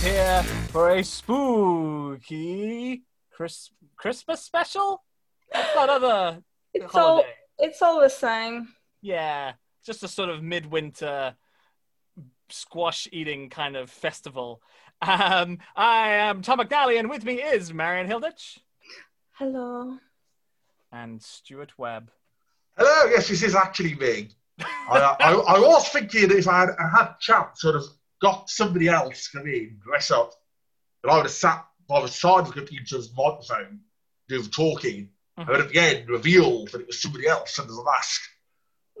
is 0.00 0.06
here 0.06 0.42
for 0.68 0.90
a 0.90 1.04
spooky 1.04 3.02
Chris- 3.32 3.70
Christmas 3.96 4.42
special. 4.42 5.02
What's 5.52 5.74
that 5.74 5.88
other 5.88 6.42
It's 6.72 6.94
all 6.94 7.24
it's 7.58 7.82
all 7.82 8.00
the 8.00 8.08
same. 8.08 8.68
Yeah, 9.02 9.52
just 9.84 10.02
a 10.02 10.08
sort 10.08 10.28
of 10.30 10.42
midwinter 10.42 11.34
squash 12.48 13.08
eating 13.12 13.50
kind 13.50 13.76
of 13.76 13.90
festival. 13.90 14.62
Um, 15.02 15.58
I 15.76 16.10
am 16.10 16.42
Tom 16.42 16.58
McNally, 16.58 16.98
and 16.98 17.08
with 17.08 17.24
me 17.24 17.34
is 17.42 17.72
Marion 17.72 18.06
Hilditch 18.06 18.58
Hello. 19.32 19.96
and 20.92 21.22
Stuart 21.22 21.78
Webb. 21.78 22.10
Hello, 22.76 23.10
yes, 23.10 23.28
this 23.28 23.42
is 23.42 23.54
actually 23.54 23.94
me. 23.94 24.28
I, 24.60 25.16
I, 25.20 25.32
I 25.32 25.58
was 25.58 25.88
thinking 25.88 26.30
if 26.30 26.46
I 26.46 26.60
had, 26.60 26.70
I 26.78 26.88
had 26.88 27.14
chance, 27.18 27.62
sort 27.62 27.76
of 27.76 27.84
got 28.20 28.48
somebody 28.50 28.88
else 28.88 29.28
to 29.30 29.38
come 29.38 29.46
in, 29.46 29.78
dress 29.84 30.10
up, 30.10 30.32
that 31.02 31.10
I 31.10 31.16
would 31.16 31.26
have 31.26 31.32
sat 31.32 31.64
by 31.88 32.00
the 32.02 32.08
side 32.08 32.40
of 32.40 32.46
the 32.48 32.52
computer's 32.52 33.10
microphone, 33.16 33.80
doing 34.28 34.42
the 34.42 34.48
talking, 34.50 35.08
and 35.36 35.48
then 35.48 35.60
at 35.60 35.70
the 35.70 35.78
end 35.78 36.08
revealed 36.08 36.68
that 36.72 36.82
it 36.82 36.86
was 36.86 37.00
somebody 37.00 37.26
else 37.26 37.58
under 37.58 37.72
the 37.72 37.84
mask. 37.84 38.20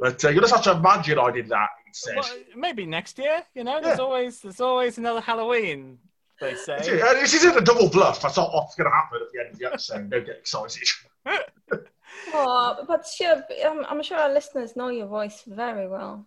But 0.00 0.24
uh, 0.24 0.30
you 0.30 0.40
just 0.40 0.54
have 0.54 0.64
to 0.64 0.72
imagine 0.72 1.18
I 1.18 1.30
did 1.30 1.48
that 1.50 1.68
instead. 1.86 2.16
Well, 2.16 2.30
maybe 2.56 2.86
next 2.86 3.18
year. 3.18 3.42
You 3.54 3.64
know, 3.64 3.80
there's 3.82 3.98
Yeah. 3.98 4.04
always 4.04 4.40
there's 4.40 4.60
always 4.60 4.96
another 4.96 5.20
Halloween. 5.20 5.98
They 6.40 6.54
say. 6.54 6.76
That's 6.76 6.88
it. 6.88 7.02
Uh, 7.02 7.12
this 7.12 7.34
isn't 7.34 7.54
a 7.58 7.60
double 7.60 7.90
bluff. 7.90 8.22
That's 8.22 8.38
not 8.38 8.50
what's 8.54 8.74
going 8.74 8.90
to 8.90 8.96
happen 8.96 9.20
at 9.20 9.30
the 9.30 9.40
end 9.40 9.52
of 9.52 9.58
the 9.58 9.66
episode. 9.66 10.08
Don't 10.08 10.24
get 10.24 10.36
excited. 10.38 10.88
Oh, 12.32 12.84
but 12.86 13.06
sure, 13.06 13.42
I'm, 13.64 13.84
I'm 13.86 14.02
sure 14.02 14.18
our 14.18 14.32
listeners 14.32 14.76
know 14.76 14.88
your 14.88 15.06
voice 15.06 15.42
very 15.46 15.88
well. 15.88 16.26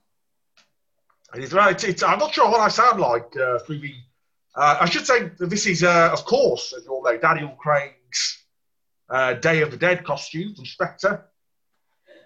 It's, 1.35 1.53
it's, 1.53 1.83
it's, 1.83 2.03
I'm 2.03 2.19
not 2.19 2.33
sure 2.33 2.49
what 2.49 2.59
I 2.59 2.67
sound 2.67 2.99
like 2.99 3.35
uh, 3.35 3.59
the. 3.67 3.93
Uh, 4.55 4.77
I 4.81 4.85
should 4.89 5.05
say 5.05 5.31
this 5.39 5.65
is, 5.65 5.83
uh, 5.83 6.09
of 6.13 6.25
course, 6.25 6.73
as 6.77 6.85
you 6.85 6.91
all 6.91 7.03
know, 7.03 7.17
Daniel 7.17 7.55
Craig's 7.59 8.43
uh, 9.09 9.33
Day 9.33 9.61
of 9.61 9.71
the 9.71 9.77
Dead 9.77 10.03
costume 10.03 10.53
from 10.53 10.65
Spectre. 10.65 11.25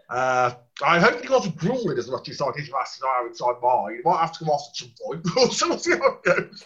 Uh, 0.10 0.52
I 0.84 1.00
hope 1.00 1.22
he 1.22 1.30
wasn't 1.30 1.58
drooling 1.58 1.98
as 1.98 2.10
much 2.10 2.28
inside 2.28 2.56
his 2.56 2.72
mask 2.72 3.00
as 3.00 3.04
I 3.04 3.22
am 3.22 3.28
inside 3.28 3.56
mine. 3.62 3.96
It 3.96 4.06
might 4.06 4.20
have 4.20 4.34
to 4.34 4.40
come 4.40 4.50
off 4.50 4.70
at 4.70 4.76
some 4.76 4.92
point, 5.02 5.26
so 5.54 5.70
we'll 5.70 5.80
see 5.80 5.92
how 5.92 6.20
it 6.24 6.24
goes. 6.24 6.64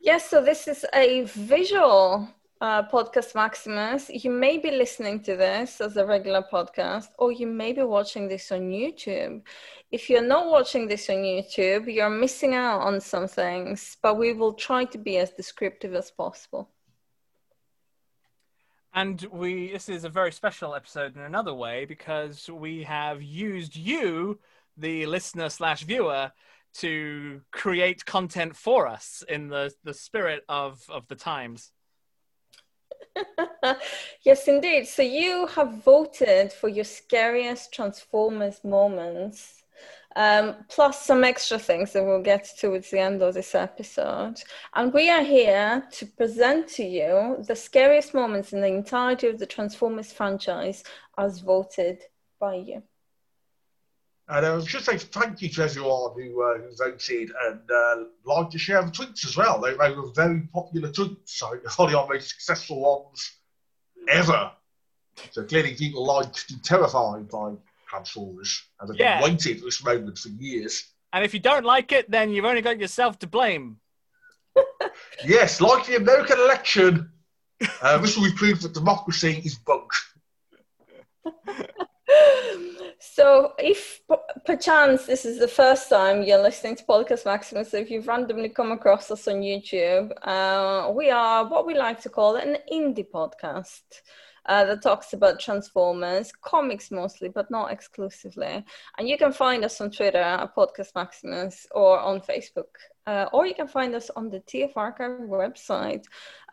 Yes, 0.00 0.28
so 0.28 0.42
this 0.42 0.68
is 0.68 0.84
a 0.94 1.22
visual 1.22 2.28
uh, 2.60 2.82
podcast, 2.88 3.34
Maximus. 3.34 4.08
You 4.08 4.30
may 4.30 4.58
be 4.58 4.70
listening 4.70 5.20
to 5.24 5.36
this 5.36 5.80
as 5.80 5.96
a 5.96 6.06
regular 6.06 6.42
podcast, 6.52 7.08
or 7.18 7.32
you 7.32 7.46
may 7.46 7.72
be 7.72 7.82
watching 7.82 8.28
this 8.28 8.50
on 8.52 8.70
YouTube. 8.70 9.42
If 9.90 10.10
you're 10.10 10.22
not 10.22 10.48
watching 10.48 10.86
this 10.86 11.08
on 11.08 11.16
YouTube, 11.16 11.92
you're 11.92 12.10
missing 12.10 12.54
out 12.54 12.80
on 12.80 13.00
some 13.00 13.26
things, 13.26 13.96
but 14.02 14.18
we 14.18 14.34
will 14.34 14.52
try 14.52 14.84
to 14.84 14.98
be 14.98 15.16
as 15.16 15.30
descriptive 15.30 15.94
as 15.94 16.10
possible. 16.10 16.70
And 18.92 19.22
we 19.32 19.70
this 19.72 19.88
is 19.88 20.04
a 20.04 20.08
very 20.08 20.32
special 20.32 20.74
episode 20.74 21.16
in 21.16 21.22
another 21.22 21.54
way 21.54 21.84
because 21.84 22.50
we 22.50 22.82
have 22.82 23.22
used 23.22 23.76
you, 23.76 24.38
the 24.76 25.06
listener 25.06 25.48
slash 25.48 25.82
viewer, 25.82 26.32
to 26.74 27.40
create 27.50 28.04
content 28.04 28.56
for 28.56 28.86
us 28.86 29.22
in 29.28 29.48
the, 29.48 29.72
the 29.84 29.94
spirit 29.94 30.44
of, 30.48 30.82
of 30.88 31.06
the 31.08 31.14
times. 31.14 31.72
yes, 34.22 34.46
indeed. 34.48 34.86
So 34.86 35.02
you 35.02 35.46
have 35.46 35.82
voted 35.82 36.52
for 36.52 36.68
your 36.68 36.84
scariest 36.84 37.72
Transformers 37.72 38.62
moments, 38.64 39.57
um, 40.18 40.56
plus 40.68 41.06
some 41.06 41.22
extra 41.22 41.60
things 41.60 41.92
that 41.92 42.04
we'll 42.04 42.20
get 42.20 42.48
towards 42.58 42.90
the 42.90 42.98
end 42.98 43.22
of 43.22 43.34
this 43.34 43.54
episode. 43.54 44.34
And 44.74 44.92
we 44.92 45.08
are 45.08 45.22
here 45.22 45.86
to 45.92 46.06
present 46.06 46.66
to 46.70 46.82
you 46.82 47.36
the 47.46 47.54
scariest 47.54 48.14
moments 48.14 48.52
in 48.52 48.60
the 48.60 48.66
entirety 48.66 49.28
of 49.28 49.38
the 49.38 49.46
Transformers 49.46 50.12
franchise 50.12 50.82
as 51.16 51.38
voted 51.38 52.02
by 52.40 52.56
you. 52.56 52.82
And 54.26 54.44
I 54.44 54.60
should 54.64 54.82
say 54.82 54.98
thank 54.98 55.40
you 55.40 55.50
to 55.50 55.62
everyone 55.62 56.14
who, 56.16 56.42
uh, 56.42 56.58
who 56.58 56.76
voted 56.76 57.30
and 57.46 57.60
uh, 57.70 57.96
liked 58.24 58.50
to 58.52 58.58
share 58.58 58.82
the 58.82 58.90
tweets 58.90 59.24
as 59.24 59.36
well. 59.36 59.60
They, 59.60 59.70
they 59.70 59.94
were 59.94 60.10
very 60.10 60.48
popular 60.52 60.90
tweets. 60.90 61.44
I 61.44 61.50
think 61.50 61.64
probably 61.64 61.94
our 61.94 62.08
most 62.08 62.30
successful 62.30 62.80
ones 62.80 63.38
ever. 64.08 64.50
So 65.30 65.44
clearly 65.44 65.76
people 65.76 66.04
like 66.04 66.32
to 66.32 66.54
be 66.54 66.60
terrified 66.60 67.28
by 67.28 67.54
Transformers 67.88 68.62
and 68.80 68.90
have 68.90 68.98
Yeah. 68.98 69.20
been 69.20 69.30
waiting 69.32 69.58
for 69.58 69.64
this 69.64 69.82
moment 69.84 70.18
for 70.18 70.28
years. 70.28 70.84
And 71.12 71.24
if 71.24 71.32
you 71.34 71.40
don't 71.40 71.64
like 71.64 71.90
it, 71.92 72.10
then 72.10 72.30
you've 72.30 72.44
only 72.44 72.62
got 72.62 72.78
yourself 72.78 73.18
to 73.20 73.26
blame. 73.26 73.80
Yes, 75.24 75.60
like 75.60 75.86
the 75.86 75.96
American 75.96 76.38
election, 76.38 77.10
uh, 77.82 77.98
this 77.98 78.16
will 78.16 78.24
be 78.24 78.32
proof 78.34 78.60
that 78.60 78.72
democracy 78.74 79.40
is 79.44 79.58
bunk. 79.58 79.90
So, 83.00 83.52
if 83.58 84.00
p- 84.08 84.16
perchance 84.46 85.06
this 85.06 85.24
is 85.24 85.38
the 85.38 85.46
first 85.48 85.88
time 85.88 86.22
you're 86.22 86.42
listening 86.42 86.74
to 86.76 86.84
Podcast 86.84 87.24
Maximus, 87.26 87.74
if 87.74 87.90
you've 87.90 88.08
randomly 88.08 88.48
come 88.48 88.72
across 88.72 89.10
us 89.10 89.28
on 89.28 89.36
YouTube, 89.36 90.10
uh, 90.22 90.90
we 90.90 91.10
are 91.10 91.46
what 91.46 91.66
we 91.66 91.74
like 91.74 92.00
to 92.02 92.08
call 92.08 92.36
an 92.36 92.56
indie 92.72 93.06
podcast 93.08 93.82
uh, 94.48 94.64
that 94.64 94.82
talks 94.82 95.12
about 95.12 95.38
Transformers, 95.38 96.32
comics 96.42 96.90
mostly, 96.90 97.28
but 97.28 97.50
not 97.50 97.70
exclusively. 97.70 98.64
And 98.96 99.08
you 99.08 99.18
can 99.18 99.32
find 99.32 99.64
us 99.64 99.80
on 99.80 99.90
Twitter 99.90 100.18
at 100.18 100.56
Podcast 100.56 100.94
Maximus 100.94 101.66
or 101.70 102.00
on 102.00 102.20
Facebook, 102.20 102.72
uh, 103.06 103.26
or 103.32 103.46
you 103.46 103.54
can 103.54 103.68
find 103.68 103.94
us 103.94 104.10
on 104.16 104.30
the 104.30 104.40
TF 104.40 104.72
Archive 104.74 105.20
website. 105.28 106.04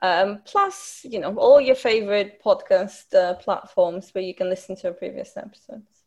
Um, 0.02 0.42
plus, 0.46 1.06
you 1.10 1.20
know, 1.20 1.36
all 1.38 1.62
your 1.62 1.76
favorite 1.76 2.42
podcast 2.44 3.16
uh, 3.16 3.36
platforms 3.36 4.10
where 4.14 4.24
you 4.24 4.36
can 4.36 4.50
listen 4.50 4.76
to 4.76 4.90
our 4.90 4.94
previous 4.94 5.38
episodes. 5.38 6.04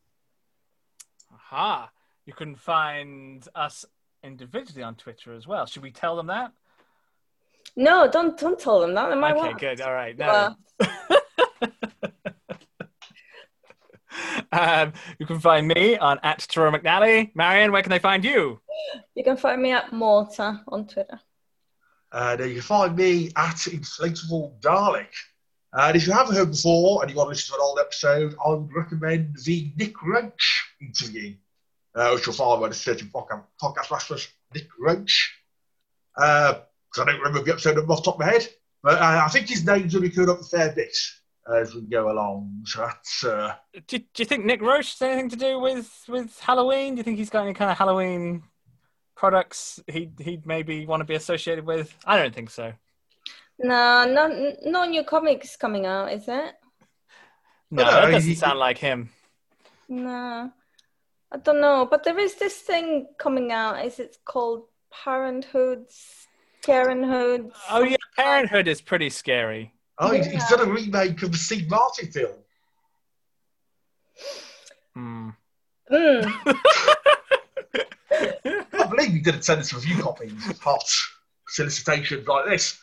Aha. 1.32 1.90
You 2.26 2.34
can 2.34 2.54
find 2.54 3.48
us 3.54 3.86
individually 4.22 4.82
on 4.82 4.94
Twitter 4.94 5.32
as 5.32 5.46
well. 5.46 5.64
Should 5.64 5.82
we 5.82 5.90
tell 5.90 6.16
them 6.16 6.26
that? 6.26 6.52
No, 7.76 8.10
don't 8.10 8.38
don't 8.38 8.58
tell 8.58 8.80
them 8.80 8.94
that. 8.94 9.12
Okay, 9.12 9.54
good. 9.58 9.80
All 9.80 9.94
right. 9.94 10.16
No. 10.16 10.54
Well, 10.80 10.90
um, 14.52 14.92
you 15.18 15.26
can 15.26 15.40
find 15.40 15.68
me 15.68 15.96
on 15.98 16.18
at 16.22 16.40
Tara 16.48 16.72
McNally. 16.72 17.34
Marion, 17.34 17.72
where 17.72 17.82
can 17.82 17.90
they 17.90 17.98
find 17.98 18.24
you? 18.24 18.60
you 19.14 19.24
can 19.24 19.36
find 19.36 19.60
me 19.60 19.72
at 19.72 19.92
Morta 19.92 20.62
on 20.68 20.86
Twitter. 20.86 21.20
And 22.12 22.40
uh, 22.40 22.44
you 22.44 22.54
can 22.54 22.62
find 22.62 22.96
me 22.96 23.30
at 23.36 23.56
Inflatable 23.56 24.60
Dalek. 24.60 25.12
And 25.72 25.96
if 25.96 26.06
you 26.06 26.12
haven't 26.12 26.34
heard 26.34 26.50
before 26.50 27.02
and 27.02 27.10
you 27.10 27.16
want 27.16 27.26
to 27.26 27.30
listen 27.30 27.54
to 27.54 27.60
an 27.60 27.60
old 27.62 27.78
episode, 27.78 28.34
I 28.44 28.50
would 28.50 28.72
recommend 28.74 29.36
the 29.44 29.72
Nick 29.76 30.02
Roche 30.02 30.64
interview, 30.80 31.34
uh, 31.94 32.12
which 32.12 32.26
you'll 32.26 32.34
find 32.34 32.60
by 32.60 32.68
the 32.68 32.74
searching 32.74 33.08
podcast, 33.08 33.44
Podcast 33.60 33.90
Maximus 33.90 34.28
Nick 34.54 34.68
Roche. 34.78 35.30
Because 36.14 36.62
I 36.98 37.04
don't 37.04 37.18
remember 37.18 37.42
the 37.42 37.52
episode 37.52 37.78
off 37.78 37.86
the 37.86 37.96
top 37.96 38.14
of 38.14 38.20
my 38.20 38.26
head, 38.26 38.48
but 38.82 38.98
uh, 38.98 39.22
I 39.24 39.28
think 39.28 39.48
his 39.48 39.66
name's 39.66 39.92
going 39.92 40.04
to 40.04 40.08
be 40.08 40.10
coming 40.10 40.30
up 40.30 40.40
a 40.40 40.44
fair 40.44 40.72
bit 40.72 40.96
as 41.54 41.74
we 41.74 41.82
go 41.82 42.10
along. 42.10 42.62
So 42.66 42.80
that's. 42.86 43.24
Uh, 43.24 43.54
Do, 43.86 43.98
do 43.98 44.04
you 44.16 44.24
think 44.24 44.44
Nick 44.44 44.60
Roche 44.62 44.98
has 44.98 45.02
anything 45.02 45.28
to 45.30 45.36
do 45.36 45.58
with, 45.58 46.04
with 46.08 46.38
Halloween? 46.40 46.94
Do 46.94 46.98
you 46.98 47.04
think 47.04 47.18
he's 47.18 47.30
got 47.30 47.44
any 47.44 47.54
kind 47.54 47.70
of 47.70 47.78
Halloween 47.78 48.42
products 49.16 49.80
he 49.86 50.10
he'd 50.20 50.46
maybe 50.46 50.86
want 50.86 51.00
to 51.00 51.04
be 51.04 51.14
associated 51.14 51.64
with? 51.66 51.94
I 52.04 52.16
don't 52.18 52.34
think 52.34 52.50
so. 52.50 52.72
No, 53.58 54.04
no, 54.04 54.54
no 54.64 54.84
new 54.84 55.02
comics 55.04 55.56
coming 55.56 55.84
out, 55.86 56.12
is 56.12 56.28
it? 56.28 56.54
No, 57.70 57.84
No, 57.84 57.90
that 57.90 58.10
doesn't 58.12 58.28
he- 58.28 58.34
sound 58.36 58.58
like 58.58 58.78
him. 58.78 59.10
No, 59.88 60.52
I 61.32 61.36
don't 61.38 61.60
know. 61.60 61.86
But 61.90 62.04
there 62.04 62.18
is 62.18 62.34
this 62.36 62.58
thing 62.58 63.08
coming 63.18 63.50
out. 63.52 63.84
Is 63.84 63.98
it 63.98 64.18
called 64.24 64.66
Parenthood? 64.92 65.86
Parenthood? 66.62 67.50
Oh 67.70 67.82
yeah, 67.82 67.96
Parenthood 68.16 68.68
is 68.68 68.80
pretty 68.82 69.08
scary. 69.10 69.72
Oh, 70.00 70.10
he's, 70.12 70.26
he's 70.26 70.48
done 70.48 70.60
a 70.60 70.70
remake 70.70 71.22
of 71.22 71.32
the 71.32 71.38
Steve 71.38 71.68
Martin 71.68 72.10
film. 72.12 72.32
Hmm. 74.94 75.30
Mm. 75.90 76.32
I 78.72 78.86
believe 78.88 79.12
he 79.12 79.20
didn't 79.20 79.42
send 79.42 79.60
us 79.60 79.72
review 79.72 80.02
copies 80.02 80.32
of 80.48 80.58
hot 80.60 80.84
solicitations 81.48 82.26
like 82.26 82.46
this. 82.46 82.80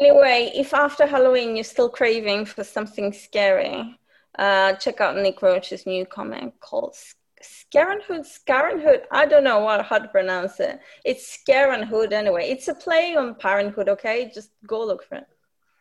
Anyway, 0.00 0.50
if 0.54 0.74
after 0.74 1.06
Halloween 1.06 1.56
you're 1.56 1.64
still 1.64 1.88
craving 1.88 2.44
for 2.44 2.64
something 2.64 3.12
scary, 3.12 3.98
uh, 4.38 4.72
check 4.74 5.00
out 5.00 5.16
Nick 5.16 5.40
Roche's 5.42 5.86
new 5.86 6.04
comic 6.06 6.58
called 6.60 6.96
Scarenthood. 7.42 8.26
Scarenthood. 8.26 9.02
I 9.10 9.26
don't 9.26 9.44
know 9.44 9.60
what 9.60 9.84
how 9.84 9.98
to 9.98 10.08
pronounce 10.08 10.60
it. 10.60 10.78
It's 11.04 11.38
Scarenthood 11.38 12.12
anyway. 12.12 12.48
It's 12.50 12.68
a 12.68 12.74
play 12.74 13.16
on 13.16 13.34
Parenthood. 13.36 13.88
Okay, 13.88 14.30
just 14.34 14.50
go 14.66 14.84
look 14.84 15.04
for 15.04 15.16
it. 15.16 15.26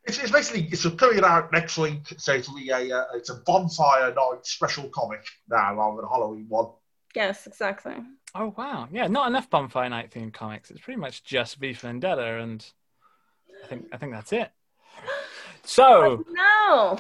It's, 0.05 0.17
it's 0.17 0.31
basically 0.31 0.67
it's 0.71 0.87
coming 0.95 1.23
out 1.23 1.51
next 1.51 1.77
week, 1.77 2.01
so 2.17 2.33
it'll 2.33 2.55
be 2.55 2.69
a 2.69 2.97
uh, 2.97 3.05
it's 3.15 3.29
a 3.29 3.35
bonfire 3.45 4.13
night 4.13 4.45
special 4.45 4.89
comic 4.89 5.23
now 5.49 5.75
rather 5.75 5.97
than 5.97 6.05
a 6.05 6.09
Halloween 6.09 6.45
one. 6.47 6.67
Yes, 7.15 7.45
exactly. 7.47 7.95
Oh 8.35 8.53
wow, 8.57 8.87
yeah, 8.91 9.07
not 9.07 9.27
enough 9.27 9.49
Bonfire 9.49 9.89
Night 9.89 10.11
themed 10.11 10.33
comics. 10.33 10.69
It's 10.69 10.79
pretty 10.79 10.99
much 10.99 11.23
just 11.23 11.55
V 11.57 11.73
for 11.73 11.87
Vendetta, 11.87 12.37
and 12.39 12.65
I 13.63 13.67
think 13.67 13.87
I 13.91 13.97
think 13.97 14.13
that's 14.13 14.31
it. 14.33 14.49
So 15.63 16.23
No. 16.29 16.97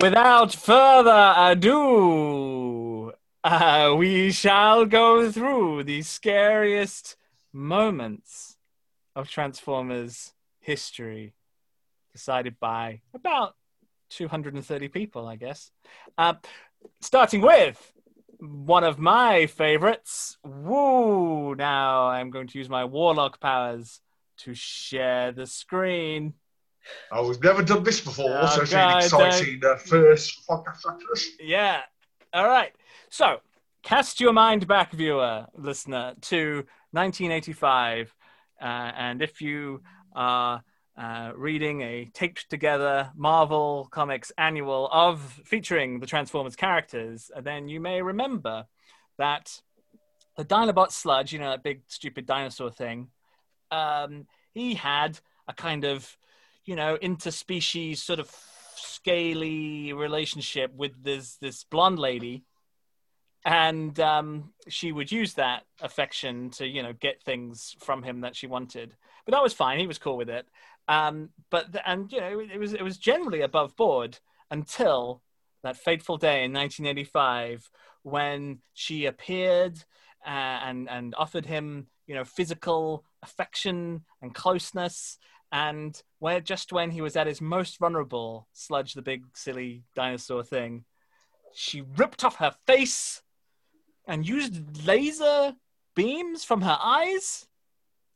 without 0.00 0.54
further 0.54 1.34
ado, 1.36 2.67
uh, 3.48 3.94
we 3.96 4.30
shall 4.30 4.84
go 4.84 5.30
through 5.32 5.82
the 5.84 6.02
scariest 6.02 7.16
moments 7.52 8.56
of 9.16 9.28
Transformers 9.28 10.34
history, 10.60 11.32
decided 12.12 12.60
by 12.60 13.00
about 13.14 13.54
230 14.10 14.88
people, 14.88 15.26
I 15.26 15.36
guess. 15.36 15.70
Uh, 16.18 16.34
starting 17.00 17.40
with 17.40 17.92
one 18.38 18.84
of 18.84 18.98
my 18.98 19.46
favorites. 19.46 20.36
Woo! 20.44 21.54
Now 21.54 22.08
I'm 22.08 22.30
going 22.30 22.48
to 22.48 22.58
use 22.58 22.68
my 22.68 22.84
Warlock 22.84 23.40
powers 23.40 24.00
to 24.40 24.54
share 24.54 25.32
the 25.32 25.46
screen. 25.46 26.34
Oh, 27.10 27.26
we've 27.28 27.42
never 27.42 27.62
done 27.62 27.82
this 27.82 28.00
before, 28.00 28.38
Oh, 28.42 28.46
so 28.46 28.62
it's 28.62 28.72
God, 28.72 28.98
an 28.98 29.04
exciting 29.04 29.60
uh, 29.64 29.76
first 29.76 30.46
podcast. 30.48 31.24
Yeah. 31.40 31.80
All 32.32 32.46
right. 32.46 32.72
So, 33.10 33.38
cast 33.82 34.20
your 34.20 34.34
mind 34.34 34.66
back, 34.66 34.92
viewer, 34.92 35.46
listener, 35.56 36.14
to 36.22 36.66
1985. 36.90 38.14
Uh, 38.60 38.64
and 38.64 39.22
if 39.22 39.40
you 39.40 39.82
are 40.14 40.62
uh, 40.98 41.32
reading 41.34 41.80
a 41.80 42.10
taped 42.12 42.50
together 42.50 43.10
Marvel 43.16 43.88
Comics 43.90 44.30
annual 44.36 44.90
of 44.92 45.22
featuring 45.46 46.00
the 46.00 46.06
Transformers 46.06 46.54
characters, 46.54 47.30
then 47.42 47.68
you 47.68 47.80
may 47.80 48.02
remember 48.02 48.66
that 49.16 49.58
the 50.36 50.44
Dinobot 50.44 50.92
sludge, 50.92 51.32
you 51.32 51.38
know, 51.38 51.50
that 51.50 51.62
big 51.62 51.80
stupid 51.86 52.26
dinosaur 52.26 52.70
thing, 52.70 53.08
um, 53.70 54.26
he 54.52 54.74
had 54.74 55.18
a 55.46 55.54
kind 55.54 55.84
of, 55.84 56.14
you 56.66 56.76
know, 56.76 56.98
interspecies 57.02 57.98
sort 57.98 58.18
of 58.20 58.30
scaly 58.76 59.94
relationship 59.94 60.74
with 60.74 61.02
this 61.02 61.36
this 61.36 61.64
blonde 61.64 61.98
lady 61.98 62.44
and 63.48 63.98
um, 63.98 64.52
she 64.68 64.92
would 64.92 65.10
use 65.10 65.32
that 65.34 65.62
affection 65.80 66.50
to 66.50 66.66
you 66.66 66.82
know 66.82 66.92
get 66.92 67.22
things 67.22 67.74
from 67.80 68.02
him 68.02 68.20
that 68.20 68.36
she 68.36 68.46
wanted. 68.46 68.94
But 69.24 69.32
that 69.32 69.42
was 69.42 69.54
fine. 69.54 69.78
He 69.78 69.86
was 69.86 69.98
cool 69.98 70.18
with 70.18 70.28
it. 70.28 70.46
Um, 70.86 71.30
but 71.50 71.72
th- 71.72 71.84
and 71.86 72.12
you 72.12 72.20
know 72.20 72.40
it 72.40 72.58
was 72.58 72.74
it 72.74 72.82
was 72.82 72.98
generally 72.98 73.40
above 73.40 73.74
board 73.74 74.18
until 74.50 75.22
that 75.62 75.78
fateful 75.78 76.18
day 76.18 76.44
in 76.44 76.52
1985 76.52 77.70
when 78.02 78.58
she 78.74 79.06
appeared 79.06 79.78
uh, 80.26 80.60
and 80.66 80.88
and 80.90 81.14
offered 81.16 81.46
him 81.46 81.86
you 82.06 82.14
know 82.14 82.24
physical 82.24 83.04
affection 83.22 84.02
and 84.20 84.34
closeness 84.34 85.18
and 85.52 86.02
where 86.18 86.40
just 86.40 86.70
when 86.70 86.90
he 86.90 87.00
was 87.00 87.16
at 87.16 87.26
his 87.26 87.40
most 87.40 87.78
vulnerable 87.78 88.46
sludge 88.52 88.92
the 88.92 89.02
big 89.02 89.24
silly 89.34 89.84
dinosaur 89.94 90.42
thing 90.42 90.84
she 91.54 91.82
ripped 91.96 92.24
off 92.24 92.36
her 92.36 92.54
face 92.66 93.22
and 94.08 94.26
used 94.26 94.86
laser 94.86 95.54
beams 95.94 96.44
from 96.44 96.62
her 96.62 96.78
eyes 96.80 97.46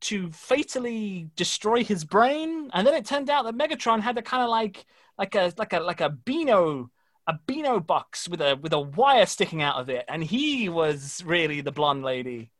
to 0.00 0.32
fatally 0.32 1.30
destroy 1.36 1.84
his 1.84 2.04
brain. 2.04 2.70
And 2.72 2.86
then 2.86 2.94
it 2.94 3.06
turned 3.06 3.30
out 3.30 3.44
that 3.44 3.54
Megatron 3.54 4.00
had 4.00 4.18
a 4.18 4.22
kind 4.22 4.42
of 4.42 4.48
like 4.48 4.84
like 5.16 5.34
a 5.34 5.52
like 5.56 5.72
a 5.72 5.80
like 5.80 6.00
a 6.00 6.08
Beano 6.08 6.90
a 7.26 7.34
Beano 7.46 7.78
box 7.78 8.28
with 8.28 8.40
a 8.40 8.58
with 8.60 8.72
a 8.72 8.80
wire 8.80 9.26
sticking 9.26 9.62
out 9.62 9.76
of 9.76 9.88
it, 9.88 10.04
and 10.08 10.24
he 10.24 10.68
was 10.68 11.22
really 11.24 11.60
the 11.60 11.70
blonde 11.70 12.02
lady. 12.02 12.50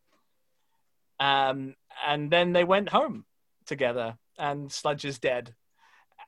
Um, 1.18 1.74
and 2.06 2.30
then 2.30 2.52
they 2.52 2.64
went 2.64 2.88
home 2.88 3.24
together, 3.66 4.16
and 4.38 4.70
Sludge 4.70 5.04
is 5.04 5.18
dead, 5.18 5.54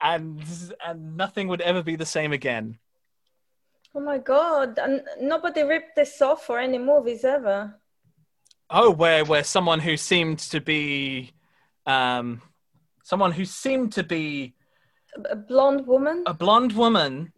and 0.00 0.42
and 0.84 1.16
nothing 1.16 1.48
would 1.48 1.60
ever 1.60 1.82
be 1.82 1.96
the 1.96 2.06
same 2.06 2.32
again. 2.32 2.78
Oh 3.94 4.00
my 4.00 4.18
god. 4.18 4.78
And 4.78 5.02
nobody 5.20 5.62
ripped 5.62 5.96
this 5.96 6.20
off 6.20 6.44
for 6.46 6.58
any 6.58 6.78
movies 6.78 7.24
ever. 7.24 7.74
Oh, 8.70 8.90
where 8.90 9.24
where 9.24 9.44
someone 9.44 9.80
who 9.80 9.96
seemed 9.96 10.38
to 10.50 10.60
be, 10.60 11.32
um, 11.86 12.42
someone 13.04 13.32
who 13.32 13.44
seemed 13.44 13.92
to 13.92 14.02
be 14.02 14.54
A- 15.30 15.36
blonde 15.36 15.86
woman 15.86 16.24
a 16.26 16.34
blonde 16.34 16.72
woman 16.72 17.32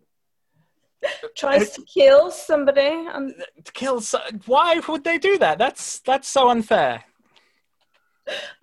tries 1.37 1.71
to 1.73 1.83
kill 1.83 2.31
somebody 2.31 2.81
and 3.13 3.35
kills. 3.75 4.15
Why 4.47 4.81
would 4.89 5.05
they 5.05 5.19
do 5.19 5.37
that? 5.39 5.59
That's 5.59 5.99
that's 6.01 6.29
so 6.29 6.49
unfair. 6.49 7.05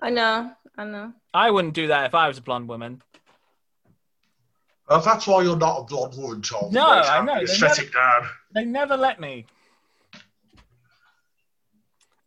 I 0.01 0.09
know, 0.09 0.51
I 0.77 0.83
know. 0.85 1.13
I 1.33 1.51
wouldn't 1.51 1.73
do 1.73 1.87
that 1.87 2.05
if 2.05 2.15
I 2.15 2.27
was 2.27 2.37
a 2.37 2.41
blonde 2.41 2.67
woman. 2.67 3.01
Uh, 4.87 4.99
that's 4.99 5.27
why 5.27 5.41
you're 5.41 5.55
not 5.55 5.79
a 5.79 5.83
blonde 5.83 6.15
woman, 6.17 6.41
Tom. 6.41 6.71
No, 6.71 6.85
I 6.85 7.23
know, 7.23 7.39
the 7.39 7.45
they 7.45 7.53
Aesthetic 7.53 7.93
down. 7.93 8.27
They 8.53 8.65
never 8.65 8.97
let 8.97 9.19
me. 9.19 9.45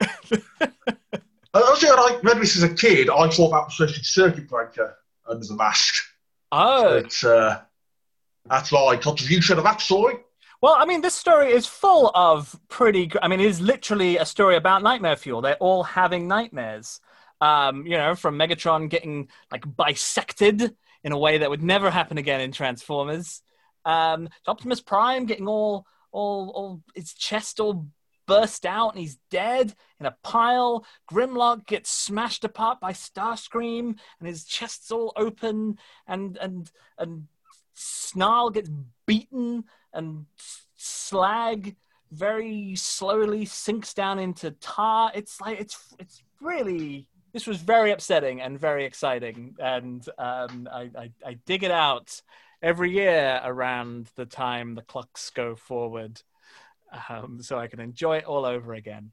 I 1.57 1.61
was 1.71 1.83
when 1.83 1.93
I 1.93 2.19
read 2.23 2.41
this 2.41 2.57
as 2.57 2.63
a 2.63 2.75
kid, 2.75 3.09
I 3.09 3.29
thought 3.31 3.51
that 3.51 3.65
was 3.65 3.77
supposed 3.77 4.05
Circuit 4.05 4.49
Breaker 4.49 4.97
under 5.27 5.47
the 5.47 5.55
mask. 5.55 5.95
Oh, 6.53 7.03
But 7.03 7.25
uh, 7.25 7.61
that's 8.49 8.73
my 8.73 8.97
contribution 8.97 9.59
of 9.59 9.65
that 9.65 9.81
story. 9.81 10.17
Well, 10.63 10.75
I 10.79 10.87
mean, 10.87 11.03
this 11.03 11.15
story 11.15 11.53
is 11.53 11.67
full 11.67 12.11
of 12.15 12.59
pretty. 12.69 13.07
gr- 13.07 13.19
I 13.23 13.29
mean, 13.29 13.41
it 13.41 13.47
is 13.47 13.61
literally 13.61 14.17
a 14.17 14.25
story 14.25 14.57
about 14.57 14.83
nightmare 14.83 15.17
fuel. 15.17 15.41
They're 15.43 15.57
all 15.57 15.83
having 15.83 16.29
nightmares. 16.29 17.01
Um, 17.41 17.87
you 17.87 17.99
know, 17.99 18.15
from 18.15 18.39
Megatron 18.39 18.89
getting 18.89 19.29
like 19.53 19.65
bisected 19.77 20.75
in 21.05 21.13
a 21.13 21.19
way 21.19 21.39
that 21.39 21.51
would 21.51 21.63
never 21.63 21.91
happen 21.91 22.19
again 22.19 22.41
in 22.41 22.53
Transformers. 22.53 23.43
Um, 23.85 24.29
Optimus 24.47 24.81
Prime 24.81 25.27
getting 25.27 25.49
all, 25.49 25.87
all, 26.11 26.51
all 26.55 26.83
his 26.95 27.15
chest 27.15 27.61
all 27.61 27.87
burst 28.27 28.67
out 28.67 28.93
and 28.93 29.01
he's 29.01 29.19
dead 29.31 29.75
in 30.01 30.07
a 30.07 30.17
pile. 30.23 30.85
Grimlock 31.11 31.67
gets 31.67 31.91
smashed 31.91 32.45
apart 32.45 32.81
by 32.81 32.93
Starscream 32.93 33.97
and 34.19 34.29
his 34.29 34.45
chest's 34.45 34.91
all 34.91 35.13
open 35.17 35.79
and 36.07 36.37
and 36.39 36.71
and 36.99 37.29
Snarl 37.75 38.51
gets 38.51 38.71
beaten 39.07 39.65
and 39.93 40.27
slag 40.77 41.77
very 42.11 42.75
slowly 42.77 43.45
sinks 43.45 43.95
down 43.95 44.19
into 44.19 44.51
tar. 44.53 45.11
It's 45.15 45.41
like 45.41 45.61
it's 45.61 45.95
it's 45.99 46.23
really 46.41 47.09
this 47.37 47.47
was 47.47 47.59
very 47.61 47.91
upsetting 47.91 48.41
and 48.41 48.59
very 48.59 48.87
exciting, 48.87 49.55
and 49.59 50.09
um, 50.17 50.67
I, 50.73 50.91
I 50.97 51.11
I 51.23 51.35
dig 51.45 51.65
it 51.65 51.71
out 51.71 52.23
every 52.63 52.91
year 52.91 53.43
around 53.45 54.09
the 54.15 54.25
time 54.25 54.75
the 54.75 54.81
clocks 54.81 55.29
go 55.29 55.55
forward, 55.55 56.23
um, 57.11 57.43
so 57.43 57.59
I 57.59 57.67
can 57.67 57.79
enjoy 57.79 58.17
it 58.17 58.25
all 58.25 58.47
over 58.47 58.73
again. 58.73 59.13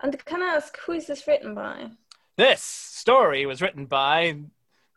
And 0.00 0.16
can 0.24 0.44
I 0.44 0.54
ask 0.54 0.78
who 0.78 0.92
is 0.92 1.08
this 1.08 1.26
written 1.26 1.56
by? 1.56 1.90
This 2.36 2.62
story 2.62 3.46
was 3.46 3.60
written 3.60 3.86
by 3.86 4.36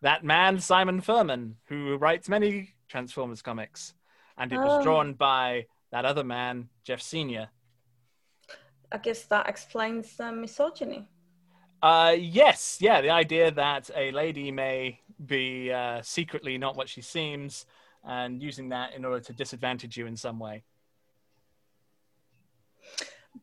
that 0.04 0.24
man 0.24 0.60
Simon 0.60 1.02
Furman, 1.02 1.56
who 1.70 1.98
writes 1.98 2.30
many 2.30 2.76
Transformers 2.88 3.42
comics, 3.42 3.96
and 4.38 4.54
it 4.54 4.60
was 4.60 4.74
Oh. 4.74 4.84
drawn 4.84 5.16
by 5.16 5.66
that 5.90 6.06
other 6.06 6.24
man, 6.24 6.70
Geoff 6.84 7.02
Senior. 7.02 7.50
I 8.92 9.00
guess 9.00 9.24
that 9.24 9.50
explains 9.50 10.16
the 10.18 10.32
misogyny. 10.32 11.08
Uh, 11.82 12.16
yes, 12.18 12.78
yeah, 12.82 13.02
the 13.02 13.10
idea 13.10 13.52
that 13.52 13.90
a 13.96 14.12
lady 14.12 14.52
may 14.52 15.00
be 15.26 15.72
uh, 15.72 16.02
secretly 16.02 16.58
not 16.58 16.76
what 16.76 16.90
she 16.90 17.02
seems, 17.02 17.66
and 18.04 18.42
using 18.42 18.70
that 18.70 18.94
in 18.94 19.06
order 19.06 19.20
to 19.20 19.34
disadvantage 19.34 19.98
you 19.98 20.08
in 20.08 20.16
some 20.18 20.40
way. 20.40 20.64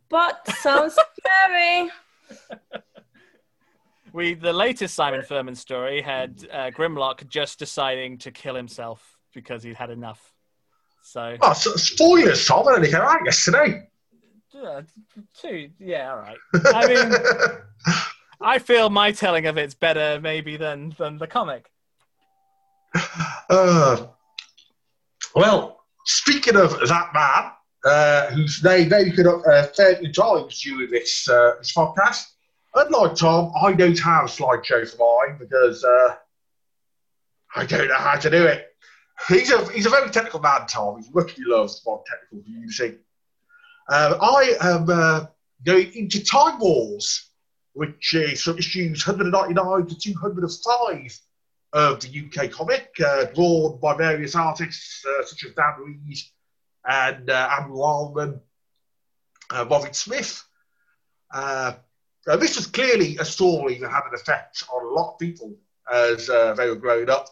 But 0.09 0.47
sounds 0.59 0.97
scary. 1.19 1.91
We 4.13 4.35
the 4.35 4.53
latest 4.53 4.95
Simon 4.95 5.23
Furman 5.23 5.57
story 5.57 6.01
had 6.01 6.47
uh, 6.53 6.71
Grimlock 6.71 7.27
just 7.29 7.59
deciding 7.59 8.19
to 8.19 8.31
kill 8.31 8.55
himself 8.55 9.19
because 9.35 9.65
he'd 9.65 9.75
had 9.75 9.91
enough. 9.91 10.33
So 11.03 11.37
Oh, 11.41 11.53
so, 11.53 11.75
spoilers, 11.75 12.47
Tom. 12.47 12.69
I 12.69 12.75
only 12.75 12.93
came 12.93 13.01
out 13.01 13.19
yesterday. 13.25 13.89
uh, 14.65 14.83
two, 15.37 15.69
yeah, 15.81 16.13
all 16.13 16.19
right. 16.19 16.37
I 16.55 16.87
mean, 16.87 17.13
I 18.41 18.59
feel 18.59 18.91
my 18.91 19.13
telling 19.13 19.47
of 19.47 19.57
it's 19.57 19.75
better 19.75 20.21
maybe 20.21 20.57
than 20.57 20.95
than 20.99 21.19
the 21.19 21.27
comic. 21.27 21.71
Uh, 23.51 24.07
well, 25.35 25.85
speaking 26.05 26.57
of 26.57 26.79
that 26.89 27.11
man, 27.13 27.51
uh, 27.85 28.31
whose 28.31 28.63
name 28.63 28.89
they 28.89 29.11
could 29.11 29.27
uh, 29.27 29.67
30 29.67 30.13
times 30.13 30.61
during 30.61 30.91
this, 30.91 31.29
uh, 31.29 31.53
this 31.59 31.73
podcast, 31.75 32.25
unlike 32.75 33.17
Tom, 33.17 33.53
I 33.61 33.73
don't 33.73 33.99
have 33.99 34.25
a 34.25 34.29
slideshow 34.29 34.89
for 34.89 35.27
mine 35.27 35.39
because 35.39 35.85
uh, 35.85 36.15
I 37.57 37.67
don't 37.67 37.89
know 37.89 37.95
how 37.95 38.17
to 38.17 38.31
do 38.31 38.45
it. 38.47 38.69
He's 39.29 39.51
a, 39.53 39.71
he's 39.73 39.87
a 39.87 39.91
very 39.91 40.11
technical 40.11 40.41
man, 40.41 40.67
Tom. 40.67 40.97
he's 40.97 41.07
He 41.07 41.13
luckily 41.13 41.45
loves 41.47 41.83
my 41.87 41.97
technical 42.07 42.51
using. 42.51 42.99
Uh, 43.89 44.19
I 44.21 44.57
am 44.61 44.89
uh, 44.89 45.27
going 45.65 45.93
into 45.95 46.25
Time 46.25 46.59
Wars, 46.59 47.31
which 47.75 48.15
is 48.15 48.43
from 48.43 48.59
issues 48.59 49.07
199 49.07 49.87
to 49.87 49.99
205 49.99 51.21
of 51.75 52.01
the 52.01 52.25
UK 52.25 52.51
comic, 52.51 52.95
uh, 53.05 53.25
drawn 53.35 53.79
by 53.81 53.97
various 53.97 54.37
artists 54.37 55.05
uh, 55.05 55.25
such 55.25 55.45
as 55.45 55.55
Dan 55.55 55.75
Reed 55.81 56.19
and 56.87 57.29
uh, 57.29 57.51
Andrew 57.59 57.77
Wildman, 57.77 58.41
uh, 59.51 59.67
Robin 59.69 59.93
Smith. 59.93 60.43
Uh, 61.33 61.73
this 62.39 62.57
was 62.57 62.69
clearly 62.69 63.17
a 63.19 63.25
story 63.25 63.79
that 63.79 63.91
had 63.91 64.05
an 64.09 64.15
effect 64.15 64.65
on 64.73 64.87
a 64.87 64.91
lot 64.91 65.15
of 65.15 65.19
people 65.19 65.57
as 65.93 66.31
uh, 66.31 66.55
they 66.55 66.69
were 66.69 66.77
growing 66.77 67.11
up 67.11 67.27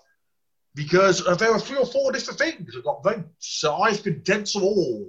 because 0.74 1.24
uh, 1.26 1.36
there 1.36 1.52
were 1.52 1.60
three 1.60 1.78
or 1.78 1.86
four 1.86 2.10
different 2.10 2.38
things 2.38 2.74
that 2.74 2.84
got 2.84 3.04
votes. 3.04 3.28
So 3.38 3.76
I've 3.76 4.02
condensed 4.02 4.54
them 4.54 4.64
all 4.64 5.08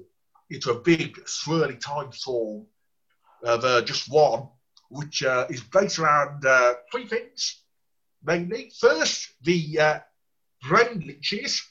into 0.51 0.71
a 0.71 0.79
big, 0.79 1.15
swirly 1.25 1.79
time 1.79 2.11
storm 2.11 2.67
of 3.43 3.85
just 3.85 4.11
one, 4.11 4.47
which 4.93 5.23
uh, 5.23 5.47
is 5.49 5.61
based 5.61 5.99
around 5.99 6.45
uh, 6.45 6.75
three 6.91 7.07
things 7.07 7.63
mainly. 8.23 8.71
First, 8.79 9.33
the 9.41 9.79
uh, 9.79 9.99
brain 10.67 11.03
leeches 11.05 11.61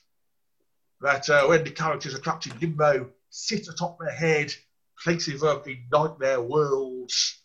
that 1.01 1.29
uh, 1.29 1.47
when 1.47 1.65
the 1.65 1.71
characters 1.71 2.15
are 2.15 2.21
trapped 2.21 2.47
in 2.47 2.59
limbo 2.61 3.11
sit 3.31 3.67
atop 3.67 3.99
their 3.99 4.11
head, 4.15 4.55
placing 5.03 5.39
them 5.39 5.63
in 5.67 5.85
nightmare 5.93 6.41
worlds. 6.41 7.41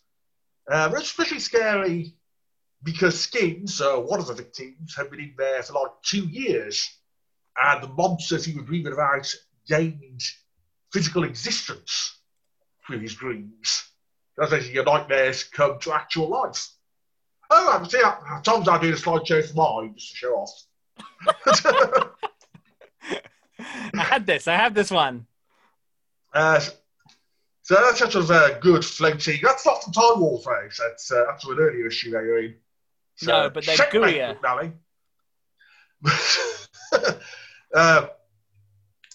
Uh, 0.70 0.90
it's 0.92 1.04
especially 1.04 1.40
scary 1.40 2.14
because 2.82 3.18
Skids, 3.18 3.80
uh, 3.80 3.96
one 3.96 4.20
of 4.20 4.26
the 4.26 4.34
victims, 4.34 4.94
had 4.94 5.10
been 5.10 5.20
in 5.20 5.34
there 5.36 5.62
for 5.62 5.72
like 5.72 5.90
two 6.02 6.26
years, 6.28 6.88
and 7.60 7.82
the 7.82 7.88
monsters 7.88 8.44
he 8.44 8.54
was 8.54 8.66
dreaming 8.66 8.92
about 8.92 9.34
gained 9.66 10.20
physical 10.92 11.24
existence 11.24 12.20
through 12.86 12.98
his 13.00 13.14
dreams. 13.14 13.87
That's 14.38 14.50
basically 14.52 14.74
your 14.74 14.84
nightmares 14.84 15.44
come 15.44 15.78
to 15.80 15.92
actual 15.92 16.28
life. 16.28 16.68
Oh, 17.50 17.72
I'm 17.72 17.88
see, 17.88 18.00
Tom's 18.44 18.66
now 18.66 18.78
doing 18.78 18.92
a 18.92 18.96
slideshow 18.96 19.44
for 19.44 19.82
mine 19.82 19.94
just 19.96 20.10
to 20.10 20.16
show 20.16 20.34
off. 20.34 20.52
I 23.94 24.02
had 24.02 24.26
this. 24.26 24.46
I 24.46 24.54
have 24.54 24.74
this 24.74 24.90
one. 24.90 25.26
Uh, 26.32 26.60
so 27.62 27.74
that's 27.74 28.14
of 28.14 28.30
a 28.30 28.58
good 28.60 28.84
floating. 28.84 29.40
That's 29.42 29.66
not 29.66 29.82
from 29.82 29.92
Time 29.92 30.20
War, 30.20 30.40
folks. 30.40 30.78
That's 30.78 31.10
uh, 31.10 31.24
that's 31.28 31.44
an 31.44 31.58
earlier 31.58 31.86
issue 31.86 32.12
that 32.12 32.22
you're 32.22 32.44
in. 32.44 32.54
So, 33.16 33.26
No, 33.32 33.50
but 33.50 33.64
they're 33.64 33.76
gooier. 33.76 34.72
Uh, 37.74 38.06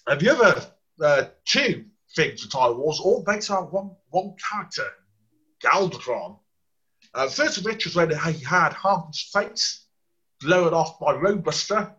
have 0.07 0.21
you 0.21 0.29
ever 0.29 0.63
uh, 1.01 1.23
two 1.43 1.85
things 2.15 2.43
for 2.43 2.51
Time 2.51 2.77
Wars, 2.77 2.99
all 2.99 3.23
based 3.23 3.49
on 3.49 3.63
one 3.71 3.89
one 4.11 4.35
character, 4.51 4.85
Galvatron? 5.63 6.39
Uh, 7.13 7.27
first 7.27 7.57
of 7.57 7.65
which 7.65 7.85
was 7.85 7.95
when 7.95 8.09
he 8.09 8.43
had 8.43 8.75
his 9.07 9.21
face 9.21 9.85
blown 10.39 10.73
off 10.73 10.99
by 10.99 11.13
Roadbuster. 11.13 11.93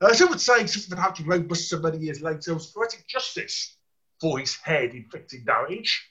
Uh, 0.00 0.12
some 0.12 0.30
would 0.30 0.40
say 0.40 0.66
something 0.66 0.96
happened 0.96 1.26
to 1.26 1.30
Roadbuster 1.30 1.82
many 1.82 1.98
years 1.98 2.20
later 2.20 2.54
was 2.54 2.68
poetic 2.68 3.06
justice 3.08 3.76
for 4.20 4.38
his 4.38 4.54
head 4.56 4.94
inflicting 4.94 5.44
damage. 5.44 6.08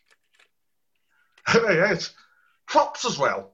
yes, 1.54 2.14
props 2.68 3.06
as 3.06 3.18
well. 3.18 3.54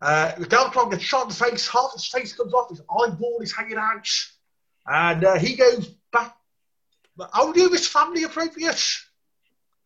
Uh, 0.00 0.34
the 0.36 0.44
Galvatron 0.44 0.90
gets 0.90 1.02
shot 1.02 1.22
in 1.22 1.28
the 1.30 1.34
face, 1.34 1.66
half 1.66 1.92
his 1.94 2.06
face 2.06 2.34
comes 2.34 2.52
off, 2.52 2.68
his 2.68 2.82
eyeball 2.82 3.38
is 3.40 3.52
hanging 3.52 3.78
out, 3.78 4.06
and 4.86 5.24
uh, 5.24 5.38
he 5.38 5.56
goes 5.56 5.88
back. 6.12 6.36
Only 7.32 7.62
if 7.62 7.72
it's 7.72 7.86
family 7.86 8.24
appropriate. 8.24 8.84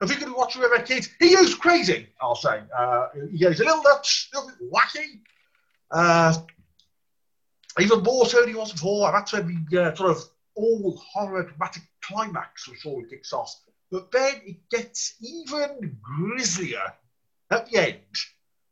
If 0.00 0.10
going 0.20 0.32
to 0.32 0.38
watch 0.38 0.56
it 0.56 0.60
with 0.60 0.80
a 0.80 0.82
kid, 0.82 1.08
he 1.18 1.34
goes 1.34 1.54
crazy, 1.54 2.08
I'll 2.20 2.36
say. 2.36 2.62
Uh, 2.76 3.08
he 3.32 3.38
goes 3.38 3.58
a 3.58 3.64
little 3.64 3.82
nuts, 3.82 4.28
a 4.32 4.38
little 4.38 4.52
bit 4.56 4.72
wacky. 4.72 5.20
Uh, 5.90 6.34
even 7.80 8.02
more 8.02 8.26
so 8.26 8.40
than 8.40 8.50
he 8.50 8.54
was 8.54 8.72
before, 8.72 9.08
and 9.08 9.16
that's 9.16 9.32
when 9.32 9.66
the 9.70 9.82
uh, 9.82 9.94
sort 9.94 10.10
of 10.10 10.18
all 10.54 10.96
horror 11.12 11.44
dramatic 11.44 11.82
climax 12.02 12.66
the 12.66 12.76
story 12.76 13.06
kicks 13.08 13.32
off. 13.32 13.54
But 13.90 14.10
then 14.12 14.34
it 14.44 14.68
gets 14.70 15.14
even 15.20 15.96
grislier 16.02 16.92
at 17.50 17.70
the 17.70 17.78
end, 17.78 18.00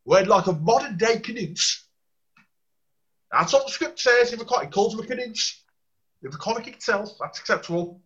when 0.05 0.27
like 0.27 0.47
a 0.47 0.53
modern 0.53 0.97
day 0.97 1.19
Canute, 1.19 1.79
that's 3.33 3.53
what 3.53 3.67
the 3.67 3.73
script 3.73 3.99
says 3.99 4.33
in 4.33 4.39
the 4.39 4.45
comic, 4.45 4.71
calls 4.71 4.95
him 4.95 5.01
a 5.01 5.07
Canute. 5.07 5.55
In 6.23 6.31
the 6.31 6.37
comic 6.37 6.67
itself, 6.67 7.11
that's 7.21 7.39
acceptable. 7.39 8.01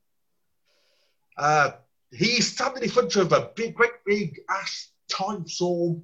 Uh, 1.37 1.73
he's 2.13 2.53
standing 2.53 2.83
in 2.83 2.91
front 2.91 3.17
of 3.17 3.33
a 3.33 3.51
big, 3.55 3.75
great 3.75 4.05
big 4.05 4.41
ass 4.49 4.91
time 5.09 5.47
storm 5.47 6.03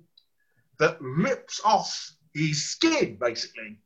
that 0.79 0.97
rips 1.01 1.61
off 1.65 2.13
his 2.35 2.65
skin, 2.65 3.17
basically. 3.21 3.79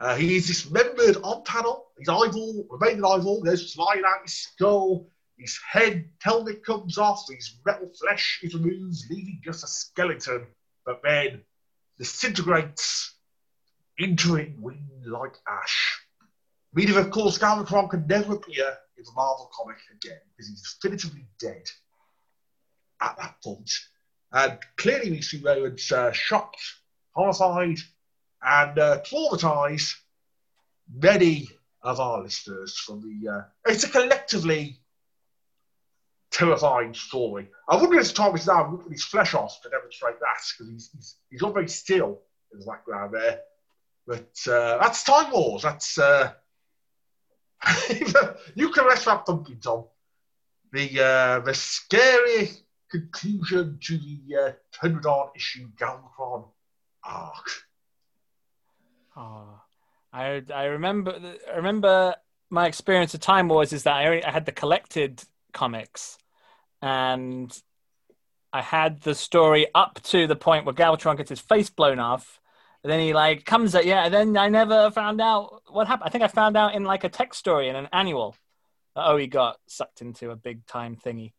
Uh, 0.00 0.16
he 0.16 0.36
is 0.36 0.46
dismembered 0.46 1.16
on 1.22 1.44
panel. 1.44 1.86
His 1.98 2.08
eyeball, 2.08 2.66
remaining 2.70 3.04
eyeball, 3.04 3.42
goes 3.42 3.72
flying 3.72 4.02
out 4.06 4.22
his 4.22 4.34
skull. 4.34 5.08
His 5.38 5.58
head 5.68 6.08
helmet 6.20 6.64
comes 6.64 6.98
off. 6.98 7.24
His 7.28 7.58
metal 7.64 7.90
flesh 8.00 8.40
is 8.42 8.54
removed, 8.54 8.98
leaving 9.10 9.40
just 9.44 9.64
a 9.64 9.66
skeleton. 9.66 10.46
But 10.84 11.00
then 11.02 11.42
disintegrates 11.98 13.14
into 13.98 14.36
it 14.36 14.58
wind 14.58 15.06
like 15.06 15.36
ash. 15.46 16.00
Meaning, 16.72 16.96
of 16.96 17.10
course, 17.10 17.38
Galvatron 17.38 17.88
can 17.88 18.06
never 18.08 18.34
appear 18.34 18.76
Marvel 19.14 19.50
comic 19.54 19.76
again 19.92 20.18
because 20.30 20.48
he's 20.48 20.76
definitively 20.80 21.26
dead 21.38 21.62
at 23.00 23.16
that 23.18 23.36
point. 23.42 23.70
And 24.32 24.58
clearly, 24.76 25.10
we 25.10 25.22
see 25.22 25.40
Rowan's 25.40 25.90
uh, 25.92 26.12
shocked, 26.12 26.60
horrified, 27.12 27.78
and 28.42 28.78
uh, 28.78 29.00
traumatise 29.02 29.94
many 30.92 31.48
of 31.82 32.00
our 32.00 32.22
listeners 32.22 32.76
from 32.76 33.00
the. 33.00 33.30
Uh, 33.30 33.42
it's 33.66 33.84
a 33.84 33.88
collectively 33.88 34.80
terrifying 36.32 36.94
story. 36.94 37.48
I 37.68 37.76
wonder 37.76 37.98
if 37.98 38.12
Tom 38.12 38.34
is 38.34 38.46
now 38.46 38.66
ripping 38.66 38.92
his 38.92 39.04
flesh 39.04 39.34
off 39.34 39.62
to 39.62 39.68
demonstrate 39.70 40.18
that 40.18 40.40
because 40.58 40.72
he's, 40.72 40.90
he's, 40.92 41.16
he's 41.30 41.42
not 41.42 41.54
very 41.54 41.68
still 41.68 42.22
in 42.52 42.58
the 42.58 42.66
background 42.66 43.14
there. 43.14 43.40
But 44.06 44.52
uh, 44.52 44.78
that's 44.78 45.04
Time 45.04 45.30
Wars. 45.30 45.62
That's. 45.62 45.96
Uh, 45.98 46.32
you 48.54 48.70
can 48.70 48.86
rest 48.86 49.04
that 49.06 49.24
pumpkin, 49.26 49.58
Tom. 49.60 49.84
The, 50.72 51.04
uh, 51.04 51.40
the 51.40 51.54
scary 51.54 52.50
conclusion 52.90 53.78
to 53.82 53.98
the 53.98 54.36
uh, 54.36 54.52
100 54.80 55.06
odd 55.06 55.30
issue 55.34 55.68
Galvatron 55.76 56.48
arc. 57.02 57.50
Oh, 59.16 59.60
I 60.12 60.42
I 60.52 60.64
remember 60.64 61.18
I 61.52 61.56
remember 61.56 62.14
my 62.50 62.66
experience 62.66 63.14
of 63.14 63.20
Time 63.20 63.48
Wars 63.48 63.72
is 63.72 63.84
that 63.84 63.94
I, 63.94 64.22
I 64.26 64.30
had 64.30 64.46
the 64.46 64.52
collected 64.52 65.22
comics, 65.52 66.18
and 66.82 67.56
I 68.52 68.62
had 68.62 69.02
the 69.02 69.14
story 69.14 69.66
up 69.74 70.00
to 70.04 70.26
the 70.26 70.36
point 70.36 70.64
where 70.64 70.74
Galvatron 70.74 71.16
gets 71.16 71.30
his 71.30 71.40
face 71.40 71.70
blown 71.70 71.98
off, 71.98 72.40
and 72.84 72.92
then 72.92 73.00
he 73.00 73.14
like 73.14 73.46
comes 73.46 73.74
at 73.74 73.86
yeah, 73.86 74.04
and 74.04 74.14
then 74.14 74.36
I 74.36 74.48
never 74.48 74.90
found 74.90 75.20
out 75.20 75.62
what 75.70 75.86
happened. 75.86 76.06
I 76.06 76.10
think 76.10 76.22
I 76.22 76.28
found 76.28 76.54
out 76.54 76.74
in 76.74 76.84
like 76.84 77.02
a 77.02 77.08
text 77.08 77.40
story 77.40 77.68
in 77.68 77.76
an 77.76 77.88
annual. 77.92 78.36
that, 78.94 79.06
Oh, 79.06 79.16
he 79.16 79.26
got 79.26 79.56
sucked 79.66 80.02
into 80.02 80.30
a 80.30 80.36
big 80.36 80.66
time 80.66 80.94
thingy. 80.94 81.32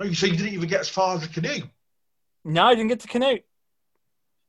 Oh, 0.00 0.10
so 0.12 0.26
you 0.26 0.36
didn't 0.36 0.54
even 0.54 0.68
get 0.68 0.80
as 0.80 0.88
far 0.88 1.16
as 1.16 1.22
the 1.22 1.28
canoe? 1.28 1.66
No, 2.44 2.66
I 2.66 2.74
didn't 2.76 2.88
get 2.88 3.00
to 3.00 3.08
canoe. 3.08 3.38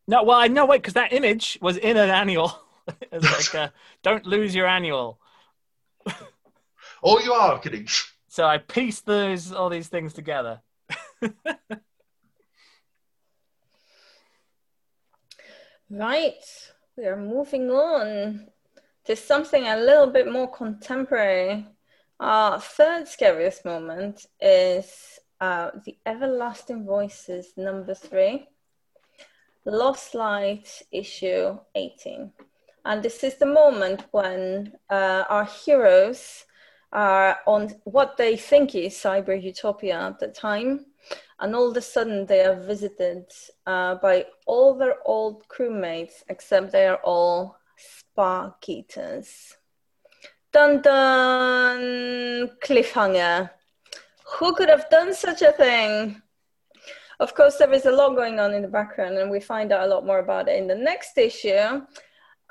No, 0.08 0.24
well, 0.24 0.38
I 0.38 0.48
know, 0.48 0.68
wait, 0.68 0.84
because 0.84 0.94
that 0.94 1.12
image 1.12 1.58
was 1.60 1.78
in 1.78 1.98
an 1.98 2.12
annual. 2.12 2.54
it's 3.12 3.54
like, 3.54 3.64
uh, 3.64 3.70
don't 4.04 4.28
lose 4.28 4.54
your 4.54 4.68
annual. 4.68 5.20
Oh, 7.04 7.20
you 7.20 7.34
are 7.34 7.60
kidding. 7.60 7.88
So 8.28 8.46
I 8.46 8.58
pieced 8.60 9.06
those 9.06 9.52
all 9.52 9.70
these 9.70 9.88
things 9.88 10.14
together. 10.14 10.62
Right, 15.92 16.44
we 16.98 17.06
are 17.06 17.16
moving 17.16 17.70
on 17.70 18.48
to 19.06 19.16
something 19.16 19.68
a 19.68 19.78
little 19.78 20.08
bit 20.08 20.32
more 20.32 20.52
contemporary. 20.52 21.68
Our 22.20 22.60
third 22.60 23.08
scariest 23.08 23.66
moment 23.66 24.26
is 24.42 25.20
uh, 25.40 25.70
the 25.86 25.96
Everlasting 26.08 26.86
Voices 26.86 27.54
number 27.56 27.94
three, 27.94 28.48
Lost 29.64 30.16
Light 30.16 30.82
issue 30.92 31.60
18. 31.76 32.32
And 32.84 33.04
this 33.04 33.24
is 33.24 33.36
the 33.36 33.46
moment 33.46 34.06
when 34.10 34.74
uh, 34.90 35.26
our 35.30 35.46
heroes 35.46 36.46
are 36.92 37.38
on 37.46 37.76
what 37.84 38.18
they 38.18 38.38
think 38.38 38.74
is 38.74 38.96
cyber 38.96 39.40
utopia 39.40 40.00
at 40.00 40.20
the 40.20 40.30
time 40.30 40.88
and 41.40 41.56
all 41.56 41.70
of 41.70 41.78
a 41.78 41.82
sudden 41.82 42.26
they 42.26 42.46
are 42.46 42.56
visited 42.56 43.26
uh, 43.66 43.96
by 43.96 44.26
all 44.46 44.74
their 44.74 44.96
old 45.06 45.48
crewmates 45.48 46.24
except 46.30 46.72
they 46.72 46.88
are 46.88 47.02
all 47.04 47.58
spark 47.78 48.70
eaters 48.70 49.58
dun 50.52 50.82
dun 50.82 52.50
cliffhanger 52.64 53.50
Who 54.40 54.54
could 54.56 54.70
have 54.70 54.90
done 54.90 55.14
such 55.14 55.42
a 55.42 55.52
thing? 55.52 56.22
Of 57.20 57.34
course, 57.36 57.58
there 57.58 57.72
is 57.72 57.86
a 57.86 57.92
lot 57.92 58.16
going 58.16 58.40
on 58.40 58.54
in 58.54 58.62
the 58.62 58.68
background, 58.68 59.18
and 59.18 59.32
we 59.32 59.40
find 59.40 59.72
out 59.72 59.84
a 59.84 59.88
lot 59.88 60.06
more 60.06 60.20
about 60.20 60.50
it 60.50 60.58
in 60.58 60.68
the 60.68 60.76
next 60.76 61.18
issue. 61.18 61.82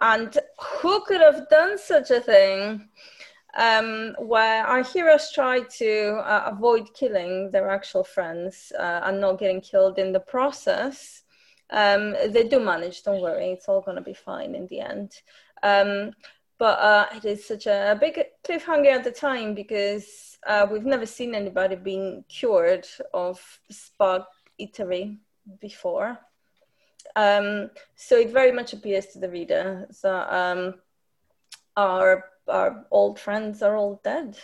And 0.01 0.39
who 0.81 1.05
could 1.05 1.21
have 1.21 1.49
done 1.49 1.77
such 1.79 2.11
a 2.11 2.21
thing? 2.21 2.89
Um, 3.57 4.17
where 4.19 4.67
our 4.67 4.83
heroes 4.83 5.31
try 5.33 5.61
to 5.79 6.21
uh, 6.25 6.51
avoid 6.53 6.93
killing 6.93 7.53
their 7.53 7.71
actual 7.71 8.03
friends 8.03 8.73
uh, 8.77 9.01
and 9.05 9.21
not 9.21 9.39
getting 9.39 9.61
killed 9.61 9.99
in 9.99 10.13
the 10.13 10.21
process. 10.21 11.23
Um, 11.71 12.17
they 12.29 12.49
do 12.49 12.59
manage, 12.59 13.05
don't 13.05 13.21
worry, 13.23 13.53
it's 13.53 13.69
all 13.69 13.81
going 13.81 13.97
to 13.97 14.03
be 14.03 14.15
fine 14.15 14.57
in 14.57 14.67
the 14.67 14.81
end. 14.81 15.13
Um, 15.63 16.13
but 16.59 16.79
uh, 16.79 17.07
it 17.15 17.25
is 17.25 17.47
such 17.47 17.67
a, 17.67 17.97
big 18.01 18.23
cliffhanger 18.45 18.93
at 18.93 19.05
the 19.05 19.11
time 19.11 19.55
because 19.55 20.39
uh, 20.47 20.67
we've 20.71 20.85
never 20.85 21.07
seen 21.07 21.35
anybody 21.35 21.77
being 21.77 22.25
cured 22.29 22.87
of 23.13 23.41
spark 23.71 24.27
eatery 24.61 25.19
before. 25.61 26.19
Um, 27.17 27.71
so 27.97 28.17
it 28.17 28.31
very 28.31 28.53
much 28.53 28.73
appears 28.73 29.07
to 29.07 29.19
the 29.19 29.29
reader 29.29 29.89
that 30.03 30.35
um, 30.35 30.75
our, 31.77 32.25
our 32.49 32.85
old 32.91 33.19
friends 33.19 33.63
are 33.63 33.77
all 33.77 34.01
dead. 34.05 34.39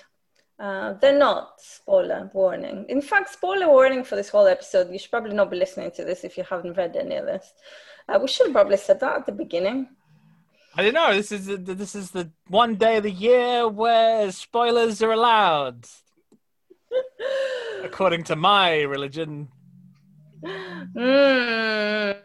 Uh, 0.59 0.93
they're 0.95 1.19
not, 1.19 1.55
spoiler 1.59 2.31
warning. 2.35 2.85
In 2.89 3.01
fact, 3.01 3.31
spoiler 3.31 3.69
warning 3.69 4.05
for 4.05 4.17
this 4.17 4.29
whole 4.29 4.47
episode. 4.47 4.91
You 4.91 4.99
should 4.99 5.11
probably 5.11 5.33
not 5.33 5.51
be 5.51 5.57
listening 5.57 5.91
to 5.93 6.05
this 6.05 6.23
if 6.23 6.37
you 6.37 6.45
haven't 6.45 6.77
read 6.77 6.97
any 6.97 7.17
of 7.17 7.25
this. 7.25 7.55
Uh, 8.09 8.19
we 8.21 8.29
should 8.29 8.47
have 8.47 8.55
probably 8.55 8.77
said 8.77 9.01
that 9.01 9.17
at 9.17 9.27
the 9.27 9.33
beginning. 9.33 9.89
I 10.75 10.83
don't 10.83 10.95
know. 10.95 11.15
This 11.15 11.33
is 11.33 11.47
the, 11.47 11.57
this 11.57 11.95
is 11.95 12.11
the 12.11 12.31
one 12.49 12.77
day 12.77 12.99
of 12.99 13.03
the 13.03 13.11
year 13.11 13.67
where 13.69 14.31
spoilers 14.31 15.03
are 15.03 15.13
allowed, 15.13 15.87
according 17.83 18.25
to 18.25 18.37
my 18.37 18.83
religion. 18.83 19.49
Mm. 20.45 22.17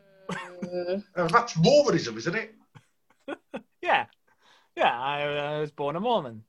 Uh, 1.16 1.28
that's 1.28 1.58
Mormonism, 1.58 2.18
isn't 2.18 2.36
it? 2.36 2.56
yeah, 3.82 4.06
yeah. 4.76 5.00
I, 5.00 5.22
I, 5.22 5.60
was 5.60 5.72
born 5.72 5.96
a 5.96 6.00
Mormon. 6.00 6.44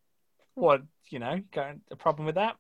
What 0.54 0.82
you 1.10 1.18
know? 1.18 1.40
Got 1.52 1.76
a 1.90 1.96
problem 1.96 2.26
with 2.26 2.34
that? 2.36 2.56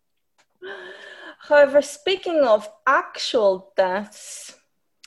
However, 1.40 1.82
speaking 1.82 2.42
of 2.42 2.68
actual 2.86 3.72
deaths. 3.76 4.56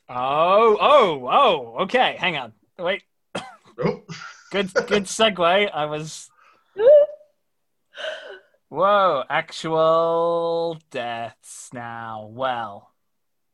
Oh, 0.08 0.78
oh, 0.80 1.28
oh. 1.28 1.84
Okay, 1.84 2.16
hang 2.18 2.38
on. 2.38 2.54
Wait. 2.78 3.04
Oh. 3.36 4.04
good, 4.52 4.74
good 4.74 5.04
segue. 5.04 5.70
I 5.74 5.86
was. 5.86 6.30
Whoa! 8.70 9.24
Actual 9.30 10.80
deaths 10.92 11.70
now. 11.74 12.30
Well. 12.32 12.92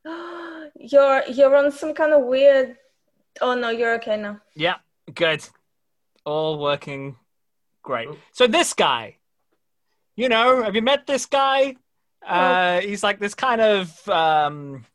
you're 0.76 1.24
you're 1.28 1.56
on 1.56 1.72
some 1.72 1.94
kind 1.94 2.14
of 2.14 2.24
weird. 2.26 2.78
Oh 3.42 3.56
no, 3.56 3.70
you're 3.70 3.96
okay 3.96 4.18
now. 4.18 4.42
Yeah, 4.56 4.76
good. 5.14 5.48
All 6.26 6.60
working 6.60 7.16
great. 7.84 8.10
So 8.32 8.48
this 8.48 8.74
guy, 8.74 9.18
you 10.16 10.30
know, 10.30 10.64
have 10.64 10.76
you 10.76 10.82
met 10.82 11.08
this 11.08 11.26
guy? 11.26 11.76
Uh, 12.26 12.82
he's 12.82 13.04
like 13.04 13.20
this 13.20 13.36
kind 13.36 13.62
of 13.62 14.10
um, 14.10 14.86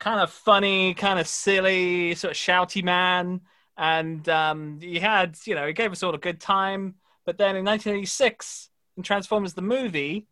kind 0.00 0.20
of 0.20 0.30
funny, 0.30 0.94
kind 0.94 1.18
of 1.18 1.28
silly, 1.28 2.14
sort 2.14 2.32
of 2.32 2.36
shouty 2.36 2.82
man, 2.82 3.42
and 3.76 4.26
um, 4.28 4.78
he 4.80 4.98
had, 4.98 5.36
you 5.44 5.54
know, 5.54 5.66
he 5.66 5.72
gave 5.72 5.92
us 5.92 6.02
all 6.02 6.14
a 6.14 6.18
good 6.18 6.40
time. 6.40 6.94
But 7.26 7.38
then 7.38 7.56
in 7.56 7.64
1986, 7.64 8.70
in 8.96 9.02
Transformers 9.02 9.52
the 9.52 9.62
movie, 9.62 10.26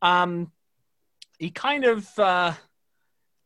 um, 0.00 0.50
he 1.38 1.50
kind 1.50 1.84
of 1.84 2.18
uh, 2.18 2.54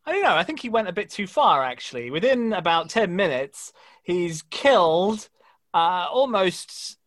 I 0.06 0.12
don't 0.12 0.22
know. 0.22 0.36
I 0.36 0.44
think 0.44 0.60
he 0.60 0.68
went 0.68 0.88
a 0.88 0.92
bit 0.92 1.10
too 1.10 1.26
far, 1.26 1.62
actually. 1.62 2.10
Within 2.10 2.52
about 2.52 2.90
10 2.90 3.14
minutes, 3.14 3.72
he's 4.02 4.42
killed 4.42 5.28
uh, 5.74 6.06
almost 6.10 6.98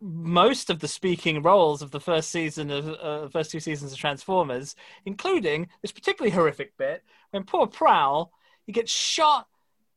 most 0.00 0.68
of 0.68 0.80
the 0.80 0.88
speaking 0.88 1.42
roles 1.42 1.80
of 1.80 1.90
the 1.90 2.00
first 2.00 2.30
season 2.30 2.70
of 2.70 2.88
uh, 2.88 3.28
first 3.28 3.50
two 3.50 3.60
seasons 3.60 3.92
of 3.92 3.98
Transformers, 3.98 4.76
including 5.06 5.68
this 5.80 5.92
particularly 5.92 6.34
horrific 6.34 6.76
bit 6.76 7.02
when 7.30 7.44
poor 7.44 7.66
Prowl 7.66 8.30
he 8.66 8.72
gets 8.72 8.92
shot 8.92 9.46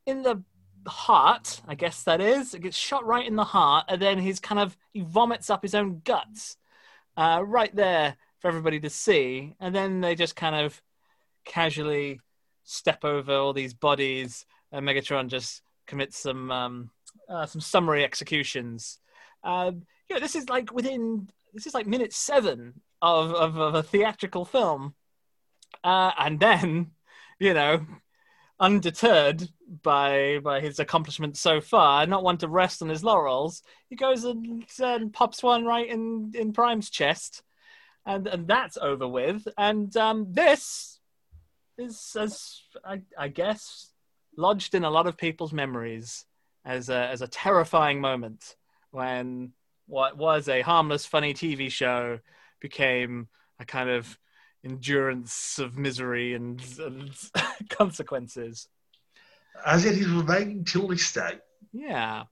in 0.06 0.24
the 0.24 0.44
heart. 0.88 1.62
I 1.68 1.76
guess 1.76 2.04
that 2.04 2.22
is. 2.22 2.54
It 2.54 2.62
gets 2.62 2.78
shot 2.78 3.06
right 3.06 3.28
in 3.28 3.36
the 3.36 3.44
heart, 3.44 3.86
and 3.90 4.02
then 4.02 4.20
he's 4.20 4.40
kind 4.40 4.60
of 4.60 4.78
he 4.94 5.02
vomits 5.02 5.50
up 5.50 5.62
his 5.62 5.76
own 5.76 6.02
guts 6.04 6.58
uh, 7.18 7.42
right 7.46 7.76
there 7.76 8.16
for 8.40 8.48
everybody 8.48 8.80
to 8.82 8.90
see, 8.90 9.56
and 9.60 9.76
then 9.76 10.02
they 10.02 10.16
just 10.16 10.36
kind 10.36 10.56
of 10.56 10.82
casually 11.44 12.22
step 12.64 13.04
over 13.04 13.34
all 13.34 13.54
these 13.54 13.74
bodies, 13.74 14.46
and 14.72 14.88
Megatron 14.88 15.28
just 15.28 15.62
commits 15.86 16.18
some 16.18 16.52
um, 16.52 16.92
uh, 17.30 17.46
some 17.46 17.62
summary 17.62 18.04
executions. 18.04 19.00
Um, 19.44 19.84
you 20.10 20.16
know, 20.16 20.20
this 20.20 20.36
is 20.36 20.50
like 20.50 20.74
within 20.74 21.30
this 21.54 21.68
is 21.68 21.74
like 21.74 21.88
minute 21.88 22.14
seven 22.14 22.82
of 23.02 23.34
of, 23.34 23.58
of 23.58 23.76
a 23.76 23.84
theatrical 23.84 24.46
film, 24.46 24.96
uh, 25.84 26.12
and 26.18 26.40
then 26.40 26.92
you 27.40 27.54
know, 27.54 27.86
undeterred 28.60 29.50
by 29.84 30.40
by 30.44 30.62
his 30.62 30.80
accomplishments 30.80 31.40
so 31.40 31.62
far, 31.62 32.06
not 32.06 32.24
one 32.24 32.38
to 32.40 32.48
rest 32.48 32.82
on 32.82 32.90
his 32.90 33.04
laurels, 33.04 33.62
he 33.90 33.96
goes 33.96 34.24
and, 34.24 34.66
and 34.80 35.14
pops 35.14 35.44
one 35.44 35.66
right 35.66 35.88
in 35.88 36.32
in 36.36 36.54
Prime's 36.54 36.90
chest, 36.90 37.44
and 38.06 38.28
and 38.28 38.48
that's 38.48 38.78
over 38.78 39.08
with. 39.08 39.48
And 39.58 39.96
um, 39.98 40.28
this 40.32 41.00
is, 41.78 42.16
as 42.20 42.62
I, 42.84 43.02
I, 43.18 43.28
guess, 43.28 43.92
lodged 44.36 44.74
in 44.74 44.84
a 44.84 44.90
lot 44.90 45.08
of 45.08 45.18
people's 45.18 45.54
memories 45.54 46.26
as 46.68 46.90
a, 46.90 47.08
as 47.08 47.22
a 47.22 47.28
terrifying 47.28 48.02
moment 48.02 48.58
when 48.92 49.54
what 49.88 50.18
was 50.18 50.50
a 50.50 50.62
harmless, 50.62 51.06
funny 51.06 51.34
TV 51.34 51.72
show 51.72 52.20
became 52.60 53.30
a 53.58 53.66
kind 53.66 53.90
of 53.90 54.20
endurance 54.66 55.60
of 55.60 55.78
misery 55.78 56.34
and, 56.34 56.62
and 56.80 57.12
consequences. 57.70 58.68
As 59.66 59.86
it 59.86 59.96
has 59.96 60.08
remained 60.08 60.68
till 60.68 60.90
this 60.90 61.12
day. 61.14 61.40
Yeah. 61.72 62.24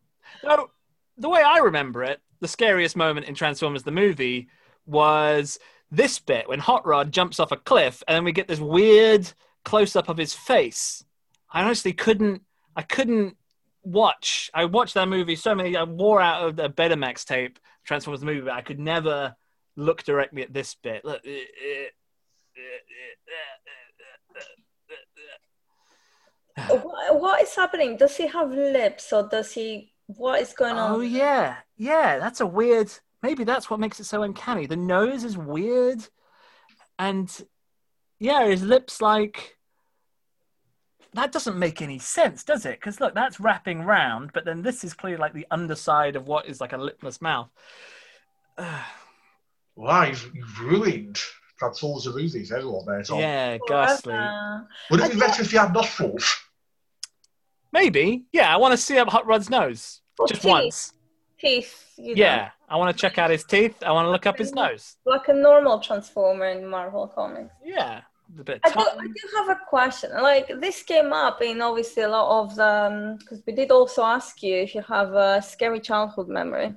So, 0.42 0.70
the 1.18 1.30
way 1.30 1.42
I 1.42 1.60
remember 1.60 2.04
it, 2.04 2.20
the 2.42 2.48
scariest 2.50 2.98
moment 2.98 3.28
in 3.28 3.36
Transformers 3.36 3.84
the 3.84 3.92
movie 3.92 4.50
was 4.86 5.58
this 5.90 6.20
bit 6.20 6.50
when 6.50 6.60
Hot 6.60 6.86
Rod 6.86 7.14
jumps 7.14 7.40
off 7.40 7.54
a 7.54 7.58
cliff, 7.58 8.04
and 8.06 8.16
then 8.18 8.26
we 8.26 8.34
get 8.34 8.50
this 8.50 8.60
weird 8.60 9.32
close 9.64 9.96
up 9.96 10.10
of 10.10 10.18
his 10.18 10.34
face. 10.34 11.06
I 11.50 11.64
honestly 11.64 11.94
couldn't. 11.94 12.42
I 12.76 12.82
couldn't 12.82 13.38
watch. 13.86 14.50
I 14.54 14.66
watched 14.66 14.96
that 14.96 15.08
movie 15.08 15.36
so 15.36 15.56
many. 15.56 15.76
I 15.76 15.84
wore 15.84 16.22
out 16.22 16.48
of 16.48 16.56
the 16.56 16.70
Betamax 16.70 17.26
tape 17.26 17.60
Transformers 17.86 18.24
movie, 18.24 18.42
but 18.42 18.54
I 18.54 18.62
could 18.62 18.80
never 18.80 19.36
look 19.76 20.04
directly 20.04 20.42
at 20.42 20.54
this 20.54 20.76
bit. 20.76 21.06
Look. 21.06 21.22
what 27.12 27.42
is 27.42 27.56
happening? 27.56 27.98
Does 27.98 28.16
he 28.18 28.28
have 28.28 28.52
lips, 28.52 29.12
or 29.14 29.28
does 29.30 29.54
he? 29.54 29.94
What 30.08 30.42
is 30.42 30.54
going 30.54 30.76
on? 30.76 30.92
Oh 30.92 31.00
yeah, 31.02 31.58
yeah. 31.78 32.20
That's 32.20 32.42
a 32.42 32.46
weird 32.46 32.92
maybe 33.26 33.44
that's 33.44 33.70
what 33.72 33.80
makes 33.80 34.00
it 34.00 34.04
so 34.04 34.22
uncanny. 34.22 34.68
The 34.68 34.76
nose 34.76 35.24
is 35.24 35.36
weird, 35.36 36.08
and 37.00 37.28
yeah, 38.20 38.46
his 38.46 38.62
lips 38.62 39.02
like 39.02 39.55
that 41.16 41.32
doesn't 41.32 41.58
make 41.58 41.82
any 41.82 42.00
sense, 42.00 42.44
does 42.44 42.66
it? 42.66 42.80
Because 42.80 43.00
look, 43.00 43.16
that's 43.16 43.40
wrapping 43.40 43.84
round, 43.84 44.32
but 44.34 44.46
then 44.46 44.62
this 44.62 44.84
is 44.84 44.94
clearly 44.94 45.18
like 45.18 45.34
the 45.34 45.48
underside 45.52 46.16
of 46.16 46.28
what 46.28 46.48
is 46.48 46.62
like 46.62 46.74
a 46.74 46.78
lipless 46.78 47.22
mouth. 47.22 47.50
wow, 49.76 50.04
you've, 50.04 50.32
you've 50.34 50.60
ruined 50.60 51.20
Transformers 51.58 52.04
the 52.04 52.12
movies, 52.12 52.52
everyone 52.52 52.86
there, 52.86 53.02
Tom. 53.02 53.20
Yeah, 53.20 53.58
ghastly. 53.68 54.14
Uh, 54.14 54.62
Would 54.92 55.00
it 55.00 55.14
be 55.14 55.20
better 55.20 55.42
if 55.42 55.54
you 55.54 55.60
had 55.60 55.74
nostrils? 55.74 56.38
Maybe. 57.72 58.26
Yeah, 58.32 58.54
I 58.54 58.58
want 58.58 58.74
to 58.74 58.78
see 58.78 58.98
up 58.98 59.08
Hot 59.10 59.26
Rod's 59.26 59.50
nose 59.50 60.02
just 60.28 60.42
teeth. 60.42 60.50
once. 60.50 60.94
Teeth. 61.40 61.94
yeah, 61.98 62.36
know. 62.38 62.48
I 62.70 62.76
want 62.78 62.96
to 62.96 63.00
check 63.00 63.18
out 63.18 63.30
his 63.30 63.44
teeth. 63.44 63.76
I 63.84 63.92
want 63.92 64.06
to 64.06 64.12
look 64.12 64.26
up 64.26 64.38
his 64.38 64.54
nose. 64.54 64.98
Like 65.06 65.28
a 65.28 65.34
normal 65.34 65.80
Transformer 65.80 66.48
in 66.48 66.68
Marvel 66.68 67.08
Comics. 67.08 67.54
Yeah. 67.64 68.02
A 68.40 68.44
bit 68.44 68.62
I, 68.64 68.70
do, 68.72 68.80
I 68.80 69.08
do 69.08 69.38
have 69.38 69.50
a 69.50 69.60
question. 69.68 70.12
Like 70.12 70.48
this 70.60 70.84
came 70.84 71.14
up 71.14 71.42
in 71.42 71.62
obviously 71.62 72.04
a 72.04 72.10
lot 72.10 72.42
of 72.42 72.56
the 72.56 73.18
because 73.20 73.38
um, 73.38 73.44
we 73.46 73.54
did 73.54 73.72
also 73.72 74.04
ask 74.04 74.42
you 74.42 74.56
if 74.58 74.76
you 74.76 74.82
have 74.82 75.14
a 75.14 75.42
scary 75.42 75.80
childhood 75.80 76.28
memory 76.28 76.74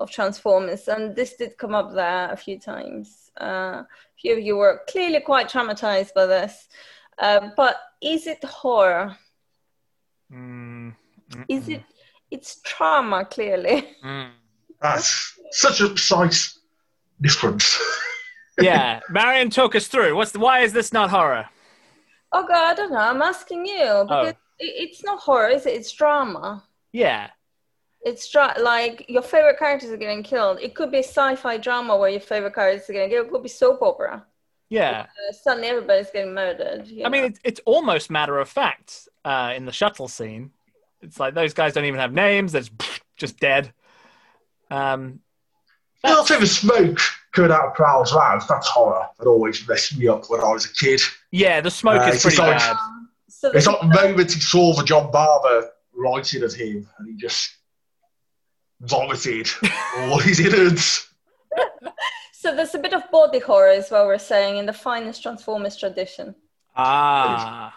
of 0.00 0.10
Transformers, 0.10 0.88
and 0.88 1.14
this 1.14 1.36
did 1.36 1.56
come 1.56 1.74
up 1.74 1.94
there 1.94 2.30
a 2.32 2.36
few 2.36 2.58
times. 2.58 3.30
Uh, 3.40 3.84
a 3.84 3.86
few 4.16 4.34
of 4.34 4.40
you 4.40 4.56
were 4.56 4.82
clearly 4.88 5.20
quite 5.20 5.48
traumatized 5.48 6.14
by 6.14 6.26
this, 6.26 6.68
uh, 7.18 7.48
but 7.56 7.76
is 8.02 8.26
it 8.26 8.42
horror? 8.44 9.16
Mm, 10.32 10.94
is 11.48 11.68
it? 11.68 11.82
It's 12.30 12.60
trauma, 12.62 13.24
clearly. 13.24 13.96
Mm. 14.04 14.30
That's 14.80 15.38
such 15.50 15.80
a 15.80 15.88
precise 15.88 16.58
difference. 17.20 17.80
yeah, 18.58 19.00
Marion, 19.08 19.50
talk 19.50 19.74
us 19.74 19.86
through. 19.88 20.16
What's 20.16 20.32
the, 20.32 20.38
why 20.38 20.60
is 20.60 20.72
this 20.72 20.92
not 20.92 21.10
horror? 21.10 21.48
Oh 22.32 22.46
God, 22.46 22.72
I 22.72 22.74
don't 22.74 22.92
know. 22.92 22.98
I'm 22.98 23.22
asking 23.22 23.66
you 23.66 24.04
because 24.08 24.28
it, 24.30 24.36
it's 24.58 25.04
not 25.04 25.20
horror, 25.20 25.48
is 25.48 25.66
it? 25.66 25.74
It's 25.74 25.92
drama. 25.92 26.64
Yeah, 26.92 27.30
It's 28.02 28.28
dra- 28.30 28.54
like 28.60 29.04
your 29.08 29.22
favorite 29.22 29.58
characters 29.58 29.90
are 29.90 29.96
getting 29.96 30.22
killed. 30.22 30.58
It 30.60 30.74
could 30.74 30.90
be 30.90 30.98
a 30.98 31.02
sci-fi 31.02 31.56
drama 31.58 31.96
where 31.96 32.10
your 32.10 32.20
favorite 32.20 32.54
characters 32.54 32.88
are 32.88 32.92
getting 32.94 33.10
killed. 33.10 33.26
It 33.26 33.30
could 33.32 33.42
be 33.42 33.48
soap 33.48 33.82
opera. 33.82 34.24
yeah. 34.70 35.06
Uh, 35.28 35.32
suddenly 35.32 35.68
everybody's 35.68 36.10
getting 36.10 36.34
murdered. 36.34 36.86
you 36.86 37.04
I 37.04 37.08
mean, 37.08 37.24
it's, 37.24 37.40
it's 37.44 37.60
almost 37.66 38.10
matter 38.10 38.38
of 38.38 38.48
fact 38.48 39.08
uh, 39.24 39.52
in 39.56 39.64
the 39.64 39.72
shuttle 39.72 40.08
scene. 40.08 40.50
It's 41.02 41.18
like 41.20 41.34
those 41.34 41.54
guys 41.54 41.74
don't 41.74 41.84
even 41.84 42.00
have 42.00 42.12
names; 42.12 42.52
they're 42.52 42.62
just, 42.62 43.00
just 43.16 43.38
dead. 43.38 43.72
Um, 44.70 45.20
You 46.04 46.10
know, 46.10 46.24
the 46.24 46.46
smoke 46.46 47.00
coming 47.38 47.52
out 47.52 47.66
of 47.68 47.74
Prowl's 47.74 48.12
mouth, 48.12 48.44
that's 48.48 48.68
horror. 48.68 49.06
That 49.18 49.26
always 49.28 49.66
messed 49.68 49.96
me 49.96 50.08
up 50.08 50.28
when 50.28 50.40
I 50.40 50.48
was 50.52 50.64
a 50.66 50.72
kid. 50.74 51.00
yeah, 51.30 51.60
the 51.60 51.70
smoke 51.70 52.02
Uh, 52.02 52.06
is 52.08 52.14
it's 52.16 52.24
pretty 52.24 52.36
just 52.36 52.48
like- 52.48 52.58
bad. 52.58 52.76
So 53.28 53.50
It's 53.52 53.66
the- 53.66 53.70
like 53.72 53.80
the 53.82 53.86
moment 53.86 54.32
he 54.32 54.40
saw 54.40 54.74
the 54.74 54.82
John 54.82 55.10
Barber 55.12 55.70
writing 55.94 56.42
of 56.42 56.52
him 56.52 56.88
and 56.98 57.08
he 57.08 57.14
just 57.16 57.50
vomited 58.80 59.48
all 59.98 60.18
his 60.18 60.40
innards. 60.40 61.08
so 62.32 62.54
there's 62.54 62.74
a 62.74 62.78
bit 62.78 62.92
of 62.94 63.08
body 63.12 63.38
horror, 63.38 63.70
is 63.70 63.90
what 63.90 64.06
we're 64.06 64.18
saying, 64.18 64.56
in 64.56 64.66
the 64.66 64.72
finest 64.72 65.22
Transformers 65.22 65.76
tradition. 65.76 66.34
Ah, 66.76 67.74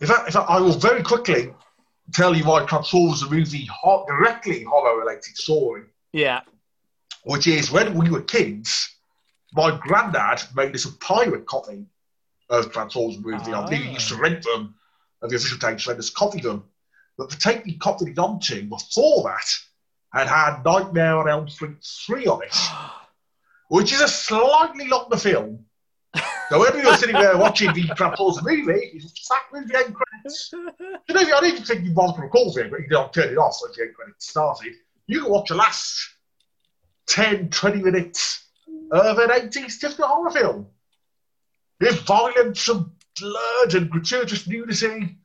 In 0.00 0.06
fact, 0.06 0.26
in 0.26 0.32
fact, 0.32 0.46
I 0.50 0.60
will 0.60 0.72
very 0.78 1.02
quickly 1.02 1.54
tell 2.14 2.34
you 2.34 2.44
why 2.44 2.64
Transformers 2.64 3.20
the 3.20 3.30
movie 3.30 3.66
ho- 3.66 4.04
directly 4.08 4.64
horror 4.64 4.98
related 4.98 5.36
story, 5.36 5.82
yeah. 6.12 6.40
Which 7.24 7.46
is 7.46 7.70
when 7.70 7.94
we 7.94 8.10
were 8.10 8.22
kids, 8.22 8.94
my 9.52 9.78
granddad 9.82 10.42
made 10.54 10.74
us 10.74 10.84
a 10.84 10.92
pirate 10.92 11.46
copy 11.46 11.84
of 12.48 12.72
Transformers 12.72 13.18
movie. 13.18 13.52
I 13.52 13.64
believe 13.64 13.84
he 13.84 13.92
used 13.92 14.08
to 14.08 14.16
rent 14.16 14.44
them 14.44 14.74
of 15.22 15.30
the 15.30 15.36
official 15.36 15.58
tapes, 15.58 15.86
let 15.86 15.98
us 15.98 16.10
copy 16.10 16.40
them. 16.40 16.64
But 17.18 17.30
the 17.30 17.36
tape 17.36 17.64
he 17.64 17.76
copied 17.76 18.08
it 18.08 18.18
onto 18.18 18.62
before 18.62 19.24
that 19.24 19.46
had 20.12 20.28
had 20.28 20.64
Nightmare 20.64 21.18
on 21.18 21.28
Elm 21.28 21.48
Street 21.48 21.76
3 22.06 22.26
on 22.26 22.42
it, 22.42 22.56
which 23.68 23.92
is 23.92 24.00
a 24.00 24.08
slightly 24.08 24.88
longer 24.88 25.16
film. 25.16 25.66
So 26.48 26.58
when 26.58 26.74
we 26.74 26.84
were 26.84 26.96
sitting 26.96 27.14
there 27.14 27.36
watching 27.36 27.72
the 27.72 27.86
Transformers 27.94 28.42
movie, 28.42 28.90
he 28.92 29.00
sat 29.00 29.42
with 29.52 29.68
the 29.68 29.78
end 29.78 29.94
credits. 29.94 30.50
You 30.52 31.14
know, 31.14 31.20
I 31.20 31.24
don't 31.24 31.44
even 31.44 31.62
think 31.62 31.84
you 31.84 31.92
bothered 31.92 32.16
to 32.16 32.22
record 32.22 32.56
it, 32.56 32.70
but 32.72 32.80
you 32.80 32.88
don't 32.88 33.12
turn 33.12 33.28
it 33.28 33.38
off 33.38 33.58
once 33.62 33.76
the 33.76 33.82
end 33.82 33.94
credits 33.94 34.28
started. 34.28 34.74
You 35.06 35.22
can 35.22 35.30
watch 35.30 35.50
the 35.50 35.54
last 35.54 36.08
10, 37.10 37.50
20 37.50 37.82
minutes 37.82 38.46
of 38.92 39.18
an 39.18 39.30
80s 39.30 39.80
typical 39.80 40.06
horror 40.06 40.30
film. 40.30 40.66
There's 41.80 41.98
violence 42.00 42.68
and 42.68 42.86
blood 43.18 43.74
and 43.74 43.90
gratuitous 43.90 44.46
nudity. 44.46 45.18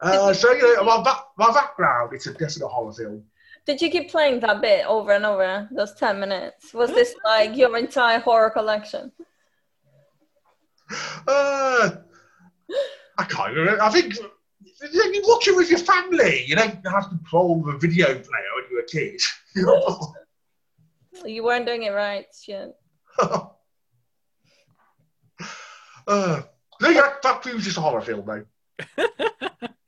Uh, 0.00 0.32
so, 0.32 0.52
you 0.52 0.76
know, 0.76 0.84
my, 0.84 1.02
ba- 1.02 1.24
my 1.38 1.52
background, 1.52 2.12
it's 2.14 2.26
a 2.26 2.32
definite 2.32 2.68
horror 2.68 2.92
film. 2.92 3.24
Did 3.66 3.80
you 3.80 3.90
keep 3.90 4.10
playing 4.10 4.40
that 4.40 4.60
bit 4.60 4.86
over 4.86 5.12
and 5.12 5.24
over, 5.24 5.68
those 5.70 5.94
10 5.94 6.18
minutes? 6.18 6.74
Was 6.74 6.90
this 6.90 7.14
like 7.24 7.56
your 7.56 7.76
entire 7.76 8.18
horror 8.18 8.50
collection? 8.50 9.12
Uh, 11.28 11.90
I 13.18 13.24
can't 13.24 13.54
remember. 13.54 13.82
I 13.82 13.90
think 13.90 14.16
you 14.16 15.22
watch 15.24 15.46
it 15.46 15.54
with 15.54 15.70
your 15.70 15.78
family. 15.78 16.44
You 16.46 16.56
don't 16.56 16.84
have 16.86 17.08
control 17.08 17.60
of 17.60 17.74
a 17.74 17.78
video 17.78 18.06
player 18.06 18.50
when 18.56 18.64
you're 18.70 18.80
a 18.80 18.86
kid. 18.86 19.20
You 21.26 21.44
weren't 21.44 21.66
doing 21.66 21.82
it 21.82 21.90
right, 21.90 22.26
shit. 22.32 22.74
uh, 23.20 23.50
that, 26.06 27.22
that 27.22 27.42
proves 27.42 27.66
it's 27.66 27.76
a 27.76 27.80
horror 27.80 28.00
film, 28.00 28.24
though. 28.26 28.44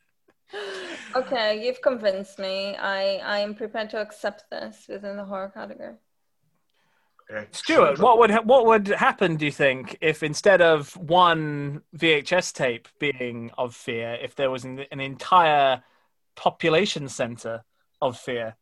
Okay, 1.14 1.64
you've 1.64 1.82
convinced 1.82 2.38
me. 2.38 2.76
I, 2.76 3.16
I 3.24 3.38
am 3.38 3.54
prepared 3.54 3.90
to 3.90 4.00
accept 4.00 4.44
this 4.50 4.86
within 4.88 5.16
the 5.16 5.24
horror 5.24 5.50
category. 5.52 5.94
Yeah. 7.30 7.44
Stuart, 7.50 7.98
what 7.98 8.18
would 8.18 8.30
ha- 8.30 8.42
what 8.42 8.66
would 8.66 8.88
happen? 8.88 9.36
Do 9.36 9.44
you 9.44 9.52
think 9.52 9.96
if 10.00 10.22
instead 10.22 10.60
of 10.60 10.96
one 10.96 11.82
VHS 11.96 12.52
tape 12.52 12.88
being 12.98 13.50
of 13.56 13.74
fear, 13.74 14.18
if 14.22 14.34
there 14.34 14.50
was 14.50 14.64
an, 14.64 14.84
an 14.90 15.00
entire 15.00 15.82
population 16.34 17.08
center 17.08 17.64
of 18.00 18.18
fear? 18.18 18.56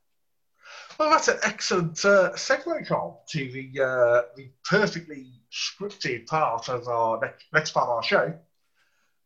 Well, 1.01 1.09
that's 1.09 1.29
an 1.29 1.39
excellent 1.45 2.05
uh, 2.05 2.33
segue, 2.35 2.87
Carl, 2.87 3.25
to 3.31 3.51
the 3.51 3.83
uh, 3.83 4.23
the 4.37 4.51
perfectly 4.69 5.29
scripted 5.51 6.27
part 6.27 6.69
of 6.69 6.87
our 6.89 7.19
next, 7.23 7.45
next 7.55 7.71
part 7.71 7.89
of 7.89 7.95
our 7.97 8.03
show, 8.03 8.35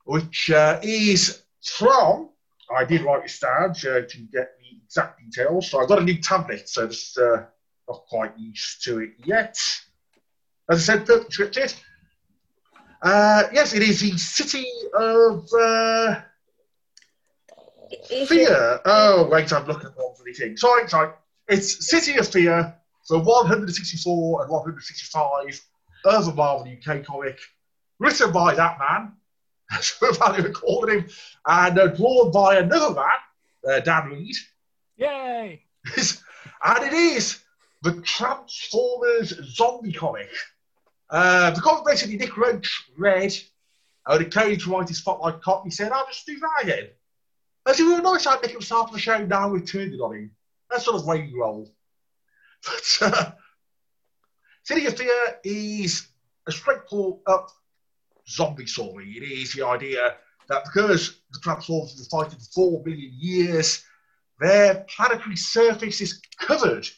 which 0.04 0.52
uh, 0.52 0.78
is 0.84 1.42
from. 1.64 2.28
I 2.72 2.84
did 2.84 3.02
write 3.02 3.24
this 3.24 3.40
down 3.40 3.74
so 3.74 4.02
to 4.02 4.18
get 4.32 4.52
the 4.60 4.78
exact 4.84 5.18
details. 5.18 5.68
So 5.68 5.80
I've 5.80 5.88
got 5.88 5.98
a 5.98 6.04
new 6.04 6.18
tablet, 6.18 6.68
so 6.68 6.86
just 6.86 7.18
uh, 7.18 7.42
not 7.88 8.04
quite 8.08 8.38
used 8.38 8.84
to 8.84 9.00
it 9.00 9.10
yet. 9.24 9.58
As 10.70 10.88
I 10.88 10.94
said, 10.94 11.06
perfectly 11.06 11.44
scripted. 11.44 11.76
Uh, 13.02 13.48
yes, 13.52 13.74
it 13.74 13.82
is 13.82 14.00
the 14.00 14.16
city 14.16 14.64
of 14.96 15.44
uh, 15.60 16.20
Is 17.90 18.10
it- 18.10 18.28
fear. 18.28 18.80
Oh, 18.84 19.28
wait, 19.28 19.52
I'm 19.52 19.66
looking 19.66 19.88
at 19.88 19.96
the 19.96 20.00
wrong 20.00 20.14
bloody 20.16 20.34
thing. 20.34 20.56
Sorry, 20.56 20.88
sorry. 20.88 21.10
It's 21.46 21.90
City 21.90 22.16
of 22.16 22.26
Fear 22.26 22.74
for 23.06 23.18
164 23.18 24.42
and 24.42 24.50
165 24.50 25.60
of 26.06 26.28
a 26.28 26.32
Marvel 26.32 26.72
UK 26.72 27.04
comic, 27.04 27.38
written 27.98 28.32
by 28.32 28.54
that 28.54 28.78
man, 28.78 29.12
as 29.70 29.94
we're 30.00 30.14
value 30.14 30.50
calling 30.52 31.00
him, 31.00 31.08
and 31.46 31.78
uh, 31.78 31.88
drawn 31.88 32.30
by 32.30 32.56
another 32.56 32.94
man, 32.94 33.06
uh, 33.68 33.80
Dan 33.80 34.08
Reed. 34.08 34.36
Yay! 34.96 35.62
and 35.96 36.84
it 36.84 36.92
is 36.94 37.40
the 37.82 38.00
Transformers 38.00 39.34
zombie 39.54 39.92
comic. 39.92 40.30
Uh, 41.10 41.50
the 41.50 41.60
comic 41.60 41.84
basically 41.84 42.16
Nick 42.16 42.38
Roche 42.38 42.88
read, 42.96 43.34
and 44.06 44.22
it 44.22 44.32
came 44.32 44.56
to 44.56 44.70
write 44.70 44.88
his 44.88 44.98
spotlight 44.98 45.42
copy. 45.42 45.68
He 45.68 45.70
said, 45.70 45.92
I'll 45.92 46.06
just 46.06 46.24
do 46.24 46.38
that 46.38 46.62
again. 46.62 46.88
I 47.66 47.74
said, 47.74 47.84
well, 47.84 48.02
nice 48.02 48.24
how 48.24 48.38
Nick 48.40 48.52
himself 48.52 48.88
on 48.88 48.94
the 48.94 48.98
show, 48.98 49.24
now 49.26 49.48
we've 49.48 49.70
turned 49.70 49.92
it 49.92 50.00
on 50.00 50.14
him. 50.14 50.30
That's 50.74 50.86
sort 50.86 50.96
of 50.96 51.06
way 51.06 51.22
we 51.22 51.38
roll. 51.38 51.70
But 52.64 52.98
uh, 53.00 53.30
City 54.64 54.86
of 54.86 54.96
Fear 54.96 55.38
is 55.44 56.08
a 56.48 56.52
straightforward 56.52 57.20
up 57.28 57.48
zombie 58.28 58.66
story. 58.66 59.12
It 59.12 59.22
is 59.22 59.52
the 59.52 59.64
idea 59.64 60.16
that 60.48 60.64
because 60.64 61.20
the 61.30 61.38
Transformers 61.38 61.90
have 61.90 61.98
been 61.98 62.06
fighting 62.06 62.38
for 62.40 62.52
four 62.52 62.82
million 62.84 63.12
years, 63.14 63.84
their 64.40 64.84
planetary 64.88 65.36
surface 65.36 66.00
is 66.00 66.20
covered 66.40 66.88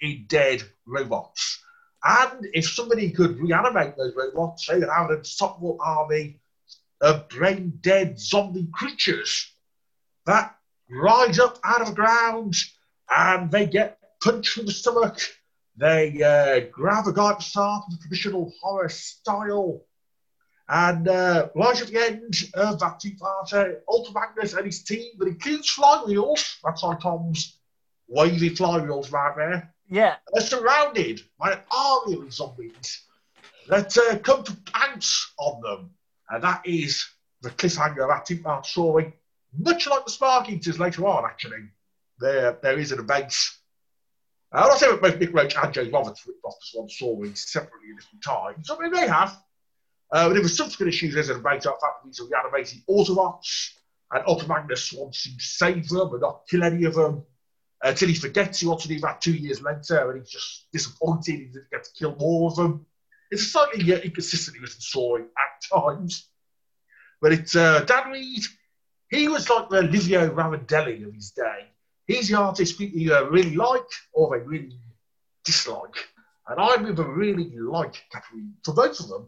in 0.00 0.24
dead 0.28 0.62
robots. 0.86 1.62
And 2.04 2.46
if 2.54 2.70
somebody 2.70 3.10
could 3.10 3.38
reanimate 3.38 3.98
those 3.98 4.14
robots, 4.16 4.66
they 4.66 4.78
would 4.78 4.88
have 4.88 5.10
an 5.10 5.18
unstoppable 5.18 5.76
army 5.84 6.40
of 7.02 7.28
brain 7.28 7.80
dead 7.82 8.18
zombie 8.18 8.68
creatures 8.72 9.52
that 10.24 10.56
rise 10.88 11.38
up 11.38 11.58
out 11.64 11.82
of 11.82 11.88
the 11.88 11.94
ground 11.94 12.54
and 13.10 13.50
they 13.50 13.66
get 13.66 13.98
punched 14.22 14.52
from 14.54 14.66
the 14.66 14.72
stomach. 14.72 15.20
They 15.76 16.22
uh, 16.22 16.70
grab 16.72 17.06
a 17.06 17.12
guy 17.12 17.38
start 17.38 17.84
of 17.86 17.92
the 17.92 18.02
traditional 18.02 18.52
horror 18.60 18.88
style. 18.88 19.82
And 20.68 21.06
uh, 21.06 21.48
right 21.54 21.80
at 21.80 21.88
the 21.88 21.98
end 22.00 22.34
of 22.54 22.80
that 22.80 22.98
two-parter, 22.98 23.80
Ultra 23.88 24.14
Magnus 24.14 24.54
and 24.54 24.66
his 24.66 24.82
team, 24.82 25.12
that 25.18 25.28
includes 25.28 25.70
flywheels, 25.70 26.56
that's 26.64 26.82
like 26.82 27.00
Tom's 27.00 27.58
wavy 28.08 28.50
flywheels 28.50 29.12
right 29.12 29.36
there, 29.36 29.74
Yeah, 29.88 30.16
They're 30.32 30.44
surrounded 30.44 31.20
by 31.38 31.52
an 31.52 31.60
army 31.70 32.14
of 32.14 32.32
zombies 32.32 33.02
that 33.68 33.96
uh, 33.96 34.18
come 34.18 34.42
to 34.44 34.56
pounce 34.72 35.32
on 35.38 35.60
them. 35.62 35.90
And 36.30 36.42
that 36.42 36.62
is 36.66 37.06
the 37.42 37.50
cliffhanger 37.50 38.02
of 38.02 38.08
that 38.08 38.26
two-part 38.26 38.66
story, 38.66 39.12
much 39.56 39.86
like 39.86 40.04
the 40.04 40.10
Spark 40.10 40.48
Eaters 40.50 40.80
later 40.80 41.06
on, 41.06 41.24
actually. 41.24 41.68
There, 42.18 42.58
there 42.62 42.78
is 42.78 42.92
an 42.92 43.06
base. 43.06 43.58
Uh, 44.52 44.62
I'm 44.62 44.68
not 44.68 44.78
saying 44.78 44.92
that 44.92 45.02
both 45.02 45.18
Nick 45.18 45.34
Roche 45.34 45.56
and 45.62 45.74
James 45.74 45.92
Roberts 45.92 46.26
ripped 46.26 46.44
off 46.44 46.54
the 46.60 46.66
Swan 46.66 46.88
stories 46.88 47.48
separately 47.48 47.90
at 47.90 48.00
different 48.00 48.24
times. 48.24 48.70
I 48.70 48.78
mean, 48.78 48.92
they 48.92 49.06
have. 49.06 49.36
Uh, 50.10 50.28
but 50.28 50.34
there 50.34 50.42
was 50.42 50.56
subsequent 50.56 50.92
issues 50.92 51.14
there's 51.14 51.30
a 51.30 51.34
debate 51.34 51.64
about 51.64 51.80
the 51.80 51.86
fact 51.86 52.02
that 52.02 52.06
these 52.06 52.20
are 52.20 52.28
reanimated 52.28 52.78
Autobots, 52.88 53.72
and 54.12 54.22
Ultra 54.26 54.48
Magnus 54.48 54.92
wants 54.92 55.24
to 55.24 55.30
save 55.38 55.88
them 55.88 56.12
and 56.12 56.20
not 56.20 56.42
kill 56.48 56.62
any 56.62 56.84
of 56.84 56.94
them 56.94 57.24
until 57.82 58.08
he 58.08 58.14
forgets 58.14 58.60
he 58.60 58.66
wants 58.66 58.84
to 58.84 58.88
do 58.88 59.00
that 59.00 59.20
two 59.20 59.34
years 59.34 59.60
later, 59.60 60.10
and 60.10 60.20
he's 60.20 60.30
just 60.30 60.66
disappointed 60.72 61.32
he 61.32 61.44
didn't 61.46 61.70
get 61.70 61.84
to 61.84 61.90
kill 61.98 62.14
more 62.16 62.50
of 62.50 62.56
them. 62.56 62.86
It's 63.30 63.48
slightly 63.48 63.92
uh, 63.92 63.98
inconsistently 63.98 64.60
written 64.60 64.80
story 64.80 65.22
at 65.22 65.78
times, 65.78 66.28
but 67.20 67.32
it's 67.32 67.56
uh, 67.56 67.80
Dan 67.80 68.12
Reed. 68.12 68.44
He 69.10 69.28
was 69.28 69.50
like 69.50 69.68
the 69.68 69.82
Livio 69.82 70.30
Ramondelli 70.30 71.06
of 71.06 71.12
his 71.12 71.32
day. 71.32 71.66
He's 72.06 72.28
the 72.28 72.38
artist 72.38 72.78
people 72.78 73.12
uh, 73.12 73.24
really 73.24 73.56
like 73.56 73.88
or 74.12 74.38
they 74.38 74.44
really 74.44 74.78
dislike. 75.44 75.96
And 76.48 76.60
I 76.60 76.74
really 76.76 77.50
like 77.56 78.04
Catherine 78.12 78.54
for 78.64 78.74
both 78.74 79.00
of 79.00 79.08
them. 79.08 79.26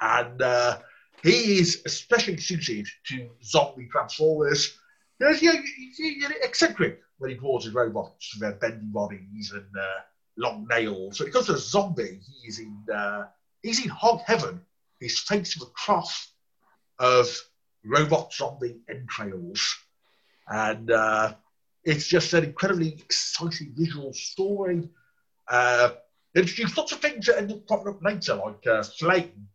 And 0.00 0.40
uh, 0.40 0.78
he 1.22 1.58
is 1.58 1.82
especially 1.84 2.38
suited 2.38 2.86
to 3.08 3.28
zombie 3.42 3.88
transformers. 3.90 4.78
He's, 5.18 5.40
he's, 5.40 5.96
he's 5.96 6.30
eccentric 6.42 7.00
when 7.18 7.30
he 7.30 7.36
draws 7.36 7.64
his 7.64 7.74
robots 7.74 8.34
with 8.34 8.40
their 8.40 8.58
bendy 8.58 8.86
bodies 8.86 9.52
and 9.52 9.66
uh, 9.76 10.00
long 10.36 10.66
nails. 10.70 11.18
So 11.18 11.24
because 11.24 11.46
comes 11.46 11.58
a 11.58 11.62
zombie, 11.62 12.20
he's 12.42 12.60
in 12.60 12.76
uh, 12.94 13.24
he's 13.62 13.84
in 13.84 13.90
hog 13.90 14.20
heaven. 14.24 14.62
He's 15.00 15.18
faced 15.18 15.58
with 15.58 15.68
a 15.68 15.72
cross 15.72 16.32
of 16.98 17.28
robot 17.84 18.32
zombie 18.32 18.78
entrails, 18.88 19.76
and 20.48 20.90
uh, 20.90 21.34
it's 21.88 22.06
just 22.06 22.34
an 22.34 22.44
incredibly 22.44 22.92
exciting 22.92 23.72
visual 23.74 24.12
story. 24.12 24.88
Uh, 25.50 25.90
introduced 26.36 26.76
lots 26.76 26.92
of 26.92 26.98
things 27.00 27.26
that 27.26 27.38
end 27.38 27.50
up 27.50 27.66
popping 27.66 27.88
up 27.88 28.02
later, 28.02 28.34
like 28.34 28.66
uh, 28.66 28.82
Flame 28.82 29.48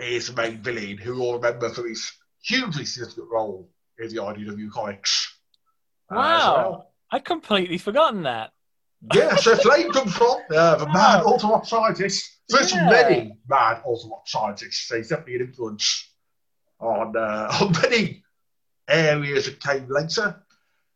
is 0.00 0.28
the 0.28 0.34
main 0.34 0.58
villain, 0.58 0.98
who 0.98 1.16
you'll 1.16 1.34
remember 1.34 1.70
for 1.70 1.88
his 1.88 2.12
hugely 2.42 2.84
significant 2.84 3.28
role 3.30 3.70
in 3.98 4.08
the 4.08 4.16
IDW 4.16 4.70
comics. 4.70 5.38
Uh, 6.10 6.16
wow, 6.16 6.54
well. 6.56 6.92
I'd 7.10 7.24
completely 7.24 7.78
forgotten 7.78 8.22
that. 8.24 8.52
Yeah, 9.14 9.36
so 9.36 9.56
Flame 9.64 9.90
comes 9.92 10.14
from 10.14 10.40
uh, 10.54 10.76
the 10.76 10.86
mad 10.86 11.24
Autobot 11.24 11.66
scientist. 11.66 12.38
There's 12.50 12.74
yeah. 12.74 12.90
many 12.90 13.36
mad 13.48 13.82
Autobot 13.84 14.26
scientists. 14.26 14.88
So 14.88 14.98
he's 14.98 15.08
definitely 15.08 15.36
an 15.36 15.40
influence 15.42 16.10
on 16.80 17.16
uh, 17.16 17.48
on 17.62 17.72
many 17.82 18.22
areas 18.88 19.46
that 19.46 19.58
came 19.60 19.86
later. 19.88 20.42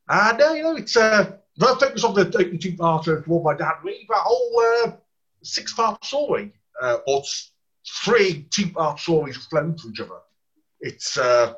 And 0.08 0.40
uh, 0.40 0.52
you 0.52 0.62
know, 0.62 0.76
it's 0.76 0.96
uh, 0.96 1.32
very 1.58 1.78
famous 1.80 2.04
on 2.04 2.14
the 2.14 2.26
opening 2.26 2.58
two 2.58 2.76
part 2.76 3.06
War 3.26 3.42
by 3.42 3.56
Dan 3.56 3.72
Reed, 3.82 4.06
that 4.08 4.18
whole 4.18 4.62
uh, 4.84 4.92
six 5.42 5.72
part 5.72 6.04
story, 6.04 6.52
uh, 6.80 6.98
or 7.06 7.22
three 8.04 8.46
two 8.50 8.70
part 8.70 9.00
stories 9.00 9.36
flowing 9.36 9.76
to 9.76 9.88
each 9.88 10.00
other. 10.00 10.20
It's 10.80 11.18
uh, 11.18 11.54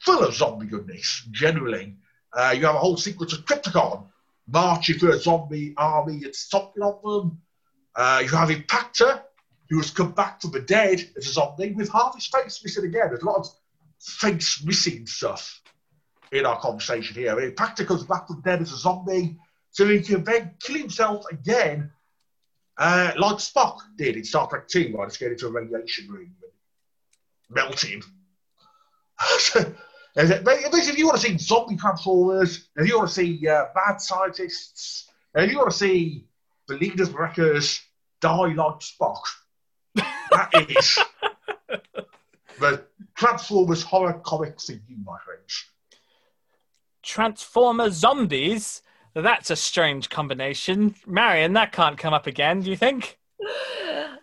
full 0.00 0.22
of 0.22 0.34
zombie 0.34 0.66
goodness, 0.66 1.26
generally. 1.30 1.96
Uh, 2.32 2.54
you 2.56 2.64
have 2.66 2.74
a 2.74 2.78
whole 2.78 2.96
sequence 2.96 3.32
of 3.32 3.44
Crypticon 3.44 4.06
marching 4.46 4.98
through 4.98 5.14
a 5.14 5.18
zombie 5.18 5.74
army 5.76 6.22
and 6.24 6.34
stomping 6.34 6.82
on 6.82 7.00
them. 7.02 7.40
Uh, 7.96 8.20
you 8.22 8.28
have 8.28 8.50
Impactor, 8.50 9.22
who 9.68 9.78
has 9.78 9.90
come 9.90 10.12
back 10.12 10.40
from 10.40 10.52
the 10.52 10.60
dead 10.60 11.00
as 11.16 11.26
a 11.26 11.32
zombie 11.32 11.72
with 11.72 11.90
half 11.90 12.14
his 12.14 12.26
face 12.26 12.62
missing 12.62 12.84
again. 12.84 13.08
There's 13.08 13.22
a 13.22 13.26
lot 13.26 13.38
of 13.38 13.48
face 13.98 14.62
missing 14.64 15.06
stuff 15.06 15.60
in 16.32 16.46
our 16.46 16.60
conversation 16.60 17.14
here. 17.14 17.36
Impactor 17.36 17.86
comes 17.86 18.04
back 18.04 18.26
from 18.26 18.40
dead 18.42 18.60
as 18.60 18.72
a 18.72 18.76
zombie, 18.76 19.36
so 19.70 19.86
he 19.86 20.00
can 20.00 20.24
then 20.24 20.54
kill 20.60 20.76
himself 20.76 21.24
again, 21.30 21.90
uh, 22.78 23.12
like 23.16 23.36
Spock 23.36 23.78
did 23.96 24.16
in 24.16 24.24
Star 24.24 24.48
Trek 24.48 24.68
2, 24.68 24.94
right? 24.96 25.08
Just 25.08 25.20
get 25.20 25.32
into 25.32 25.46
a 25.46 25.50
radiation 25.50 26.08
room 26.08 26.34
and 26.42 27.54
melt 27.54 27.84
him. 27.84 28.02
if 30.16 30.98
you 30.98 31.06
want 31.06 31.20
to 31.20 31.26
see 31.26 31.38
zombie 31.38 31.76
transformers, 31.76 32.68
if 32.76 32.88
you 32.88 32.98
want 32.98 33.08
to 33.08 33.14
see 33.14 33.46
uh, 33.48 33.66
bad 33.74 34.00
scientists, 34.00 35.08
if 35.34 35.50
you 35.50 35.58
want 35.58 35.70
to 35.70 35.76
see 35.76 36.26
the 36.66 36.74
leaders 36.74 37.10
wreckers 37.10 37.80
die 38.20 38.54
like 38.54 38.80
Spock, 38.80 39.20
that 39.94 40.50
is 40.68 40.98
the 42.60 42.84
Transformers 43.16 43.82
horror 43.82 44.20
comic 44.24 44.60
for 44.60 44.72
you, 44.72 44.96
my 45.04 45.18
friends. 45.24 45.64
Transformer 47.08 47.88
zombies? 47.88 48.82
That's 49.14 49.48
a 49.48 49.56
strange 49.56 50.10
combination. 50.10 50.94
Marion, 51.06 51.54
that 51.54 51.72
can't 51.72 51.96
come 51.96 52.12
up 52.12 52.26
again, 52.26 52.60
do 52.60 52.68
you 52.68 52.76
think? 52.76 53.18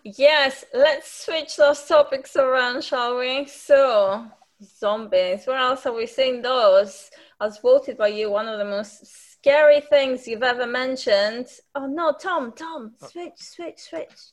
Yes, 0.04 0.64
let's 0.72 1.24
switch 1.24 1.56
those 1.56 1.84
topics 1.84 2.36
around, 2.36 2.84
shall 2.84 3.18
we? 3.18 3.46
So, 3.46 4.24
Zombies. 4.62 5.46
Where 5.46 5.58
else 5.58 5.82
have 5.82 5.96
we 5.96 6.06
seen 6.06 6.42
those? 6.42 7.10
As 7.40 7.58
voted 7.58 7.98
by 7.98 8.08
you, 8.08 8.30
one 8.30 8.46
of 8.46 8.58
the 8.58 8.64
most 8.64 9.04
scary 9.32 9.80
things 9.80 10.28
you've 10.28 10.44
ever 10.44 10.64
mentioned. 10.64 11.48
Oh 11.74 11.88
no, 11.88 12.12
Tom, 12.12 12.52
Tom, 12.52 12.94
oh. 13.02 13.06
switch, 13.08 13.38
switch, 13.38 13.80
switch. 13.80 14.32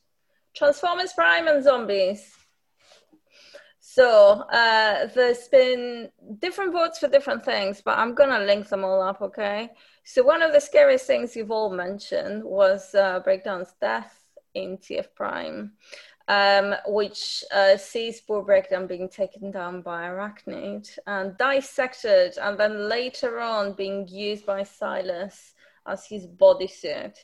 Transformers 0.56 1.14
Prime 1.14 1.48
and 1.48 1.64
zombies. 1.64 2.32
So 3.94 4.42
uh, 4.50 5.08
there's 5.14 5.48
been 5.50 6.10
different 6.40 6.74
votes 6.74 7.00
for 7.00 7.08
different 7.08 7.46
things, 7.46 7.82
but 7.84 7.98
I'm 7.98 8.16
gonna 8.16 8.46
link 8.46 8.68
them 8.70 8.84
all 8.84 9.02
up, 9.02 9.22
okay? 9.22 9.70
So 10.04 10.24
one 10.24 10.42
of 10.42 10.52
the 10.52 10.60
scariest 10.60 11.06
things 11.06 11.36
you've 11.36 11.52
all 11.52 11.70
mentioned 11.70 12.44
was 12.44 12.96
uh, 12.96 13.20
Breakdown's 13.20 13.74
death 13.80 14.18
in 14.56 14.78
TF 14.78 15.08
Prime 15.16 15.74
um, 16.28 16.76
which 16.88 17.44
uh, 17.54 17.78
sees 17.78 18.22
Bull 18.22 18.44
Breakdown 18.44 18.88
being 18.88 19.10
taken 19.10 19.52
down 19.52 19.82
by 19.82 20.04
Airachnid 20.04 20.98
and 21.06 21.38
dissected, 21.38 22.38
and 22.38 22.58
then 22.58 22.88
later 22.88 23.40
on 23.40 23.74
being 23.74 24.08
used 24.08 24.46
by 24.46 24.64
Silas 24.64 25.54
as 25.86 26.06
his 26.06 26.26
bodysuit. 26.26 27.16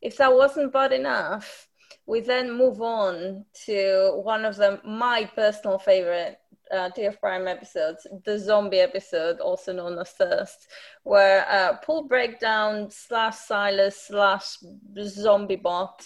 If 0.00 0.16
that 0.16 0.34
wasn't 0.34 0.72
bad 0.72 0.92
enough, 0.92 1.68
we 2.06 2.20
then 2.20 2.56
move 2.56 2.80
on 2.80 3.44
to 3.66 4.20
one 4.22 4.44
of 4.44 4.56
the 4.56 4.80
my 4.84 5.28
personal 5.34 5.78
favorite 5.78 6.38
uh, 6.70 6.90
TF 6.90 7.20
Prime 7.20 7.46
episodes, 7.46 8.06
the 8.24 8.38
zombie 8.38 8.80
episode, 8.80 9.38
also 9.40 9.72
known 9.72 9.98
as 9.98 10.10
Thirst, 10.10 10.68
where 11.04 11.48
uh, 11.48 11.76
Bull 11.86 12.04
Breakdown 12.04 12.90
slash 12.90 13.36
Silas 13.36 14.08
slash 14.08 14.58
zombie 14.98 15.56
bot 15.56 16.04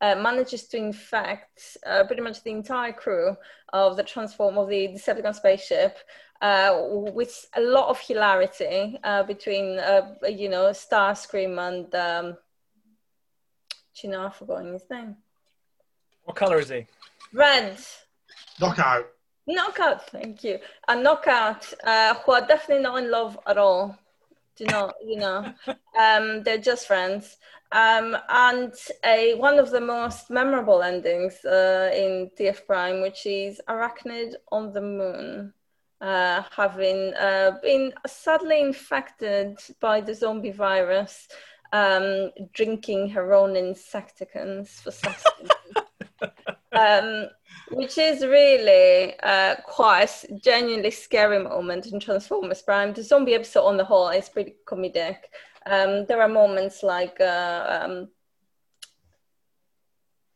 uh, 0.00 0.14
manages 0.16 0.64
to 0.68 0.76
infect 0.76 1.76
uh, 1.86 2.04
pretty 2.04 2.22
much 2.22 2.42
the 2.42 2.50
entire 2.50 2.92
crew 2.92 3.36
of 3.72 3.96
the 3.96 4.02
transform 4.02 4.58
of 4.58 4.68
the 4.68 4.88
Decepticon 4.88 5.34
spaceship 5.34 5.96
uh, 6.40 6.82
with 6.82 7.48
a 7.56 7.60
lot 7.60 7.88
of 7.88 7.98
hilarity 8.00 8.98
uh, 9.02 9.22
between 9.22 9.78
uh, 9.78 10.14
you 10.28 10.48
know 10.48 10.70
Starscream 10.70 11.58
and 11.58 11.94
um, 11.94 12.36
you 14.02 14.10
know 14.10 14.26
I've 14.26 14.36
forgotten 14.36 14.72
his 14.72 14.84
name. 14.90 15.16
What 16.26 16.36
color 16.36 16.58
is 16.58 16.68
he? 16.68 16.86
Red. 17.32 17.78
Knockout. 18.60 19.06
Knockout, 19.46 20.10
thank 20.10 20.42
you. 20.42 20.58
A 20.88 21.00
knockout 21.00 21.72
uh, 21.84 22.14
who 22.14 22.32
are 22.32 22.46
definitely 22.46 22.82
not 22.82 22.98
in 22.98 23.10
love 23.12 23.38
at 23.46 23.56
all. 23.56 23.96
Do 24.56 24.64
not, 24.64 24.96
you 25.04 25.18
know, 25.18 25.54
um, 25.98 26.42
they're 26.42 26.58
just 26.58 26.88
friends. 26.88 27.36
Um, 27.70 28.16
and 28.28 28.72
a, 29.04 29.34
one 29.34 29.60
of 29.60 29.70
the 29.70 29.80
most 29.80 30.30
memorable 30.30 30.82
endings 30.82 31.44
uh, 31.44 31.90
in 31.94 32.30
TF 32.36 32.66
Prime, 32.66 33.02
which 33.02 33.24
is 33.24 33.60
Airachnid 33.68 34.34
on 34.50 34.72
the 34.72 34.80
Moon, 34.80 35.52
uh, 36.00 36.42
having 36.50 37.14
uh, 37.14 37.52
been 37.62 37.92
sadly 38.04 38.60
infected 38.60 39.58
by 39.80 40.00
the 40.00 40.14
zombie 40.14 40.50
virus, 40.50 41.28
um, 41.72 42.32
drinking 42.52 43.10
her 43.10 43.32
own 43.32 43.54
insecticons 43.54 44.80
for 44.80 44.90
sustenance. 44.90 45.55
Um, 46.78 47.28
which 47.70 47.98
is 47.98 48.22
really 48.22 49.18
uh, 49.22 49.56
quite 49.64 50.24
a 50.28 50.34
genuinely 50.34 50.90
scary 50.90 51.42
moment 51.42 51.86
in 51.86 52.00
Transformers 52.00 52.62
Prime. 52.62 52.92
The 52.92 53.02
zombie 53.02 53.34
episode 53.34 53.64
on 53.64 53.76
the 53.76 53.84
whole 53.84 54.08
is 54.08 54.28
pretty 54.28 54.54
comedic. 54.66 55.16
Um, 55.66 56.06
there 56.06 56.22
are 56.22 56.28
moments 56.28 56.82
like 56.82 57.20
uh, 57.20 57.80
um, 57.82 58.08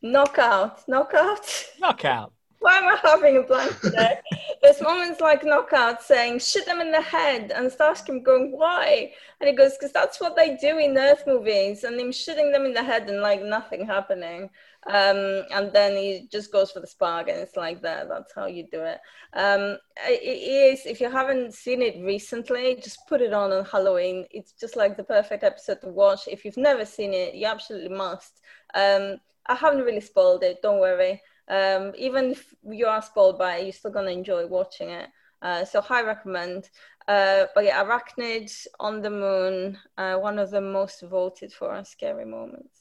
knockout, 0.02 0.88
knockout, 0.88 1.66
knockout. 1.78 2.32
Why 2.60 2.76
am 2.76 2.88
I 2.88 2.98
having 3.02 3.38
a 3.38 3.42
blank 3.42 3.80
today? 3.80 4.20
There's 4.60 4.82
moments 4.82 5.18
like 5.22 5.44
knockout 5.44 6.02
saying, 6.02 6.40
shoot 6.40 6.66
them 6.66 6.80
in 6.80 6.92
the 6.92 7.00
head, 7.00 7.52
and 7.54 7.70
Starscream 7.70 8.22
going, 8.22 8.52
why? 8.52 9.12
And 9.40 9.48
he 9.48 9.56
goes, 9.56 9.78
because 9.78 9.92
that's 9.92 10.20
what 10.20 10.36
they 10.36 10.58
do 10.58 10.76
in 10.76 10.98
Earth 10.98 11.22
movies, 11.26 11.84
and 11.84 11.98
him 11.98 12.12
shooting 12.12 12.52
them 12.52 12.66
in 12.66 12.74
the 12.74 12.82
head 12.82 13.08
and 13.08 13.22
like 13.22 13.42
nothing 13.42 13.86
happening. 13.86 14.50
Um, 14.86 15.42
and 15.52 15.72
then 15.72 15.94
he 15.96 16.26
just 16.32 16.50
goes 16.50 16.70
for 16.70 16.80
the 16.80 16.86
spark, 16.86 17.28
and 17.28 17.38
it's 17.38 17.56
like 17.56 17.82
that. 17.82 18.08
That's 18.08 18.32
how 18.34 18.46
you 18.46 18.66
do 18.70 18.82
it. 18.82 18.98
Um, 19.34 19.76
it 20.06 20.22
is. 20.22 20.86
If 20.86 21.00
you 21.00 21.10
haven't 21.10 21.52
seen 21.54 21.82
it 21.82 22.02
recently, 22.02 22.76
just 22.82 23.06
put 23.06 23.20
it 23.20 23.32
on 23.32 23.52
on 23.52 23.64
Halloween. 23.66 24.26
It's 24.30 24.52
just 24.52 24.76
like 24.76 24.96
the 24.96 25.04
perfect 25.04 25.44
episode 25.44 25.82
to 25.82 25.88
watch. 25.88 26.28
If 26.28 26.44
you've 26.44 26.56
never 26.56 26.86
seen 26.86 27.12
it, 27.12 27.34
you 27.34 27.46
absolutely 27.46 27.94
must. 27.94 28.40
Um, 28.74 29.18
I 29.46 29.54
haven't 29.54 29.84
really 29.84 30.00
spoiled 30.00 30.42
it. 30.44 30.62
Don't 30.62 30.80
worry. 30.80 31.20
Um, 31.48 31.92
even 31.98 32.30
if 32.30 32.54
you 32.64 32.86
are 32.86 33.02
spoiled 33.02 33.38
by 33.38 33.56
it, 33.56 33.64
you're 33.64 33.72
still 33.72 33.90
gonna 33.90 34.12
enjoy 34.12 34.46
watching 34.46 34.90
it. 34.90 35.10
Uh, 35.42 35.64
so 35.64 35.80
high 35.80 36.02
recommend. 36.02 36.70
Uh, 37.08 37.46
but 37.54 37.64
yeah, 37.64 37.82
Airachnid 37.82 38.66
on 38.78 39.02
the 39.02 39.10
Moon, 39.10 39.78
uh, 39.98 40.14
one 40.16 40.38
of 40.38 40.50
the 40.50 40.60
most 40.60 41.02
voted 41.02 41.52
for 41.52 41.82
scary 41.84 42.24
moments. 42.24 42.79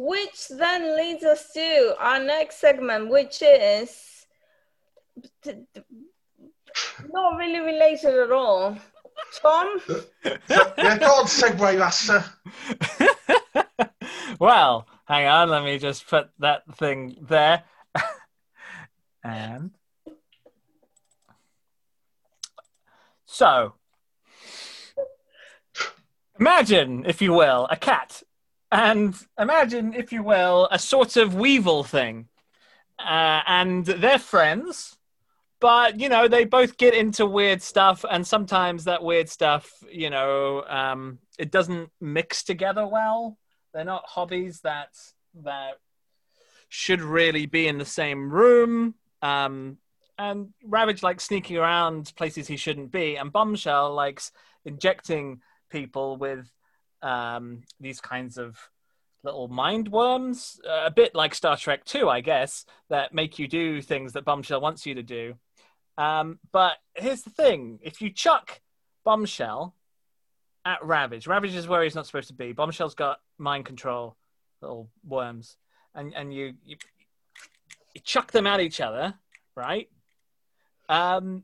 Which 0.00 0.46
then 0.46 0.96
leads 0.96 1.24
us 1.24 1.52
to 1.54 1.96
our 1.98 2.20
next 2.20 2.60
segment, 2.60 3.08
which 3.10 3.42
is 3.42 4.26
not 7.12 7.36
really 7.36 7.58
related 7.58 8.14
at 8.14 8.30
all. 8.30 8.78
Tom, 9.42 9.80
yeah, 10.24 10.98
go 10.98 11.06
on, 11.06 11.24
segue 11.26 11.78
master. 11.80 12.24
well, 14.38 14.86
hang 15.06 15.26
on, 15.26 15.50
let 15.50 15.64
me 15.64 15.80
just 15.80 16.06
put 16.06 16.30
that 16.38 16.62
thing 16.76 17.16
there. 17.20 17.64
and 19.24 19.72
so 23.26 23.74
imagine, 26.38 27.04
if 27.04 27.20
you 27.20 27.32
will, 27.32 27.66
a 27.68 27.76
cat. 27.76 28.22
And 28.70 29.14
imagine, 29.38 29.94
if 29.94 30.12
you 30.12 30.22
will, 30.22 30.68
a 30.70 30.78
sort 30.78 31.16
of 31.16 31.34
weevil 31.34 31.84
thing. 31.84 32.28
Uh, 32.98 33.40
and 33.46 33.86
they're 33.86 34.18
friends 34.18 34.98
but 35.60 35.98
you 35.98 36.08
know 36.08 36.28
they 36.28 36.44
both 36.44 36.76
get 36.76 36.94
into 36.94 37.26
weird 37.26 37.62
stuff 37.62 38.04
and 38.10 38.26
sometimes 38.26 38.84
that 38.84 39.02
weird 39.02 39.28
stuff 39.28 39.72
you 39.90 40.10
know 40.10 40.64
um, 40.68 41.18
it 41.38 41.50
doesn't 41.50 41.90
mix 42.00 42.42
together 42.42 42.86
well 42.86 43.36
they're 43.72 43.84
not 43.84 44.04
hobbies 44.06 44.60
that 44.60 44.90
that 45.34 45.74
should 46.68 47.00
really 47.00 47.46
be 47.46 47.66
in 47.66 47.78
the 47.78 47.84
same 47.84 48.30
room 48.30 48.94
um, 49.22 49.78
and 50.18 50.48
ravage 50.64 51.02
likes 51.02 51.24
sneaking 51.24 51.56
around 51.56 52.12
places 52.16 52.46
he 52.46 52.56
shouldn't 52.56 52.90
be 52.90 53.16
and 53.16 53.32
bombshell 53.32 53.92
likes 53.94 54.32
injecting 54.64 55.40
people 55.70 56.16
with 56.16 56.50
um, 57.02 57.62
these 57.80 58.00
kinds 58.00 58.38
of 58.38 58.56
little 59.24 59.48
mind 59.48 59.88
worms, 59.88 60.60
uh, 60.68 60.82
a 60.86 60.90
bit 60.90 61.14
like 61.14 61.34
Star 61.34 61.56
Trek 61.56 61.84
2, 61.84 62.08
I 62.08 62.20
guess, 62.20 62.64
that 62.88 63.12
make 63.12 63.38
you 63.38 63.48
do 63.48 63.82
things 63.82 64.12
that 64.12 64.24
Bombshell 64.24 64.60
wants 64.60 64.86
you 64.86 64.94
to 64.94 65.02
do. 65.02 65.34
Um, 65.96 66.38
but 66.52 66.74
here's 66.94 67.22
the 67.22 67.30
thing: 67.30 67.80
if 67.82 68.00
you 68.00 68.10
chuck 68.10 68.60
Bombshell 69.04 69.74
at 70.64 70.84
Ravage, 70.84 71.26
Ravage 71.26 71.56
is 71.56 71.66
where 71.66 71.82
he's 71.82 71.96
not 71.96 72.06
supposed 72.06 72.28
to 72.28 72.34
be. 72.34 72.52
Bombshell's 72.52 72.94
got 72.94 73.20
mind 73.36 73.66
control, 73.66 74.16
little 74.62 74.90
worms, 75.04 75.56
and 75.94 76.14
and 76.14 76.32
you 76.32 76.54
you, 76.64 76.76
you 77.94 78.00
chuck 78.04 78.30
them 78.30 78.46
at 78.46 78.60
each 78.60 78.80
other, 78.80 79.14
right? 79.56 79.88
Um, 80.88 81.42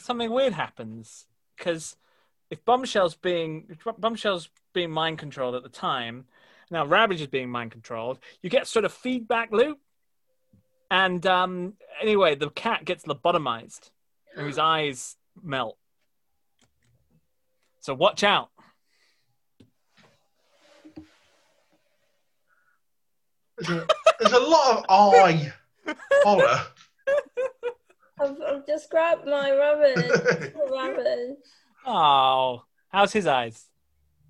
something 0.00 0.30
weird 0.30 0.52
happens 0.52 1.26
because 1.56 1.96
if 2.50 2.64
Bombshell's 2.64 3.14
being 3.14 3.78
Bombshell's 3.98 4.48
being 4.72 4.90
mind 4.90 5.18
controlled 5.18 5.54
at 5.54 5.62
the 5.62 5.68
time, 5.68 6.24
now 6.70 6.86
Ravage 6.86 7.20
is 7.20 7.26
being 7.26 7.50
mind 7.50 7.70
controlled. 7.70 8.18
You 8.42 8.50
get 8.50 8.66
sort 8.66 8.84
of 8.84 8.92
feedback 8.92 9.52
loop 9.52 9.78
and 10.92 11.24
um, 11.24 11.72
anyway, 12.02 12.34
the 12.34 12.50
cat 12.50 12.84
gets 12.84 13.04
lobotomized, 13.04 13.90
and 14.36 14.46
his 14.46 14.58
eyes 14.58 15.16
melt. 15.42 15.78
So 17.80 17.94
watch 17.94 18.22
out. 18.22 18.50
There's 23.56 23.70
a, 23.70 23.86
there's 24.20 24.32
a 24.32 24.38
lot 24.38 24.76
of 24.76 24.84
eye 24.90 25.52
horror. 26.22 26.60
I've, 28.20 28.36
I've 28.46 28.66
just 28.66 28.90
grabbed 28.90 29.24
my 29.24 29.50
rabbit. 29.50 30.54
rabbit. 30.70 31.38
Oh, 31.86 32.64
how's 32.90 33.14
his 33.14 33.26
eyes? 33.26 33.64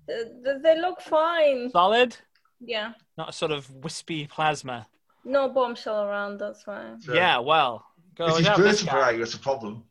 They, 0.07 0.23
they 0.61 0.79
look 0.79 1.01
fine. 1.01 1.69
Solid? 1.71 2.17
Yeah. 2.59 2.93
Not 3.17 3.29
a 3.29 3.33
sort 3.33 3.51
of 3.51 3.69
wispy 3.75 4.27
plasma. 4.27 4.87
No 5.25 5.49
bombshell 5.49 6.03
around, 6.03 6.37
that's 6.37 6.63
fine. 6.63 6.99
So, 6.99 7.13
Yeah, 7.13 7.39
well, 7.39 7.85
go 8.15 8.27
It's 8.27 8.39
his 8.39 8.47
out 8.47 8.57
this 8.57 8.81
vertebrae 8.81 9.17
that's 9.17 9.33
a 9.33 9.39
problem. 9.39 9.83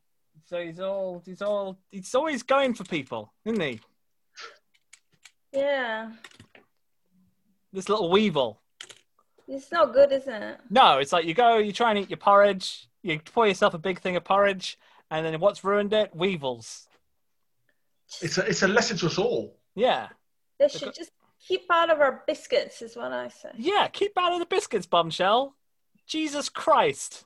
So 0.45 0.63
he's 0.63 0.81
all, 0.81 1.23
he's 1.25 1.41
all, 1.41 1.79
he's 1.91 2.15
always 2.15 2.43
going 2.43 2.75
for 2.75 2.85
people, 2.85 3.33
isn't 3.45 3.61
he? 3.61 3.81
Yeah. 5.53 6.13
This 7.73 7.89
little 7.89 8.11
weevil. 8.11 8.61
It's 9.49 9.73
not 9.73 9.95
good, 9.95 10.13
is 10.13 10.25
it? 10.27 10.61
No, 10.71 10.99
it's 10.99 11.13
like 11.13 11.25
you 11.25 11.35
go, 11.35 11.59
you 11.59 11.73
try 11.73 11.91
and 11.91 11.99
eat 11.99 12.11
your 12.11 12.19
porridge, 12.19 12.89
you 13.03 13.19
pour 13.21 13.47
yourself 13.47 13.75
a 13.75 13.79
big 13.79 14.01
thing 14.01 14.17
of 14.17 14.25
porridge, 14.25 14.79
and 15.11 15.25
then 15.25 15.41
what's 15.41 15.65
ruined 15.65 15.93
it? 15.93 16.15
Weevils. 16.15 16.87
It's 18.21 18.37
a, 18.39 18.47
it's 18.47 18.63
a 18.63 18.69
lesson 18.69 18.99
to 18.99 19.07
us 19.07 19.19
all. 19.19 19.57
Yeah. 19.75 20.09
They 20.59 20.69
should 20.69 20.95
just 20.95 21.11
keep 21.47 21.63
out 21.71 21.91
of 21.91 22.01
our 22.01 22.23
biscuits, 22.27 22.83
is 22.83 22.97
what 22.97 23.13
I 23.13 23.29
say. 23.29 23.51
Yeah, 23.57 23.89
keep 23.89 24.13
out 24.17 24.33
of 24.33 24.39
the 24.39 24.47
biscuits, 24.47 24.87
bombshell. 24.87 25.57
Jesus 26.07 26.49
Christ. 26.49 27.25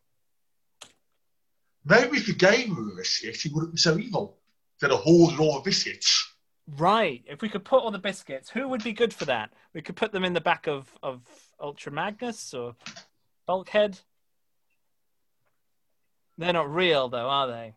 Maybe 1.84 2.16
if 2.16 2.28
you 2.28 2.34
gave 2.34 2.66
him 2.66 2.90
a 2.92 2.96
biscuit, 2.96 3.36
he 3.36 3.48
wouldn't 3.48 3.72
be 3.72 3.78
so 3.78 3.96
evil. 3.98 4.36
Instead 4.74 4.94
of 4.94 5.02
hoarding 5.04 5.38
all 5.38 5.54
the 5.54 5.60
biscuits. 5.60 6.34
Right. 6.76 7.22
If 7.26 7.42
we 7.42 7.48
could 7.48 7.64
put 7.64 7.82
all 7.82 7.90
the 7.90 7.98
biscuits, 7.98 8.50
who 8.50 8.68
would 8.68 8.82
be 8.82 8.92
good 8.92 9.14
for 9.14 9.24
that? 9.26 9.52
We 9.72 9.82
could 9.82 9.96
put 9.96 10.12
them 10.12 10.24
in 10.24 10.32
the 10.32 10.40
back 10.40 10.66
of, 10.66 10.88
of 11.02 11.22
Ultra 11.60 11.92
Magnus 11.92 12.52
or 12.52 12.74
Bulkhead. 13.46 13.98
They're 16.38 16.52
not 16.52 16.72
real, 16.72 17.08
though, 17.08 17.28
are 17.28 17.46
they? 17.46 17.74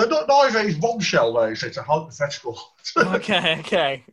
They're 0.00 0.08
not 0.08 0.28
neither 0.28 0.60
is 0.60 0.76
bombshell 0.76 1.34
though, 1.34 1.52
so 1.52 1.66
it's 1.66 1.76
a 1.76 1.82
hypothetical. 1.82 2.58
okay, 2.96 3.58
okay. 3.60 4.04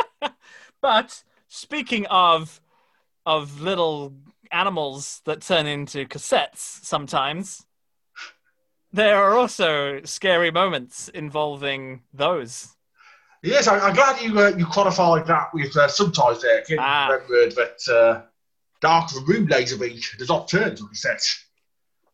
but 0.80 1.22
speaking 1.48 2.06
of 2.06 2.62
of 3.26 3.60
little 3.60 4.14
animals 4.50 5.20
that 5.26 5.42
turn 5.42 5.66
into 5.66 6.06
cassettes 6.06 6.82
sometimes, 6.82 7.66
there 8.90 9.18
are 9.18 9.36
also 9.36 10.00
scary 10.04 10.50
moments 10.50 11.08
involving 11.08 12.02
those. 12.14 12.74
yes, 13.42 13.68
I, 13.68 13.78
I'm 13.78 13.94
glad 13.94 14.22
you 14.22 14.40
uh, 14.40 14.52
you 14.56 14.64
qualified 14.64 15.26
that 15.26 15.52
with 15.52 15.76
uh, 15.76 15.88
sometimes 15.88 16.40
there. 16.40 16.64
Ah. 16.78 17.08
remembered 17.10 17.54
that 17.56 17.92
uh, 17.92 18.22
Dark 18.80 19.10
Moon 19.26 19.46
Laserbeak 19.46 20.16
does 20.16 20.30
not 20.30 20.48
turn 20.48 20.74
to 20.74 20.84
a 20.84 20.88
cassette. 20.88 21.28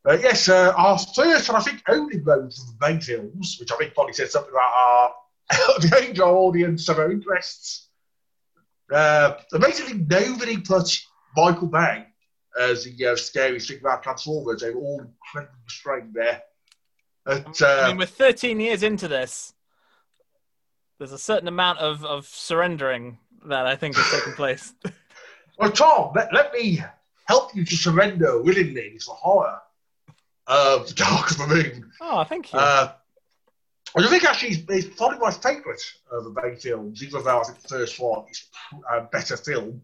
Uh, 0.08 0.18
yes, 0.20 0.48
uh, 0.48 0.72
our 0.76 0.98
first 0.98 1.48
and 1.48 1.56
I 1.56 1.60
think 1.60 1.82
only 1.88 2.18
most 2.18 2.60
of 2.60 2.66
the 2.78 2.88
main 2.88 3.00
films, 3.00 3.56
which 3.60 3.70
I 3.70 3.76
think 3.76 3.94
probably 3.94 4.14
said 4.14 4.30
something 4.30 4.52
about 4.52 4.72
our 4.74 5.14
the 5.80 6.22
our 6.22 6.34
audience 6.34 6.88
and 6.88 6.98
our 6.98 7.12
interests. 7.12 7.88
Uh, 8.92 9.34
amazingly, 9.52 10.04
nobody 10.08 10.58
put 10.58 11.00
Michael 11.36 11.68
Bay 11.68 12.06
as 12.60 12.84
the 12.84 13.06
uh, 13.06 13.16
scary 13.16 13.60
thing 13.60 13.78
about 13.78 14.02
Transformers. 14.02 14.60
They 14.60 14.70
were 14.70 14.80
all 14.80 15.00
incredibly 15.00 15.60
restrained 15.64 16.14
there. 16.14 16.42
But, 17.24 17.62
I 17.62 17.84
uh, 17.84 17.88
mean, 17.88 17.98
we're 17.98 18.06
13 18.06 18.58
years 18.58 18.82
into 18.82 19.06
this. 19.06 19.54
There's 20.98 21.12
a 21.12 21.18
certain 21.18 21.48
amount 21.48 21.78
of, 21.78 22.04
of 22.04 22.26
surrendering 22.26 23.18
that 23.46 23.66
I 23.66 23.76
think 23.76 23.96
has 23.96 24.10
taken 24.10 24.34
place. 24.34 24.74
Well, 25.58 25.70
Tom, 25.70 26.12
let, 26.16 26.32
let 26.32 26.52
me 26.54 26.82
help 27.26 27.54
you 27.54 27.64
to 27.64 27.76
surrender 27.76 28.42
willingly 28.42 28.96
to 28.98 29.10
horror 29.10 29.60
of 30.52 30.86
the 30.86 30.94
Dark 30.94 31.30
of 31.30 31.38
the 31.38 31.46
Moon. 31.46 31.90
oh, 32.00 32.24
thank 32.24 32.52
you. 32.52 32.58
Uh, 32.58 32.92
I 33.96 34.06
think 34.08 34.24
actually 34.24 34.50
it's, 34.50 34.64
it's 34.68 34.96
probably 34.96 35.18
my 35.18 35.30
favourite 35.30 35.82
of 36.10 36.24
the 36.24 36.30
Bay 36.30 36.54
films, 36.56 37.02
even 37.02 37.24
though 37.24 37.40
I 37.40 37.44
think 37.44 37.60
the 37.60 37.68
first 37.68 37.98
one 37.98 38.24
is 38.30 38.44
a 38.90 39.02
better 39.02 39.36
film. 39.36 39.82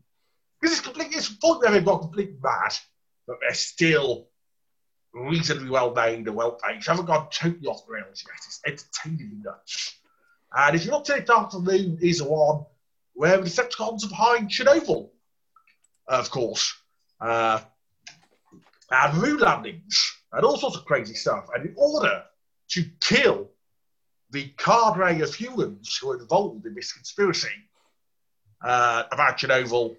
Because 0.61 0.77
it's 0.77 0.87
completely, 0.87 1.17
it's 1.17 1.31
a 1.31 1.39
point 1.39 1.61
where 1.61 1.71
they've 1.71 1.85
got 1.85 2.01
completely 2.01 2.37
mad, 2.43 2.75
but 3.27 3.37
they're 3.41 3.55
still 3.55 4.29
reasonably 5.15 5.71
well 5.71 5.95
made 5.95 6.27
and 6.27 6.37
well 6.37 6.53
paced. 6.53 6.87
They 6.87 6.93
haven't 6.93 7.07
gone 7.07 7.29
totally 7.31 7.67
off 7.67 7.87
the 7.87 7.93
rails 7.93 8.25
yet. 8.27 8.37
It's 8.47 8.61
entertainingly 8.67 9.43
nuts. 9.43 9.99
And 10.55 10.75
if 10.75 10.85
you're 10.85 10.93
not 10.93 11.07
saying 11.07 11.25
Dark 11.27 11.53
of 11.55 11.65
the 11.65 11.73
Moon 11.73 11.99
is 12.01 12.19
the 12.19 12.29
one 12.29 12.65
where 13.15 13.37
the 13.37 13.45
Decepticons 13.45 14.05
are 14.05 14.09
behind 14.09 14.51
Chernobyl, 14.51 15.11
of 16.07 16.31
course. 16.31 16.75
Uh, 17.21 17.61
and 18.91 19.19
moon 19.19 19.39
landings 19.39 20.18
and 20.33 20.45
all 20.45 20.57
sorts 20.57 20.77
of 20.77 20.85
crazy 20.85 21.15
stuff. 21.15 21.49
And 21.55 21.67
in 21.67 21.75
order 21.77 22.23
to 22.71 22.85
kill 23.01 23.51
the 24.31 24.53
cadre 24.59 25.23
of 25.23 25.35
humans 25.35 25.97
who 25.97 26.11
are 26.11 26.21
involved 26.21 26.67
in 26.67 26.75
this 26.75 26.93
conspiracy 26.93 27.49
uh, 28.63 29.05
about 29.11 29.39
Chernobyl 29.39 29.97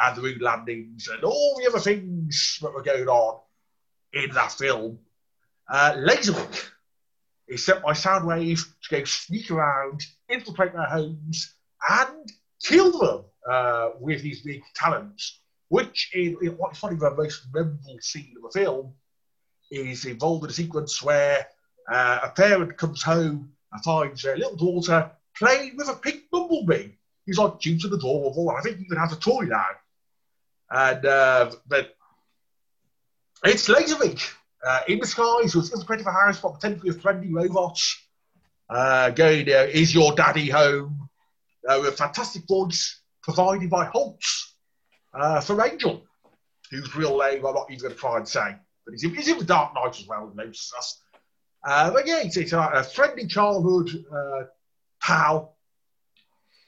and 0.00 0.16
the 0.16 0.22
moon 0.22 0.38
landings 0.40 1.08
and 1.08 1.22
all 1.24 1.60
the 1.60 1.68
other 1.68 1.80
things 1.80 2.58
that 2.62 2.72
were 2.72 2.82
going 2.82 3.08
on 3.08 3.40
in 4.12 4.30
that 4.34 4.52
film, 4.52 4.98
uh, 5.68 5.94
Laserwing 5.96 6.70
is 7.48 7.64
sent 7.64 7.82
by 7.82 7.92
Soundwave 7.92 8.60
to 8.82 8.90
go 8.90 9.04
sneak 9.04 9.50
around, 9.50 10.02
infiltrate 10.28 10.72
their 10.72 10.84
homes, 10.84 11.54
and 11.88 12.32
kill 12.62 12.98
them 12.98 13.24
uh, 13.50 13.90
with 14.00 14.20
his 14.20 14.40
big 14.40 14.62
talents. 14.74 15.40
Which, 15.68 16.10
in, 16.14 16.36
in 16.42 16.50
what's 16.58 16.78
funny, 16.78 16.96
the 16.96 17.14
most 17.14 17.46
memorable 17.52 17.98
scene 18.00 18.34
of 18.36 18.52
the 18.52 18.60
film 18.60 18.92
is 19.72 20.04
involved 20.04 20.44
in 20.44 20.50
a 20.50 20.52
sequence 20.52 21.02
where 21.02 21.46
uh, 21.90 22.20
a 22.24 22.30
parent 22.30 22.76
comes 22.76 23.02
home 23.02 23.52
and 23.72 23.82
finds 23.82 24.22
their 24.22 24.36
little 24.36 24.56
daughter 24.56 25.10
playing 25.36 25.76
with 25.76 25.88
a 25.88 25.94
pink 25.94 26.24
bumblebee. 26.30 26.90
He's 27.24 27.38
like 27.38 27.60
cute 27.60 27.84
and 27.84 27.92
adorable, 27.94 28.50
and 28.50 28.58
I 28.58 28.60
think 28.60 28.80
even 28.80 28.98
has 28.98 29.12
a 29.12 29.16
toy 29.16 29.42
now. 29.42 29.64
And 30.70 31.06
uh, 31.06 31.52
but 31.66 31.94
it's 33.44 33.68
Laserbeak 33.68 34.20
uh, 34.66 34.80
in 34.88 34.98
disguise 34.98 35.52
who's 35.52 35.72
infiltrated 35.72 36.06
the 36.06 36.12
house 36.12 36.40
by 36.40 36.50
to 36.60 36.74
be 36.76 36.90
a 36.90 36.92
friendly 36.92 37.32
robot. 37.32 37.80
Uh, 38.68 39.10
going, 39.10 39.48
uh, 39.48 39.66
is 39.70 39.94
your 39.94 40.14
daddy 40.14 40.48
home? 40.48 41.08
Uh, 41.68 41.78
with 41.80 41.94
a 41.94 41.96
fantastic 41.96 42.42
voice 42.48 43.02
provided 43.22 43.70
by 43.70 43.84
Holtz 43.84 44.54
uh, 45.14 45.40
from 45.40 45.60
Angel, 45.60 46.02
whose 46.70 46.96
real 46.96 47.18
name 47.18 47.46
I'm 47.46 47.54
not 47.54 47.70
even 47.70 47.82
going 47.82 47.94
to 47.94 48.00
try 48.00 48.16
and 48.16 48.28
say. 48.28 48.56
But 48.84 48.92
he's 48.92 49.04
in, 49.04 49.14
he's 49.14 49.28
in 49.28 49.38
the 49.38 49.44
Dark 49.44 49.74
Knight 49.74 49.98
as 49.98 50.06
well, 50.06 50.32
no. 50.34 50.52
Uh, 51.64 51.90
but 51.90 52.06
yeah, 52.06 52.20
it's, 52.22 52.36
it's 52.36 52.52
a, 52.52 52.58
a 52.58 52.82
friendly 52.82 53.26
childhood 53.26 53.90
uh, 54.12 54.44
pal 55.00 55.56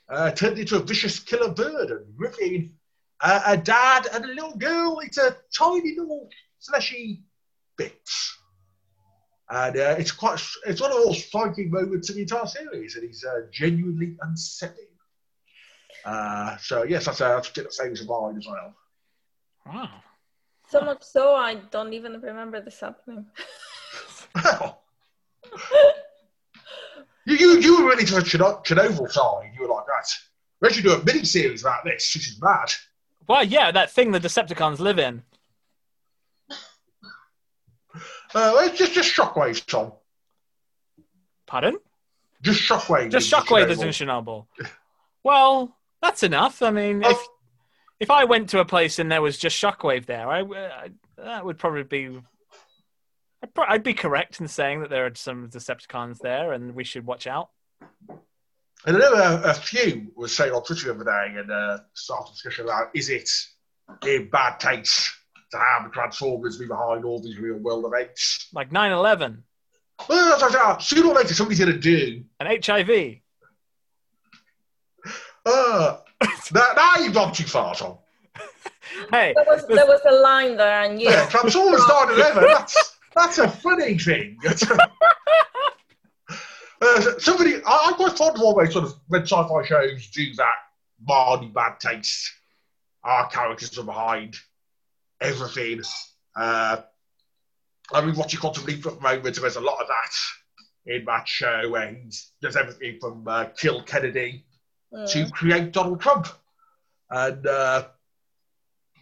uh, 0.08 0.30
turned 0.30 0.58
into 0.58 0.76
a 0.76 0.80
vicious 0.80 1.18
killer 1.18 1.50
bird 1.50 1.90
and 1.90 2.06
ripping 2.16 2.74
uh, 3.20 3.42
a 3.46 3.56
dad 3.56 4.06
and 4.12 4.24
a 4.24 4.28
little 4.28 4.56
girl 4.56 4.98
into 5.00 5.36
tiny 5.56 5.96
little 5.96 6.28
fleshy 6.60 7.22
bits. 7.76 8.38
And 9.50 9.76
uh, 9.76 9.96
it's 9.98 10.12
quite, 10.12 10.40
it's 10.66 10.80
one 10.80 10.90
of 10.90 10.98
the 10.98 11.06
most 11.06 11.26
striking 11.26 11.70
moments 11.70 12.08
in 12.10 12.16
the 12.16 12.22
entire 12.22 12.46
series, 12.46 12.96
and 12.96 13.04
he's 13.04 13.24
uh, 13.24 13.42
genuinely 13.52 14.16
unsettling. 14.20 14.86
Uh, 16.04 16.56
so 16.58 16.82
yes, 16.82 17.06
that's 17.06 17.20
a, 17.20 17.42
that's 17.54 17.80
a 17.80 17.82
favourite 17.82 18.00
of 18.00 18.08
mine 18.08 18.36
as 18.38 18.46
well. 18.46 18.74
Wow. 19.66 19.90
So 20.68 20.80
much 20.80 21.02
so 21.02 21.34
I 21.34 21.56
don't 21.70 21.92
even 21.92 22.20
remember 22.20 22.60
this 22.60 22.80
happening. 22.80 23.26
you, 27.26 27.36
you, 27.36 27.58
you 27.60 27.78
were 27.78 27.88
really 27.88 28.04
to 28.04 28.14
the 28.14 28.20
Cherno- 28.20 28.64
Chernobyl 28.64 29.10
side. 29.10 29.52
You 29.54 29.62
were 29.62 29.68
like, 29.74 29.86
that. 29.86 30.08
We 30.60 30.70
should 30.72 30.84
do 30.84 30.92
a 30.92 31.04
mini 31.04 31.24
series 31.24 31.62
about 31.62 31.84
this. 31.84 32.12
This 32.12 32.28
is 32.28 32.40
mad. 32.42 32.72
Well, 33.28 33.44
yeah, 33.44 33.70
that 33.70 33.90
thing 33.90 34.10
the 34.12 34.20
Decepticons 34.20 34.78
live 34.80 34.98
in. 34.98 35.22
Uh, 38.34 38.52
it's 38.64 38.78
just 38.78 38.92
just 38.92 39.14
shockwaves, 39.14 39.64
Tom. 39.64 39.92
Pardon? 41.46 41.78
Just 42.42 42.60
shockwave. 42.62 43.10
Just 43.10 43.32
in 43.32 43.38
shockwave 43.38 43.70
is 43.70 43.80
in 43.80 43.88
Chernobyl. 43.90 44.46
Chernobyl. 44.58 44.68
Well, 45.22 45.76
that's 46.02 46.22
enough. 46.24 46.60
I 46.62 46.70
mean, 46.70 47.02
if 47.04 47.16
Oh. 47.16 47.33
If 48.00 48.10
I 48.10 48.24
went 48.24 48.50
to 48.50 48.60
a 48.60 48.64
place 48.64 48.98
and 48.98 49.10
there 49.10 49.22
was 49.22 49.38
just 49.38 49.60
shockwave 49.60 50.06
there, 50.06 50.28
I, 50.28 50.40
I 50.40 50.88
that 51.16 51.44
would 51.44 51.58
probably 51.58 51.84
be. 51.84 52.20
I'd, 53.42 53.54
pro- 53.54 53.66
I'd 53.68 53.82
be 53.82 53.94
correct 53.94 54.40
in 54.40 54.48
saying 54.48 54.80
that 54.80 54.90
there 54.90 55.06
are 55.06 55.14
some 55.14 55.48
Decepticons 55.48 56.18
there, 56.18 56.52
and 56.52 56.74
we 56.74 56.84
should 56.84 57.06
watch 57.06 57.26
out. 57.26 57.50
And 58.86 58.96
I 58.96 58.98
know 58.98 59.12
a, 59.14 59.42
a 59.50 59.54
few 59.54 60.12
was 60.16 60.34
saying 60.34 60.52
on 60.52 60.62
Twitter 60.64 60.92
the 60.92 61.00
other 61.00 61.04
day 61.04 61.38
and 61.40 61.50
uh, 61.50 61.78
started 61.94 62.30
a 62.30 62.32
discussion 62.32 62.64
about 62.66 62.88
is 62.94 63.08
it 63.08 63.30
in 64.06 64.28
bad 64.30 64.60
taste 64.60 65.10
to 65.52 65.58
have 65.58 65.84
the 65.84 65.90
Transformers 65.90 66.58
be 66.58 66.66
behind 66.66 67.04
all 67.04 67.22
these 67.22 67.38
real 67.38 67.56
world 67.56 67.84
events? 67.86 68.48
Like 68.52 68.70
9/11 68.70 69.38
Well, 70.08 70.30
that's 70.30 70.42
what 70.42 70.52
said, 70.52 70.78
sooner 70.82 71.08
or 71.08 71.14
later 71.14 71.32
somebody's 71.34 71.60
going 71.60 71.72
to 71.72 71.78
do. 71.78 72.24
and 72.40 72.64
HIV. 72.64 73.20
Uh, 75.46 75.98
now, 76.52 76.72
now 76.76 76.96
you've 76.96 77.14
gone 77.14 77.32
too 77.32 77.44
far, 77.44 77.74
Tom. 77.74 77.98
Hey, 79.10 79.32
There 79.34 79.44
was 79.46 79.66
there 79.66 79.86
was 79.86 80.00
a 80.08 80.14
line 80.14 80.56
there, 80.56 80.82
and 80.82 81.00
you. 81.00 81.08
Yeah, 81.08 81.26
Transformers 81.26 81.80
9/11. 81.80 82.42
That's 82.42 82.96
that's 83.14 83.38
a 83.38 83.48
funny 83.48 83.98
thing. 83.98 84.38
uh, 86.80 87.18
somebody, 87.18 87.56
I, 87.66 87.80
I'm 87.84 87.94
quite 87.94 88.16
fond 88.16 88.36
of 88.36 88.42
always 88.42 88.72
sort 88.72 88.84
of 88.84 88.94
when 89.08 89.22
sci-fi 89.22 89.64
shows 89.64 90.08
do 90.10 90.34
that 90.34 90.54
mildly 91.06 91.48
bad 91.48 91.80
taste. 91.80 92.32
Our 93.02 93.28
characters 93.28 93.76
are 93.78 93.84
behind 93.84 94.36
everything. 95.20 95.82
Uh, 96.36 96.82
I 97.92 98.00
mean, 98.04 98.16
watching 98.16 98.40
Quantum 98.40 98.64
Leap 98.64 98.86
at 98.86 98.94
the 98.96 99.00
moment, 99.00 99.40
there's 99.40 99.56
a 99.56 99.60
lot 99.60 99.80
of 99.80 99.88
that 99.88 100.16
in 100.86 101.04
that 101.04 101.28
show 101.28 101.70
where 101.70 101.88
he 101.88 102.10
does 102.42 102.56
everything 102.56 102.98
from 103.00 103.26
uh, 103.26 103.46
kill 103.56 103.82
Kennedy 103.82 104.44
Mm. 104.94 105.10
to 105.10 105.30
create 105.30 105.72
Donald 105.72 106.00
Trump. 106.00 106.28
And 107.10 107.46
uh, 107.46 107.88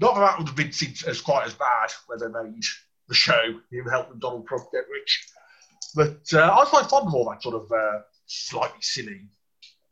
not 0.00 0.14
that 0.14 0.20
that 0.20 0.38
would 0.38 0.48
have 0.48 0.56
been 0.56 0.72
seen 0.72 0.94
as 1.06 1.20
quite 1.20 1.46
as 1.46 1.54
bad 1.54 1.92
when 2.06 2.18
they 2.18 2.28
made 2.28 2.64
the 3.08 3.14
show, 3.14 3.60
him 3.70 3.86
helping 3.90 4.18
Donald 4.18 4.46
Trump 4.46 4.64
get 4.72 4.84
rich. 4.90 5.28
But 5.94 6.22
uh, 6.32 6.38
I 6.38 6.56
was 6.56 6.68
quite 6.68 6.86
fond 6.86 7.08
of 7.08 7.14
all 7.14 7.28
that 7.30 7.42
sort 7.42 7.56
of 7.56 7.70
uh, 7.70 8.00
slightly 8.26 8.80
silly 8.80 9.28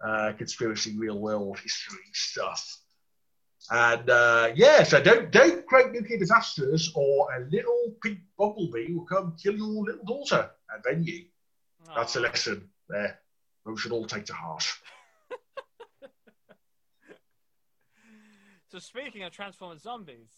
uh, 0.03 0.33
conspiracy, 0.39 0.97
real 0.97 1.19
world 1.19 1.59
history 1.59 1.99
stuff. 2.13 2.79
And 3.71 4.09
uh, 4.09 4.53
yeah, 4.55 4.83
so 4.83 5.03
don't 5.03 5.31
don't 5.31 5.67
create 5.67 5.93
nuclear 5.93 6.19
disasters, 6.19 6.91
or 6.95 7.29
a 7.35 7.41
little 7.51 7.95
pink 8.03 8.21
bumblebee 8.39 8.95
will 8.95 9.05
come 9.05 9.37
kill 9.41 9.55
your 9.55 9.85
little 9.85 10.05
daughter 10.05 10.51
and 10.73 10.83
then 10.83 11.05
you. 11.05 11.27
That's 11.95 12.17
a 12.17 12.21
lesson 12.21 12.71
there. 12.89 13.19
We 13.67 13.77
should 13.77 13.93
all 13.93 14.07
take 14.07 14.25
to 14.27 14.33
heart. 14.35 14.65
So 18.71 18.79
speaking 18.79 19.25
of 19.25 19.33
Transformers 19.33 19.83
zombies, 19.83 20.31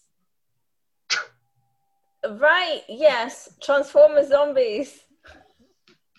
Right, 2.26 2.82
yes, 2.88 3.50
Transformers 3.62 4.28
zombies. 4.28 5.00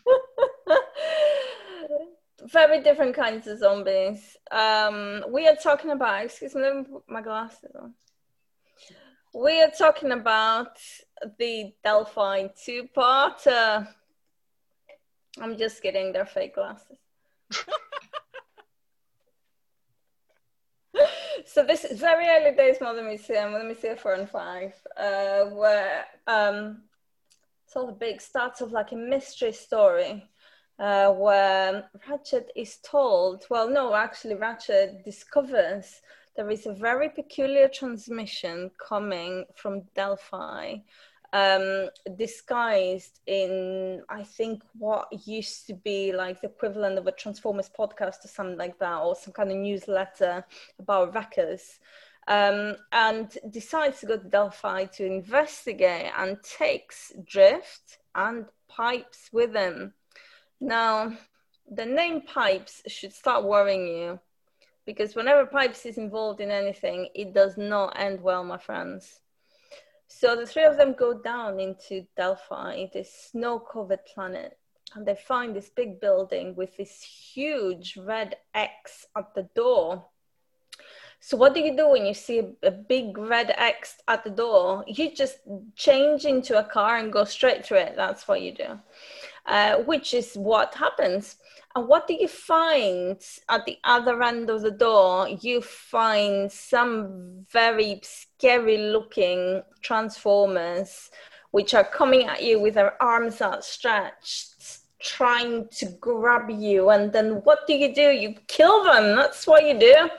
Very 2.51 2.84
different 2.84 3.16
kinds 3.16 3.47
of 3.47 3.57
zombies. 3.57 4.38
Um, 4.51 5.24
we 5.30 5.47
are 5.47 5.55
talking 5.55 5.91
about, 5.91 6.26
excuse 6.26 6.53
me, 6.53 6.61
let 6.61 6.76
me 6.76 6.84
put 6.84 7.03
my 7.07 7.22
glasses 7.22 7.72
on. 7.82 7.93
We 9.34 9.64
are 9.64 9.72
talking 9.72 10.11
about 10.11 10.78
the 11.39 11.74
Delphi 11.84 12.47
two 12.64 12.89
parter. 12.95 13.88
I'm 15.41 15.57
just 15.57 15.82
kidding, 15.82 16.11
they're 16.11 16.28
fake 16.28 16.53
glasses. 16.53 16.97
so 21.46 21.64
this 21.64 21.84
is 21.84 22.00
very 22.00 22.28
early 22.28 22.56
days 22.56 22.78
Mother 22.82 23.04
Museum, 23.04 23.52
More 23.52 23.60
Than 23.60 23.70
Meets 23.70 24.02
4 24.02 24.14
and 24.14 24.30
5, 24.30 24.74
uh, 24.98 25.46
where 25.46 26.06
um, 26.28 26.84
all 27.76 27.88
the 27.88 27.94
big 27.94 28.22
starts 28.22 28.62
of 28.62 28.72
like 28.72 28.92
a 28.92 28.96
mystery 28.96 29.52
story 29.52 30.24
uh, 30.80 31.12
where 31.12 31.90
Ratchet 32.10 32.52
is 32.56 32.78
told, 32.84 33.46
well, 33.50 33.70
no, 33.70 33.96
actually, 33.96 34.36
Ratchet 34.36 35.04
discovers 35.04 36.02
there 36.36 36.50
is 36.50 36.66
a 36.66 36.74
very 36.74 37.10
peculiar 37.10 37.68
transmission 37.68 38.72
coming 38.80 39.46
from 39.56 39.84
Delphi. 39.96 40.78
Um, 41.36 41.90
disguised 42.16 43.20
in, 43.26 44.04
I 44.08 44.22
think, 44.24 44.62
what 44.78 45.08
used 45.26 45.66
to 45.66 45.74
be 45.74 46.14
like 46.14 46.42
the 46.42 46.48
equivalent 46.48 47.00
of 47.00 47.08
a 47.08 47.12
Transformers 47.12 47.72
podcast 47.76 48.24
or 48.24 48.28
something 48.28 48.58
like 48.58 48.78
that, 48.78 49.00
or 49.00 49.16
some 49.16 49.34
kind 49.34 49.50
of 49.50 49.58
newsletter 49.58 50.46
about 50.78 51.16
wreckers 51.16 51.80
um, 52.28 52.76
and 52.92 53.38
decides 53.50 54.00
to 54.00 54.06
go 54.06 54.18
to 54.18 54.30
Delphi 54.30 54.86
to 54.86 55.06
investigate 55.06 56.12
and 56.18 56.42
takes 56.44 57.12
Drift 57.26 58.00
and 58.16 58.46
Pipes 58.70 59.30
with 59.32 59.54
him. 59.56 59.94
Now, 60.62 61.18
the 61.70 61.86
name 61.86 62.22
Pipes 62.22 62.82
should 62.88 63.14
start 63.14 63.44
worrying 63.44 63.88
you 63.88 64.20
because 64.86 65.16
whenever 65.16 65.46
Pipes 65.46 65.86
is 65.86 65.98
involved 65.98 66.42
in 66.42 66.52
anything, 66.52 67.10
it 67.16 67.34
does 67.34 67.58
not 67.58 68.00
end 68.00 68.22
well, 68.22 68.44
my 68.44 68.58
friends. 68.58 69.20
So 70.16 70.36
the 70.36 70.45
three 70.45 70.64
of 70.64 70.78
them 70.78 70.93
go 70.93 71.14
down 71.16 71.59
into 71.59 72.05
Delphi, 72.16 72.86
this 72.93 73.11
snow 73.32 73.59
covered 73.59 74.05
planet, 74.05 74.57
and 74.93 75.05
they 75.05 75.16
find 75.16 75.55
this 75.55 75.70
big 75.70 75.99
building 75.99 76.55
with 76.55 76.78
this 76.78 77.01
huge 77.01 77.97
red 77.97 78.38
X 78.53 79.07
at 79.18 79.34
the 79.34 79.49
door. 79.55 80.05
So 81.20 81.36
what 81.36 81.55
do 81.55 81.61
you 81.61 81.76
do 81.76 81.89
when 81.89 82.05
you 82.05 82.14
see 82.14 82.39
a, 82.39 82.68
a 82.68 82.72
big 82.72 83.18
red 83.18 83.53
X 83.57 83.97
at 84.07 84.24
the 84.24 84.30
door? 84.30 84.86
You 84.88 85.14
just 85.14 85.39
change 85.76 86.26
into 86.26 86.59
a 86.59 86.64
car 86.64 86.97
and 86.97 87.11
go 87.11 87.24
straight 87.26 87.66
through 87.66 87.80
it. 87.80 87.95
That's 87.95 88.28
what 88.28 88.41
you 88.41 88.53
do, 88.53 88.80
uh, 89.47 89.78
which 89.78 90.14
is 90.14 90.36
what 90.36 90.76
happens. 90.76 91.38
And 91.76 91.88
what 91.88 92.07
do 92.07 92.13
you 92.13 92.28
find 92.28 93.19
at 93.49 93.65
the 93.65 93.78
other 93.84 94.21
end 94.21 94.49
of 94.51 94.61
the 94.61 94.71
door? 94.71 95.28
You 95.28 95.61
find 95.61 96.51
some 96.51 97.45
very 97.51 97.99
scary 98.03 98.78
looking 98.78 99.63
transformers, 99.82 101.09
which 101.49 101.74
are 101.74 101.84
coming 101.84 102.28
at 102.28 102.43
you 102.43 102.59
with 102.59 102.76
their 102.76 103.01
arms 103.01 103.41
outstretched, 103.41 104.82
trying 105.01 105.67
to 105.69 105.88
grab 105.99 106.49
you. 106.51 106.91
And 106.91 107.11
then 107.11 107.41
what 107.43 107.65
do 107.65 107.74
you 107.74 107.91
do? 107.93 108.11
You 108.11 108.36
kill 108.47 108.84
them. 108.84 109.15
That's 109.15 109.47
what 109.47 109.65
you 109.65 109.80
do. 109.80 110.09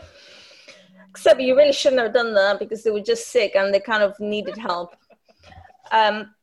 Except 1.10 1.40
you 1.40 1.56
really 1.56 1.72
shouldn't 1.72 2.02
have 2.02 2.12
done 2.12 2.34
that 2.34 2.58
because 2.58 2.82
they 2.82 2.90
were 2.90 3.00
just 3.00 3.28
sick 3.28 3.54
and 3.54 3.72
they 3.72 3.78
kind 3.78 4.02
of 4.02 4.18
needed 4.18 4.56
help. 4.56 4.96
Um, 5.92 6.34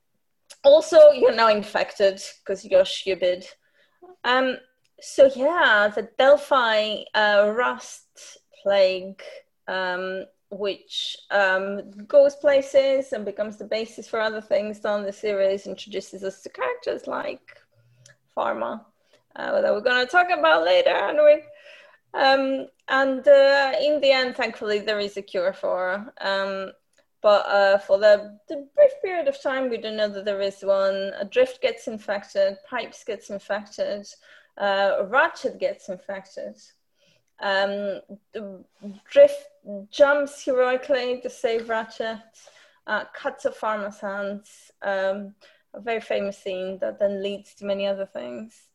also, 0.63 1.11
you're 1.11 1.35
now 1.35 1.49
infected 1.49 2.21
because 2.39 2.63
you're 2.63 2.85
stupid. 2.85 3.45
Um, 4.23 4.55
so 5.01 5.29
yeah, 5.35 5.91
the 5.93 6.09
Delphi 6.17 7.03
uh, 7.13 7.51
rust 7.55 8.37
plague, 8.61 9.21
um, 9.67 10.25
which 10.49 11.17
um, 11.31 11.91
goes 12.07 12.35
places 12.35 13.11
and 13.13 13.25
becomes 13.25 13.57
the 13.57 13.65
basis 13.65 14.07
for 14.07 14.21
other 14.21 14.41
things 14.41 14.79
down 14.79 15.03
the 15.03 15.13
series, 15.13 15.67
introduces 15.67 16.23
us 16.23 16.41
to 16.41 16.49
characters 16.49 17.07
like 17.07 17.57
Pharma, 18.37 18.85
uh, 19.35 19.61
that 19.61 19.73
we're 19.73 19.81
going 19.81 20.05
to 20.05 20.11
talk 20.11 20.27
about 20.29 20.63
later. 20.63 20.95
Anyway. 20.95 21.43
Um, 22.13 22.67
and 22.89 23.25
uh, 23.25 23.73
in 23.81 24.01
the 24.01 24.11
end, 24.11 24.35
thankfully, 24.35 24.79
there 24.79 24.99
is 24.99 25.17
a 25.17 25.21
cure 25.21 25.53
for. 25.53 26.13
Um, 26.19 26.71
but 27.21 27.45
uh, 27.47 27.77
for 27.77 27.99
the, 27.99 28.37
the, 28.49 28.67
brief 28.75 28.91
period 29.03 29.27
of 29.27 29.41
time, 29.41 29.69
we 29.69 29.77
don't 29.77 29.95
know 29.95 30.09
that 30.09 30.25
there 30.25 30.41
is 30.41 30.61
one. 30.61 31.13
A 31.19 31.25
drift 31.25 31.61
gets 31.61 31.87
infected, 31.87 32.57
pipes 32.67 33.03
gets 33.03 33.29
infected, 33.29 34.07
uh, 34.57 35.05
Ratchet 35.07 35.59
gets 35.59 35.89
infected. 35.89 36.57
Um, 37.39 38.01
drift 39.09 39.47
jumps 39.89 40.43
heroically 40.43 41.21
to 41.21 41.29
save 41.29 41.69
Ratchet, 41.69 42.19
uh, 42.87 43.05
cuts 43.15 43.45
off 43.45 43.59
Pharma's 43.59 43.99
hands. 43.99 44.71
Um, 44.81 45.35
a 45.73 45.79
very 45.79 46.01
famous 46.01 46.37
scene 46.37 46.77
that 46.79 46.99
then 46.99 47.23
leads 47.23 47.53
to 47.55 47.65
many 47.65 47.87
other 47.87 48.05
things. 48.05 48.67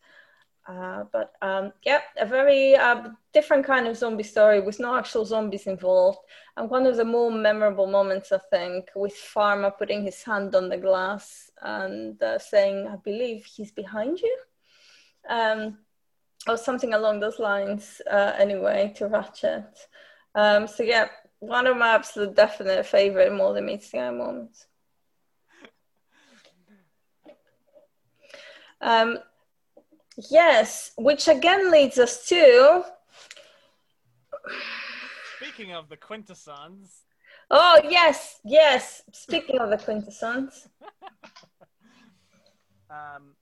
Uh, 0.66 1.04
but 1.12 1.34
um, 1.42 1.72
yeah, 1.84 2.00
a 2.16 2.26
very 2.26 2.74
uh, 2.74 3.10
different 3.32 3.64
kind 3.64 3.86
of 3.86 3.96
zombie 3.96 4.24
story 4.24 4.60
with 4.60 4.80
no 4.80 4.96
actual 4.96 5.24
zombies 5.24 5.68
involved. 5.68 6.18
And 6.56 6.68
one 6.68 6.86
of 6.86 6.96
the 6.96 7.04
more 7.04 7.30
memorable 7.30 7.86
moments, 7.86 8.32
I 8.32 8.38
think, 8.50 8.90
with 8.96 9.14
Pharma 9.14 9.76
putting 9.78 10.02
his 10.02 10.24
hand 10.24 10.56
on 10.56 10.68
the 10.68 10.76
glass 10.76 11.50
and 11.62 12.20
uh, 12.20 12.38
saying, 12.38 12.88
I 12.88 12.96
believe 12.96 13.44
he's 13.44 13.70
behind 13.70 14.18
you. 14.18 14.36
Um, 15.28 15.78
or 16.48 16.56
something 16.56 16.94
along 16.94 17.20
those 17.20 17.38
lines, 17.38 18.00
uh, 18.10 18.32
anyway, 18.38 18.92
to 18.96 19.08
Ratchet. 19.08 19.64
Um, 20.34 20.68
so 20.68 20.82
yeah, 20.82 21.08
one 21.40 21.66
of 21.66 21.76
my 21.76 21.88
absolute 21.88 22.36
definite 22.36 22.86
favorite 22.86 23.32
More 23.32 23.52
Than 23.52 23.66
Meets 23.66 23.90
the 23.90 23.98
Eye 23.98 24.10
moments. 24.10 24.66
Um, 28.80 29.18
Yes, 30.30 30.92
which 30.96 31.28
again 31.28 31.70
leads 31.70 31.98
us 31.98 32.26
to. 32.28 32.84
Speaking 35.36 35.74
of 35.74 35.88
the 35.88 35.96
quintessons. 35.96 37.02
Oh, 37.50 37.80
yes, 37.84 38.40
yes. 38.44 39.02
Speaking 39.12 39.58
of 39.58 39.70
the 39.70 39.76
quintessons. 39.76 40.68
um, 42.90 43.34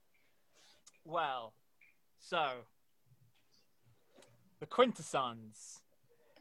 well, 1.05 1.53
so. 2.27 2.49
The 4.59 4.65
quintessons. 4.65 5.81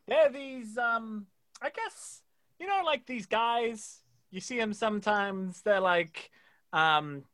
They're 0.06 0.30
these, 0.30 0.78
um, 0.78 1.26
I 1.60 1.70
guess, 1.70 2.22
you 2.58 2.66
know, 2.66 2.82
like 2.84 3.06
these 3.06 3.26
guys. 3.26 4.00
You 4.30 4.40
see 4.40 4.58
them 4.58 4.72
sometimes. 4.72 5.62
They're 5.62 5.80
like, 5.80 6.30
um, 6.72 7.24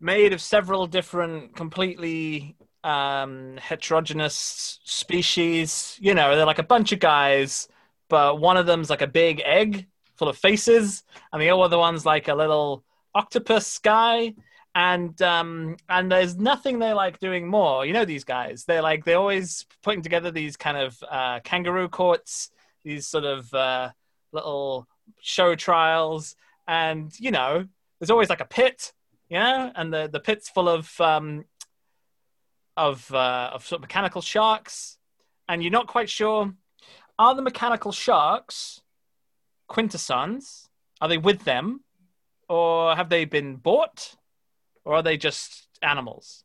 made 0.00 0.32
of 0.32 0.40
several 0.40 0.86
different, 0.86 1.56
completely 1.56 2.56
um, 2.84 3.56
heterogeneous 3.58 4.80
species. 4.84 5.98
You 6.00 6.14
know, 6.14 6.36
they're 6.36 6.46
like 6.46 6.58
a 6.58 6.64
bunch 6.64 6.92
of 6.92 7.00
guys, 7.00 7.68
but 8.08 8.40
one 8.40 8.56
of 8.56 8.66
them's 8.66 8.90
like 8.90 9.02
a 9.02 9.06
big 9.06 9.40
egg 9.44 9.86
full 10.16 10.28
of 10.28 10.36
faces, 10.36 11.04
and 11.32 11.40
the 11.40 11.50
other 11.50 11.78
one's 11.78 12.06
like 12.06 12.28
a 12.28 12.34
little 12.34 12.84
octopus 13.14 13.78
guy. 13.78 14.34
And 14.76 15.20
um, 15.22 15.76
and 15.88 16.12
there's 16.12 16.36
nothing 16.36 16.78
they 16.78 16.92
like 16.92 17.18
doing 17.18 17.48
more. 17.48 17.86
You 17.86 17.94
know 17.94 18.04
these 18.04 18.24
guys. 18.24 18.64
They're 18.64 18.82
like 18.82 19.04
they're 19.04 19.16
always 19.16 19.64
putting 19.82 20.02
together 20.02 20.30
these 20.30 20.56
kind 20.56 20.76
of 20.76 21.02
uh, 21.10 21.40
kangaroo 21.40 21.88
courts, 21.88 22.50
these 22.84 23.06
sort 23.06 23.24
of 23.24 23.52
uh, 23.54 23.90
little 24.32 24.86
show 25.22 25.54
trials, 25.54 26.36
and 26.68 27.10
you 27.18 27.30
know 27.30 27.66
there's 27.98 28.10
always 28.10 28.28
like 28.28 28.42
a 28.42 28.44
pit 28.44 28.92
yeah, 29.30 29.72
and 29.74 29.92
the 29.92 30.08
the 30.12 30.20
pit's 30.20 30.50
full 30.50 30.68
of 30.68 31.00
um, 31.00 31.46
of 32.76 33.10
uh, 33.14 33.50
of 33.54 33.66
sort 33.66 33.78
of 33.78 33.82
mechanical 33.82 34.20
sharks, 34.20 34.98
and 35.48 35.62
you're 35.62 35.72
not 35.72 35.86
quite 35.86 36.10
sure 36.10 36.52
are 37.18 37.34
the 37.34 37.42
mechanical 37.42 37.92
sharks 37.92 38.82
quintessons? 39.68 40.68
Are 41.00 41.08
they 41.08 41.18
with 41.18 41.44
them, 41.44 41.82
or 42.48 42.94
have 42.96 43.08
they 43.08 43.24
been 43.24 43.56
bought, 43.56 44.16
or 44.86 44.94
are 44.94 45.02
they 45.02 45.16
just 45.16 45.68
animals? 45.82 46.44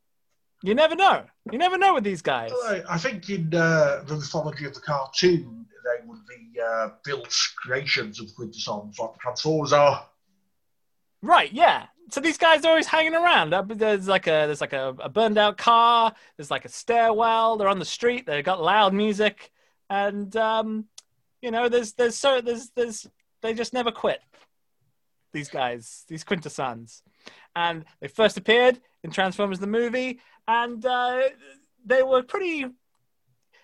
You 0.63 0.75
never 0.75 0.95
know. 0.95 1.25
You 1.51 1.57
never 1.57 1.77
know 1.77 1.93
with 1.93 2.03
these 2.03 2.21
guys. 2.21 2.51
I 2.87 2.97
think 2.97 3.29
in 3.29 3.53
uh, 3.53 4.03
the 4.05 4.15
mythology 4.15 4.65
of 4.65 4.73
the 4.73 4.81
cartoon, 4.81 5.65
they 5.85 6.05
would 6.05 6.19
be 6.27 6.59
uh, 6.59 6.89
built 7.03 7.33
creations 7.57 8.19
of 8.19 8.27
quintessons, 8.35 8.99
like 8.99 9.17
Transformers 9.19 9.73
are. 9.73 10.05
Right. 11.23 11.51
Yeah 11.51 11.87
so 12.11 12.19
these 12.19 12.37
guys 12.37 12.65
are 12.65 12.69
always 12.69 12.87
hanging 12.87 13.15
around. 13.15 13.53
There's 13.69 14.07
like 14.07 14.27
a 14.27 14.45
there's 14.45 14.61
like 14.61 14.73
a, 14.73 14.93
a, 14.99 15.07
burned 15.07 15.37
out 15.37 15.57
car. 15.57 16.13
There's 16.35 16.51
like 16.51 16.65
a 16.65 16.69
stairwell. 16.69 17.55
They're 17.55 17.69
on 17.69 17.79
the 17.79 17.85
street. 17.85 18.25
They've 18.25 18.43
got 18.43 18.61
loud 18.61 18.93
music, 18.93 19.51
and 19.89 20.35
um, 20.35 20.85
you 21.41 21.51
know, 21.51 21.69
there's 21.69 21.93
there's 21.93 22.17
so 22.17 22.41
there's 22.41 22.69
there's 22.75 23.07
they 23.41 23.53
just 23.53 23.73
never 23.73 23.91
quit. 23.91 24.19
These 25.31 25.49
guys, 25.49 26.03
these 26.09 26.25
quintessons, 26.25 27.01
and 27.55 27.85
they 27.99 28.07
first 28.07 28.37
appeared 28.37 28.79
in 29.03 29.11
Transformers 29.11 29.59
the 29.59 29.67
movie, 29.67 30.19
and 30.47 30.85
uh, 30.85 31.21
they 31.85 32.03
were 32.03 32.23
pretty. 32.23 32.65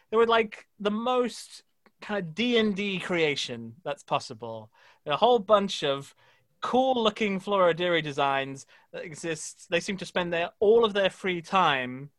They 0.09 0.17
were 0.17 0.27
like 0.27 0.67
the 0.79 0.91
most 0.91 1.63
kind 2.01 2.19
of 2.19 2.35
D 2.35 2.57
and 2.57 2.75
D 2.75 2.99
creation 2.99 3.73
that's 3.83 4.03
possible. 4.03 4.71
A 5.05 5.15
whole 5.15 5.39
bunch 5.39 5.83
of 5.83 6.13
cool 6.61 7.01
looking 7.01 7.39
Floro 7.39 7.75
Dery 7.75 8.01
designs 8.01 8.65
that 8.91 9.03
exist. 9.03 9.67
They 9.69 9.79
seem 9.79 9.97
to 9.97 10.05
spend 10.05 10.33
their 10.33 10.49
all 10.59 10.85
of 10.85 10.93
their 10.93 11.09
free 11.09 11.41
time 11.41 12.09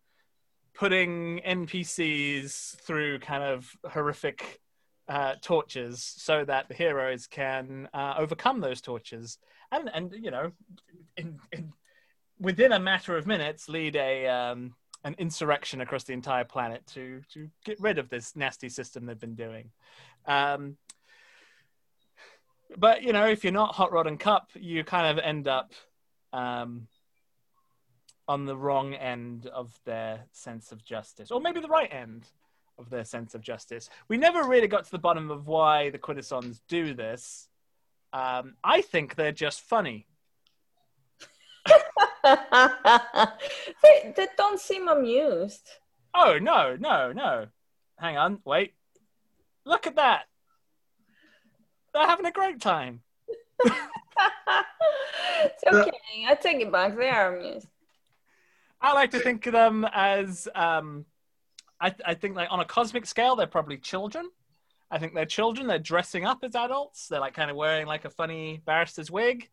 putting 0.74 1.40
NPCs 1.40 2.76
through 2.82 3.18
kind 3.18 3.42
of 3.42 3.76
horrific 3.90 4.60
uh, 5.08 5.34
tortures 5.40 6.02
so 6.02 6.44
that 6.44 6.68
the 6.68 6.74
heroes 6.74 7.26
can 7.26 7.88
uh, 7.94 8.14
overcome 8.18 8.60
those 8.60 8.80
tortures 8.80 9.38
and 9.72 9.90
and 9.92 10.14
you 10.20 10.30
know 10.30 10.52
in, 11.16 11.38
in, 11.52 11.72
within 12.38 12.72
a 12.72 12.78
matter 12.78 13.16
of 13.16 13.26
minutes 13.26 13.68
lead 13.68 13.96
a 13.96 14.26
um, 14.26 14.74
an 15.04 15.14
insurrection 15.18 15.80
across 15.80 16.04
the 16.04 16.12
entire 16.12 16.44
planet 16.44 16.86
to 16.86 17.22
to 17.32 17.48
get 17.64 17.80
rid 17.80 17.98
of 17.98 18.08
this 18.08 18.36
nasty 18.36 18.68
system 18.68 19.06
they've 19.06 19.18
been 19.18 19.34
doing. 19.34 19.70
Um, 20.26 20.76
but 22.76 23.02
you 23.02 23.12
know, 23.12 23.26
if 23.26 23.44
you're 23.44 23.52
not 23.52 23.74
Hot 23.74 23.92
Rod 23.92 24.06
and 24.06 24.20
Kup, 24.20 24.50
you 24.54 24.84
kind 24.84 25.18
of 25.18 25.24
end 25.24 25.48
up 25.48 25.72
um, 26.32 26.88
on 28.26 28.44
the 28.44 28.56
wrong 28.56 28.94
end 28.94 29.46
of 29.46 29.78
their 29.84 30.24
sense 30.32 30.72
of 30.72 30.84
justice, 30.84 31.30
or 31.30 31.40
maybe 31.40 31.60
the 31.60 31.68
right 31.68 31.92
end 31.92 32.26
of 32.78 32.90
their 32.90 33.04
sense 33.04 33.34
of 33.34 33.40
justice. 33.40 33.90
We 34.08 34.16
never 34.16 34.44
really 34.44 34.68
got 34.68 34.84
to 34.84 34.90
the 34.90 34.98
bottom 34.98 35.30
of 35.30 35.46
why 35.46 35.90
the 35.90 35.98
Quintessons 35.98 36.60
do 36.68 36.94
this. 36.94 37.48
Um, 38.12 38.54
I 38.64 38.80
think 38.80 39.14
they're 39.14 39.32
just 39.32 39.60
funny. 39.60 40.06
they, 42.24 42.36
they 44.16 44.28
don't 44.36 44.60
seem 44.60 44.88
amused. 44.88 45.68
Oh 46.14 46.38
no, 46.40 46.76
no, 46.76 47.12
no! 47.12 47.46
Hang 47.98 48.16
on, 48.16 48.40
wait. 48.44 48.74
Look 49.64 49.86
at 49.86 49.96
that. 49.96 50.24
They're 51.92 52.06
having 52.06 52.26
a 52.26 52.32
great 52.32 52.60
time. 52.60 53.02
it's 53.64 53.74
okay. 55.66 55.90
I 56.26 56.34
take 56.40 56.60
it 56.60 56.72
back. 56.72 56.96
They 56.96 57.08
are 57.08 57.36
amused. 57.36 57.66
I 58.80 58.92
like 58.92 59.10
to 59.10 59.18
think 59.18 59.46
of 59.46 59.52
them 59.52 59.86
as, 59.92 60.48
um, 60.54 61.04
I, 61.80 61.94
I 62.04 62.14
think 62.14 62.36
like 62.36 62.48
on 62.50 62.60
a 62.60 62.64
cosmic 62.64 63.06
scale, 63.06 63.36
they're 63.36 63.46
probably 63.46 63.78
children. 63.78 64.28
I 64.90 64.98
think 64.98 65.14
they're 65.14 65.26
children. 65.26 65.66
They're 65.66 65.78
dressing 65.78 66.24
up 66.24 66.38
as 66.42 66.54
adults. 66.54 67.08
They're 67.08 67.20
like 67.20 67.34
kind 67.34 67.50
of 67.50 67.56
wearing 67.56 67.86
like 67.86 68.04
a 68.04 68.10
funny 68.10 68.62
barrister's 68.64 69.10
wig, 69.10 69.48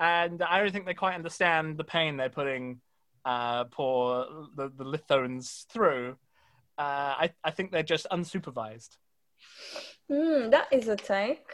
and 0.00 0.42
I 0.42 0.60
don't 0.60 0.72
think 0.72 0.86
they 0.86 0.94
quite 0.94 1.14
understand 1.14 1.76
the 1.76 1.84
pain 1.84 2.16
they're 2.16 2.30
putting 2.30 2.80
uh, 3.24 3.64
poor 3.64 4.26
the, 4.56 4.72
the 4.74 4.84
Lithones 4.84 5.66
through. 5.66 6.16
Uh, 6.78 7.14
I, 7.18 7.30
I 7.44 7.50
think 7.50 7.72
they're 7.72 7.82
just 7.82 8.06
unsupervised. 8.10 8.96
Mm, 10.10 10.50
that 10.52 10.68
is 10.72 10.88
a 10.88 10.96
take. 10.96 11.44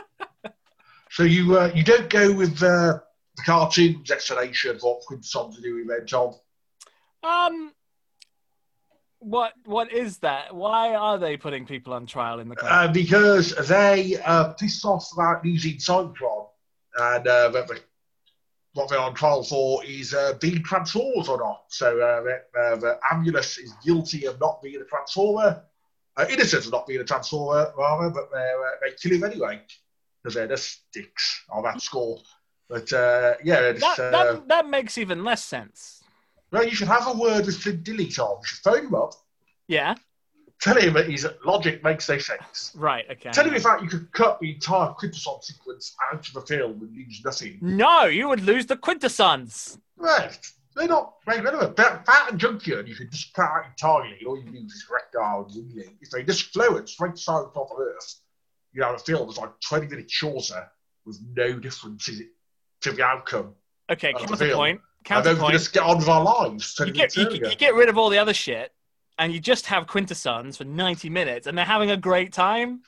so 1.10 1.24
you 1.24 1.58
uh, 1.58 1.70
you 1.74 1.84
don't 1.84 2.08
go 2.08 2.32
with 2.32 2.62
uh, 2.62 2.98
the 3.36 3.42
cartoon's 3.44 4.10
explanation 4.10 4.74
of 4.74 4.82
what 4.82 5.02
Quintessons 5.02 5.56
to 5.56 5.62
do 5.62 5.76
with 5.76 5.88
their 5.88 6.04
job? 6.04 6.34
Um, 7.22 7.72
what 9.20 9.52
what 9.64 9.92
is 9.92 10.18
that? 10.18 10.54
Why 10.54 10.94
are 10.94 11.18
they 11.18 11.36
putting 11.36 11.66
people 11.66 11.92
on 11.92 12.06
trial 12.06 12.40
in 12.40 12.48
the 12.48 12.56
uh, 12.64 12.88
because 12.92 13.54
they 13.68 14.16
uh, 14.24 14.52
pissed 14.54 14.84
off 14.84 15.08
about 15.12 15.44
using 15.44 15.76
Cybertron, 15.76 16.48
and 16.98 17.26
uh, 17.26 17.64
what 18.74 18.88
they're 18.88 18.98
on 18.98 19.14
trial 19.14 19.42
for 19.42 19.84
is 19.84 20.14
uh, 20.14 20.34
being 20.40 20.62
Transformers 20.62 21.28
or 21.28 21.38
not. 21.38 21.64
So 21.68 22.00
uh, 22.00 22.58
uh, 22.60 22.76
the 22.76 22.98
Ambulance 23.10 23.58
is 23.58 23.72
guilty 23.84 24.26
of 24.26 24.38
not 24.38 24.62
being 24.62 24.80
a 24.80 24.84
Transformer, 24.84 25.64
uh, 26.18 26.26
innocent 26.28 26.66
of 26.66 26.72
not 26.72 26.86
being 26.86 27.00
a 27.00 27.04
transformer, 27.04 27.72
rather, 27.78 28.10
but 28.10 28.30
they're, 28.32 28.60
uh, 28.60 28.70
they 28.82 28.92
kill 29.00 29.16
him 29.16 29.24
anyway 29.24 29.60
because 30.22 30.34
they're 30.34 30.48
just 30.48 30.80
dicks 30.92 31.44
on 31.48 31.62
that 31.62 31.80
score. 31.80 32.18
But 32.68 32.92
uh, 32.92 33.34
yeah, 33.44 33.72
that, 33.72 33.96
that, 33.96 34.48
that 34.48 34.68
makes 34.68 34.98
even 34.98 35.24
less 35.24 35.44
sense. 35.44 35.97
Well, 36.50 36.64
you 36.64 36.74
should 36.74 36.88
have 36.88 37.06
a 37.06 37.12
word 37.12 37.46
with 37.46 37.58
Flint 37.62 37.84
Dille, 37.84 38.14
Tom. 38.14 38.38
You 38.40 38.46
should 38.46 38.58
phone 38.58 38.86
him 38.86 38.94
up, 38.94 39.12
Yeah. 39.66 39.94
tell 40.60 40.76
him 40.80 40.94
that 40.94 41.08
his 41.10 41.26
logic 41.44 41.84
makes 41.84 42.08
no 42.08 42.18
sense. 42.18 42.72
Right. 42.74 43.04
Okay. 43.10 43.30
Tell 43.30 43.44
him, 43.46 43.54
in 43.54 43.60
fact, 43.60 43.82
you 43.82 43.88
could 43.88 44.10
cut 44.12 44.40
the 44.40 44.54
entire 44.54 44.92
Quintesson 44.94 45.42
sequence 45.42 45.94
out 46.10 46.26
of 46.26 46.32
the 46.34 46.40
film 46.42 46.80
and 46.80 46.96
lose 46.96 47.20
nothing. 47.24 47.58
No, 47.60 48.04
you 48.04 48.28
would 48.28 48.40
lose 48.40 48.66
the 48.66 48.76
quintessons. 48.76 49.78
Right. 49.96 50.38
They're 50.74 50.88
not 50.88 51.16
very 51.26 51.40
relevant. 51.40 51.76
Bat, 51.76 52.04
Bat 52.06 52.30
and 52.30 52.40
Junkyard, 52.40 52.88
you 52.88 52.94
could 52.94 53.10
just 53.10 53.34
cut 53.34 53.50
out 53.50 53.66
entirely. 53.66 54.16
All 54.26 54.38
you 54.38 54.50
lose 54.50 54.72
is 54.72 54.86
Wreck-Gar 54.90 55.44
and. 55.44 55.96
If 56.00 56.10
they 56.10 56.22
just 56.22 56.52
flow 56.52 56.76
it 56.76 56.88
straight 56.88 57.18
side 57.18 57.44
of 57.44 57.52
top 57.52 57.70
of 57.72 57.78
Earth, 57.80 58.14
you 58.72 58.82
have 58.84 58.94
a 58.94 58.98
film 58.98 59.26
that's 59.26 59.38
like 59.38 59.58
20 59.60 59.88
minutes 59.88 60.12
shorter 60.12 60.70
with 61.04 61.18
no 61.34 61.58
difference 61.58 62.08
to 62.82 62.92
the 62.92 63.02
outcome. 63.02 63.54
Okay. 63.90 64.12
That's 64.12 64.38
the 64.38 64.78
Counterpoint. 65.08 65.26
And 65.26 65.38
then 65.38 65.46
we 65.46 65.50
can 65.52 65.58
just 65.58 65.72
get 65.72 65.82
on 65.84 65.96
with 65.96 66.08
our 66.08 66.22
lives. 66.22 66.76
You 66.78 66.92
get 66.92 67.16
you, 67.16 67.30
you 67.30 67.56
get 67.56 67.74
rid 67.74 67.88
of 67.88 67.96
all 67.96 68.10
the 68.10 68.18
other 68.18 68.34
shit, 68.34 68.72
and 69.18 69.32
you 69.32 69.40
just 69.40 69.64
have 69.66 69.86
quintessons 69.86 70.58
for 70.58 70.64
ninety 70.64 71.08
minutes, 71.08 71.46
and 71.46 71.56
they're 71.56 71.64
having 71.64 71.90
a 71.90 71.96
great 71.96 72.30
time. 72.30 72.82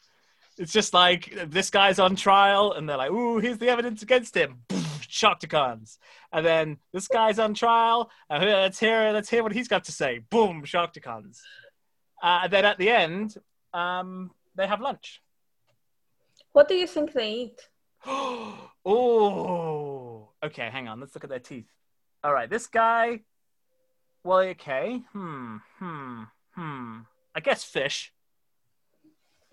It's 0.59 0.73
just 0.73 0.93
like 0.93 1.35
this 1.47 1.71
guy's 1.71 1.99
on 1.99 2.17
trial, 2.17 2.73
and 2.73 2.87
they're 2.87 2.99
like, 2.99 3.11
"Ooh, 3.11 3.39
here's 3.39 3.57
the 3.57 3.69
evidence 3.69 4.03
against 4.03 4.37
him." 4.37 4.59
Sharkticons. 4.71 5.97
And 6.31 6.45
then 6.45 6.77
this 6.93 7.09
guy's 7.09 7.39
on 7.39 7.55
trial, 7.55 8.11
and 8.29 8.45
let's 8.45 8.79
hear 8.79 9.13
let's 9.13 9.31
hear 9.31 9.43
what 9.43 9.53
he's 9.53 9.69
got 9.69 9.85
to 9.85 9.93
say. 9.93 10.19
Boom, 10.19 10.63
Sharkticons. 10.65 11.39
Uh, 12.23 12.41
and 12.45 12.53
then 12.53 12.67
at 12.67 12.77
the 12.77 12.91
end, 12.91 13.35
um, 13.73 14.31
they 14.57 14.67
have 14.67 14.83
lunch. 14.83 15.23
What 16.53 16.69
do 16.69 16.75
you 16.75 16.87
think 16.87 17.15
they 17.15 17.31
eat? 17.31 17.69
oh, 18.85 20.29
okay. 20.45 20.69
Hang 20.71 20.87
on. 20.87 21.01
Let's 21.01 21.15
look 21.15 21.25
at 21.25 21.31
their 21.31 21.39
teeth. 21.39 21.73
All 22.23 22.33
right, 22.33 22.49
this 22.51 22.67
guy. 22.67 23.21
Well, 24.25 24.41
okay. 24.41 25.03
Hmm. 25.13 25.57
Hmm. 25.79 26.23
Hmm. 26.55 26.99
I 27.35 27.41
guess 27.41 27.65
fish. 27.65 28.13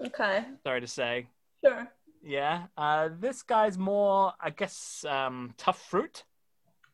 Okay, 0.03 0.43
Sorry 0.63 0.82
to 0.82 0.88
say. 0.88 1.28
sure. 1.65 1.88
Yeah. 2.24 2.63
Uh, 2.78 3.09
this 3.20 3.41
guy's 3.41 3.78
more, 3.78 4.34
I 4.39 4.49
guess, 4.51 5.03
um, 5.07 5.53
tough 5.57 5.82
fruit. 5.89 6.24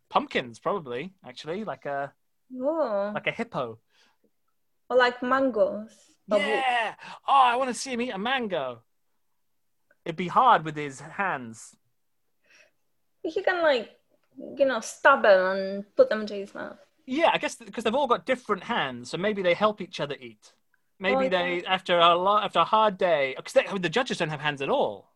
Pumpkins, 0.09 0.59
probably. 0.59 1.13
Actually, 1.25 1.63
like 1.63 1.85
a 1.85 2.13
Oh, 2.55 3.11
like 3.13 3.27
a 3.27 3.31
hippo. 3.31 3.79
or 4.89 4.97
like 4.97 5.21
mangoes. 5.23 5.89
Yeah. 6.27 6.93
Oh, 7.27 7.41
I 7.45 7.55
want 7.55 7.69
to 7.69 7.73
see 7.73 7.91
him 7.93 8.01
eat 8.01 8.11
a 8.11 8.17
mango. 8.17 8.83
It'd 10.05 10.15
be 10.15 10.27
hard 10.27 10.63
with 10.63 10.75
his 10.77 10.99
hands. 10.99 11.75
He 13.23 13.41
can 13.41 13.61
like, 13.61 13.89
you 14.57 14.65
know, 14.65 14.79
stab 14.79 15.23
them 15.23 15.57
and 15.57 15.95
put 15.95 16.09
them 16.09 16.21
into 16.21 16.33
his 16.35 16.53
mouth. 16.53 16.77
Yeah, 17.05 17.31
I 17.33 17.37
guess 17.37 17.55
because 17.55 17.83
they've 17.83 17.93
all 17.95 18.07
got 18.07 18.25
different 18.25 18.63
hands, 18.63 19.09
so 19.11 19.17
maybe 19.17 19.41
they 19.41 19.53
help 19.53 19.81
each 19.81 19.99
other 19.99 20.15
eat. 20.19 20.53
Maybe 20.99 21.25
Oh, 21.25 21.29
they 21.29 21.63
after 21.65 21.97
a 21.99 22.15
lot 22.15 22.43
after 22.45 22.59
a 22.59 22.63
hard 22.65 22.97
day 22.97 23.33
because 23.35 23.53
the 23.81 23.89
judges 23.89 24.19
don't 24.19 24.29
have 24.29 24.39
hands 24.41 24.61
at 24.61 24.69
all. 24.69 25.09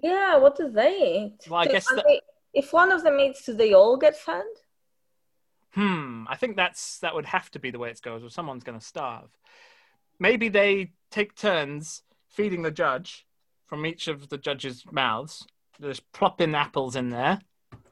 Yeah, 0.00 0.36
what 0.36 0.56
do 0.56 0.68
they 0.70 0.96
eat? 1.24 1.48
Well, 1.50 1.60
I 1.60 1.64
Do- 1.64 1.72
guess 1.72 1.88
that- 1.88 2.04
they- 2.06 2.20
if 2.54 2.72
one 2.72 2.92
of 2.92 3.02
them 3.02 3.18
eats, 3.18 3.44
do 3.46 3.54
they 3.54 3.72
all 3.72 3.96
get 3.96 4.16
fed? 4.16 4.44
Hmm. 5.74 6.24
I 6.28 6.36
think 6.36 6.56
that's 6.56 6.98
that 6.98 7.14
would 7.14 7.26
have 7.26 7.50
to 7.52 7.58
be 7.58 7.70
the 7.70 7.78
way 7.78 7.90
it 7.90 8.02
goes, 8.02 8.22
or 8.22 8.28
someone's 8.30 8.62
going 8.64 8.78
to 8.78 8.84
starve. 8.84 9.30
Maybe 10.18 10.48
they 10.48 10.92
take 11.10 11.34
turns 11.34 12.02
feeding 12.28 12.62
the 12.62 12.70
judge 12.70 13.26
from 13.66 13.86
each 13.86 14.06
of 14.06 14.28
the 14.28 14.38
judges' 14.38 14.84
mouths. 14.92 15.46
There's 15.78 16.00
plopping 16.00 16.54
apples 16.54 16.94
in 16.94 17.08
there, 17.10 17.40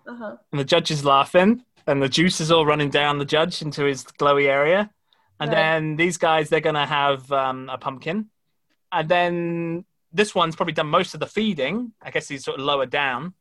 Uh 0.06 0.14
huh. 0.16 0.36
and 0.50 0.60
the 0.60 0.64
judge 0.64 0.90
is 0.90 1.04
laughing, 1.04 1.64
and 1.86 2.02
the 2.02 2.08
juice 2.08 2.40
is 2.40 2.50
all 2.50 2.66
running 2.66 2.90
down 2.90 3.18
the 3.18 3.24
judge 3.24 3.62
into 3.62 3.84
his 3.84 4.04
glowy 4.04 4.46
area. 4.48 4.90
And 5.38 5.50
Right. 5.50 5.56
then 5.56 5.96
these 5.96 6.18
guys, 6.18 6.48
they're 6.48 6.60
going 6.60 6.74
to 6.74 6.86
have 6.86 7.30
um, 7.32 7.68
a 7.70 7.78
pumpkin, 7.78 8.28
and 8.92 9.08
then 9.08 9.84
this 10.12 10.34
one's 10.34 10.56
probably 10.56 10.72
done 10.72 10.88
most 10.88 11.14
of 11.14 11.20
the 11.20 11.26
feeding. 11.26 11.92
I 12.02 12.10
guess 12.10 12.28
he's 12.28 12.44
sort 12.44 12.58
of 12.58 12.64
lower 12.66 12.86
down. 12.86 13.34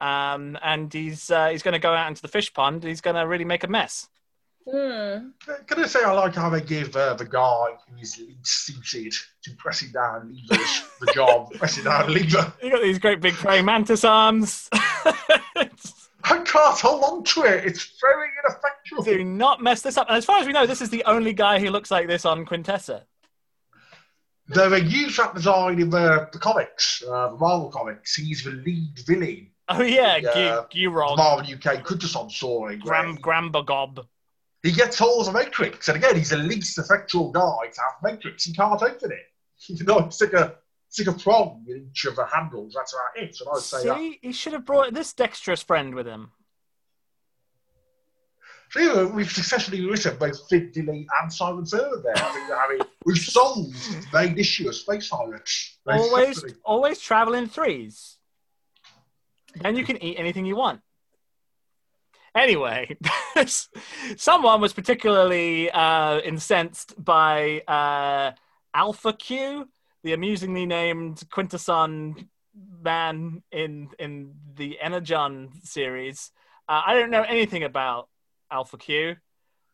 Um, 0.00 0.58
and 0.62 0.92
he's 0.92 1.30
uh, 1.30 1.48
he's 1.48 1.62
going 1.62 1.72
to 1.72 1.78
go 1.78 1.92
out 1.94 2.08
into 2.08 2.22
the 2.22 2.28
fish 2.28 2.52
pond. 2.52 2.84
He's 2.84 3.00
going 3.00 3.16
to 3.16 3.26
really 3.26 3.44
make 3.44 3.64
a 3.64 3.68
mess. 3.68 4.08
Hmm. 4.66 5.28
Can 5.66 5.84
I 5.84 5.86
say 5.86 6.02
I 6.02 6.12
like 6.12 6.34
how 6.34 6.48
they 6.48 6.62
give 6.62 6.96
uh, 6.96 7.14
the 7.14 7.26
guy 7.26 7.66
who 7.86 8.00
is 8.00 8.18
least 8.18 8.46
suited 8.66 9.12
to 9.42 9.50
pressing 9.58 9.92
down 9.92 10.34
levers 10.50 10.82
the 11.00 11.12
job, 11.12 11.52
pressing 11.54 11.84
down 11.84 12.06
a 12.06 12.08
lever. 12.08 12.50
You 12.62 12.70
got 12.70 12.80
these 12.82 12.98
great 12.98 13.20
big 13.20 13.34
praying 13.34 13.66
mantis 13.66 14.04
arms. 14.04 14.70
I 14.72 16.38
can't 16.44 16.78
hold 16.80 17.04
on 17.04 17.24
to 17.24 17.42
it. 17.42 17.64
It's 17.66 17.98
very 18.00 18.28
ineffectual. 18.44 19.02
Do 19.02 19.22
not 19.24 19.60
mess 19.62 19.82
this 19.82 19.98
up. 19.98 20.08
And 20.08 20.16
as 20.16 20.24
far 20.24 20.38
as 20.40 20.46
we 20.46 20.52
know, 20.54 20.66
this 20.66 20.80
is 20.80 20.88
the 20.88 21.04
only 21.04 21.34
guy 21.34 21.58
who 21.60 21.68
looks 21.68 21.90
like 21.90 22.06
this 22.06 22.24
on 22.24 22.46
Quintessa. 22.46 23.02
Though 24.48 24.70
they 24.70 24.80
use 24.80 25.16
that 25.18 25.34
design 25.34 25.80
in 25.80 25.90
the, 25.90 26.28
the 26.32 26.38
comics, 26.38 27.02
uh, 27.06 27.28
the 27.30 27.36
Marvel 27.36 27.70
comics. 27.70 28.14
He's 28.14 28.44
the 28.44 28.50
lead 28.52 28.98
villain. 29.06 29.50
Oh 29.68 29.82
yeah, 29.82 30.16
Yeah. 30.16 30.62
Gu- 30.72 30.88
The 30.90 30.90
Marvel 30.90 31.40
UK 31.54 31.82
Quintesson 31.84 32.30
story. 32.30 32.78
where 32.82 33.02
Gram 33.02 33.16
Grambagob. 33.18 34.06
He 34.64 34.72
gets 34.72 34.98
hold 34.98 35.26
of 35.28 35.32
the 35.32 35.38
Matrix, 35.38 35.88
and 35.88 35.98
again, 35.98 36.16
he's 36.16 36.30
the 36.30 36.38
least 36.38 36.78
effectual 36.78 37.30
guy 37.30 37.66
to 37.70 37.80
have 37.82 38.02
Matrix. 38.02 38.44
He 38.44 38.54
can't 38.54 38.82
open 38.82 39.12
it. 39.12 39.18
You 39.68 39.84
know, 39.84 40.08
stick 40.10 40.32
a 40.32 40.56
stick 40.88 41.06
a 41.06 41.12
prong 41.12 41.64
in 41.68 41.88
each 41.90 42.04
of 42.06 42.16
the 42.16 42.26
handles. 42.26 42.74
That's 42.74 42.92
about 42.92 43.22
it. 43.24 43.36
And 43.40 43.48
I'd 43.54 43.62
say 43.62 43.86
that. 43.86 43.96
See, 43.96 44.18
he 44.20 44.32
should 44.32 44.52
have 44.52 44.64
brought 44.64 44.92
this 44.92 45.12
dexterous 45.12 45.62
friend 45.62 45.94
with 45.94 46.06
him. 46.06 46.32
So, 48.70 48.80
you 48.80 48.88
know, 48.88 49.06
we've 49.06 49.30
successfully 49.30 49.86
written 49.86 50.16
both 50.18 50.48
Dille 50.48 51.06
and 51.22 51.32
Simon 51.32 51.64
Furman 51.64 52.02
there. 52.02 52.14
I 52.16 52.34
mean, 52.34 52.52
I 52.52 52.66
mean, 52.70 52.80
we've 53.04 53.18
solved 53.18 53.72
the 53.72 54.06
main 54.12 54.38
issue 54.38 54.68
of 54.68 54.74
space 54.74 55.08
pirates. 55.08 55.78
Always, 55.86 56.44
always 56.64 57.00
travel 57.00 57.34
in 57.34 57.48
threes. 57.48 58.16
Then 59.60 59.76
you 59.76 59.84
can 59.84 60.02
eat 60.02 60.16
anything 60.18 60.46
you 60.46 60.56
want. 60.56 60.80
Anyway, 62.34 62.96
someone 64.16 64.60
was 64.60 64.72
particularly 64.72 65.70
uh, 65.70 66.18
incensed 66.20 66.92
by 67.02 67.60
uh, 67.68 68.32
Alpha 68.74 69.12
Q, 69.12 69.68
the 70.02 70.14
amusingly 70.14 70.66
named 70.66 71.22
Quintesson 71.30 72.28
man 72.82 73.42
in 73.52 73.88
in 73.98 74.34
the 74.56 74.80
Energon 74.80 75.50
series. 75.62 76.32
Uh, 76.68 76.82
I 76.86 76.94
don't 76.94 77.10
know 77.10 77.22
anything 77.22 77.62
about 77.62 78.08
Alpha 78.50 78.78
Q, 78.78 79.16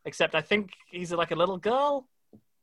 except 0.05 0.35
I 0.35 0.43
think 0.43 0.73
he's 0.91 1.13
like 1.13 1.31
a 1.31 1.37
little 1.37 1.59
girl. 1.59 2.09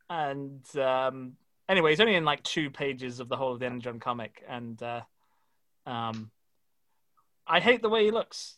And 0.10 0.64
um, 0.78 1.34
anyway, 1.68 1.92
he's 1.92 2.00
only 2.00 2.16
in 2.16 2.24
like 2.24 2.44
two 2.44 2.70
pages 2.70 3.20
of 3.20 3.30
the 3.30 3.36
whole 3.36 3.54
of 3.54 3.60
the 3.60 3.66
Energon 3.66 4.00
comic, 4.00 4.44
and 4.48 4.82
uh, 4.84 5.02
um, 5.88 6.30
I 7.48 7.60
hate 7.60 7.82
the 7.82 7.90
way 7.90 8.06
he 8.06 8.12
looks. 8.12 8.57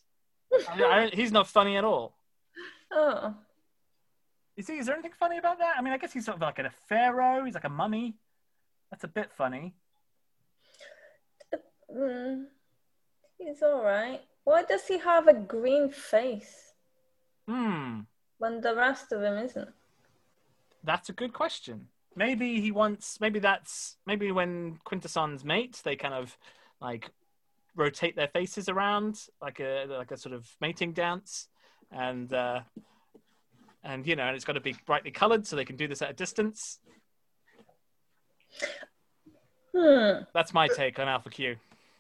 I, 0.70 0.84
I, 0.84 1.10
he's 1.14 1.32
not 1.32 1.48
funny 1.48 1.78
at 1.78 1.84
all. 1.84 2.14
Oh. 2.92 3.36
You 4.58 4.64
see, 4.64 4.78
is 4.80 4.88
there 4.88 4.96
anything 4.96 5.14
funny 5.18 5.38
about 5.38 5.60
that? 5.60 5.76
I 5.78 5.82
mean, 5.84 5.94
I 5.94 5.98
guess 5.98 6.12
he's 6.12 6.26
sort 6.26 6.36
of 6.38 6.42
like 6.42 6.58
a 6.58 6.72
pharaoh. 6.88 7.46
He's 7.46 7.54
like 7.54 7.64
a 7.66 7.70
mummy. 7.70 8.16
That's 8.90 9.04
a 9.04 9.08
bit 9.08 9.32
funny. 9.32 9.76
Mm. 11.96 12.46
He's 13.38 13.62
all 13.64 13.84
right. 13.84 14.22
Why 14.44 14.64
does 14.64 14.88
he 14.88 14.98
have 14.98 15.28
a 15.28 15.34
green 15.34 15.90
face 15.90 16.74
Hmm, 17.48 18.02
when 18.38 18.62
the 18.62 18.76
rest 18.76 19.12
of 19.12 19.22
him 19.24 19.38
isn't? 19.38 19.70
that's 20.84 21.10
a 21.10 21.14
good 21.14 21.34
question. 21.34 21.88
Maybe 22.16 22.60
he 22.62 22.72
wants. 22.72 23.20
Maybe 23.22 23.40
that's 23.40 23.98
maybe 24.06 24.32
when 24.32 24.80
Quintessons 24.84 25.44
mate, 25.46 25.82
they 25.84 25.96
kind 25.96 26.14
of 26.14 26.38
like 26.82 27.12
rotate 27.80 28.16
their 28.16 28.28
faces 28.28 28.70
around 28.70 29.20
like 29.42 29.60
a 29.60 29.86
like 29.90 30.12
a 30.12 30.18
sort 30.18 30.36
of 30.36 30.46
mating 30.62 30.92
dance, 30.94 31.48
and 31.92 32.32
uh, 32.34 32.60
and 33.84 34.06
you 34.06 34.16
know, 34.16 34.24
and 34.24 34.36
it's 34.36 34.46
got 34.46 34.54
to 34.54 34.60
be 34.60 34.76
brightly 34.86 35.12
coloured 35.12 35.48
so 35.48 35.56
they 35.56 35.66
can 35.66 35.78
do 35.78 35.88
this 35.88 36.02
at 36.02 36.12
a 36.12 36.14
distance. 36.14 36.80
Hmm. 39.76 40.24
That's 40.34 40.54
my 40.54 40.68
take 40.68 41.00
on 41.00 41.08
Alpha 41.08 41.30
Q. 41.30 41.56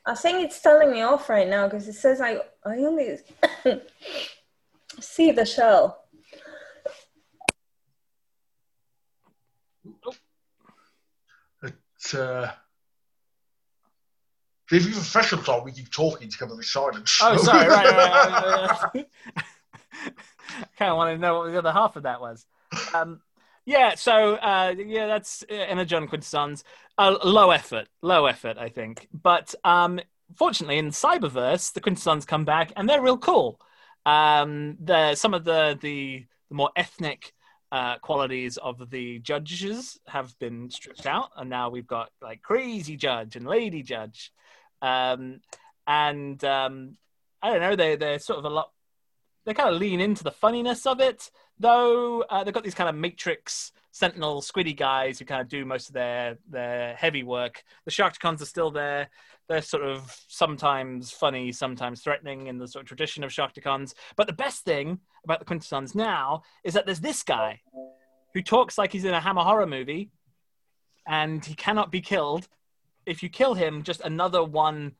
I 0.05 0.15
think 0.15 0.43
it's 0.43 0.59
telling 0.61 0.91
me 0.91 1.01
off 1.01 1.29
right 1.29 1.47
now 1.47 1.67
because 1.67 1.87
it 1.87 1.93
says 1.93 2.19
I 2.19 2.39
I 2.65 2.77
only 2.79 3.17
see 4.99 5.31
the 5.31 5.45
shell. 5.45 6.03
It's, 11.61 12.13
uh, 12.13 12.51
if 14.71 14.85
you're 14.85 14.93
professional, 14.93 15.43
Tom, 15.43 15.63
we 15.63 15.71
keep 15.71 15.91
talking 15.91 16.29
to 16.29 16.37
cover 16.37 16.55
the 16.55 16.63
silence. 16.63 17.19
Oh, 17.21 17.37
sorry. 17.37 17.67
Right, 17.67 17.85
right, 17.91 18.93
right. 18.93 19.09
I 19.35 20.65
kind 20.77 20.91
of 20.91 20.97
wanted 20.97 21.13
to 21.15 21.19
know 21.19 21.39
what 21.39 21.51
the 21.51 21.57
other 21.57 21.71
half 21.71 21.95
of 21.95 22.03
that 22.03 22.21
was. 22.21 22.45
Um, 22.93 23.21
yeah, 23.65 23.95
so 23.95 24.35
uh, 24.35 24.73
yeah, 24.77 25.07
that's 25.07 25.43
uh, 25.49 25.53
Energon 25.53 26.07
Quintessons. 26.07 26.63
Uh, 26.97 27.17
low 27.23 27.51
effort, 27.51 27.87
low 28.01 28.25
effort, 28.25 28.57
I 28.57 28.69
think. 28.69 29.07
But 29.13 29.53
um, 29.63 29.99
fortunately, 30.35 30.77
in 30.77 30.89
Cyberverse, 30.89 31.73
the 31.73 31.81
Quintessons 31.81 32.25
come 32.25 32.45
back 32.45 32.73
and 32.75 32.89
they're 32.89 33.01
real 33.01 33.17
cool. 33.17 33.59
Um, 34.05 34.77
the 34.79 35.15
some 35.15 35.33
of 35.33 35.43
the 35.43 35.77
the, 35.79 36.25
the 36.49 36.55
more 36.55 36.71
ethnic 36.75 37.33
uh, 37.71 37.99
qualities 37.99 38.57
of 38.57 38.89
the 38.89 39.19
judges 39.19 39.99
have 40.07 40.37
been 40.39 40.69
stripped 40.71 41.05
out, 41.05 41.29
and 41.37 41.49
now 41.49 41.69
we've 41.69 41.87
got 41.87 42.09
like 42.21 42.41
crazy 42.41 42.97
judge 42.97 43.35
and 43.35 43.45
lady 43.45 43.83
judge, 43.83 44.31
um, 44.81 45.41
and 45.87 46.43
um, 46.43 46.97
I 47.41 47.51
don't 47.51 47.61
know. 47.61 47.75
They 47.75 47.95
they're 47.95 48.19
sort 48.19 48.39
of 48.39 48.45
a 48.45 48.49
lot. 48.49 48.71
They 49.45 49.53
kind 49.53 49.73
of 49.73 49.79
lean 49.79 49.99
into 49.99 50.23
the 50.23 50.31
funniness 50.31 50.85
of 50.85 50.99
it, 50.99 51.31
though. 51.59 52.21
Uh, 52.21 52.43
they've 52.43 52.53
got 52.53 52.63
these 52.63 52.75
kind 52.75 52.89
of 52.89 52.95
Matrix 52.95 53.71
Sentinel 53.91 54.41
squiddy 54.41 54.75
guys 54.75 55.17
who 55.17 55.25
kind 55.25 55.41
of 55.41 55.47
do 55.47 55.65
most 55.65 55.89
of 55.89 55.93
their 55.93 56.37
their 56.49 56.95
heavy 56.95 57.23
work. 57.23 57.63
The 57.85 57.91
Sharkticons 57.91 58.41
are 58.41 58.45
still 58.45 58.71
there. 58.71 59.09
They're 59.47 59.61
sort 59.63 59.83
of 59.83 60.15
sometimes 60.27 61.11
funny, 61.11 61.51
sometimes 61.51 62.01
threatening 62.01 62.47
in 62.47 62.59
the 62.59 62.67
sort 62.67 62.83
of 62.83 62.87
tradition 62.87 63.23
of 63.23 63.31
Sharkticons. 63.31 63.93
But 64.15 64.27
the 64.27 64.33
best 64.33 64.63
thing 64.63 64.99
about 65.23 65.39
the 65.39 65.45
Quintessons 65.45 65.95
now 65.95 66.43
is 66.63 66.75
that 66.75 66.85
there's 66.85 66.99
this 66.99 67.23
guy 67.23 67.61
who 68.33 68.43
talks 68.43 68.77
like 68.77 68.91
he's 68.91 69.05
in 69.05 69.13
a 69.13 69.19
Hammer 69.19 69.41
horror 69.41 69.65
movie, 69.65 70.11
and 71.07 71.43
he 71.43 71.55
cannot 71.55 71.91
be 71.91 72.01
killed. 72.01 72.47
If 73.09 73.23
you 73.23 73.29
kill 73.29 73.53
him, 73.53 73.83
just 73.83 74.01
another 74.01 74.43
one 74.43 74.93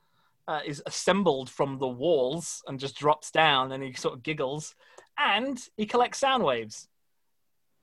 uh, 0.47 0.61
is 0.65 0.81
assembled 0.85 1.49
from 1.49 1.77
the 1.77 1.87
walls 1.87 2.63
and 2.67 2.79
just 2.79 2.97
drops 2.97 3.31
down, 3.31 3.71
and 3.71 3.83
he 3.83 3.93
sort 3.93 4.15
of 4.15 4.23
giggles, 4.23 4.75
and 5.17 5.59
he 5.77 5.85
collects 5.85 6.19
Soundwaves 6.19 6.87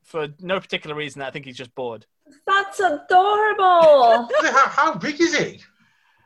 for 0.05 0.29
no 0.41 0.61
particular 0.61 0.97
reason. 0.97 1.23
I 1.23 1.31
think 1.31 1.45
he's 1.45 1.57
just 1.57 1.75
bored. 1.75 2.07
That's 2.47 2.81
adorable. 2.81 4.29
how, 4.43 4.69
how 4.69 4.95
big 4.95 5.21
is 5.21 5.37
he? 5.37 5.63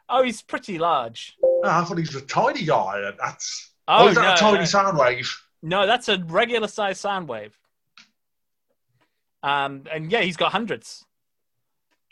Oh, 0.09 0.23
he's 0.23 0.43
pretty 0.43 0.79
large. 0.79 1.37
Oh, 1.43 1.61
I 1.65 1.85
thought 1.85 1.99
he 1.99 2.03
was 2.03 2.17
a 2.17 2.23
tiny 2.23 2.65
guy. 2.65 3.13
That's 3.23 3.71
Oh, 3.93 4.05
oh, 4.05 4.09
is 4.09 4.15
that 4.15 4.23
no, 4.23 4.35
a 4.35 4.37
tiny 4.37 4.59
no. 4.59 4.65
Soundwave? 4.65 5.29
No, 5.63 5.85
that's 5.85 6.09
a 6.09 6.19
regular 6.29 6.69
sized 6.69 7.05
Soundwave. 7.05 7.51
Um, 9.43 9.83
and 9.93 10.13
yeah, 10.13 10.21
he's 10.21 10.37
got 10.37 10.53
hundreds. 10.53 11.05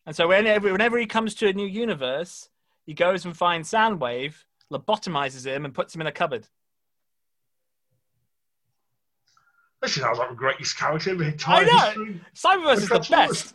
And 0.09 0.17
so 0.17 0.27
whenever, 0.27 0.73
whenever 0.73 0.97
he 0.97 1.05
comes 1.05 1.35
to 1.35 1.49
a 1.49 1.53
new 1.53 1.67
universe, 1.67 2.49
he 2.87 2.95
goes 2.95 3.27
and 3.27 3.37
finds 3.37 3.71
Soundwave, 3.71 4.33
lobotomizes 4.73 5.45
him, 5.45 5.67
and 5.67 5.75
puts 5.75 5.95
him 5.95 6.01
in 6.01 6.07
a 6.07 6.13
cupboard. 6.13 6.49
This 9.83 9.97
sounds 9.97 10.17
like 10.17 10.31
the 10.31 10.35
greatest 10.35 10.79
character 10.79 11.11
in 11.11 11.19
the 11.19 11.27
entire 11.27 11.63
I 11.63 11.67
know. 11.67 11.79
history. 11.79 12.21
Cyberverse 12.35 12.77
is 12.79 12.89
the 12.89 13.07
best. 13.11 13.55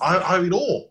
I, 0.00 0.16
I'm 0.16 0.46
in 0.46 0.54
awe. 0.54 0.88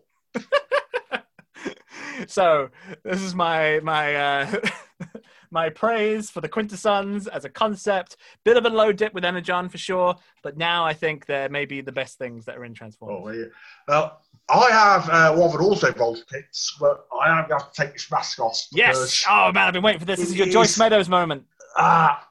so 2.28 2.68
this 3.02 3.22
is 3.22 3.34
my 3.34 3.80
my 3.82 4.14
uh, 4.14 4.60
my 5.50 5.68
praise 5.68 6.30
for 6.30 6.40
the 6.40 6.48
Quintessons 6.48 7.26
as 7.26 7.44
a 7.44 7.50
concept. 7.50 8.18
Bit 8.44 8.56
of 8.56 8.64
a 8.66 8.70
low 8.70 8.92
dip 8.92 9.14
with 9.14 9.24
Energon 9.24 9.68
for 9.68 9.78
sure, 9.78 10.14
but 10.44 10.56
now 10.56 10.84
I 10.84 10.94
think 10.94 11.26
they're 11.26 11.48
maybe 11.48 11.80
the 11.80 11.90
best 11.90 12.18
things 12.18 12.44
that 12.44 12.56
are 12.56 12.64
in 12.64 12.72
Transformers. 12.72 13.24
Oh, 13.26 13.30
yeah. 13.32 13.46
Well, 13.88 14.20
I 14.48 14.70
have 14.70 15.08
uh, 15.08 15.34
one 15.34 15.46
of 15.50 15.52
the 15.58 15.58
also 15.64 15.90
Volt 15.92 16.22
kits, 16.30 16.76
but 16.78 17.06
I 17.18 17.30
am 17.30 17.48
going 17.48 17.58
to 17.60 17.64
have 17.64 17.72
to 17.72 17.82
take 17.82 17.92
this 17.94 18.10
mask 18.10 18.38
off. 18.40 18.60
Yes. 18.72 19.24
Oh 19.28 19.50
man, 19.52 19.66
I've 19.68 19.72
been 19.72 19.82
waiting 19.82 20.00
for 20.00 20.04
this. 20.06 20.20
This 20.20 20.28
is 20.30 20.36
your 20.36 20.46
It 20.48 20.52
Joyce 20.52 20.78
Meadows 20.78 21.08
moment. 21.08 21.44
Ah, 21.78 22.28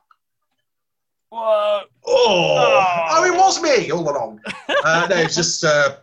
Whoa. 1.29 1.39
oh, 1.39 1.87
Oh. 2.05 3.07
oh, 3.11 3.25
it 3.25 3.35
was 3.35 3.61
me 3.61 3.91
all 3.91 4.07
along. 4.09 4.39
uh, 4.83 5.07
no, 5.09 5.15
it's 5.17 5.35
just 5.35 5.63
uh, 5.63 5.95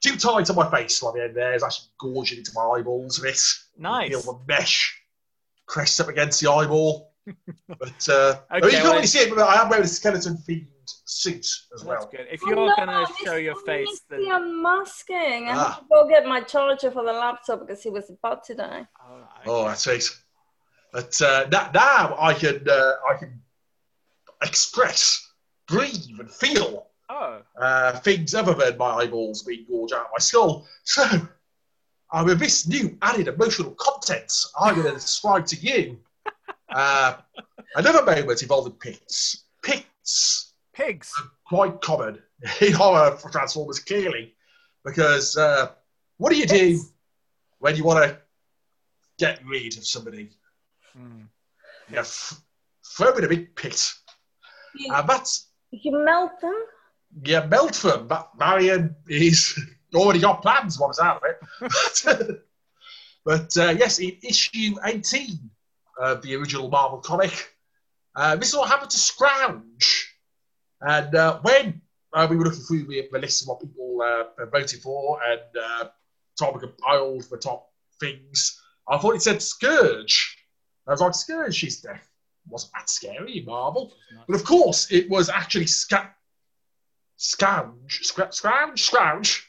too 0.00 0.16
tight 0.16 0.48
on 0.48 0.56
my 0.56 0.70
face 0.70 1.02
on 1.02 1.14
the 1.14 1.24
end 1.24 1.36
there. 1.36 1.54
Actually 1.54 1.88
gorging 2.00 2.38
into 2.38 2.52
my 2.54 2.62
eyeballs 2.78 3.18
a 3.18 3.22
bit. 3.22 3.40
Nice. 3.78 4.08
Feel 4.10 4.22
the 4.22 4.38
mesh 4.48 4.98
pressed 5.68 6.00
up 6.00 6.08
against 6.08 6.40
the 6.40 6.50
eyeball. 6.50 7.12
but 7.68 8.08
uh, 8.08 8.36
I 8.50 8.60
mean, 8.60 8.64
you 8.64 8.70
can't 8.70 8.84
well- 8.84 8.94
really 8.94 9.06
see 9.06 9.18
it, 9.20 9.28
but 9.34 9.40
I 9.42 9.60
am 9.62 9.68
wearing 9.68 9.84
a 9.84 9.88
skeleton 9.88 10.38
themed 10.48 10.66
suit 11.04 11.40
as 11.40 11.60
That's 11.70 11.84
well. 11.84 12.08
good. 12.10 12.26
If 12.30 12.40
Oh, 12.44 12.48
you're 12.48 12.56
no, 12.68 12.74
gonna 12.76 13.06
show 13.24 13.36
your 13.36 13.56
face, 13.56 13.88
needs 13.88 14.02
then 14.08 14.22
the 14.24 14.36
unmasking. 14.36 15.48
I 15.48 15.52
Ah. 15.52 15.64
have 15.72 15.78
to 15.80 15.84
go 15.90 16.08
get 16.08 16.26
my 16.26 16.40
charger 16.42 16.90
for 16.90 17.04
the 17.04 17.12
laptop 17.12 17.60
because 17.60 17.82
he 17.82 17.90
was 17.90 18.10
about 18.10 18.44
to 18.44 18.54
die. 18.54 18.86
oh, 19.06 19.28
Oh, 19.46 19.64
that's 19.68 19.86
it. 19.86 20.04
But 20.92 21.20
uh, 21.22 21.46
now 21.50 22.16
I 22.18 22.34
can 22.34 22.68
uh, 22.68 22.92
I 23.10 23.16
can 23.18 23.40
express, 24.42 25.26
breathe, 25.68 26.04
and 26.18 26.30
feel 26.30 26.86
oh, 27.08 27.42
uh, 27.60 27.98
things 28.00 28.34
other 28.34 28.54
than 28.54 28.76
my 28.76 28.90
eyeballs 28.96 29.42
being 29.42 29.64
gorged 29.68 29.94
out 29.94 30.06
of 30.06 30.12
my 30.12 30.18
skull. 30.18 30.66
So, 30.84 31.04
uh, 32.12 32.22
with 32.26 32.38
this 32.38 32.66
new 32.66 32.98
added 33.02 33.28
emotional 33.28 33.70
content, 33.72 34.32
I'm 34.60 34.74
going 34.74 34.86
to 34.88 34.92
describe 34.94 35.46
to 35.46 35.56
you 35.56 35.98
uh, 36.74 37.14
another 37.76 38.04
moment 38.04 38.42
involving 38.42 38.72
pits. 38.74 39.44
Pits, 39.62 40.51
pigs. 40.74 41.12
quite 41.46 41.80
common 41.80 42.18
in 42.60 42.72
horror 42.72 43.16
for 43.16 43.30
Transformers, 43.30 43.78
clearly, 43.78 44.34
because 44.84 45.36
uh, 45.36 45.68
what 46.18 46.30
do 46.32 46.36
you 46.38 46.46
do 46.46 46.80
when 47.58 47.76
you 47.76 47.84
want 47.84 48.04
to 48.04 48.18
get 49.18 49.40
rid 49.46 49.76
of 49.76 49.86
somebody? 49.86 50.30
Hmm. 50.96 51.22
You 51.90 51.98
f- 51.98 52.40
throw 52.96 53.10
them 53.10 53.18
in 53.18 53.24
a 53.24 53.28
big 53.28 53.54
pit, 53.56 53.90
You, 54.76 54.92
and 54.94 55.08
that's 55.08 55.48
you 55.70 55.92
melt 56.04 56.40
them? 56.40 56.54
yeah, 57.24 57.44
melt 57.46 57.74
them. 57.74 58.06
But 58.08 58.30
Marion 58.38 58.94
is 59.08 59.58
already 59.94 60.20
got 60.20 60.42
plans. 60.42 60.78
What 60.78 60.88
was 60.88 60.98
out 60.98 61.22
of 61.22 61.22
it? 61.30 62.40
but 63.24 63.56
uh, 63.56 63.74
yes, 63.78 63.98
in 63.98 64.16
issue 64.22 64.74
18 64.84 65.38
of 65.98 66.22
the 66.22 66.34
original 66.36 66.68
Marvel 66.68 66.98
comic, 66.98 67.50
uh, 68.16 68.36
this 68.36 68.54
what 68.54 68.68
happened 68.68 68.90
to 68.90 68.98
Scrounge. 68.98 70.08
And 70.82 71.14
uh, 71.14 71.40
when 71.42 71.80
uh, 72.12 72.26
we 72.28 72.36
were 72.36 72.44
looking 72.44 72.60
through 72.60 72.84
the, 72.86 73.08
the 73.10 73.18
list 73.18 73.42
of 73.42 73.48
what 73.48 73.60
people 73.60 74.02
uh, 74.02 74.46
voted 74.46 74.80
for, 74.82 75.18
and 75.24 75.40
uh, 75.60 75.88
Tom 76.38 76.58
compiled 76.58 77.22
the 77.30 77.38
top 77.38 77.70
things, 78.00 78.60
I 78.88 78.98
thought 78.98 79.14
it 79.14 79.22
said 79.22 79.40
Scourge. 79.40 80.36
I 80.86 80.90
was 80.90 81.00
like, 81.00 81.14
Scourge, 81.14 81.54
she's 81.54 81.80
deaf. 81.80 82.08
Wasn't 82.48 82.72
that 82.74 82.90
scary 82.90 83.44
Marvel? 83.46 83.92
But 84.26 84.34
of 84.34 84.44
course, 84.44 84.90
it 84.90 85.08
was 85.08 85.28
actually 85.28 85.66
Sca- 85.66 86.12
Scrounge, 87.16 88.00
Scra- 88.02 88.34
Scrounge, 88.34 88.82
Scrounge. 88.82 89.48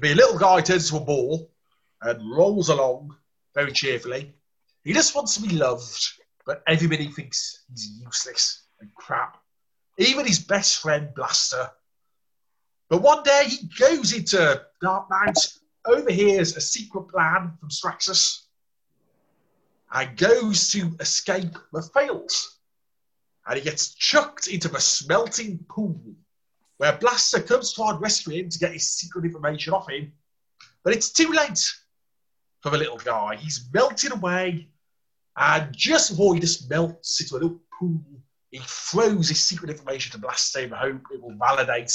The 0.00 0.14
little 0.14 0.38
guy 0.38 0.60
turns 0.60 0.90
to 0.90 0.96
a 0.98 1.00
ball 1.00 1.50
and 2.02 2.30
rolls 2.30 2.68
along 2.68 3.16
very 3.54 3.72
cheerfully. 3.72 4.32
He 4.84 4.92
just 4.92 5.14
wants 5.14 5.34
to 5.34 5.42
be 5.42 5.56
loved, 5.56 6.08
but 6.46 6.62
everybody 6.68 7.08
thinks 7.08 7.64
he's 7.68 8.00
useless 8.00 8.62
and 8.80 8.94
crap. 8.94 9.41
Even 9.98 10.26
his 10.26 10.38
best 10.38 10.80
friend 10.80 11.14
Blaster. 11.14 11.70
But 12.88 13.02
one 13.02 13.22
day 13.22 13.44
he 13.46 13.68
goes 13.78 14.12
into 14.12 14.62
Dark 14.80 15.08
Mount, 15.10 15.38
overhears 15.86 16.56
a 16.56 16.60
secret 16.60 17.08
plan 17.08 17.56
from 17.58 17.70
Straxus, 17.70 18.42
and 19.92 20.16
goes 20.16 20.70
to 20.70 20.94
escape 21.00 21.56
but 21.72 21.92
fails 21.92 22.58
and 23.46 23.58
he 23.58 23.64
gets 23.64 23.94
chucked 23.94 24.46
into 24.46 24.68
the 24.68 24.80
smelting 24.80 25.58
pool, 25.68 26.00
where 26.76 26.96
Blaster 26.98 27.40
comes 27.40 27.70
to 27.70 27.76
try 27.76 27.90
and 27.90 28.00
rescue 28.00 28.34
him 28.34 28.48
to 28.48 28.58
get 28.58 28.72
his 28.72 28.88
secret 28.88 29.24
information 29.24 29.72
off 29.72 29.90
him. 29.90 30.12
But 30.84 30.94
it's 30.94 31.10
too 31.10 31.32
late 31.32 31.64
for 32.60 32.70
the 32.70 32.78
little 32.78 32.98
guy. 32.98 33.36
He's 33.36 33.68
melted 33.72 34.12
away, 34.12 34.68
and 35.36 35.74
just 35.76 36.10
before 36.10 36.34
he 36.34 36.40
just 36.40 36.70
melts 36.70 37.20
into 37.20 37.34
a 37.34 37.36
little 37.36 37.60
pool, 37.78 38.00
he 38.52 38.60
throws 38.64 39.30
his 39.30 39.42
secret 39.42 39.70
information 39.70 40.12
to 40.12 40.18
Blaster 40.18 40.60
in 40.60 40.70
the 40.70 40.76
hope 40.76 41.00
it 41.10 41.22
will 41.22 41.34
validate 41.34 41.90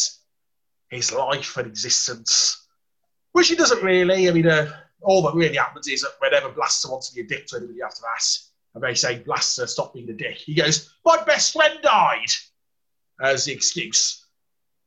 his 0.90 1.14
life 1.14 1.56
and 1.56 1.68
existence. 1.68 2.68
Which 3.32 3.50
he 3.50 3.56
doesn't 3.56 3.84
really. 3.84 4.28
I 4.28 4.34
mean, 4.34 4.48
uh, 4.48 4.72
all 5.04 5.22
that 5.24 5.36
really 5.36 5.56
happens 5.56 5.88
is 5.88 6.02
that 6.02 6.14
whenever 6.20 6.50
Blaster 6.50 6.90
wants 6.90 7.10
to 7.10 7.16
be 7.16 7.22
a 7.22 7.28
dick 7.28 7.46
to 7.48 7.58
anybody 7.58 7.84
after 7.84 8.02
that, 8.02 8.24
and 8.74 8.84
they 8.84 8.96
say, 8.96 9.20
Blaster, 9.20 9.68
stop 9.68 9.94
being 9.94 10.10
a 10.10 10.14
dick. 10.14 10.38
He 10.38 10.56
goes, 10.56 10.96
My 11.06 11.24
best 11.24 11.54
friend 11.54 11.78
died, 11.84 12.32
as 13.22 13.46
the 13.46 13.54
excuse 13.54 14.26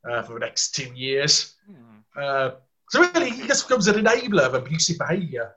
uh, 0.09 0.23
for 0.23 0.33
the 0.33 0.39
next 0.39 0.75
two 0.75 0.91
years. 0.93 1.55
Hmm. 1.65 2.21
Uh, 2.21 2.49
so 2.89 2.99
really, 2.99 3.29
he 3.29 3.47
just 3.47 3.69
becomes 3.69 3.87
an 3.87 4.03
enabler 4.03 4.43
of 4.43 4.55
abusive 4.55 4.97
behaviour 4.97 5.53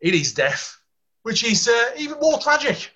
in 0.00 0.14
his 0.14 0.34
death, 0.34 0.76
which 1.22 1.44
is 1.44 1.68
uh, 1.68 1.90
even 1.96 2.18
more 2.18 2.40
tragic 2.40 2.90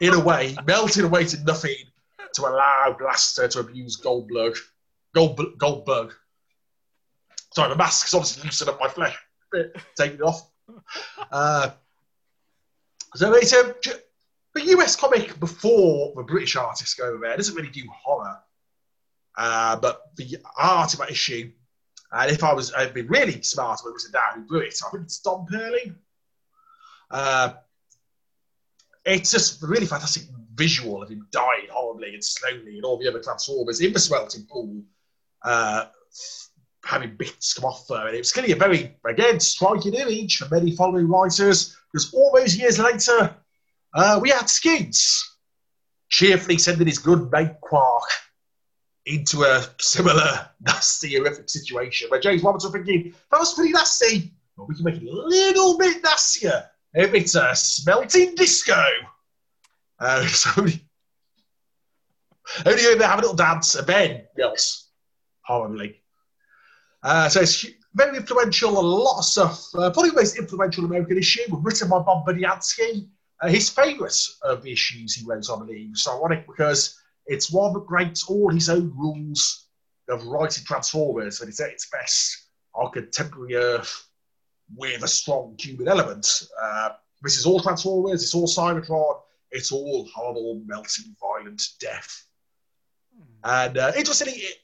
in 0.00 0.14
a 0.14 0.20
way, 0.20 0.56
melted 0.66 1.04
away 1.04 1.24
to 1.26 1.42
nothing 1.44 1.76
to 2.34 2.42
allow 2.42 2.94
Blaster 2.98 3.48
to 3.48 3.60
abuse 3.60 4.00
Goldbug. 4.00 4.56
Gold, 5.14 5.38
Goldbug. 5.58 6.12
Sorry, 7.54 7.70
the 7.70 7.76
mask 7.76 8.04
mask's 8.04 8.14
obviously 8.14 8.44
loosened 8.44 8.70
up 8.70 8.80
my 8.80 8.88
flesh. 8.88 9.16
Taking 9.96 10.16
it 10.16 10.22
off. 10.22 10.50
Uh, 11.30 11.70
so 13.14 13.32
it's 13.34 13.52
a, 13.52 13.74
the 14.54 14.62
US 14.76 14.96
comic 14.96 15.38
before 15.40 16.12
the 16.16 16.22
British 16.22 16.56
artists 16.56 16.94
go 16.94 17.04
over 17.04 17.18
there 17.18 17.36
doesn't 17.36 17.54
really 17.54 17.70
do 17.70 17.84
horror. 17.90 18.36
Uh, 19.36 19.76
but 19.76 20.02
the 20.16 20.38
art 20.58 20.92
of 20.92 21.00
that 21.00 21.10
issue, 21.10 21.50
and 22.12 22.30
if 22.30 22.42
I 22.42 22.52
was, 22.52 22.72
I'd 22.72 22.94
be 22.94 23.02
really 23.02 23.42
smart 23.42 23.80
if 23.80 23.86
it 23.88 23.92
was 23.92 24.06
a 24.06 24.12
dad 24.12 24.34
who 24.34 24.42
blew 24.42 24.60
it. 24.60 24.78
I 24.86 24.90
think 24.90 25.04
it's 25.04 25.20
Don 25.20 25.46
Perlin. 25.46 25.94
Uh, 27.10 27.54
it's 29.06 29.30
just 29.30 29.62
really 29.62 29.86
fantastic 29.86 30.24
visual 30.56 31.02
of 31.02 31.08
him 31.08 31.26
dying 31.30 31.68
horribly 31.70 32.14
and 32.14 32.24
slowly, 32.24 32.76
and 32.76 32.84
all 32.84 32.98
the 32.98 33.08
other 33.08 33.22
Transformers 33.22 33.80
in 33.80 33.92
the 33.92 33.98
smelting 33.98 34.46
pool, 34.50 34.82
uh, 35.44 35.86
having 36.84 37.16
bits 37.16 37.54
come 37.54 37.66
off 37.66 37.86
them. 37.86 38.06
And 38.06 38.14
it 38.14 38.18
was 38.18 38.32
clearly 38.32 38.52
a 38.52 38.56
very, 38.56 38.96
again, 39.06 39.38
striking 39.38 39.94
image 39.94 40.38
for 40.38 40.52
many 40.52 40.74
following 40.74 41.08
writers, 41.08 41.76
because 41.92 42.12
all 42.12 42.32
those 42.34 42.56
years 42.56 42.78
later, 42.78 43.34
uh, 43.94 44.18
we 44.20 44.30
had 44.30 44.50
Skids 44.50 45.36
cheerfully 46.08 46.58
sending 46.58 46.86
his 46.86 46.98
good 46.98 47.30
mate 47.30 47.60
Quark 47.60 48.08
into 49.06 49.44
a 49.44 49.64
similar 49.78 50.48
nasty, 50.60 51.16
horrific 51.16 51.48
situation 51.48 52.08
where 52.10 52.20
James 52.20 52.42
Roberts 52.42 52.64
was 52.64 52.72
thinking, 52.72 53.14
that 53.30 53.38
was 53.38 53.54
pretty 53.54 53.72
nasty, 53.72 54.32
we 54.56 54.74
can 54.74 54.84
make 54.84 54.96
it 54.96 55.06
a 55.06 55.12
little 55.12 55.78
bit 55.78 56.02
nastier 56.02 56.68
it's 56.96 57.34
a 57.34 57.54
smelting 57.54 58.34
disco. 58.34 58.82
Uh, 59.98 60.26
so 60.26 60.50
only, 60.60 60.82
only 62.64 63.04
have 63.04 63.18
a 63.18 63.22
little 63.22 63.36
dance, 63.36 63.74
and 63.74 63.86
then 63.86 64.22
else 64.40 64.90
horribly. 65.44 66.02
Uh, 67.02 67.28
so 67.28 67.40
it's 67.40 67.66
very 67.94 68.16
influential, 68.16 68.78
a 68.78 68.80
lot 68.80 69.18
of 69.18 69.24
stuff. 69.24 69.66
Uh, 69.74 69.90
probably 69.90 70.10
the 70.10 70.16
most 70.16 70.38
influential 70.38 70.84
American 70.84 71.18
issue, 71.18 71.42
written 71.62 71.88
by 71.88 71.98
Bob 71.98 72.26
Budiansky. 72.26 73.08
Uh, 73.42 73.48
his 73.48 73.68
favourite 73.68 74.18
of 74.42 74.62
the 74.62 74.72
issues 74.72 75.14
he 75.14 75.24
wrote, 75.26 75.48
I 75.50 75.58
believe. 75.58 75.90
It's 75.90 76.08
ironic 76.08 76.46
because 76.46 76.98
it's 77.26 77.52
one 77.52 77.74
that 77.74 77.86
breaks 77.86 78.28
all 78.28 78.50
his 78.50 78.70
own 78.70 78.92
rules 78.96 79.68
of 80.08 80.24
writing 80.26 80.64
Transformers, 80.64 81.40
and 81.40 81.48
it's 81.50 81.60
at 81.60 81.70
its 81.70 81.88
best 81.90 82.48
on 82.74 82.90
contemporary 82.92 83.56
Earth 83.56 84.05
with 84.74 85.02
a 85.02 85.08
strong 85.08 85.56
human 85.58 85.88
element. 85.88 86.48
Uh, 86.60 86.90
this 87.22 87.36
is 87.36 87.46
all 87.46 87.60
Transformers, 87.60 88.22
it's 88.22 88.34
all 88.34 88.46
Cybertron, 88.46 89.20
it's 89.50 89.72
all 89.72 90.08
horrible, 90.14 90.60
melting, 90.66 91.16
violent 91.20 91.62
death. 91.80 92.24
And 93.44 93.78
uh, 93.78 93.92
interestingly, 93.96 94.34
it, 94.34 94.56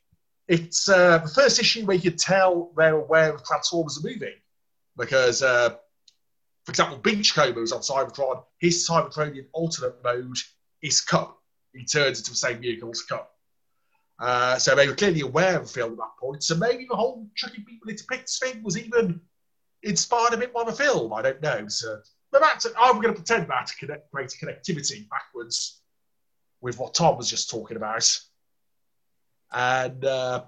it's 0.48 0.88
uh, 0.88 1.18
the 1.18 1.28
first 1.28 1.60
issue 1.60 1.84
where 1.86 1.96
you 1.96 2.10
can 2.10 2.18
tell 2.18 2.72
they're 2.76 2.96
aware 2.96 3.32
of 3.32 3.44
Transformers 3.44 3.98
are 3.98 4.08
moving. 4.08 4.34
Because, 4.96 5.42
uh, 5.42 5.70
for 6.64 6.70
example, 6.70 6.98
Beachcomber 6.98 7.62
is 7.62 7.72
on 7.72 7.80
Cybertron. 7.80 8.42
His 8.58 8.86
Cybertronian 8.86 9.46
alternate 9.52 10.02
mode 10.04 10.36
is 10.82 11.00
Kup. 11.00 11.38
He 11.72 11.84
turns 11.84 12.18
into 12.18 12.30
the 12.32 12.36
same 12.36 12.60
vehicle 12.60 12.90
as 12.90 13.02
Kup. 13.02 13.30
Uh, 14.18 14.58
so 14.58 14.74
they 14.74 14.86
were 14.86 14.94
clearly 14.94 15.22
aware 15.22 15.56
of 15.56 15.62
the 15.62 15.72
film 15.72 15.92
at 15.92 15.98
that 15.98 16.16
point. 16.20 16.42
So 16.42 16.54
maybe 16.54 16.86
the 16.88 16.96
whole 16.96 17.26
chucking 17.34 17.64
people 17.64 17.88
into 17.88 18.04
pits 18.04 18.38
thing 18.38 18.62
was 18.62 18.76
even 18.76 19.20
inspired 19.82 20.32
a 20.34 20.36
bit 20.36 20.52
by 20.52 20.64
the 20.64 20.72
film. 20.72 21.12
I 21.12 21.22
don't 21.22 21.42
know. 21.42 21.66
So, 21.68 21.98
but 22.30 22.40
that's, 22.40 22.66
I'm 22.78 23.00
going 23.00 23.14
to 23.14 23.20
pretend 23.20 23.48
that 23.48 23.66
to 23.66 23.76
connect 23.76 24.10
greater 24.10 24.36
connectivity 24.36 25.08
backwards 25.08 25.80
with 26.60 26.78
what 26.78 26.94
Tom 26.94 27.16
was 27.16 27.28
just 27.28 27.50
talking 27.50 27.76
about. 27.76 28.08
And 29.52 30.04
uh, 30.04 30.44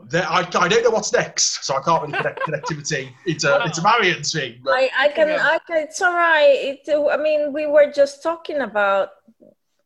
there, 0.00 0.26
I, 0.28 0.40
I 0.40 0.68
don't 0.68 0.84
know 0.84 0.90
what's 0.90 1.12
next, 1.12 1.64
so 1.64 1.76
I 1.76 1.82
can't 1.82 2.02
really 2.02 2.16
connect 2.16 2.40
connectivity. 2.46 3.12
It's 3.26 3.44
a, 3.44 3.62
it's 3.64 3.78
a 3.78 3.82
Marion's 3.82 4.32
thing. 4.32 4.60
But 4.64 4.74
I, 4.74 4.90
I 4.98 5.08
can, 5.08 5.28
I 5.30 5.58
can, 5.66 5.82
it's 5.82 6.00
all 6.00 6.14
right. 6.14 6.80
It, 6.86 7.10
I 7.10 7.16
mean, 7.16 7.52
we 7.52 7.66
were 7.66 7.92
just 7.92 8.22
talking 8.22 8.60
about 8.60 9.10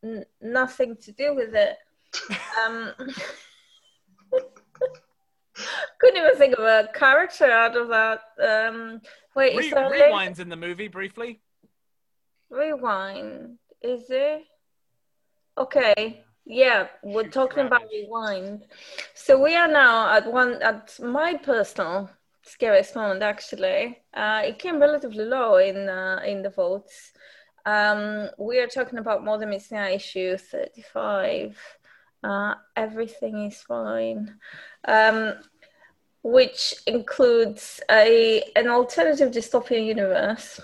n- 0.03 0.25
nothing 0.41 0.95
to 1.01 1.11
do 1.11 1.35
with 1.35 1.53
it. 1.53 1.77
Um, 2.65 2.93
couldn't 5.99 6.17
even 6.17 6.35
think 6.35 6.57
of 6.57 6.63
a 6.63 6.89
character 6.93 7.45
out 7.45 7.75
of 7.75 7.87
that. 7.89 8.21
Um, 8.41 9.01
wait, 9.35 9.55
Re- 9.55 9.65
is 9.65 9.73
there 9.73 9.89
rewinds 9.89 10.39
in 10.39 10.49
the 10.49 10.55
movie 10.55 10.87
briefly. 10.87 11.41
Rewind. 12.49 13.57
Is 13.81 14.05
it? 14.09 14.43
Okay. 15.57 16.23
Yeah, 16.45 16.87
we're 17.03 17.23
Shoot 17.23 17.33
talking 17.33 17.65
about 17.65 17.83
rewind. 17.91 18.65
So 19.13 19.41
we 19.41 19.55
are 19.55 19.67
now 19.67 20.13
at 20.13 20.31
one 20.31 20.61
at 20.61 20.97
my 21.01 21.35
personal 21.35 22.09
scariest 22.43 22.95
moment. 22.95 23.21
Actually, 23.21 23.99
uh, 24.13 24.43
it 24.45 24.57
came 24.57 24.79
relatively 24.79 25.25
low 25.25 25.57
in 25.57 25.89
uh, 25.89 26.21
in 26.25 26.41
the 26.41 26.49
votes. 26.49 27.11
Um, 27.65 28.29
we 28.37 28.59
are 28.59 28.67
talking 28.67 28.97
about 28.97 29.25
More 29.25 29.37
Than 29.37 29.49
Meets 29.49 29.73
issue 29.73 30.37
thirty-five. 30.37 31.59
Uh, 32.27 32.55
everything 32.75 33.45
is 33.45 33.61
fine, 33.61 34.35
um, 34.85 35.33
which 36.23 36.73
includes 36.85 37.79
a 37.89 38.43
an 38.53 38.67
alternative 38.67 39.31
dystopian 39.31 39.85
universe. 39.85 40.59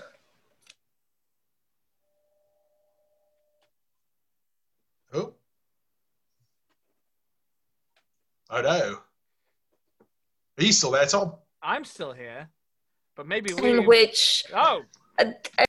oh, 5.14 5.32
oh 8.50 8.60
no, 8.60 8.98
are 10.58 10.64
you 10.64 10.72
still 10.72 10.90
there, 10.90 11.06
Tom? 11.06 11.32
I'm 11.62 11.86
still 11.86 12.12
here, 12.12 12.50
but 13.16 13.26
maybe 13.26 13.54
we. 13.54 13.70
in 13.70 13.86
which 13.86 14.44
Oh, 14.52 14.82
uh, 15.18 15.24
uh, 15.58 15.64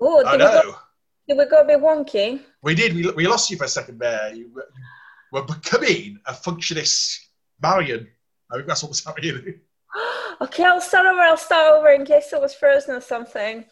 oh, 0.00 0.22
Oh 0.24 0.30
did, 0.30 0.38
no, 0.38 0.62
did 0.62 0.74
we 1.34 1.44
go 1.46 1.60
a 1.60 1.64
bit 1.64 1.80
wonky? 1.80 2.40
we 2.62 2.74
did. 2.74 2.94
We, 2.94 3.10
we 3.12 3.26
lost 3.26 3.50
you 3.50 3.56
for 3.56 3.64
a 3.64 3.68
second 3.68 3.98
there. 3.98 4.32
You 4.34 4.50
were, 4.54 4.68
you 4.74 5.40
were 5.40 5.42
becoming 5.42 6.18
a 6.26 6.32
functionist 6.32 7.18
Marion. 7.60 8.06
I 8.50 8.56
think 8.56 8.68
that's 8.68 8.82
what 8.82 8.90
was 8.90 9.04
happening. 9.04 9.60
okay, 10.40 10.64
I'll 10.64 10.80
start 10.80 11.06
over. 11.06 11.20
I'll 11.20 11.36
start 11.36 11.74
over 11.74 11.88
in 11.88 12.04
case 12.04 12.32
it 12.32 12.40
was 12.40 12.54
frozen 12.54 12.94
or 12.94 13.00
something. 13.00 13.64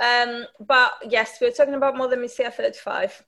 Um, 0.00 0.46
but 0.60 0.92
yes, 1.08 1.38
we're 1.40 1.50
talking 1.50 1.74
about 1.74 1.96
More 1.96 2.08
Than 2.08 2.20
Meets 2.20 2.36
35, 2.36 3.24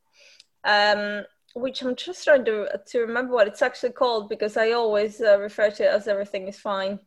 um, 0.64 1.24
which 1.55 1.83
I'm 1.83 1.97
just 1.97 2.24
trying 2.24 2.45
to 2.45 2.68
to 2.87 3.01
remember 3.01 3.35
what 3.35 3.49
it's 3.49 3.62
actually 3.62 3.93
called 3.93 4.28
because 4.28 4.57
I 4.57 4.72
always 4.72 5.20
uh, 5.20 5.39
refer 5.41 5.70
to 5.70 5.85
it 5.85 5.93
as 5.93 6.07
everything 6.07 6.47
is 6.47 6.59
fine. 6.59 7.01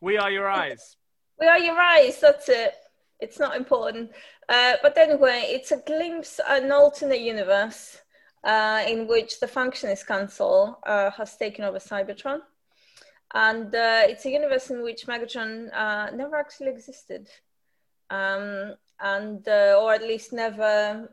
we 0.00 0.18
are 0.18 0.30
your 0.30 0.48
eyes. 0.48 0.96
We 1.38 1.46
are 1.46 1.58
your 1.58 1.78
eyes. 1.78 2.20
That's 2.20 2.48
it. 2.48 2.74
It's 3.22 3.38
not 3.38 3.56
important. 3.56 4.10
Uh, 4.48 4.74
but 4.82 4.98
anyway, 4.98 5.44
it's 5.46 5.70
a 5.70 5.76
glimpse, 5.76 6.40
an 6.48 6.72
alternate 6.72 7.20
universe 7.20 8.02
uh, 8.42 8.82
in 8.86 9.06
which 9.06 9.38
the 9.38 9.46
Functionist 9.46 10.06
Council 10.06 10.80
uh, 10.84 11.10
has 11.12 11.36
taken 11.36 11.64
over 11.64 11.78
Cybertron. 11.78 12.40
And 13.32 13.72
uh, 13.74 14.02
it's 14.10 14.26
a 14.26 14.30
universe 14.30 14.70
in 14.70 14.82
which 14.82 15.06
Megatron 15.06 15.72
uh, 15.72 16.10
never 16.10 16.34
actually 16.36 16.70
existed. 16.70 17.28
Um, 18.10 18.74
and, 19.00 19.46
uh, 19.46 19.80
or 19.80 19.94
at 19.94 20.02
least 20.02 20.32
never 20.32 21.08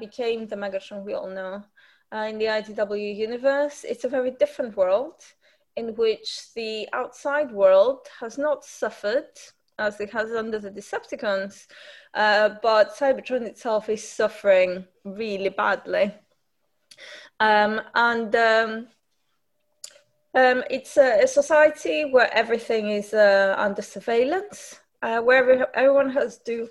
became 0.00 0.48
the 0.48 0.56
Megatron 0.56 1.04
we 1.04 1.14
all 1.14 1.30
know. 1.30 1.64
In 2.12 2.38
the 2.38 2.46
IDW 2.46 3.16
universe, 3.16 3.84
it's 3.84 4.04
a 4.04 4.08
very 4.08 4.32
different 4.32 4.76
world 4.76 5.14
in 5.76 5.94
which 5.94 6.52
the 6.54 6.86
outside 6.92 7.50
world 7.50 8.00
has 8.20 8.36
not 8.36 8.64
suffered 8.64 9.30
as 9.78 10.00
it 10.00 10.10
has 10.10 10.30
under 10.32 10.58
the 10.58 10.70
Decepticons, 10.70 11.66
uh, 12.14 12.50
but 12.62 12.94
Cybertron 12.96 13.42
itself 13.42 13.88
is 13.88 14.06
suffering 14.06 14.84
really 15.04 15.48
badly. 15.48 16.14
Um, 17.40 17.80
and 17.94 18.34
um, 18.36 18.86
um, 20.34 20.64
it's 20.70 20.96
a, 20.96 21.24
a 21.24 21.26
society 21.26 22.04
where 22.04 22.32
everything 22.32 22.90
is 22.90 23.12
uh, 23.12 23.54
under 23.58 23.82
surveillance, 23.82 24.78
uh, 25.02 25.20
where 25.20 25.38
every, 25.38 25.64
everyone 25.74 26.10
has 26.10 26.38
to. 26.38 26.68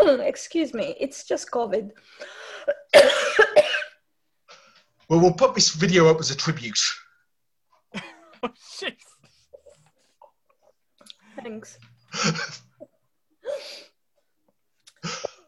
Excuse 0.20 0.72
me, 0.72 0.94
it's 0.98 1.24
just 1.24 1.50
COVID. 1.50 1.90
Well, 5.12 5.20
we'll 5.20 5.34
put 5.34 5.54
this 5.54 5.68
video 5.68 6.08
up 6.08 6.20
as 6.20 6.30
a 6.30 6.36
tribute. 6.36 6.80
Oh, 8.44 8.48
jeez. 8.80 9.11
Thanks. 11.42 11.78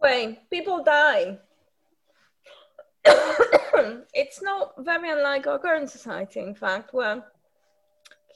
Anyway, 0.05 0.39
people 0.51 0.83
die. 0.85 1.39
it's 4.15 4.43
not 4.43 4.75
very 4.79 5.11
unlike 5.11 5.47
our 5.47 5.59
current 5.59 5.91
society, 5.91 6.41
in 6.41 6.55
fact, 6.55 6.93
where 6.93 7.25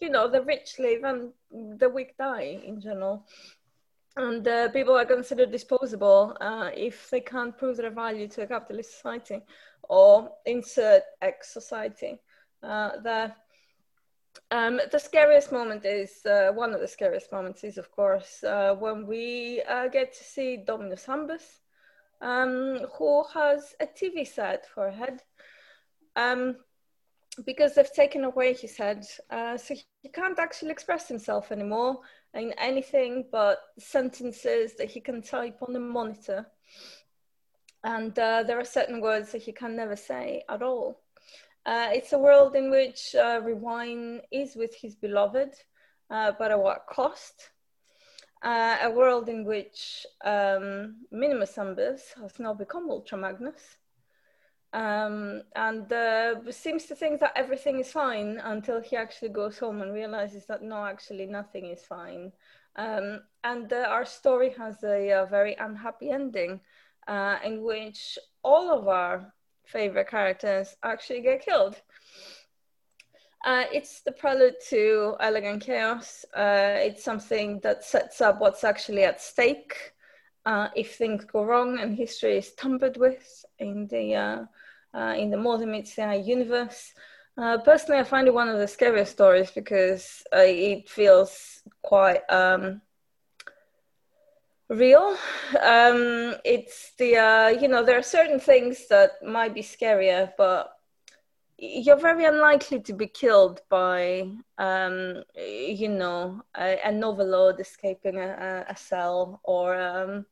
you 0.01 0.09
know 0.09 0.29
the 0.29 0.43
rich 0.43 0.79
live 0.79 1.05
and 1.05 1.33
the 1.79 1.89
weak 1.89 2.17
die 2.19 2.61
in 2.65 2.81
general, 2.81 3.27
and 4.17 4.47
uh, 4.49 4.69
people 4.71 4.97
are 4.97 5.05
considered 5.05 5.51
disposable 5.51 6.37
uh, 6.41 6.71
if 6.75 7.11
they 7.11 7.21
can't 7.21 7.57
prove 7.57 7.77
their 7.77 7.91
value 7.91 8.29
to 8.29 8.43
a 8.43 8.47
capitalist 8.47 8.97
society 8.97 9.41
or 9.83 10.31
insert 10.47 11.03
X 11.23 11.53
society. 11.53 12.19
Uh. 12.63 13.29
Um, 14.51 14.81
the 14.91 14.99
scariest 14.99 15.53
moment 15.53 15.85
is 15.85 16.25
uh, 16.25 16.53
one 16.55 16.73
of 16.73 16.81
the 16.81 16.89
scariest 16.89 17.31
moments 17.33 17.65
is, 17.65 17.77
of 17.77 17.91
course, 17.91 18.43
uh, 18.45 18.75
when 18.79 19.07
we 19.07 19.63
uh, 19.69 19.89
get 19.89 20.15
to 20.15 20.25
see 20.25 20.57
Dominus 20.57 21.07
Ambus, 21.07 21.61
um, 22.21 22.87
who 22.97 23.25
has 23.35 23.75
a 23.81 23.87
TV 23.87 24.27
set 24.27 24.67
for 24.67 24.91
head. 24.91 25.23
Um, 26.17 26.57
because 27.45 27.75
they've 27.75 27.93
taken 27.93 28.25
away 28.25 28.55
his 28.55 28.77
head, 28.77 29.05
uh, 29.31 29.57
so 29.57 29.75
he 30.03 30.09
can't 30.09 30.39
actually 30.39 30.71
express 30.71 31.09
himself 31.09 31.53
anymore 31.53 32.01
in 32.35 32.53
anything 32.59 33.27
but 33.31 33.61
sentences 33.79 34.75
that 34.77 34.91
he 34.91 35.01
can 35.01 35.23
type 35.23 35.59
on 35.63 35.73
the 35.73 35.81
monitor. 35.81 36.47
And 37.85 38.19
uh, 38.19 38.43
there 38.43 38.59
are 38.59 38.65
certain 38.65 39.01
words 39.01 39.33
that 39.33 39.43
he 39.43 39.53
can 39.53 39.77
never 39.77 39.97
say 39.97 40.43
at 40.49 40.63
all. 40.63 41.01
Uh, 41.67 41.89
it's 41.93 42.13
a 42.13 42.19
world 42.19 42.57
in 42.57 42.71
which 42.71 43.15
uh, 43.15 43.41
Rewind 43.43 44.23
is 44.31 44.57
with 44.57 44.75
his 44.75 44.95
beloved, 44.95 45.55
uh, 46.11 46.33
but 46.39 46.51
at 46.51 46.59
what 46.59 46.87
cost? 46.89 47.51
Uh, 48.43 48.77
a 48.83 48.91
world 48.91 49.29
in 49.29 49.45
which 49.45 50.07
um, 50.25 50.97
Minimus 51.11 51.57
Ambus 51.57 52.15
has 52.21 52.39
now 52.39 52.55
become 52.55 52.89
Ultra 52.89 53.19
Magnus 53.19 53.79
um, 54.73 55.43
and 55.57 55.93
uh, 55.93 56.37
seems 56.51 56.85
to 56.85 56.95
think 56.95 57.21
that 57.21 57.33
everything 57.35 57.81
is 57.81 57.91
fine 57.91 58.41
until 58.45 58.81
he 58.81 58.97
actually 58.97 59.31
goes 59.31 59.59
home 59.59 59.83
and 59.83 59.93
realizes 59.93 60.47
that 60.47 60.63
no, 60.63 60.87
actually 60.87 61.27
nothing 61.27 61.67
is 61.67 61.83
fine. 61.83 62.33
Um, 62.77 63.23
and 63.43 63.73
uh, 63.73 63.87
our 63.89 64.05
story 64.05 64.55
has 64.57 64.85
a, 64.85 65.11
a 65.11 65.27
very 65.27 65.57
unhappy 65.59 66.11
ending 66.11 66.61
in 67.45 67.63
which 67.63 68.19
all 68.45 68.71
of 68.71 68.87
our 68.87 69.33
favorite 69.69 70.09
characters 70.09 70.77
actually 70.83 71.21
get 71.21 71.45
killed. 71.45 71.77
Uh, 73.45 73.65
it's 73.73 74.01
the 74.01 74.13
prelude 74.13 74.57
to 74.69 75.17
Elegant 75.21 75.63
Chaos. 75.63 76.25
Uh, 76.35 76.75
it's 76.79 77.05
something 77.05 77.61
that 77.61 77.85
sets 77.85 78.21
up 78.21 78.41
what's 78.41 78.65
actually 78.65 79.05
at 79.05 79.21
stake 79.21 79.93
uh, 80.45 80.69
if 80.75 80.97
things 80.97 81.25
go 81.25 81.45
wrong 81.45 81.79
and 81.79 81.97
history 81.97 82.39
is 82.39 82.53
tampered 82.55 82.97
with 82.97 83.45
in 83.59 83.87
the 83.89 84.15
uh, 84.15 84.45
uh, 84.95 85.15
in 85.17 85.31
the 85.31 85.37
modern 85.37 85.75
MCI 85.75 86.15
universe. 86.15 86.93
Uh, 87.37 87.59
personally, 87.59 88.01
I 88.01 88.05
find 88.05 88.27
it 88.27 88.35
one 88.35 88.49
of 88.49 88.59
the 88.59 88.67
scariest 88.67 89.13
stories 89.13 89.53
because 89.53 90.23
it 90.33 90.89
feels 90.89 91.63
quite 91.83 92.23
um, 92.31 92.81
real. 94.69 95.17
Um, 95.61 96.37
it's 96.45 96.93
the 96.99 97.17
uh, 97.17 97.49
you 97.49 97.69
know 97.69 97.85
there 97.85 97.99
are 97.99 98.03
certain 98.03 98.41
things 98.41 98.89
that 98.89 99.23
might 99.25 99.55
be 99.55 99.63
scarier, 99.63 100.33
but 100.37 100.73
you're 101.59 101.97
very 101.97 102.25
unlikely 102.25 102.81
to 102.81 102.93
be 102.93 103.09
killed 103.09 103.63
by, 103.69 104.31
um, 104.59 105.25
you 105.37 105.89
know, 105.89 106.41
a, 106.57 106.79
a 106.85 106.93
novelode 106.93 107.59
escaping 107.59 108.17
a, 108.17 108.65
a 108.69 108.77
cell 108.77 109.41
or 109.43 109.77
um, 109.77 110.25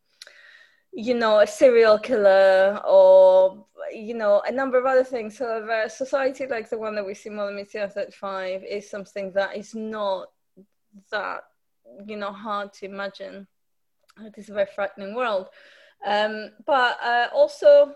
you 0.93 1.15
know, 1.15 1.41
a 1.41 1.47
serial 1.47 1.99
killer 1.99 2.81
or, 2.87 3.67
you 3.93 4.15
know, 4.15 4.43
a 4.47 4.53
number 4.53 4.79
of 4.79 4.87
other 4.87 5.05
things. 5.05 5.39
However, 5.39 5.83
a 5.83 5.91
society 5.91 6.47
like 6.47 6.71
the 6.71 6.79
one 6.79 6.95
that 6.95 7.05
we 7.05 7.13
see 7.13 7.29
Modern 7.29 7.63
35 7.67 8.65
is 8.65 8.89
something 8.89 9.31
that 9.33 9.57
is 9.57 9.75
not 9.75 10.31
that, 11.11 11.43
you 12.07 12.17
know, 12.17 12.33
hard 12.33 12.73
to 12.75 12.87
imagine. 12.87 13.47
It 14.21 14.35
is 14.37 14.49
a 14.49 14.55
very 14.55 14.69
frightening 14.75 15.15
world. 15.15 15.49
Um, 16.07 16.51
but 16.65 16.99
uh, 17.03 17.29
also, 17.35 17.95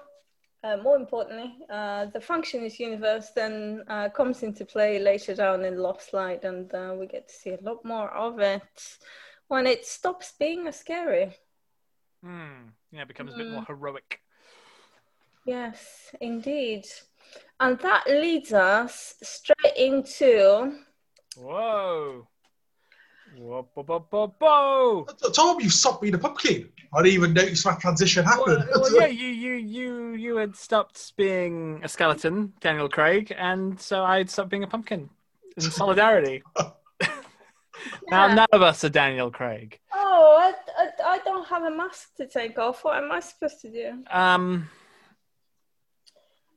uh, 0.62 0.76
more 0.78 0.96
importantly, 0.96 1.56
uh, 1.70 2.06
the 2.06 2.18
functionist 2.18 2.78
universe 2.78 3.30
then 3.34 3.84
uh, 3.88 4.08
comes 4.10 4.42
into 4.42 4.64
play 4.64 4.98
later 4.98 5.34
down 5.34 5.64
in 5.64 5.78
Lost 5.78 6.12
Light, 6.12 6.44
and 6.44 6.72
uh, 6.74 6.94
we 6.98 7.06
get 7.06 7.28
to 7.28 7.34
see 7.34 7.50
a 7.50 7.58
lot 7.62 7.84
more 7.84 8.10
of 8.10 8.40
it 8.40 8.98
when 9.48 9.66
it 9.66 9.86
stops 9.86 10.34
being 10.38 10.68
a 10.68 10.72
scary. 10.72 11.34
Hmm. 12.22 12.68
Yeah, 12.92 13.02
it 13.02 13.08
becomes 13.08 13.32
mm. 13.32 13.34
a 13.34 13.38
bit 13.38 13.50
more 13.50 13.62
mm. 13.62 13.66
heroic. 13.66 14.20
Yes, 15.46 16.14
indeed. 16.20 16.84
And 17.58 17.78
that 17.80 18.04
leads 18.08 18.52
us 18.52 19.14
straight 19.22 19.76
into. 19.76 20.78
Whoa. 21.36 22.28
Whoa, 23.36 23.68
whoa, 23.74 23.82
whoa, 23.84 24.06
whoa, 24.10 24.34
whoa. 24.38 25.58
You 25.60 25.70
stopped 25.70 26.02
being 26.02 26.14
a 26.14 26.18
pumpkin. 26.18 26.68
I 26.92 27.02
didn't 27.02 27.14
even 27.14 27.32
notice 27.32 27.62
that 27.64 27.80
transition 27.80 28.24
happened. 28.24 28.68
Well, 28.72 28.82
well, 28.82 28.94
yeah, 29.00 29.06
you, 29.06 29.28
you, 29.28 29.52
you, 29.54 30.14
you 30.14 30.36
had 30.36 30.56
stopped 30.56 31.16
being 31.16 31.80
a 31.84 31.88
skeleton, 31.88 32.52
Daniel 32.60 32.88
Craig, 32.88 33.32
and 33.36 33.80
so 33.80 34.04
I 34.04 34.18
had 34.18 34.30
stopped 34.30 34.50
being 34.50 34.64
a 34.64 34.66
pumpkin 34.66 35.08
in 35.56 35.62
solidarity. 35.70 36.42
Now 38.10 38.26
none 38.26 38.46
of 38.52 38.60
us 38.60 38.84
are 38.84 38.90
Daniel 38.90 39.30
Craig. 39.30 39.78
Oh, 39.94 40.36
I, 40.38 40.82
I, 40.82 41.14
I 41.14 41.18
don't 41.20 41.46
have 41.48 41.62
a 41.62 41.70
mask 41.70 42.14
to 42.16 42.26
take 42.26 42.58
off. 42.58 42.84
What 42.84 43.02
am 43.02 43.10
I 43.10 43.20
supposed 43.20 43.60
to 43.62 43.70
do? 43.70 44.04
Um, 44.10 44.68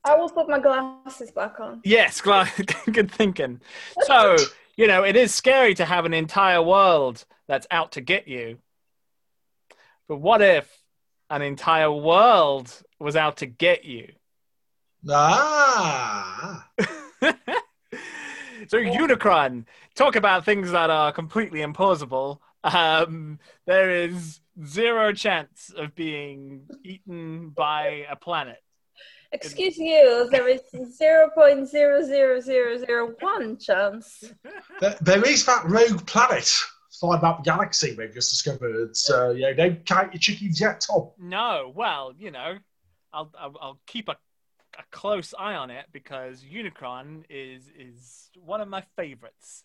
I 0.03 0.15
will 0.15 0.29
put 0.29 0.49
my 0.49 0.59
glasses 0.59 1.31
back 1.31 1.59
on. 1.61 1.79
Yes, 1.85 2.19
good 2.19 3.09
thinking. 3.09 3.61
So, 4.01 4.35
you 4.75 4.87
know, 4.87 5.03
it 5.03 5.15
is 5.15 5.33
scary 5.33 5.73
to 5.75 5.85
have 5.85 6.05
an 6.05 6.13
entire 6.13 6.61
world 6.61 7.25
that's 7.47 7.67
out 7.71 7.93
to 7.93 8.01
get 8.01 8.27
you. 8.27 8.59
But 10.07 10.17
what 10.17 10.41
if 10.41 10.69
an 11.29 11.41
entire 11.41 11.91
world 11.91 12.71
was 12.99 13.15
out 13.15 13.37
to 13.37 13.45
get 13.45 13.85
you? 13.85 14.13
Ah. 15.09 16.67
So 18.67 18.77
Unicron, 18.77 19.65
talk 19.95 20.15
about 20.15 20.45
things 20.45 20.71
that 20.71 20.89
are 20.89 21.11
completely 21.11 21.59
implausible. 21.59 22.39
Um, 22.63 23.39
there 23.65 23.89
is 23.89 24.39
zero 24.65 25.11
chance 25.13 25.71
of 25.75 25.95
being 25.95 26.67
eaten 26.83 27.49
by 27.49 28.05
a 28.09 28.15
planet. 28.15 28.61
Excuse 29.33 29.77
you, 29.77 30.29
there 30.31 30.47
is 30.47 30.61
0.00001 30.73 33.65
chance. 33.65 34.23
There, 34.79 34.95
there 35.01 35.27
is 35.27 35.45
that 35.45 35.65
rogue 35.65 36.07
planet 36.07 36.49
flying 36.91 37.19
about 37.19 37.43
the 37.43 37.49
galaxy 37.49 37.93
we've 37.97 38.13
just 38.13 38.29
discovered. 38.29 38.95
So, 38.95 39.31
you 39.31 39.41
know, 39.41 39.53
don't 39.53 39.85
count 39.85 40.13
your 40.13 40.19
chickens 40.19 40.61
yet, 40.61 40.85
Tom. 40.87 41.09
No, 41.19 41.73
well, 41.75 42.13
you 42.17 42.31
know, 42.31 42.59
I'll, 43.11 43.29
I'll, 43.37 43.57
I'll 43.59 43.81
keep 43.87 44.07
a 44.07 44.15
a 44.79 44.83
close 44.91 45.33
eye 45.37 45.55
on 45.55 45.69
it 45.69 45.85
because 45.91 46.43
Unicron 46.43 47.23
is 47.29 47.69
is 47.77 48.29
one 48.35 48.61
of 48.61 48.67
my 48.67 48.83
favorites. 48.95 49.63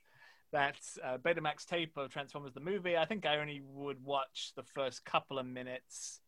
That 0.53 0.77
uh, 1.05 1.19
Betamax 1.19 1.66
tape 1.66 1.97
of 1.97 2.11
Transformers 2.11 2.55
the 2.55 2.61
movie. 2.61 2.97
I 2.97 3.05
think 3.05 3.27
I 3.27 3.39
only 3.39 3.61
would 3.75 4.03
watch 4.03 4.53
the 4.57 4.62
first 4.62 5.05
couple 5.05 5.39
of 5.39 5.45
minutes, 5.45 6.21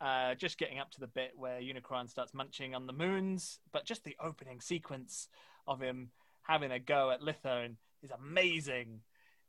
uh, 0.00 0.34
just 0.34 0.58
getting 0.58 0.78
up 0.78 0.90
to 0.92 1.00
the 1.00 1.06
bit 1.06 1.32
where 1.36 1.60
Unicron 1.60 2.08
starts 2.08 2.34
munching 2.34 2.74
on 2.74 2.86
the 2.86 2.92
moons. 2.92 3.60
But 3.72 3.84
just 3.84 4.04
the 4.04 4.16
opening 4.22 4.60
sequence 4.60 5.28
of 5.66 5.80
him 5.80 6.10
having 6.42 6.72
a 6.72 6.78
go 6.78 7.10
at 7.10 7.20
Lithone 7.20 7.76
is 8.02 8.10
amazing. 8.10 9.00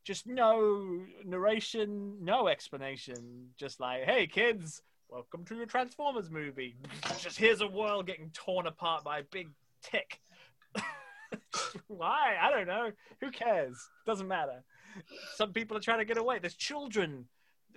Just 0.04 0.28
no 0.28 1.02
narration, 1.26 2.18
no 2.22 2.48
explanation. 2.48 3.50
Just 3.58 3.80
like, 3.80 4.04
hey 4.04 4.28
kids, 4.28 4.82
welcome 5.10 5.46
to 5.46 5.56
your 5.56 5.68
Transformers 5.68 6.30
movie. 6.30 6.76
Just 7.20 7.38
here's 7.38 7.62
a 7.62 7.68
world 7.68 8.08
getting 8.08 8.32
torn 8.34 8.66
apart 8.66 9.04
by 9.04 9.20
a 9.20 9.24
big 9.24 9.50
tick. 9.84 10.20
Why? 11.88 12.36
I 12.42 12.50
don't 12.50 12.68
know. 12.68 12.92
Who 13.22 13.32
cares? 13.32 13.78
Doesn't 14.06 14.28
matter. 14.28 14.64
Some 15.36 15.54
people 15.54 15.78
are 15.78 15.82
trying 15.82 16.00
to 16.00 16.06
get 16.06 16.18
away. 16.18 16.40
There's 16.40 16.56
children. 16.56 17.26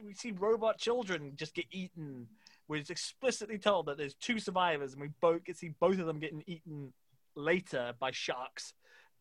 We 0.05 0.15
see 0.15 0.33
robot 0.33 0.79
children 0.79 1.33
just 1.37 1.55
get 1.55 1.67
eaten. 1.71 2.27
We're 2.69 2.83
explicitly 2.89 3.59
told 3.59 3.87
that 3.87 3.99
there's 3.99 4.15
two 4.15 4.39
survivors, 4.39 4.93
and 4.93 5.03
we 5.03 5.11
both 5.21 5.45
get 5.45 5.57
see 5.59 5.75
both 5.81 5.99
of 5.99 6.07
them 6.07 6.19
getting 6.19 6.43
eaten 6.47 6.93
later 7.37 7.93
by 7.99 8.11
sharks. 8.11 8.73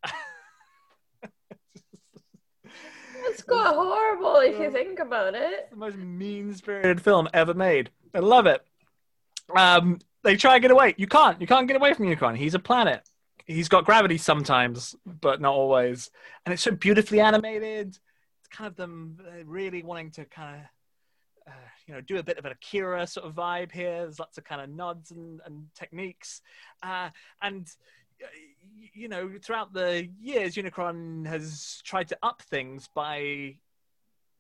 It's 3.26 3.44
quite 3.44 3.74
horrible 3.74 4.38
if 4.38 4.60
you 4.60 4.72
think 4.72 5.00
about 5.00 5.36
it. 5.36 5.70
the 5.70 5.76
most 5.76 5.98
mean 5.98 6.54
spirited 6.54 7.02
film 7.02 7.30
ever 7.34 7.54
made. 7.54 7.90
I 8.14 8.20
love 8.20 8.48
it. 8.48 8.62
Um, 9.56 10.00
they 10.24 10.36
try 10.36 10.56
to 10.56 10.60
get 10.60 10.72
away. 10.72 10.96
You 10.98 11.08
can't. 11.08 11.40
You 11.40 11.48
can't 11.48 11.68
get 11.68 11.76
away 11.76 11.94
from 11.94 12.06
Unicron. 12.06 12.38
He's 12.38 12.54
a 12.54 12.60
planet. 12.60 13.08
He's 13.46 13.70
got 13.70 13.86
gravity 13.86 14.18
sometimes, 14.18 14.96
but 15.06 15.42
not 15.42 15.54
always. 15.54 16.10
And 16.46 16.54
it's 16.54 16.64
so 16.64 16.72
beautifully 16.72 17.20
animated. 17.20 17.90
It's 17.90 18.48
kind 18.52 18.68
of 18.68 18.76
them 18.76 19.18
uh, 19.20 19.44
really 19.46 19.84
wanting 19.84 20.12
to 20.12 20.26
kind 20.26 20.62
of, 20.62 20.62
uh, 21.48 21.52
you 21.88 21.94
know, 21.94 22.02
do 22.02 22.18
a 22.18 22.24
bit 22.24 22.38
of 22.38 22.46
an 22.46 22.52
Akira 22.52 23.06
sort 23.08 23.26
of 23.26 23.34
vibe 23.34 23.72
here. 23.72 24.04
There's 24.04 24.20
lots 24.20 24.38
of 24.38 24.44
kind 24.44 24.62
of 24.62 24.70
nods 24.70 25.12
and, 25.12 25.42
and 25.46 25.68
techniques. 25.76 26.42
Uh, 26.82 27.10
and 27.42 27.70
uh, 28.22 28.28
you 28.94 29.08
know, 29.08 29.32
throughout 29.42 29.74
the 29.74 30.08
years, 30.22 30.56
Unicron 30.56 31.26
has 31.28 31.82
tried 31.84 32.08
to 32.10 32.18
up 32.22 32.42
things 32.44 32.90
by 32.94 33.56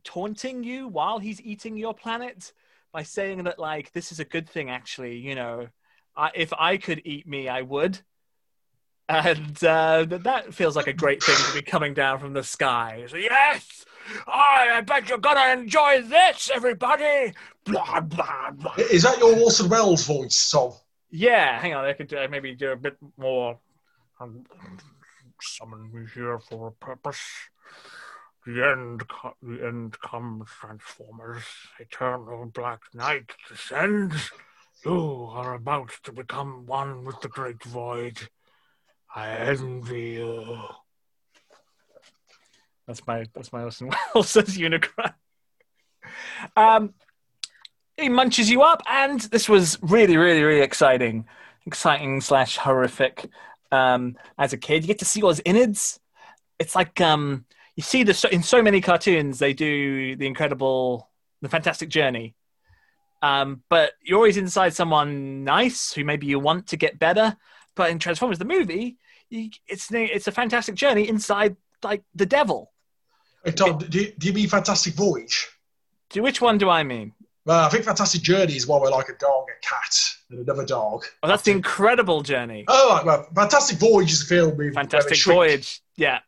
taunting 0.03 0.63
you 0.63 0.87
while 0.87 1.19
he's 1.19 1.41
eating 1.41 1.77
your 1.77 1.93
planet 1.93 2.53
by 2.91 3.03
saying 3.03 3.43
that 3.43 3.59
like 3.59 3.91
this 3.93 4.11
is 4.11 4.19
a 4.19 4.25
good 4.25 4.47
thing 4.47 4.69
actually 4.69 5.17
you 5.17 5.35
know 5.35 5.67
I, 6.15 6.31
if 6.35 6.53
i 6.53 6.77
could 6.77 7.01
eat 7.05 7.27
me 7.27 7.47
i 7.47 7.61
would 7.61 7.99
and 9.09 9.61
uh, 9.63 10.05
that 10.07 10.53
feels 10.53 10.77
like 10.77 10.87
a 10.87 10.93
great 10.93 11.21
thing 11.21 11.35
to 11.35 11.53
be 11.53 11.61
coming 11.61 11.93
down 11.93 12.19
from 12.19 12.33
the 12.33 12.43
sky 12.43 13.05
so, 13.07 13.17
yes 13.17 13.85
I, 14.27 14.69
I 14.73 14.81
bet 14.81 15.09
you're 15.09 15.17
gonna 15.17 15.61
enjoy 15.61 16.01
this 16.01 16.49
everybody 16.53 17.33
blah 17.65 17.99
blah 18.01 18.51
blah 18.51 18.75
is 18.77 19.03
that 19.03 19.17
your 19.19 19.35
Orson 19.39 19.69
Welles 19.69 20.05
voice 20.05 20.49
Tom 20.51 20.73
yeah 21.09 21.59
hang 21.59 21.73
on 21.73 21.85
i 21.85 21.93
could 21.93 22.13
uh, 22.13 22.27
maybe 22.29 22.55
do 22.55 22.71
a 22.71 22.75
bit 22.75 22.97
more 23.17 23.59
um, 24.19 24.45
summoned 25.43 25.93
me 25.93 26.05
here 26.13 26.39
for 26.39 26.67
a 26.67 26.71
purpose. 26.71 27.21
The 28.45 28.71
end, 28.71 29.07
co- 29.07 29.35
the 29.41 29.65
end 29.65 29.99
comes, 30.01 30.49
Transformers. 30.59 31.43
Eternal 31.79 32.51
Black 32.53 32.81
Knight 32.93 33.31
descends. 33.49 34.31
You 34.85 35.29
are 35.31 35.53
about 35.53 35.91
to 36.03 36.11
become 36.11 36.65
one 36.65 37.05
with 37.05 37.21
the 37.21 37.29
Great 37.29 37.63
Void. 37.63 38.29
I 39.15 39.29
envy 39.29 40.11
you. 40.11 40.57
That's 42.87 43.05
my 43.07 43.25
that's 43.33 43.53
my 43.53 43.63
Orson 43.63 43.89
Welles 44.15 44.35
as 44.35 44.57
Unicron. 44.57 45.13
Um, 46.55 46.93
he 47.97 48.09
munches 48.09 48.49
you 48.49 48.61
up, 48.61 48.81
and 48.89 49.19
this 49.19 49.47
was 49.47 49.77
really, 49.81 50.17
really, 50.17 50.43
really 50.43 50.61
exciting, 50.61 51.25
exciting 51.65 52.21
slash 52.21 52.57
horrific. 52.57 53.29
Um, 53.71 54.17
as 54.37 54.53
a 54.53 54.57
kid, 54.57 54.83
you 54.83 54.87
get 54.87 54.99
to 54.99 55.05
see 55.05 55.21
all 55.21 55.29
his 55.29 55.41
innards. 55.45 55.99
It's 56.59 56.75
like 56.75 56.99
um, 57.01 57.45
you 57.75 57.83
see 57.83 58.03
this 58.03 58.23
in 58.25 58.43
so 58.43 58.61
many 58.61 58.81
cartoons. 58.81 59.39
They 59.39 59.53
do 59.53 60.15
the 60.15 60.27
incredible, 60.27 61.09
the 61.41 61.49
fantastic 61.49 61.89
journey. 61.89 62.35
Um, 63.21 63.63
but 63.69 63.93
you're 64.01 64.17
always 64.17 64.37
inside 64.37 64.73
someone 64.73 65.45
nice 65.45 65.93
who 65.93 66.03
maybe 66.03 66.27
you 66.27 66.39
want 66.39 66.67
to 66.67 66.77
get 66.77 66.99
better. 66.99 67.37
But 67.75 67.89
in 67.89 67.97
Transformers 67.97 68.37
the 68.37 68.45
movie, 68.45 68.97
you, 69.29 69.49
it's 69.67 69.87
it's 69.91 70.27
a 70.27 70.31
fantastic 70.31 70.75
journey 70.75 71.07
inside 71.07 71.55
like 71.83 72.03
the 72.13 72.25
devil. 72.25 72.72
Hey, 73.43 73.51
Tom, 73.51 73.77
do 73.77 73.99
you, 73.99 74.13
do 74.17 74.27
you 74.27 74.33
mean 74.33 74.47
Fantastic 74.47 74.93
Voyage? 74.93 75.49
Do 76.09 76.21
which 76.23 76.41
one 76.41 76.57
do 76.57 76.69
I 76.69 76.83
mean? 76.83 77.13
Well, 77.45 77.65
I 77.65 77.69
think 77.69 77.83
Fantastic 77.83 78.21
Journey 78.21 78.55
is 78.55 78.67
one 78.67 78.81
where 78.81 78.91
like 78.91 79.09
a 79.09 79.17
dog, 79.17 79.47
a 79.49 79.59
cat, 79.65 79.95
and 80.29 80.39
another 80.39 80.65
dog. 80.65 81.03
Oh, 81.21 81.27
that's 81.27 81.43
the 81.43 81.51
incredible 81.51 82.21
journey. 82.21 82.63
Oh, 82.69 82.95
right, 82.95 83.05
well, 83.05 83.27
Fantastic 83.35 83.79
Voyage 83.79 84.13
is 84.13 84.21
a 84.21 84.25
film 84.25 84.55
with 84.55 84.75
Fantastic 84.75 85.15
shrink. 85.17 85.35
Voyage. 85.37 85.81
Yeah. 85.97 86.19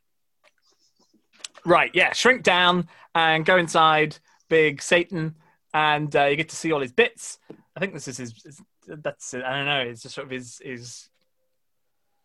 Right. 1.66 1.92
Yeah. 1.94 2.12
Shrink 2.14 2.44
down 2.44 2.90
and 3.14 3.46
go 3.46 3.58
inside 3.58 4.18
Big 4.50 4.82
Satan, 4.82 5.36
and 5.74 6.14
uh, 6.16 6.26
you 6.26 6.36
get 6.36 6.50
to 6.50 6.56
see 6.56 6.72
all 6.74 6.82
his 6.82 6.92
bits. 6.92 7.40
I 7.76 7.80
think 7.80 7.94
this 7.94 8.08
is 8.10 8.18
his. 8.18 8.34
his- 8.44 8.62
That's. 8.88 9.34
I 9.34 9.40
don't 9.40 9.66
know. 9.66 9.80
It's 9.82 10.02
just 10.04 10.16
sort 10.16 10.26
of 10.26 10.32
his 10.32 10.62
his 10.64 11.10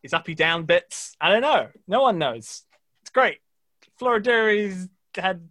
his 0.02 0.12
uppy 0.12 0.34
down 0.34 0.64
bits. 0.64 1.16
I 1.20 1.30
don't 1.30 1.42
know. 1.42 1.68
No 1.86 2.02
one 2.02 2.18
knows. 2.18 2.62
It's 3.02 3.10
great. 3.10 3.38
Floro 4.00 4.22
Dery's 4.22 4.88
had 5.14 5.48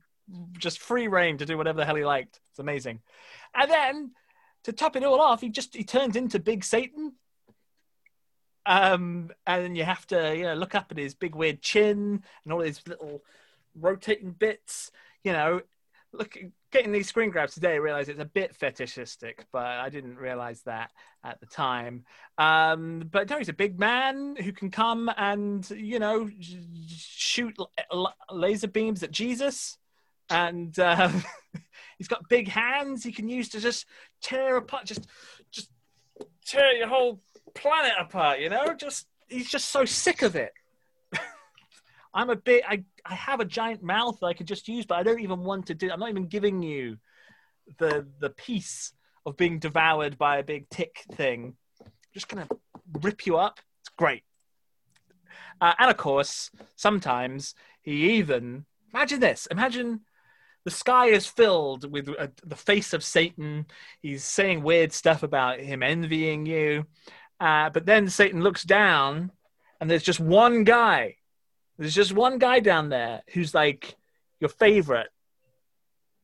just 0.58 0.80
free 0.80 1.08
reign 1.08 1.38
to 1.38 1.46
do 1.46 1.58
whatever 1.58 1.78
the 1.78 1.86
hell 1.86 1.96
he 1.96 2.06
liked. 2.06 2.40
It's 2.52 2.60
amazing. 2.60 3.02
And 3.56 3.70
then 3.70 4.12
to 4.64 4.74
top 4.74 4.96
it 4.96 5.04
all 5.04 5.22
off, 5.22 5.42
he 5.42 5.50
just 5.50 5.76
he 5.76 5.84
turns 5.84 6.16
into 6.16 6.40
Big 6.40 6.64
Satan. 6.64 7.14
Um, 8.66 9.32
and 9.48 9.76
you 9.76 9.84
have 9.84 10.06
to 10.08 10.36
you 10.36 10.44
know 10.44 10.54
look 10.54 10.76
up 10.76 10.92
at 10.92 10.98
his 10.98 11.16
big 11.16 11.36
weird 11.36 11.62
chin 11.62 12.24
and 12.44 12.54
all 12.54 12.60
his 12.60 12.86
little 12.88 13.24
rotating 13.76 14.32
bits. 14.32 14.92
You 15.24 15.34
know, 15.34 15.62
look 16.12 16.38
getting 16.72 16.92
these 16.92 17.08
screen 17.08 17.30
grabs 17.30 17.54
today, 17.54 17.74
I 17.74 17.78
realize 17.78 18.10
it's 18.10 18.20
a 18.20 18.26
bit 18.26 18.56
fetishistic, 18.56 19.46
but 19.52 19.66
I 19.66 19.90
didn't 19.90 20.18
realize 20.18 20.62
that 20.62 20.92
at 21.24 21.40
the 21.40 21.46
time. 21.46 22.06
Um, 22.38 23.10
but 23.12 23.30
no, 23.30 23.38
he's 23.38 23.50
a 23.50 23.54
big 23.54 23.80
man 23.80 24.36
who 24.36 24.52
can 24.52 24.72
come 24.72 25.10
and 25.18 25.70
you 25.72 26.00
know 26.00 26.30
shoot 26.88 27.56
laser 28.32 28.68
beams 28.68 29.04
at 29.04 29.12
Jesus, 29.12 29.78
and 30.30 30.78
uh, 30.80 31.12
he's 31.98 32.08
got 32.08 32.30
big 32.30 32.48
hands 32.48 33.04
he 33.04 33.12
can 33.12 33.30
use 33.30 33.50
to 33.50 33.60
just 33.60 33.86
tear 34.22 34.58
apart, 34.58 34.86
just 34.86 35.08
just 35.52 35.70
tear 36.46 36.74
your 36.74 36.88
whole 36.88 37.22
planet 37.56 37.94
apart. 38.00 38.40
You 38.40 38.50
know, 38.50 38.74
just 38.74 39.08
he's 39.28 39.50
just 39.50 39.70
so 39.70 39.86
sick 39.86 40.22
of 40.22 40.36
it. 40.36 40.54
I'm 42.14 42.30
a 42.30 42.36
bit. 42.36 42.64
I 42.68 42.84
I 43.06 43.16
have 43.16 43.40
a 43.40 43.46
giant 43.46 43.84
mouth 43.84 44.20
that 44.20 44.28
I 44.28 44.34
could 44.34 44.48
just 44.48 44.68
use, 44.68 44.86
but 44.86 44.98
I 44.98 45.04
don't 45.04 45.20
even 45.20 45.44
want 45.44 45.68
to 45.68 45.76
do. 45.76 45.92
I'm 45.92 46.00
not 46.00 46.10
even 46.10 46.28
giving 46.28 46.64
you 46.64 46.98
the 47.78 48.08
the 48.20 48.32
piece 48.32 48.94
of 49.26 49.38
being 49.38 49.60
devoured 49.60 50.18
by 50.18 50.38
a 50.38 50.44
big 50.44 50.70
tick 50.70 51.04
thing. 51.14 51.56
I'm 51.82 51.92
just 52.14 52.28
gonna 52.28 52.48
rip 53.02 53.26
you 53.26 53.38
up. 53.38 53.60
It's 53.82 53.90
great. 53.90 54.24
Uh, 55.62 55.74
and 55.78 55.92
of 55.92 55.98
course, 55.98 56.50
sometimes 56.76 57.54
he 57.82 58.12
even 58.18 58.66
imagine 58.94 59.20
this. 59.20 59.46
Imagine 59.52 60.02
the 60.66 60.72
sky 60.72 61.08
is 61.08 61.28
filled 61.28 61.90
with 61.92 62.10
uh, 62.10 62.28
the 62.44 62.56
face 62.56 62.94
of 62.94 63.04
Satan. 63.04 63.68
He's 64.02 64.24
saying 64.24 64.64
weird 64.64 64.92
stuff 64.94 65.22
about 65.22 65.60
him 65.60 65.84
envying 65.84 66.46
you, 66.46 66.86
uh, 67.40 67.70
but 67.70 67.86
then 67.86 68.10
Satan 68.10 68.42
looks 68.42 68.64
down, 68.64 69.32
and 69.80 69.92
there's 69.92 70.04
just 70.04 70.20
one 70.20 70.64
guy 70.64 71.16
there's 71.80 71.96
just 71.96 72.12
one 72.12 72.38
guy 72.40 72.60
down 72.60 72.90
there 72.90 73.24
who's 73.34 73.54
like 73.54 73.96
your 74.42 74.50
favorite. 74.50 75.08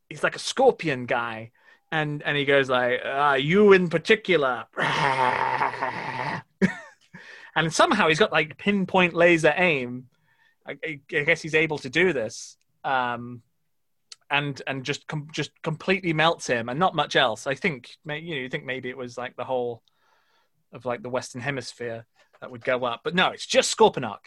He's 0.09 0.21
like 0.21 0.35
a 0.35 0.39
scorpion 0.39 1.05
guy. 1.05 1.51
And 1.91 2.21
and 2.23 2.35
he 2.35 2.43
goes 2.43 2.69
like, 2.69 2.99
uh, 3.05 3.37
you 3.39 3.71
in 3.71 3.89
particular. 3.89 4.65
and 7.55 7.73
somehow 7.73 8.09
he's 8.09 8.19
got 8.19 8.33
like 8.33 8.57
pinpoint 8.57 9.13
laser 9.13 9.53
aim. 9.55 10.07
I, 10.67 10.77
I 10.83 11.23
guess 11.23 11.41
he's 11.41 11.55
able 11.55 11.77
to 11.79 11.89
do 11.89 12.11
this. 12.11 12.57
Um, 12.83 13.41
and 14.29 14.61
and 14.67 14.83
just 14.83 15.07
com- 15.07 15.29
just 15.31 15.51
completely 15.61 16.11
melts 16.11 16.47
him 16.47 16.67
and 16.67 16.79
not 16.79 16.95
much 16.95 17.15
else. 17.15 17.47
I 17.47 17.55
think 17.55 17.91
you 18.03 18.11
know 18.11 18.41
you 18.41 18.49
think 18.49 18.65
maybe 18.65 18.89
it 18.89 18.97
was 18.97 19.17
like 19.17 19.37
the 19.37 19.45
whole 19.45 19.83
of 20.73 20.83
like 20.83 21.01
the 21.01 21.09
Western 21.09 21.39
Hemisphere 21.41 22.05
that 22.41 22.51
would 22.51 22.65
go 22.65 22.83
up, 22.83 23.01
but 23.05 23.15
no, 23.15 23.29
it's 23.29 23.45
just 23.45 23.75
Scorponok 23.75 24.17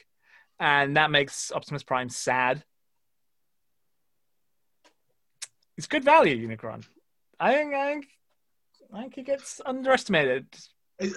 and 0.61 0.97
that 0.97 1.11
makes 1.11 1.53
Optimus 1.53 1.83
Prime 1.83 2.09
sad. 2.09 2.65
It's 5.77 5.87
good 5.87 6.05
value, 6.05 6.49
Unicron. 6.49 6.85
I 7.39 7.55
think 7.55 7.75
I 7.75 7.93
think, 7.93 8.07
I 8.93 9.01
think 9.01 9.15
he 9.15 9.23
gets 9.23 9.61
underestimated. 9.65 10.47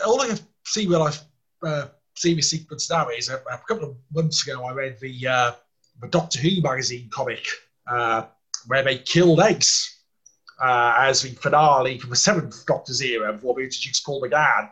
All 0.05 0.21
I 0.21 0.27
can 0.27 0.39
see 0.65 0.87
when 0.87 1.01
I've 1.01 1.19
uh, 1.63 1.87
seen 2.15 2.35
this 2.35 2.51
sequence 2.51 2.89
now 2.89 3.09
is 3.09 3.29
a, 3.29 3.41
a 3.51 3.57
couple 3.67 3.89
of 3.89 3.95
months 4.13 4.45
ago 4.47 4.63
I 4.63 4.73
read 4.73 4.99
the, 4.99 5.27
uh, 5.27 5.51
the 5.99 6.07
Doctor 6.07 6.39
Who 6.39 6.61
magazine 6.61 7.09
comic 7.11 7.45
uh, 7.87 8.25
where 8.67 8.83
they 8.83 8.99
killed 8.99 9.39
Ace 9.39 10.03
uh, 10.61 10.95
as 10.99 11.23
the 11.23 11.29
finale 11.29 11.97
from 11.97 12.11
the 12.11 12.15
seventh 12.15 12.65
Doctor's 12.67 13.01
era 13.01 13.33
before 13.33 13.55
we 13.55 13.63
introduced 13.63 14.05
Paul 14.05 14.21
McGann. 14.21 14.69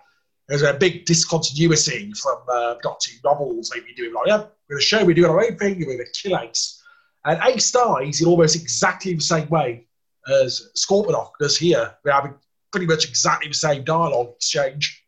There's 0.50 0.64
a 0.64 0.74
big 0.74 1.06
discontinuity 1.06 2.12
from 2.14 2.40
uh, 2.52 2.76
Who 2.82 2.90
novels 3.24 3.70
been 3.70 3.84
doing. 3.96 4.14
Like, 4.14 4.28
yeah, 4.28 4.38
we're 4.38 4.76
going 4.76 4.80
to 4.80 4.82
show 4.82 5.06
we're 5.06 5.14
doing 5.14 5.30
our 5.30 5.46
own 5.46 5.56
thing, 5.58 5.78
we're 5.78 5.86
going 5.86 6.00
to 6.00 6.12
kill 6.12 6.40
Ace. 6.40 6.82
And 7.24 7.40
Ace 7.44 7.72
dies 7.72 8.22
in 8.22 8.28
almost 8.28 8.56
exactly 8.56 9.14
the 9.14 9.22
same 9.22 9.48
way 9.50 9.86
as 10.28 10.72
Scorponok 10.76 11.32
does 11.40 11.56
here. 11.56 11.94
We're 12.04 12.14
having 12.14 12.34
pretty 12.72 12.88
much 12.88 13.08
exactly 13.08 13.50
the 13.50 13.54
same 13.54 13.84
dialogue 13.84 14.34
exchange. 14.38 15.06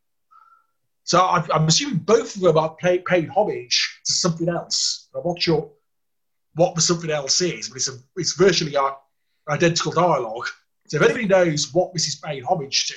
So 1.05 1.25
I'm, 1.25 1.49
I'm 1.51 1.67
assuming 1.67 1.97
both 1.97 2.35
of 2.35 2.41
them 2.41 2.57
are 2.59 2.75
pay, 2.75 2.99
paying 2.99 3.29
homage 3.29 3.99
to 4.05 4.13
something 4.13 4.47
else. 4.47 5.09
I'm 5.15 5.23
not 5.25 5.41
sure 5.41 5.71
what 6.53 6.75
the 6.75 6.81
something 6.81 7.09
else 7.09 7.41
is, 7.41 7.69
but 7.69 7.77
it's, 7.77 7.89
a, 7.89 7.93
it's 8.15 8.33
virtually 8.33 8.75
identical 9.49 9.91
dialogue. 9.91 10.47
So 10.87 10.97
if 10.97 11.03
anybody 11.03 11.25
knows 11.25 11.73
what 11.73 11.93
this 11.93 12.07
is 12.07 12.15
paying 12.17 12.43
homage 12.43 12.87
to, 12.87 12.95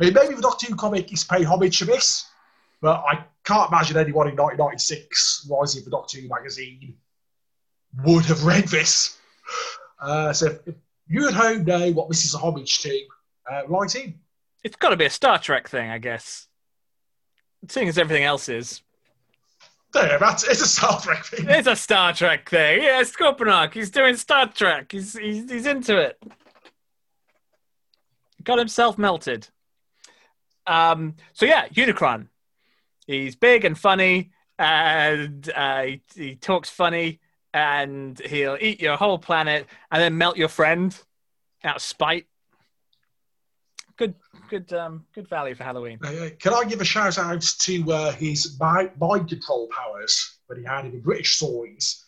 I 0.00 0.04
mean, 0.04 0.14
maybe 0.14 0.34
the 0.34 0.42
Doctor 0.42 0.66
Who 0.66 0.76
comic 0.76 1.12
is 1.12 1.24
paying 1.24 1.44
homage 1.44 1.78
to 1.78 1.84
this, 1.86 2.26
but 2.82 3.02
I 3.08 3.24
can't 3.44 3.70
imagine 3.70 3.96
anyone 3.96 4.28
in 4.28 4.36
1996 4.36 5.48
rising 5.50 5.82
for 5.84 5.90
Doctor 5.90 6.20
Who 6.20 6.28
magazine 6.28 6.96
would 8.04 8.24
have 8.26 8.44
read 8.44 8.68
this. 8.68 9.16
Uh, 10.00 10.32
so 10.32 10.46
if, 10.46 10.68
if 10.68 10.74
you 11.08 11.26
at 11.28 11.34
home 11.34 11.64
know 11.64 11.90
what 11.92 12.08
this 12.08 12.24
is 12.24 12.34
a 12.34 12.38
homage 12.38 12.80
to, 12.80 13.00
uh, 13.50 13.62
write 13.68 13.94
in. 13.94 14.14
It's 14.64 14.76
got 14.76 14.90
to 14.90 14.96
be 14.96 15.04
a 15.06 15.10
Star 15.10 15.38
Trek 15.38 15.68
thing, 15.68 15.88
I 15.90 15.98
guess. 15.98 16.48
Seeing 17.68 17.88
as 17.88 17.96
everything 17.96 18.24
else 18.24 18.48
is, 18.48 18.82
There, 19.92 20.18
that's 20.18 20.44
it's 20.46 20.60
a 20.60 20.66
Star 20.68 21.00
Trek 21.00 21.24
thing. 21.24 21.46
it's 21.48 21.66
a 21.68 21.76
Star 21.76 22.12
Trek 22.12 22.50
thing. 22.50 22.82
Yeah, 22.82 23.00
Scorponok. 23.02 23.72
He's 23.72 23.90
doing 23.90 24.16
Star 24.16 24.46
Trek. 24.52 24.92
He's 24.92 25.16
he's, 25.16 25.50
he's 25.50 25.66
into 25.66 25.96
it. 25.98 26.22
Got 28.44 28.58
himself 28.58 28.98
melted. 28.98 29.48
Um. 30.66 31.14
So 31.32 31.46
yeah, 31.46 31.68
Unicron. 31.68 32.28
He's 33.06 33.36
big 33.36 33.64
and 33.64 33.78
funny, 33.78 34.32
and 34.58 35.48
uh, 35.54 35.82
he, 35.82 36.02
he 36.14 36.34
talks 36.34 36.68
funny, 36.68 37.20
and 37.54 38.18
he'll 38.18 38.58
eat 38.60 38.80
your 38.80 38.96
whole 38.96 39.18
planet 39.18 39.66
and 39.90 40.02
then 40.02 40.18
melt 40.18 40.36
your 40.36 40.48
friend 40.48 40.98
out 41.64 41.76
of 41.76 41.82
spite. 41.82 42.26
Good, 43.96 44.14
good, 44.50 44.72
um, 44.74 45.06
good 45.14 45.26
value 45.28 45.54
for 45.54 45.64
Halloween. 45.64 45.98
Uh, 46.04 46.28
can 46.38 46.52
I 46.52 46.64
give 46.64 46.80
a 46.82 46.84
shout 46.84 47.16
out 47.18 47.40
to 47.40 47.92
uh, 47.92 48.12
his 48.12 48.58
mind, 48.60 48.90
mind 49.00 49.28
control 49.28 49.68
powers 49.68 50.38
that 50.48 50.58
he 50.58 50.64
had 50.64 50.84
in 50.84 50.92
the 50.92 50.98
British 50.98 51.36
stories 51.36 52.04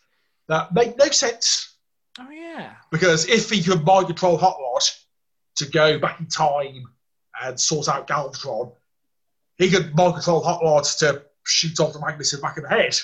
that 0.49 0.75
make 0.75 0.99
no 0.99 1.07
sense 1.07 1.77
Oh 2.21 2.29
yeah. 2.31 2.75
because 2.91 3.27
if 3.29 3.49
he 3.49 3.63
could 3.63 3.85
mind 3.85 4.07
control 4.07 4.37
Hot 4.37 4.57
Rod 4.61 4.83
to 5.57 5.67
go 5.67 5.99
back 5.99 6.21
in 6.21 6.27
time 6.27 6.85
and 7.43 7.59
sort 7.59 7.89
out 7.89 8.09
Galvatron, 8.09 8.73
he 9.57 9.71
could 9.71 9.95
mind 9.95 10.15
control 10.15 10.43
Hot 10.43 10.63
Rod 10.63 10.85
to 10.85 11.25
shoot 11.47 11.79
off 11.81 11.93
the 11.93 12.01
Magnus 12.01 12.33
in 12.33 12.41
the 12.41 12.43
back 12.43 12.57
of 12.57 12.65
the 12.65 12.69
head. 12.71 12.97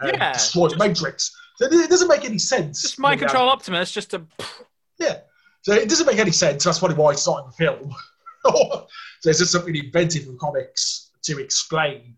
and 0.00 0.12
Yeah, 0.12 0.32
destroy 0.32 0.68
the 0.68 0.76
Matrix. 0.76 1.34
So 1.56 1.66
it 1.66 1.88
doesn't 1.88 2.08
make 2.08 2.24
any 2.24 2.38
sense. 2.38 2.82
Just 2.82 2.98
mind 2.98 3.20
control 3.20 3.48
Optimus, 3.48 3.90
just 3.90 4.10
to. 4.10 4.22
Yeah. 4.98 5.20
So 5.62 5.72
it 5.72 5.88
doesn't 5.88 6.06
make 6.06 6.18
any 6.18 6.30
sense. 6.30 6.64
That's 6.64 6.78
probably 6.78 6.96
why 6.96 7.12
it's 7.12 7.26
not 7.26 7.44
in 7.44 7.46
the 7.46 7.52
film. 7.52 7.94
so 9.20 9.30
it's 9.30 9.38
just 9.38 9.52
something 9.52 9.74
invented 9.74 10.24
from 10.24 10.38
comics 10.38 11.10
to 11.22 11.38
explain 11.38 12.14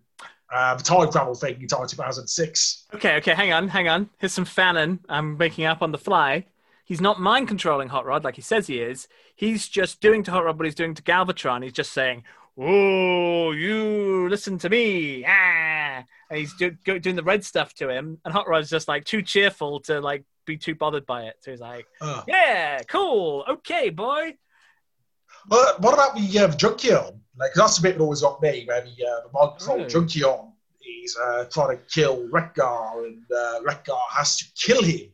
uh, 0.52 0.74
the 0.74 0.82
time 0.82 1.10
travel 1.10 1.35
thing 1.35 1.60
in 1.60 1.68
time 1.68 1.86
2006. 1.86 2.86
Okay, 2.94 3.16
okay, 3.16 3.35
hang 3.35 3.52
on, 3.52 3.68
hang 3.68 3.89
on. 3.89 4.10
Here's 4.18 4.32
some 4.32 4.44
fanon 4.44 4.98
I'm 5.09 5.36
making 5.36 5.64
up 5.64 5.82
on 5.82 5.93
the 5.93 5.98
fly. 5.98 6.44
He's 6.89 7.02
not 7.02 7.20
mind 7.20 7.48
controlling 7.48 7.89
Hot 7.90 8.06
Rod 8.06 8.24
like 8.24 8.36
he 8.36 8.40
says 8.40 8.66
he 8.66 8.81
is. 8.81 9.09
He's 9.36 9.69
just 9.69 10.01
doing 10.01 10.23
to 10.23 10.31
Hot 10.31 10.47
Rod 10.47 10.56
what 10.59 10.65
he's 10.65 10.74
doing 10.74 10.94
to 10.94 11.02
Galvatron. 11.02 11.62
He's 11.62 11.74
just 11.74 11.93
saying, 11.93 12.24
"Oh, 12.56 13.51
you 13.52 14.27
listen 14.31 14.56
to 14.60 14.70
me!" 14.70 15.23
Ah, 15.28 16.02
and 16.31 16.39
he's 16.39 16.55
do, 16.55 16.70
go, 16.86 16.98
doing 16.98 17.15
the 17.16 17.23
red 17.23 17.44
stuff 17.44 17.74
to 17.74 17.90
him, 17.90 18.19
and 18.24 18.32
Hot 18.32 18.48
Rod's 18.48 18.70
just 18.70 18.89
like 18.89 19.05
too 19.05 19.20
cheerful 19.20 19.81
to 19.81 20.01
like 20.01 20.24
be 20.47 20.56
too 20.56 20.74
bothered 20.74 21.05
by 21.05 21.24
it. 21.24 21.36
So 21.40 21.51
he's 21.51 21.60
like, 21.60 21.86
Uh, 22.01 22.23
"Yeah, 22.27 22.81
cool, 22.85 23.44
okay, 23.48 23.90
boy." 23.90 24.39
but 25.47 25.81
what 25.82 25.93
about 25.93 26.15
the 26.16 26.39
uh, 26.39 26.48
Junkion? 26.48 27.20
Like, 27.36 27.52
that's 27.55 27.77
the 27.77 27.82
bit 27.82 27.98
that 27.98 28.02
always 28.02 28.23
got 28.23 28.40
me, 28.43 28.65
where 28.66 28.81
the, 28.81 28.89
uh, 28.90 29.20
the 29.27 29.31
mind 29.32 29.59
control 29.59 29.81
Oh. 29.82 29.85
Junkion 29.86 30.52
is 31.05 31.16
uh, 31.23 31.44
trying 31.52 31.77
to 31.77 31.82
kill 31.85 32.27
Wreck-Gar, 32.31 33.05
and 33.05 33.23
uh, 33.31 33.60
Wreck-Gar 33.62 34.01
has 34.10 34.39
to 34.39 34.44
kill 34.56 34.82
him 34.82 35.10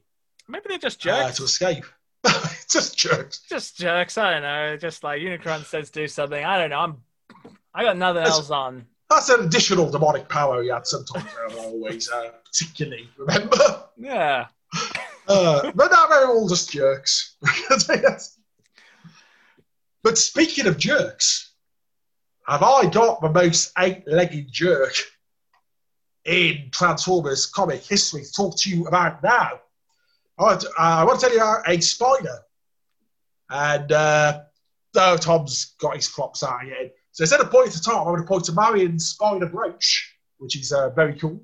Maybe 0.49 0.65
they're 0.69 0.79
just 0.79 1.07
uh, 1.07 1.25
jerks. 1.25 1.37
to 1.39 1.45
escape. 1.45 1.85
just 2.71 2.97
jerks. 2.99 3.41
just 3.49 3.77
jerks. 3.77 4.17
I 4.19 4.33
don't 4.35 4.43
know. 4.43 4.77
Just 4.77 5.03
like 5.05 5.21
Unicron 5.21 5.65
says, 5.65 5.91
do 5.91 6.09
something. 6.09 6.45
I 6.45 6.59
don't 6.59 6.71
know. 6.71 6.79
I'm. 6.79 6.97
I 7.75 7.83
got 7.85 7.97
nothing 7.97 8.17
That's- 8.23 8.37
else 8.37 8.51
on. 8.51 8.87
That's 9.11 9.29
an 9.29 9.45
additional 9.45 9.91
demonic 9.91 10.29
power 10.29 10.63
he 10.63 10.71
had 10.71 10.87
sometimes, 10.87 11.27
I 11.39 11.55
always 11.57 12.11
uh, 12.11 12.31
particularly 12.45 13.09
remember. 13.17 13.85
Yeah. 13.97 14.47
Uh, 15.27 15.73
but 15.75 15.91
now 15.91 16.07
they're 16.07 16.27
all 16.27 16.47
just 16.47 16.71
jerks. 16.71 17.37
but 20.03 20.19
speaking 20.19 20.67
of 20.67 20.77
jerks, 20.77 21.55
have 22.47 22.63
I 22.63 22.91
got 22.91 23.23
the 23.23 23.31
most 23.31 23.73
eight-legged 23.79 24.53
jerk 24.53 24.93
in 26.27 26.69
Transformers 26.73 27.47
comic 27.47 27.83
history 27.83 28.23
to 28.23 28.33
talk 28.33 28.59
to 28.59 28.69
you 28.69 28.87
about 28.87 29.23
now? 29.23 29.61
To, 30.39 30.45
uh, 30.45 30.61
I 30.79 31.05
want 31.05 31.21
to 31.21 31.27
tell 31.27 31.35
you 31.35 31.41
about 31.41 31.69
a 31.69 31.81
spider. 31.81 32.39
And 33.51 33.93
uh, 33.93 34.41
oh, 34.97 35.17
Tom's 35.17 35.75
got 35.81 35.97
his 35.97 36.09
props 36.09 36.43
out 36.43 36.63
again. 36.65 36.91
So 37.13 37.23
instead 37.23 37.41
of 37.41 37.51
pointing 37.51 37.73
to 37.73 37.83
Tom, 37.83 38.01
I'm 38.01 38.15
going 38.15 38.23
to 38.23 38.27
point 38.27 38.45
to 38.47 38.53
Marion's 38.53 39.11
spider 39.11 39.47
brooch, 39.47 40.17
which 40.39 40.57
is 40.57 40.73
uh, 40.73 40.91
very 40.91 41.15
cool. 41.15 41.41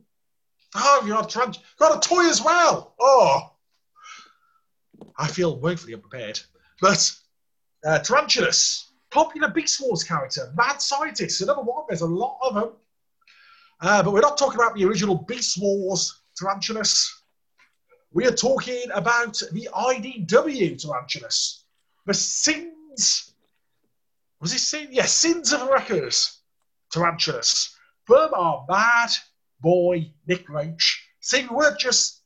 Oh, 0.75 1.03
you 1.05 1.13
got 1.13 1.35
a, 1.35 1.59
got 1.79 2.05
a 2.05 2.09
toy 2.09 2.29
as 2.29 2.43
well. 2.43 2.95
Oh, 3.01 3.53
I 5.17 5.29
feel 5.29 5.61
woefully 5.61 5.95
unprepared. 5.95 6.41
But 6.81 7.13
uh, 7.85 8.01
Tarantulas, 8.01 8.91
popular 9.11 9.49
Beast 9.49 9.81
Wars 9.81 10.03
character, 10.03 10.53
mad 10.57 10.81
scientist, 10.81 11.41
another 11.41 11.63
one. 11.63 11.85
There's 11.89 12.01
a 12.01 12.07
lot 12.07 12.39
of 12.43 12.55
them. 12.55 12.73
Uh, 13.81 14.03
but 14.03 14.13
we're 14.13 14.21
not 14.21 14.39
talking 14.39 14.61
about 14.61 14.75
the 14.75 14.85
original 14.85 15.17
Beast 15.17 15.59
Wars 15.61 16.23
Tarantulas. 16.37 17.20
We 18.13 18.27
are 18.27 18.33
talking 18.33 18.91
about 18.93 19.41
the 19.53 19.69
IDW 19.73 20.83
Tarantulas. 20.83 21.65
The 22.07 22.15
Sins. 22.15 23.33
Was 24.41 24.53
it 24.53 24.59
Sin? 24.59 24.89
Yes, 24.91 25.13
Sins 25.13 25.53
of 25.53 25.69
Wreckers 25.69 26.41
Tarantulas. 26.91 27.77
From 28.05 28.35
our 28.35 28.65
mad 28.69 29.11
boy, 29.61 30.11
Nick 30.27 30.49
Roche. 30.49 31.07
See, 31.21 31.43
we 31.43 31.55
weren't 31.55 31.79
just 31.79 32.23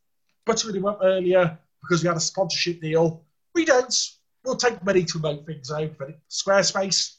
buttering 0.47 0.77
him 0.77 0.87
up 0.87 1.01
earlier 1.03 1.59
because 1.83 2.03
we 2.03 2.09
had 2.09 2.17
a 2.17 2.21
sponsorship 2.21 2.81
deal. 2.81 3.23
We 3.55 3.67
don't. 3.67 3.95
We'll 4.43 4.57
take 4.57 4.83
money 4.85 5.05
to 5.05 5.19
make 5.19 5.45
things 5.45 5.69
for 5.69 6.15
Squarespace. 6.31 7.17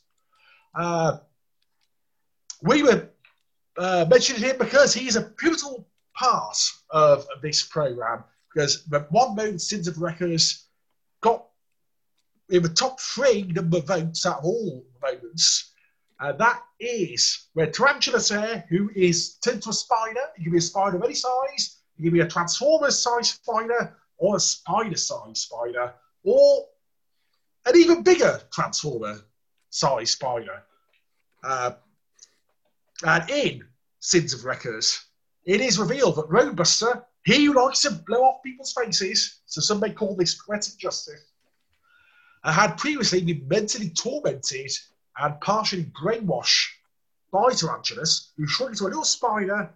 Uh, 0.73 1.17
we 2.63 2.81
were 2.81 3.09
uh, 3.77 4.05
mentioning 4.09 4.41
him 4.41 4.57
because 4.57 4.93
he's 4.93 5.15
a 5.15 5.21
pivotal 5.21 5.87
part 6.15 6.57
of 6.89 7.27
this 7.41 7.63
program. 7.63 8.23
Because 8.55 8.85
the 8.85 9.01
one 9.09 9.35
moment 9.35 9.61
Sins 9.61 9.87
of 9.89 10.01
Wreckers 10.01 10.67
got 11.19 11.45
in 12.49 12.63
the 12.63 12.69
top 12.69 13.01
three 13.01 13.43
number 13.43 13.77
of 13.79 13.87
votes 13.87 14.25
of 14.25 14.45
all 14.45 14.85
moments. 15.01 15.73
And 16.21 16.39
that 16.39 16.63
is 16.79 17.47
where 17.53 17.67
Tarantula's 17.67 18.29
here, 18.29 18.63
who 18.69 18.89
is 18.95 19.35
turned 19.39 19.61
to 19.63 19.71
a 19.71 19.73
spider. 19.73 20.21
It 20.37 20.43
can 20.43 20.53
be 20.53 20.59
a 20.59 20.61
spider 20.61 20.95
of 20.95 21.03
any 21.03 21.15
size. 21.15 21.81
It 21.99 22.03
can 22.03 22.13
be 22.13 22.21
a 22.21 22.27
Transformers 22.27 22.97
size 22.97 23.31
spider 23.31 23.97
or 24.17 24.37
a 24.37 24.39
spider 24.39 24.95
size 24.95 25.41
spider 25.41 25.93
or 26.23 26.65
an 27.65 27.75
even 27.75 28.03
bigger 28.03 28.39
Transformer 28.53 29.19
size 29.69 30.11
spider. 30.11 30.63
Uh, 31.43 31.71
and 33.05 33.29
in 33.29 33.67
Sins 33.99 34.33
of 34.33 34.45
Wreckers, 34.45 35.03
it 35.43 35.59
is 35.59 35.77
revealed 35.77 36.15
that 36.15 36.29
Roadbuster, 36.29 37.03
he 37.25 37.49
likes 37.49 37.81
to 37.81 37.91
blow 37.91 38.23
off 38.23 38.43
people's 38.43 38.71
faces, 38.71 39.39
so 39.47 39.59
some 39.59 39.79
may 39.79 39.89
call 39.89 40.15
this 40.15 40.35
poetic 40.35 40.77
justice, 40.77 41.25
uh, 42.43 42.51
had 42.51 42.77
previously 42.77 43.21
been 43.21 43.47
mentally 43.47 43.89
tormented 43.89 44.71
and 45.17 45.41
partially 45.41 45.85
brainwashed 45.85 46.67
by 47.31 47.49
Tarantulas, 47.49 48.31
who 48.37 48.45
shrunk 48.45 48.73
into 48.73 48.83
a 48.83 48.85
little 48.85 49.03
spider. 49.03 49.73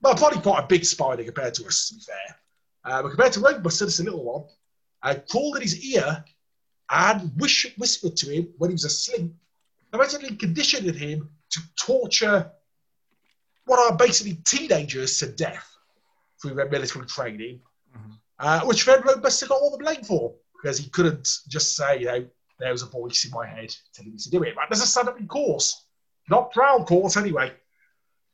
Well, 0.00 0.14
probably 0.14 0.40
quite 0.40 0.62
a 0.62 0.66
big 0.68 0.84
spider 0.84 1.24
compared 1.24 1.54
to 1.54 1.66
us, 1.66 1.88
to 1.88 1.94
be 1.96 2.00
fair. 2.00 2.38
Uh, 2.84 3.02
but 3.02 3.08
compared 3.08 3.32
to 3.32 3.40
Roadbuster, 3.40 3.82
it's 3.82 3.98
a 3.98 4.04
little 4.04 4.24
one. 4.24 4.44
And 5.02 5.26
crawled 5.28 5.56
in 5.56 5.62
his 5.62 5.84
ear 5.84 6.24
and 6.88 7.32
wish, 7.36 7.66
whispered 7.76 8.16
to 8.18 8.30
him 8.30 8.48
when 8.58 8.70
he 8.70 8.74
was 8.74 8.84
asleep, 8.84 9.34
eventually 9.92 10.36
conditioning 10.36 10.94
him 10.94 11.28
to 11.50 11.60
torture 11.76 12.50
what 13.64 13.80
are 13.80 13.96
basically 13.96 14.34
teenagers 14.44 15.18
to 15.18 15.26
death 15.26 15.71
through 16.42 16.54
their 16.54 16.68
military 16.68 17.06
training, 17.06 17.62
Mhm. 17.96 18.18
uh, 18.40 18.60
which 18.64 18.84
then 18.84 19.00
Roadbuster 19.02 19.48
got 19.48 19.60
all 19.60 19.70
the 19.70 19.78
blame 19.78 20.02
for 20.04 20.34
because 20.54 20.76
he 20.78 20.90
couldn't 20.90 21.28
just 21.48 21.76
say, 21.76 22.00
you 22.00 22.06
know, 22.06 22.28
there 22.58 22.72
was 22.72 22.82
a 22.82 22.86
voice 22.86 23.24
in 23.24 23.30
my 23.30 23.46
head 23.46 23.74
telling 23.94 24.12
me 24.12 24.18
to 24.18 24.30
do 24.30 24.42
it. 24.42 24.54
But 24.54 24.64
there's 24.68 24.82
a 24.82 24.86
stand 24.86 25.08
up 25.08 25.18
in 25.18 25.28
course, 25.28 25.86
not 26.28 26.52
proud 26.52 26.86
course 26.86 27.16
anyway. 27.16 27.52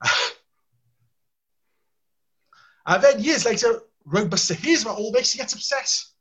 and 2.87 3.03
then 3.03 3.23
years 3.23 3.45
later, 3.45 3.83
Roadbuster 4.07 4.55
hears 4.55 4.83
about 4.83 4.97
all 4.99 5.13
this, 5.13 5.33
he 5.33 5.39
gets 5.39 5.53
obsessed. 5.53 6.15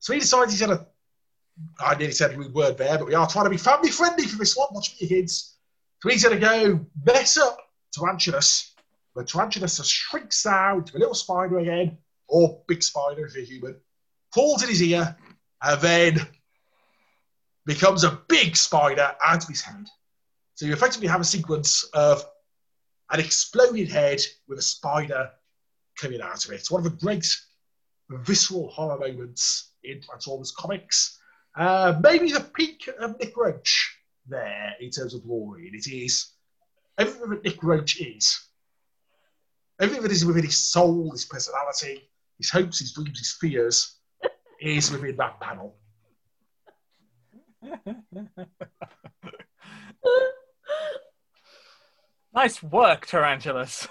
So 0.00 0.12
he 0.12 0.20
decides 0.20 0.52
he's 0.52 0.60
going 0.60 0.76
to, 0.76 0.86
I 1.78 1.94
nearly 1.94 2.12
said 2.12 2.32
a 2.32 2.36
rude 2.36 2.54
word 2.54 2.76
there, 2.78 2.98
but 2.98 3.06
we 3.06 3.14
are 3.14 3.28
trying 3.28 3.44
to 3.44 3.50
be 3.50 3.56
family 3.56 3.90
friendly 3.90 4.26
for 4.26 4.36
this 4.36 4.56
one. 4.56 4.68
Watch 4.72 4.96
for 4.96 5.04
your 5.04 5.20
kids. 5.20 5.56
So 6.00 6.08
he's 6.08 6.24
going 6.24 6.40
to 6.40 6.44
go 6.44 6.86
mess 7.04 7.36
up 7.36 7.58
Tarantulas, 7.92 8.71
but 9.14 9.28
Tarantulas 9.28 9.84
shrinks 9.86 10.42
down 10.42 10.84
to 10.84 10.96
a 10.96 10.98
little 10.98 11.14
spider 11.14 11.58
again, 11.58 11.98
or 12.28 12.62
big 12.66 12.82
spider 12.82 13.26
if 13.26 13.34
you're 13.34 13.44
human, 13.44 13.76
falls 14.34 14.62
in 14.62 14.68
his 14.68 14.82
ear, 14.82 15.16
and 15.62 15.80
then 15.80 16.26
becomes 17.66 18.04
a 18.04 18.18
big 18.28 18.56
spider 18.56 19.14
out 19.24 19.42
of 19.42 19.48
his 19.48 19.60
hand. 19.60 19.88
So 20.54 20.66
you 20.66 20.72
effectively 20.72 21.08
have 21.08 21.20
a 21.20 21.24
sequence 21.24 21.84
of 21.94 22.24
an 23.10 23.20
exploded 23.20 23.90
head 23.90 24.20
with 24.48 24.58
a 24.58 24.62
spider 24.62 25.30
coming 25.98 26.20
out 26.20 26.44
of 26.44 26.50
it. 26.50 26.56
It's 26.56 26.70
one 26.70 26.84
of 26.84 26.90
the 26.90 27.04
great 27.04 27.26
visceral 28.10 28.68
horror 28.70 28.98
moments 28.98 29.72
in 29.84 30.00
Transformers 30.00 30.52
comics. 30.52 31.18
Uh, 31.56 32.00
maybe 32.02 32.32
the 32.32 32.40
peak 32.40 32.88
of 32.98 33.18
Nick 33.20 33.36
Roche 33.36 33.96
there 34.26 34.74
in 34.80 34.90
terms 34.90 35.14
of. 35.14 35.22
And 35.24 35.74
it 35.74 35.86
is 35.86 36.32
everything 36.98 37.30
that 37.30 37.44
Nick 37.44 37.62
Roche 37.62 38.00
is. 38.00 38.40
Everything 39.80 40.02
that 40.02 40.12
is 40.12 40.24
within 40.24 40.44
his 40.44 40.58
soul, 40.58 41.10
his 41.10 41.24
personality, 41.24 42.08
his 42.38 42.50
hopes, 42.50 42.78
his 42.78 42.92
dreams, 42.92 43.18
his 43.18 43.32
fears 43.40 43.96
is 44.60 44.90
within 44.90 45.16
that 45.16 45.40
panel. 45.40 45.76
nice 52.34 52.62
work, 52.62 53.06
Tarantulas. 53.06 53.88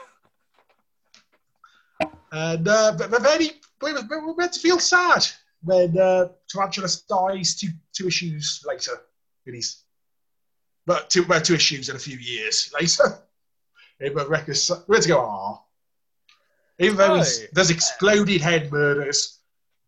And 2.32 2.68
uh, 2.68 2.94
but, 2.98 3.12
but 3.12 3.24
then 3.24 3.41
he, 3.41 3.52
we, 3.82 3.94
were- 3.94 4.02
we 4.10 4.18
were 4.18 4.36
meant 4.36 4.53
to 4.53 4.60
feel 4.60 4.80
sad 4.80 5.26
when 5.64 5.98
uh, 5.98 6.28
Tarantulas 6.49 7.02
dies 7.02 7.56
two, 7.56 7.68
two 7.94 8.08
issues 8.08 8.64
later. 8.66 8.94
In 9.45 9.56
his, 9.56 9.84
but 10.86 11.10
two, 11.10 11.26
well, 11.28 11.41
two 11.41 11.56
issues 11.56 11.90
in 11.90 11.95
a 11.95 11.99
few 11.99 12.18
years 12.18 12.72
later. 12.80 13.20
It 13.99 14.16
was 14.16 14.26
records, 14.26 14.72
we're 14.88 14.95
meant 14.95 15.03
to 15.03 15.10
go, 15.10 15.20
ah. 15.20 15.62
Even 16.82 16.98
though 16.98 17.16
Right. 17.16 17.48
there's 17.53 17.70
exploded 17.70 18.41
head 18.41 18.72
murders 18.72 19.40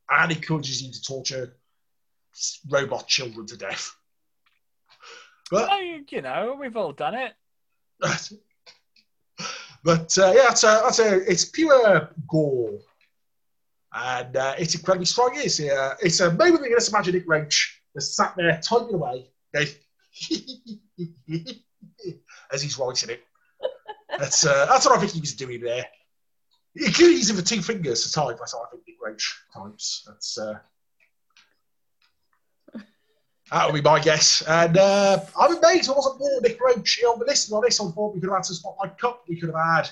and 0.10 0.32
encourages 0.32 0.82
you 0.82 0.92
to 0.92 1.02
torture 1.02 1.58
robot 2.70 3.08
children 3.08 3.46
to 3.48 3.58
death. 3.58 3.96
But 5.50 5.70
you 6.12 6.22
know, 6.22 6.56
we've 6.60 6.78
all 6.78 6.94
done 6.94 7.16
it. 7.16 7.34
But 9.84 10.18
uh, 10.18 10.32
yeah, 10.34 10.44
that's 10.48 10.64
a, 10.64 10.82
that's 10.86 11.00
a, 11.00 11.30
it's 11.30 11.46
pure 11.46 12.10
gore. 12.30 12.80
And 13.94 14.38
uh, 14.38 14.56
it's 14.58 14.76
incredibly 14.76 15.06
strong. 15.06 15.32
It's, 15.36 15.60
uh, 15.60 15.96
it's 16.02 16.22
a 16.22 16.32
moment 16.32 16.62
that 16.62 16.70
you 16.70 16.76
just 16.78 16.88
imagine 16.90 17.16
Nick 17.16 17.26
Roche 17.28 17.82
sat 18.00 18.34
there 18.38 18.60
typing 18.64 18.96
away, 18.96 19.30
as 22.52 22.62
he's 22.62 22.80
writing 22.80 23.10
it. 23.10 23.24
That's, 24.18 24.46
uh, 24.46 24.68
that's 24.68 24.86
what 24.86 24.98
I 24.98 25.02
think 25.02 25.12
he 25.12 25.20
was 25.20 25.34
doing 25.34 25.60
there. 25.60 25.86
He 26.76 26.92
could 26.92 27.12
use 27.12 27.30
it 27.30 27.36
for 27.36 27.42
two 27.42 27.62
fingers 27.62 28.04
to 28.04 28.12
type. 28.12 28.40
I 28.42 28.46
think 28.72 28.84
Nick 28.88 28.98
Roche 29.02 29.44
types. 29.54 30.04
That's, 30.08 30.38
uh, 30.38 30.58
that 33.52 33.66
would 33.68 33.76
be 33.76 33.88
my 33.88 34.00
guess. 34.00 34.42
And 34.42 34.78
uh, 34.78 35.20
I'm 35.40 35.58
amazed 35.58 35.88
there 35.88 35.96
wasn't 35.96 36.20
more 36.20 36.42
Nick 36.42 36.60
Roche 36.60 37.04
on 37.04 37.20
the 37.20 37.26
list. 37.26 37.52
On 37.52 37.62
this, 37.62 37.80
I 37.80 37.86
thought 37.92 38.16
we 38.16 38.20
could 38.20 38.30
have 38.30 38.38
had 38.38 38.46
some 38.46 38.56
Spotlight 38.56 38.98
Kup. 38.98 39.24
We 39.28 39.40
could 39.40 39.54
have 39.54 39.76
had 39.76 39.90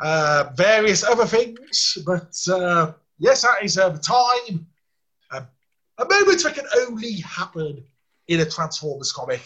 uh, 0.00 0.50
various 0.54 1.02
other 1.02 1.24
things. 1.24 1.96
But 2.04 2.36
uh, 2.50 2.92
yes, 3.18 3.42
that 3.42 3.64
is 3.64 3.78
uh, 3.78 3.88
the 3.88 3.98
time. 3.98 4.66
Uh, 5.30 5.42
a 5.96 6.04
moment 6.04 6.42
that 6.42 6.54
can 6.54 6.66
only 6.86 7.20
happen 7.20 7.84
in 8.26 8.40
a 8.40 8.44
Transformers 8.44 9.12
comic 9.12 9.40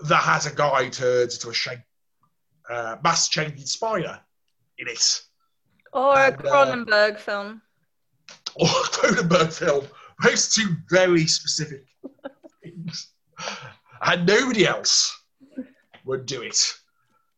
that 0.00 0.22
has 0.22 0.44
a 0.44 0.54
guy 0.54 0.90
turned 0.90 1.32
into 1.32 1.48
a 1.48 1.54
shape, 1.54 1.78
uh, 2.68 2.96
mass 3.02 3.30
changing 3.30 3.64
spider 3.64 4.20
in 4.78 4.88
it. 4.88 5.22
Or 5.92 6.14
a 6.14 6.26
And, 6.26 6.46
uh, 6.46 6.50
Cronenberg 6.50 7.18
film. 7.18 7.62
Or 8.56 8.66
a 8.66 8.88
Cronenberg 8.88 9.52
film. 9.52 9.86
Those 10.22 10.54
two 10.54 10.76
very 10.90 11.26
specific 11.26 11.84
things. 12.62 13.08
And 14.02 14.26
nobody 14.26 14.66
else 14.66 15.14
would 16.04 16.26
do 16.26 16.42
it. 16.42 16.74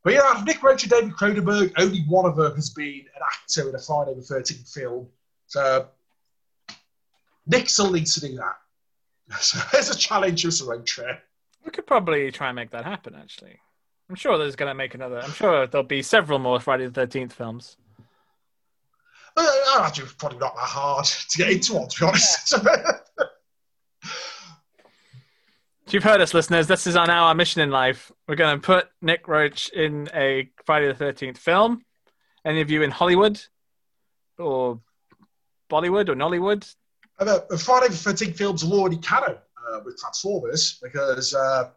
But 0.04 0.14
yeah, 0.14 0.42
Nick 0.46 0.62
Roche 0.62 0.84
and 0.84 0.90
David 0.90 1.12
Cronenberg, 1.12 1.72
only 1.76 2.00
one 2.08 2.24
of 2.24 2.36
them 2.36 2.54
has 2.54 2.70
been 2.70 3.04
an 3.14 3.22
actor 3.32 3.68
in 3.68 3.74
a 3.74 3.78
Friday 3.78 4.14
the 4.14 4.20
13th 4.22 4.72
film. 4.72 5.08
So 5.46 5.88
Nick 7.46 7.68
still 7.68 7.90
needs 7.90 8.14
to 8.14 8.20
do 8.20 8.36
that. 8.36 8.56
So 9.40 9.58
there's 9.72 9.90
a 9.90 9.96
challenge 9.96 10.44
for 10.44 10.50
Sir 10.50 10.70
Roche 10.70 10.96
there. 10.96 11.22
We 11.64 11.70
could 11.70 11.86
probably 11.86 12.30
try 12.30 12.48
and 12.48 12.56
make 12.56 12.70
that 12.70 12.84
happen. 12.84 13.14
Actually, 13.14 13.58
I'm 14.08 14.16
sure 14.16 14.38
there's 14.38 14.56
going 14.56 14.70
to 14.70 14.74
make 14.74 14.94
another. 14.94 15.20
I'm 15.20 15.32
sure 15.32 15.66
there'll 15.66 15.86
be 15.86 16.02
several 16.02 16.38
more 16.38 16.60
Friday 16.60 16.86
the 16.86 16.92
Thirteenth 16.92 17.32
films. 17.32 17.76
Uh, 19.36 19.46
imagine 19.76 20.04
it's 20.04 20.14
probably 20.14 20.38
not 20.38 20.54
that 20.56 20.62
hard 20.62 21.04
to 21.04 21.38
get 21.38 21.50
into 21.50 21.74
one, 21.74 21.88
to 21.88 22.00
be 22.00 22.06
honest. 22.06 22.54
You've 25.90 26.04
heard 26.04 26.20
us, 26.20 26.34
listeners. 26.34 26.66
This 26.66 26.86
is 26.86 26.96
on 26.96 27.08
our 27.08 27.34
mission 27.34 27.62
in 27.62 27.70
life. 27.70 28.10
We're 28.26 28.34
going 28.34 28.60
to 28.60 28.66
put 28.66 28.88
Nick 29.00 29.28
Roche 29.28 29.70
in 29.70 30.08
a 30.14 30.50
Friday 30.64 30.88
the 30.88 30.94
Thirteenth 30.94 31.38
film. 31.38 31.82
Any 32.44 32.60
of 32.60 32.70
you 32.70 32.82
in 32.82 32.90
Hollywood 32.90 33.40
or 34.38 34.80
Bollywood 35.70 36.08
or 36.08 36.14
Nollywood? 36.14 36.74
Uh, 37.18 37.40
Friday 37.58 37.88
the 37.88 37.94
13th 37.94 38.36
films 38.36 38.64
are 38.64 38.72
already 38.72 38.96
canon 38.98 39.36
uh, 39.68 39.80
with 39.84 39.98
Transformers 39.98 40.78
because 40.82 41.34
uh, 41.34 41.70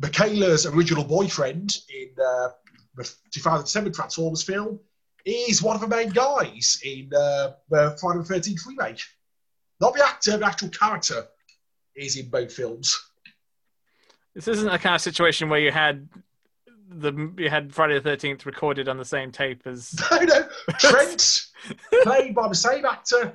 Michaela's 0.00 0.66
original 0.66 1.04
boyfriend 1.04 1.78
in 1.88 2.10
uh, 2.22 2.48
the 2.96 3.10
2007 3.32 3.92
Transformers 3.92 4.42
film 4.42 4.78
is 5.24 5.62
one 5.62 5.74
of 5.74 5.80
the 5.80 5.88
main 5.88 6.10
guys 6.10 6.80
in 6.84 7.10
uh, 7.14 7.52
the 7.70 7.96
Friday 8.00 8.20
the 8.20 8.34
13th 8.34 8.66
remake. 8.66 9.00
Not 9.80 9.94
the 9.94 10.06
actor, 10.06 10.36
the 10.36 10.46
actual 10.46 10.68
character 10.68 11.26
is 11.94 12.16
in 12.16 12.28
both 12.28 12.52
films. 12.52 12.98
This 14.34 14.48
isn't 14.48 14.68
a 14.68 14.78
kind 14.78 14.94
of 14.94 15.00
situation 15.00 15.48
where 15.48 15.60
you 15.60 15.72
had 15.72 16.08
the 16.88 17.32
you 17.36 17.50
had 17.50 17.74
Friday 17.74 17.94
the 17.94 18.00
Thirteenth 18.00 18.46
recorded 18.46 18.88
on 18.88 18.96
the 18.96 19.04
same 19.04 19.32
tape 19.32 19.66
as 19.66 19.94
No, 20.10 20.18
no. 20.18 20.48
Trent, 20.78 21.46
played 22.02 22.34
by 22.34 22.48
the 22.48 22.54
same 22.54 22.84
actor, 22.84 23.34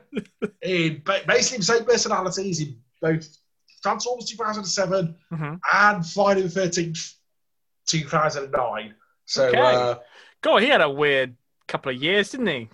in 0.62 1.02
basically 1.28 1.58
the 1.58 1.64
same 1.64 1.86
personalities 1.86 2.62
in 2.62 2.78
both 3.02 3.38
Transformers 3.82 4.26
2007 4.26 5.16
Mhm. 5.32 5.60
and 5.74 6.06
Friday 6.06 6.42
the 6.44 6.50
13th 6.50 7.16
2009. 7.88 8.96
So 9.26 9.48
Okay. 9.48 9.60
uh, 9.60 9.96
God. 10.42 10.62
He 10.62 10.68
had 10.70 10.82
a 10.82 10.90
weird 10.90 11.36
couple 11.68 11.92
of 11.92 12.02
years, 12.02 12.32
didn't 12.32 12.48
he? 12.48 12.70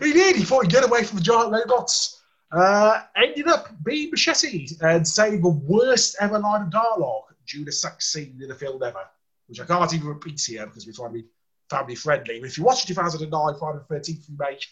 he 0.00 0.12
did. 0.12 0.36
He 0.36 0.44
thought 0.44 0.62
he'd 0.64 0.72
get 0.72 0.84
away 0.84 1.04
from 1.04 1.18
the 1.18 1.24
giant 1.24 1.52
robots. 1.52 2.22
Uh, 2.52 3.02
ended 3.16 3.46
up 3.46 3.68
being 3.84 4.10
Machete 4.10 4.66
and 4.80 5.06
saying 5.06 5.40
the 5.40 5.48
worst 5.48 6.16
ever 6.20 6.38
line 6.38 6.62
of 6.62 6.70
dialogue 6.70 7.32
due 7.46 7.64
to 7.64 7.70
sex 7.70 8.06
scene 8.12 8.40
in 8.42 8.50
a 8.50 8.54
film 8.54 8.82
ever, 8.82 9.04
which 9.46 9.60
I 9.60 9.64
can't 9.66 9.92
even 9.94 10.08
repeat 10.08 10.40
here 10.44 10.66
because 10.66 10.86
we're 10.86 10.92
trying 10.92 11.12
to 11.12 11.22
be 11.22 11.28
family 11.68 11.94
friendly. 11.94 12.40
But 12.40 12.48
if 12.48 12.58
you 12.58 12.64
watch 12.64 12.86
2009 12.86 13.58
Friday 13.58 13.78
the 13.88 13.94
13th 13.94 14.24
remake, 14.30 14.66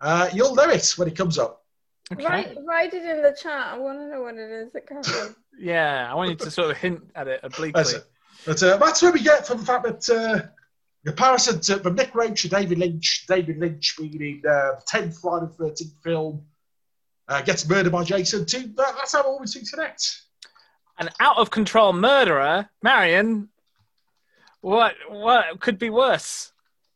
uh, 0.00 0.28
you'll 0.32 0.54
know 0.56 0.68
it 0.68 0.92
when 0.96 1.06
it 1.06 1.16
comes 1.16 1.38
up. 1.38 1.64
Okay. 2.12 2.24
Write, 2.24 2.56
write 2.64 2.94
it 2.94 3.04
in 3.04 3.22
the 3.22 3.36
chat. 3.40 3.74
I 3.74 3.78
want 3.78 3.98
to 3.98 4.06
know 4.06 4.22
what 4.22 4.34
it 4.34 4.50
is. 4.50 4.74
I 4.74 4.80
can't. 4.80 5.34
Yeah, 5.58 6.06
I 6.10 6.14
want 6.14 6.28
you 6.28 6.36
to 6.36 6.50
sort 6.50 6.70
of 6.70 6.76
hint 6.76 7.00
at 7.14 7.28
it 7.28 7.40
That's 7.42 7.56
obliquely. 7.56 7.94
it. 7.94 8.04
But 8.44 8.62
uh, 8.62 8.76
that's 8.76 9.00
where 9.00 9.10
we 9.10 9.22
get 9.22 9.46
from 9.46 9.56
the 9.56 9.64
fact 9.64 9.84
that 9.84 10.10
uh, 10.10 10.48
comparison 11.06 11.60
to 11.60 11.78
from 11.78 11.94
Nick 11.94 12.14
Roche 12.14 12.42
to 12.42 12.48
David 12.50 12.76
Lynch, 12.78 13.24
David 13.26 13.56
Lynch 13.58 13.96
being 13.96 14.20
in 14.20 14.42
uh, 14.46 14.72
the 14.74 14.82
10th 14.86 15.18
Friday 15.18 15.46
the 15.56 15.64
13th 15.64 16.02
film, 16.02 16.44
uh, 17.28 17.40
gets 17.40 17.66
murdered 17.66 17.90
by 17.90 18.04
Jason, 18.04 18.44
to 18.44 18.58
that, 18.58 18.94
that's 18.96 19.14
how 19.14 19.22
all 19.22 19.40
we 19.40 19.46
see 19.46 19.64
connect. 19.64 20.22
An 20.98 21.08
out 21.20 21.38
of 21.38 21.50
control 21.50 21.94
murderer, 21.94 22.68
Marion. 22.82 23.48
What 24.60 24.94
what 25.08 25.60
could 25.60 25.78
be 25.78 25.88
worse? 25.88 26.52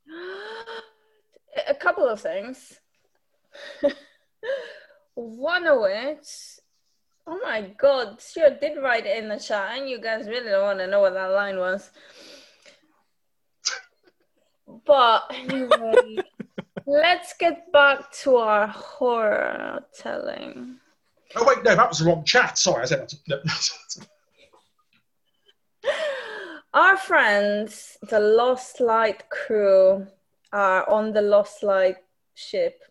a 1.68 1.74
couple 1.74 2.06
of 2.06 2.20
things. 2.20 2.78
One 5.20 5.66
of 5.66 5.80
which, 5.82 6.28
oh 7.26 7.38
my 7.44 7.60
god, 7.76 8.20
sure 8.22 8.48
did 8.51 8.82
write 8.82 9.05
it 9.05 9.22
in 9.22 9.28
the 9.28 9.38
chat, 9.38 9.78
and 9.78 9.88
you 9.88 10.01
guys 10.01 10.26
really 10.26 10.48
don't 10.48 10.62
want 10.62 10.78
to 10.78 10.86
know 10.86 11.01
what 11.01 11.12
that 11.12 11.26
line 11.26 11.59
was. 11.59 11.90
But 14.86 15.24
anyway, 15.30 16.18
let's 16.86 17.34
get 17.38 17.70
back 17.70 18.10
to 18.22 18.36
our 18.36 18.66
horror 18.68 19.84
telling. 19.98 20.76
Oh, 21.36 21.44
wait, 21.47 21.62
no, 21.64 21.76
that 21.76 21.88
was 21.88 21.98
the 21.98 22.06
wrong 22.06 22.24
chat. 22.24 22.56
Sorry, 22.56 22.82
I 22.82 22.86
said 22.86 23.12
that. 23.26 23.44
No. 25.84 25.92
Our 26.72 26.97
friends, 26.97 27.98
the 28.09 28.20
Lost 28.20 28.80
Light 28.80 29.28
crew, 29.28 30.06
are 30.52 30.88
on 30.88 31.12
the 31.12 31.20
Lost 31.20 31.62
Light 31.62 31.97
ship. 32.34 32.84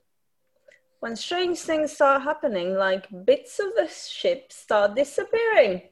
When 0.99 1.15
strange 1.15 1.59
things 1.59 1.93
start 1.93 2.23
happening, 2.23 2.76
like 2.76 3.07
bits 3.26 3.59
of 3.59 3.73
the 3.76 3.88
ship 3.88 4.51
start 4.51 4.95
disappearing. 4.95 5.84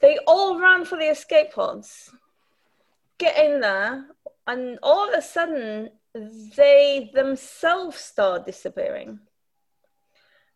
They 0.00 0.18
all 0.26 0.60
run 0.60 0.84
for 0.84 0.96
the 0.98 1.10
escape 1.10 1.52
pods, 1.54 2.10
get 3.16 3.36
in 3.44 3.60
there, 3.60 4.06
and 4.46 4.78
all 4.82 5.08
of 5.08 5.14
a 5.14 5.22
sudden, 5.22 5.90
they 6.14 7.10
themselves 7.14 7.96
start 7.96 8.46
disappearing. 8.46 9.20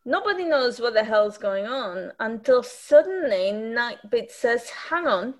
Nobody 0.05 0.45
knows 0.45 0.81
what 0.81 0.95
the 0.95 1.05
hell's 1.05 1.39
going 1.39 1.67
on 1.67 2.13
until 2.21 2.63
suddenly 2.63 3.53
Nightbeat 3.53 4.31
says, 4.31 4.69
Hang 4.69 5.07
on, 5.07 5.35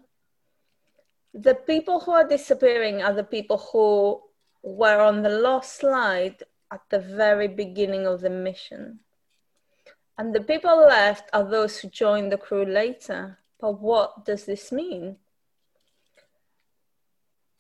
the 1.35 1.55
people 1.55 2.01
who 2.01 2.13
are 2.13 2.27
disappearing 2.27 3.03
are 3.03 3.13
the 3.13 3.25
people 3.25 3.59
who 3.59 4.23
were 4.63 5.01
on 5.01 5.23
the 5.23 5.31
Lost 5.31 5.83
Light 5.83 6.43
at 6.73 6.81
the 6.89 6.99
very 6.99 7.49
beginning 7.49 8.07
of 8.07 8.23
the 8.23 8.31
mission. 8.31 9.01
And 10.17 10.35
the 10.35 10.41
people 10.41 10.79
left 10.79 11.29
are 11.33 11.45
those 11.45 11.79
who 11.79 11.89
joined 11.89 12.33
the 12.33 12.39
crew 12.39 12.65
later. 12.65 13.39
But 13.61 13.81
what 13.81 14.25
does 14.25 14.45
this 14.45 14.73
mean? 14.73 15.17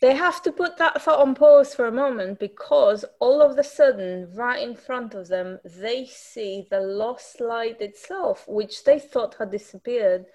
They 0.00 0.14
have 0.16 0.42
to 0.42 0.50
put 0.50 0.78
that 0.78 1.00
thought 1.00 1.20
on 1.20 1.36
pause 1.36 1.74
for 1.74 1.86
a 1.86 1.92
moment 1.92 2.40
because 2.40 3.04
all 3.20 3.40
of 3.40 3.56
a 3.56 3.62
sudden, 3.62 4.32
right 4.34 4.60
in 4.60 4.74
front 4.74 5.14
of 5.14 5.28
them, 5.28 5.60
they 5.64 6.06
see 6.06 6.66
the 6.70 6.80
lost 6.80 7.40
light 7.40 7.80
itself, 7.80 8.44
which 8.48 8.82
they 8.82 8.98
thought 8.98 9.36
had 9.38 9.52
disappeared, 9.52 10.26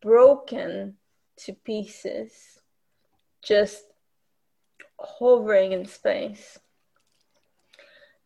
broken 0.00 0.98
to 1.38 1.52
pieces, 1.52 2.60
just 3.42 3.86
hovering 5.00 5.72
in 5.72 5.84
space. 5.84 6.60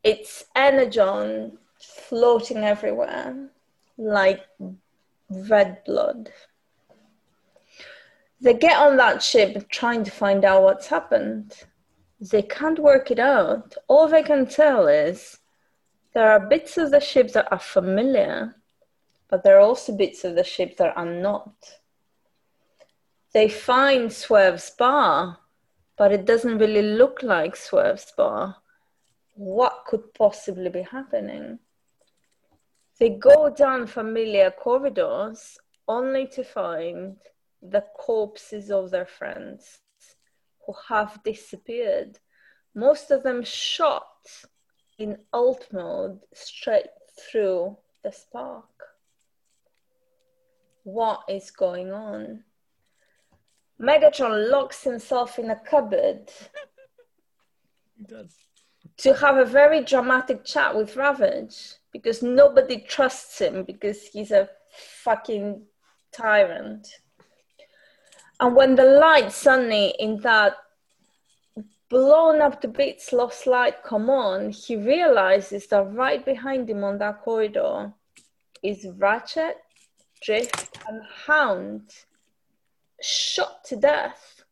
It's 0.06 0.44
energon 0.54 1.58
floating 1.80 2.58
everywhere 2.58 3.50
like 3.98 4.42
red 5.28 5.82
blood. 5.84 6.30
They 8.40 8.54
get 8.54 8.76
on 8.76 8.98
that 8.98 9.20
ship 9.20 9.68
trying 9.68 10.04
to 10.04 10.12
find 10.12 10.44
out 10.44 10.62
what's 10.62 10.86
happened. 10.86 11.54
They 12.20 12.42
can't 12.42 12.78
work 12.78 13.10
it 13.10 13.18
out. 13.18 13.74
All 13.88 14.06
they 14.06 14.22
can 14.22 14.46
tell 14.46 14.86
is 14.86 15.38
there 16.14 16.30
are 16.30 16.48
bits 16.48 16.78
of 16.78 16.92
the 16.92 17.00
ship 17.00 17.32
that 17.32 17.50
are 17.50 17.58
familiar, 17.58 18.54
but 19.28 19.42
there 19.42 19.56
are 19.56 19.66
also 19.70 19.96
bits 19.96 20.22
of 20.22 20.36
the 20.36 20.44
ship 20.44 20.76
that 20.76 20.96
are 20.96 21.12
not. 21.28 21.52
they 23.32 23.48
find 23.48 24.12
Swerve's 24.12 24.70
bar, 24.70 25.38
but 25.98 26.12
it 26.12 26.26
doesn't 26.26 26.58
really 26.58 26.82
look 27.00 27.24
like 27.24 27.56
Swerve's 27.56 28.12
bar. 28.16 28.56
What 29.36 29.84
could 29.86 30.14
possibly 30.14 30.70
be 30.70 30.80
happening? 30.80 31.58
They 32.98 33.10
go 33.10 33.50
down 33.50 33.86
familiar 33.86 34.50
corridors 34.50 35.58
only 35.86 36.26
to 36.28 36.42
find 36.42 37.18
the 37.60 37.84
corpses 37.98 38.70
of 38.70 38.90
their 38.90 39.04
friends 39.04 39.80
who 40.64 40.74
have 40.88 41.22
disappeared. 41.22 42.18
Most 42.74 43.10
of 43.10 43.22
them 43.22 43.44
shot 43.44 44.26
in 44.98 45.18
alt 45.34 45.68
mode 45.70 46.20
straight 46.32 46.86
through 47.20 47.76
the 48.02 48.12
spark. 48.12 48.64
What 50.84 51.24
is 51.28 51.50
going 51.50 51.92
on? 51.92 52.44
Megatron 53.78 54.50
locks 54.50 54.82
himself 54.82 55.38
in 55.38 55.50
a 55.50 55.56
cupboard 55.56 56.30
He 57.98 58.04
does. 58.04 58.45
To 58.98 59.14
have 59.14 59.36
a 59.36 59.44
very 59.44 59.82
dramatic 59.82 60.44
chat 60.44 60.74
with 60.74 60.96
Ravage 60.96 61.74
because 61.92 62.22
nobody 62.22 62.78
trusts 62.78 63.38
him 63.40 63.64
because 63.64 64.02
he's 64.02 64.30
a 64.30 64.48
fucking 65.02 65.62
tyrant. 66.12 66.86
And 68.40 68.54
when 68.54 68.74
the 68.74 68.84
light 68.84 69.32
suddenly 69.32 69.94
in 69.98 70.20
that 70.20 70.56
blown 71.88 72.40
up 72.40 72.60
to 72.60 72.68
bits 72.68 73.12
lost 73.12 73.46
light 73.46 73.82
come 73.84 74.10
on, 74.10 74.50
he 74.50 74.76
realizes 74.76 75.66
that 75.68 75.92
right 75.92 76.24
behind 76.24 76.68
him 76.68 76.84
on 76.84 76.98
that 76.98 77.22
corridor 77.22 77.92
is 78.62 78.86
Ratchet, 78.96 79.56
Drift, 80.22 80.78
and 80.88 81.02
Hound 81.26 81.90
shot 83.00 83.64
to 83.64 83.76
death. 83.76 84.44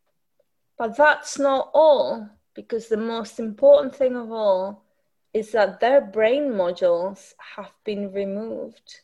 But 0.78 0.96
that's 0.96 1.38
not 1.38 1.70
all, 1.72 2.28
because 2.54 2.88
the 2.88 2.96
most 2.96 3.38
important 3.38 3.94
thing 3.94 4.16
of 4.16 4.30
all 4.30 4.84
is 5.32 5.52
that 5.52 5.80
their 5.80 6.00
brain 6.00 6.50
modules 6.50 7.34
have 7.56 7.72
been 7.84 8.12
removed 8.12 9.00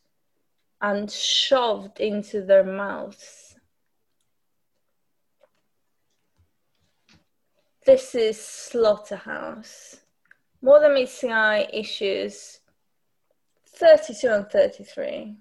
and 0.80 1.10
shoved 1.10 2.00
into 2.00 2.42
their 2.42 2.64
mouths. 2.64 3.56
This 7.84 8.14
is 8.14 8.40
Slaughterhouse. 8.40 10.00
More 10.62 10.80
Than 10.80 10.94
Meets 10.94 11.20
the 11.20 11.32
Eye 11.32 11.66
issues 11.72 12.60
32 13.66 14.28
and 14.28 14.48
33. 14.48 15.36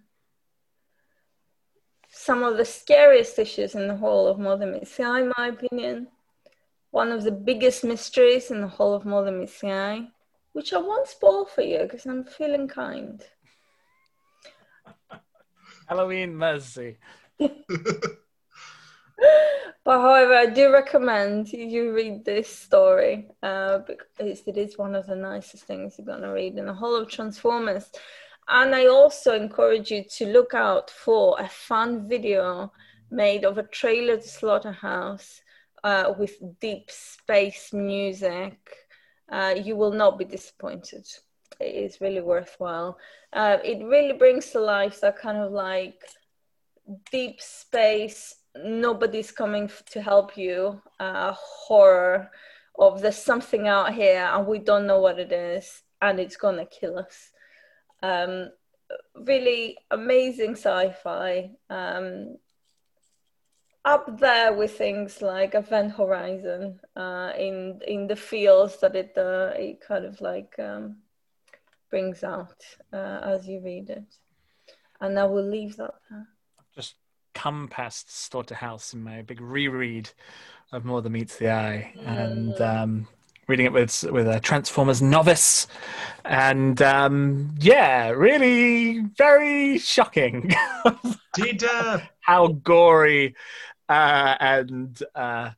Some 2.10 2.44
of 2.44 2.57
the 2.57 2.65
scariest 2.65 3.38
issues 3.38 3.76
in 3.76 3.88
the 3.88 3.95
whole 3.98 4.27
of 4.27 4.40
More 4.40 4.57
Than 4.57 4.72
Meets 4.72 4.95
the 4.98 5.03
Eye, 5.03 5.22
in 5.22 5.34
my 5.38 5.48
opinion. 5.49 6.07
One 6.91 7.11
of 7.11 7.24
the 7.24 7.32
biggest 7.32 7.84
mysteries 7.84 8.52
in 8.52 8.61
the 8.61 8.68
whole 8.68 8.94
of 8.94 9.06
More 9.06 9.24
Than 9.24 9.40
Meets 9.40 9.61
the 9.61 9.72
Eye, 9.72 10.07
which 10.53 10.74
I 10.74 10.78
won't 10.78 11.07
spoil 11.07 11.45
for 11.45 11.61
you 11.61 11.80
because 11.84 12.06
I'm 12.06 12.24
feeling 12.24 12.68
kind. 12.68 13.24
Halloween 15.88 16.36
mercy. 16.36 16.98
But 19.90 20.02
however, 20.02 20.36
I 20.36 20.45
do 20.45 20.72
recommend 20.72 21.52
you 21.52 21.94
read 21.94 22.24
this 22.24 22.48
story 22.48 23.28
uh, 23.41 23.80
because 23.80 24.44
it 24.45 24.56
is 24.56 24.78
one 24.78 24.94
of 24.94 25.07
the 25.07 25.16
nicest 25.16 25.64
things 25.64 25.95
you're 25.98 26.06
going 26.06 26.22
to 26.22 26.28
read 26.28 26.60
in 26.60 26.68
the 26.68 26.74
whole 26.76 26.95
of 26.95 27.10
Transformers. 27.10 27.90
And 28.48 28.76
I 28.76 28.86
also 28.86 29.34
encourage 29.36 29.90
you 29.90 30.03
to 30.18 30.28
look 30.28 30.53
out 30.53 30.91
for 30.91 31.38
a 31.40 31.48
fun 31.48 32.07
video 32.07 32.72
made 33.10 33.45
of 33.45 33.57
a 33.57 33.64
trailer 33.64 34.18
to 34.18 34.28
Slaughterhouse 34.28 35.41
uh, 35.84 36.14
with 36.18 36.38
deep 36.60 36.89
space 36.89 37.73
music. 37.73 38.57
Uh, 39.31 39.53
you 39.56 39.76
will 39.76 39.91
not 39.91 40.18
be 40.18 40.26
disappointed. 40.26 41.06
It 41.60 41.76
is 41.76 42.01
really 42.01 42.22
worthwhile. 42.22 42.97
Uh, 43.34 43.57
it 43.64 43.84
really 43.84 44.14
brings 44.14 44.49
to 44.51 44.60
life 44.60 45.01
that 45.01 45.18
kind 45.19 45.38
of 45.38 45.51
like 45.51 46.03
deep 47.11 47.41
space 47.41 48.35
nobody's 48.56 49.31
coming 49.31 49.69
to 49.91 50.01
help 50.01 50.38
you 50.38 50.81
uh, 50.99 51.34
horror 51.35 52.30
of 52.80 53.01
there's 53.01 53.18
something 53.18 53.68
out 53.68 53.93
here 53.93 54.30
and 54.34 54.47
we 54.47 54.60
don't 54.60 54.88
know 54.88 54.99
what 54.99 55.19
it 55.19 55.31
is 55.31 55.84
and 56.01 56.19
it's 56.19 56.38
gonna 56.38 56.65
kill 56.65 56.97
us 56.97 57.31
um, 58.01 58.49
really 59.26 59.77
amazing 59.91 60.51
sci-fi 60.51 61.51
um, 61.69 62.38
up 63.85 64.19
there 64.19 64.53
with 64.53 64.77
things 64.77 65.22
like 65.22 65.56
event 65.56 65.93
horizon 65.93 66.80
uh, 66.95 67.31
in 67.38 67.80
in 67.88 68.07
the 68.07 68.15
fields 68.15 68.80
that 68.80 68.95
it 68.95 69.14
uh, 69.18 69.51
it 69.56 69.81
kind 69.81 70.06
of 70.06 70.19
like 70.22 70.53
um, 70.60 70.97
brings 71.89 72.23
out 72.23 72.64
uh, 72.93 73.19
as 73.23 73.47
you 73.47 73.61
read 73.61 73.89
it. 73.89 74.03
And 75.01 75.18
i 75.18 75.23
will 75.23 75.47
leave 75.47 75.77
that 75.77 75.93
there. 76.10 76.27
Just 76.76 76.95
come 77.34 77.68
past 77.69 78.11
Slaughterhouse 78.11 78.93
in 78.93 79.01
my 79.01 79.22
big 79.22 79.39
reread 79.39 80.10
of 80.72 80.84
More 80.84 81.01
Than 81.01 81.14
Meets 81.14 81.38
the 81.38 81.51
Eye, 81.51 81.93
and 82.06 82.60
um, 82.60 83.07
reading 83.47 83.65
it 83.65 83.72
with 83.72 84.03
with 84.11 84.27
a 84.27 84.39
Transformers 84.39 85.01
novice, 85.01 85.68
and 86.26 86.81
um, 86.81 87.56
yeah, 87.60 88.10
really 88.10 88.99
very 89.18 89.77
shocking. 89.77 90.51
Did 91.34 91.64
uh, 91.64 91.99
how 92.19 92.47
gory 92.47 93.35
uh, 93.90 94.36
and 94.40 95.02
uh, 95.16 95.49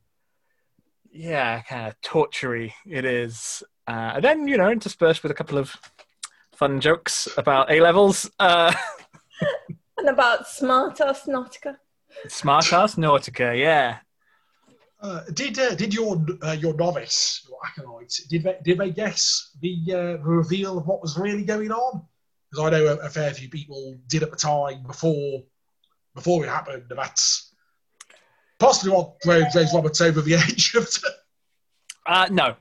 yeah, 1.12 1.62
kind 1.62 1.88
of 1.88 2.00
tortury 2.00 2.74
it 2.86 3.04
is. 3.04 3.62
Uh, 3.86 4.12
and 4.14 4.24
then 4.24 4.48
you 4.48 4.56
know, 4.56 4.70
interspersed 4.70 5.22
with 5.22 5.30
a 5.30 5.34
couple 5.34 5.58
of 5.58 5.76
fun 6.52 6.80
jokes 6.80 7.28
about 7.36 7.70
A 7.70 7.80
levels. 7.80 8.30
Uh, 8.38 8.72
and 9.98 10.08
about 10.08 10.46
smartass 10.46 11.28
nautica 11.28 11.76
Smart 12.28 12.72
ass 12.72 12.96
Nautica, 12.96 13.58
yeah. 13.58 13.98
uh, 15.00 15.22
did 15.32 15.58
uh, 15.58 15.74
did 15.74 15.94
your 15.94 16.24
uh, 16.42 16.52
your 16.52 16.74
novice 16.74 17.46
your 17.48 17.58
acolyte 17.66 18.20
did 18.28 18.42
they, 18.44 18.56
did 18.62 18.78
they 18.78 18.90
guess 18.90 19.56
the 19.60 19.76
uh, 19.92 20.22
reveal 20.22 20.78
of 20.78 20.86
what 20.86 21.02
was 21.02 21.18
really 21.18 21.44
going 21.44 21.72
on? 21.72 22.02
Because 22.50 22.66
I 22.66 22.70
know 22.70 22.86
a, 22.86 23.06
a 23.06 23.10
fair 23.10 23.32
few 23.32 23.48
people 23.48 23.96
did 24.08 24.22
at 24.22 24.30
the 24.30 24.36
time 24.36 24.82
before 24.86 25.42
before 26.14 26.44
it 26.44 26.48
happened. 26.48 26.84
That's 26.88 27.51
possibly 28.62 28.92
what 28.92 29.18
drove 29.20 29.44
James 29.52 29.72
Roberts 29.74 30.00
over 30.00 30.20
the 30.20 30.34
edge 30.36 30.74
of 30.74 30.84
the, 30.84 31.10
Uh, 32.06 32.28
no. 32.30 32.54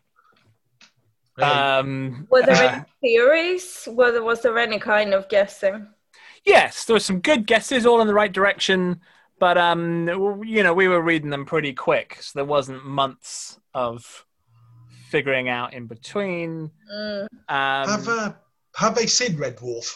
Um, 1.41 2.28
Were 2.30 2.41
there 2.44 2.56
uh, 2.56 2.72
any 2.73 2.84
theories? 3.02 3.88
Whether 3.91 4.22
was 4.23 4.41
there 4.41 4.57
any 4.57 4.80
kind 4.80 5.14
of 5.14 5.30
guessing? 5.30 5.88
yes, 6.45 6.86
there 6.86 6.95
were 6.95 6.99
some 6.99 7.19
good 7.19 7.45
guesses, 7.45 7.86
all 7.86 8.02
in 8.02 8.07
the 8.07 8.14
right 8.14 8.32
direction, 8.32 8.99
but 9.40 9.57
um, 9.57 10.07
you 10.44 10.64
know, 10.64 10.73
we 10.73 10.88
were 10.88 11.02
reading 11.02 11.30
them 11.30 11.45
pretty 11.45 11.73
quick, 11.73 12.18
so 12.19 12.32
there 12.36 12.45
wasn't 12.45 12.84
months 12.86 13.60
of 13.73 14.26
figuring 15.10 15.49
out 15.49 15.73
in 15.73 15.86
between. 15.88 16.72
Mm. 16.91 17.23
Um, 17.23 17.90
have 17.90 18.07
uh, 18.07 18.34
have 18.76 18.95
they 18.95 19.06
seen 19.07 19.38
Red 19.38 19.57
Dwarf? 19.57 19.95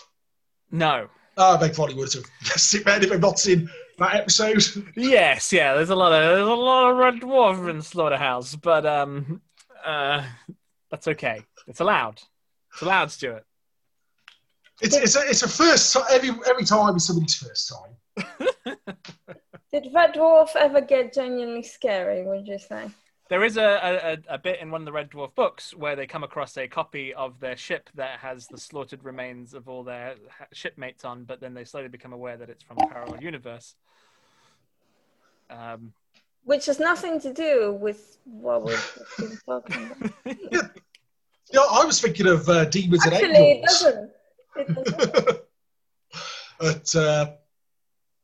no. 0.71 1.07
Oh, 1.37 1.57
they 1.57 1.69
probably 1.69 1.95
would 1.95 2.13
have 2.13 2.23
guessed 2.45 2.73
it 2.75 2.85
then 2.85 3.03
if 3.03 3.09
they've 3.09 3.19
not 3.19 3.37
seen 3.39 3.69
that 3.97 4.15
episode. 4.15 4.63
Yes, 4.95 5.51
yeah. 5.51 5.73
There's 5.73 5.89
a 5.89 5.95
lot 5.95 6.11
of 6.11 6.35
there's 6.35 6.47
a 6.47 6.53
lot 6.53 6.91
of 6.91 6.97
red 6.97 7.15
dwarf 7.15 7.69
in 7.69 7.81
Slaughterhouse, 7.81 8.55
but 8.55 8.85
um, 8.85 9.41
uh, 9.83 10.23
that's 10.89 11.07
okay. 11.09 11.41
It's 11.67 11.79
allowed. 11.79 12.21
It's 12.73 12.81
allowed, 12.81 13.11
Stuart. 13.11 13.45
It's 14.81 14.95
it's 14.95 15.15
a, 15.15 15.21
it's 15.27 15.43
a 15.43 15.49
first 15.49 15.93
time 15.93 16.03
every 16.11 16.29
every 16.47 16.65
time 16.65 16.95
is 16.95 17.05
somebody's 17.05 17.35
first 17.35 17.71
time. 17.71 18.37
Did 19.71 19.89
Red 19.93 20.13
Dwarf 20.13 20.55
ever 20.55 20.81
get 20.81 21.13
genuinely 21.13 21.63
scary? 21.63 22.23
Would 22.23 22.47
you 22.47 22.59
say? 22.59 22.89
There 23.27 23.43
is 23.43 23.57
a, 23.57 24.19
a, 24.29 24.35
a 24.35 24.37
bit 24.37 24.59
in 24.61 24.69
one 24.69 24.81
of 24.81 24.85
the 24.85 24.91
Red 24.91 25.09
Dwarf 25.09 25.33
books 25.33 25.73
where 25.73 25.95
they 25.95 26.05
come 26.05 26.23
across 26.23 26.55
a 26.57 26.67
copy 26.67 27.11
of 27.13 27.39
their 27.39 27.57
ship 27.57 27.89
that 27.95 28.19
has 28.19 28.47
the 28.47 28.57
slaughtered 28.57 29.03
remains 29.03 29.55
of 29.55 29.67
all 29.67 29.83
their 29.83 30.15
shipmates 30.53 31.03
on, 31.03 31.23
but 31.23 31.41
then 31.41 31.55
they 31.55 31.63
slowly 31.63 31.87
become 31.87 32.13
aware 32.13 32.37
that 32.37 32.51
it's 32.51 32.63
from 32.63 32.77
a 32.79 32.87
parallel 32.87 33.23
universe. 33.23 33.73
Um, 35.49 35.93
Which 36.43 36.65
has 36.67 36.79
nothing 36.79 37.19
to 37.21 37.33
do 37.33 37.73
with 37.73 38.17
what 38.25 38.63
we've 38.63 38.97
been 39.19 39.37
talking 39.47 39.91
about. 40.25 40.71
Yeah, 41.53 41.59
I 41.71 41.85
was 41.85 42.01
thinking 42.01 42.25
of 42.27 42.49
uh, 42.49 42.65
demons 42.65 43.05
Actually, 43.05 43.25
and 43.25 43.35
it 43.35 43.39
angels. 43.39 43.79
doesn't. 43.81 44.11
It 44.57 44.75
doesn't. 44.75 45.41
but 46.59 46.95
uh, 46.95 47.25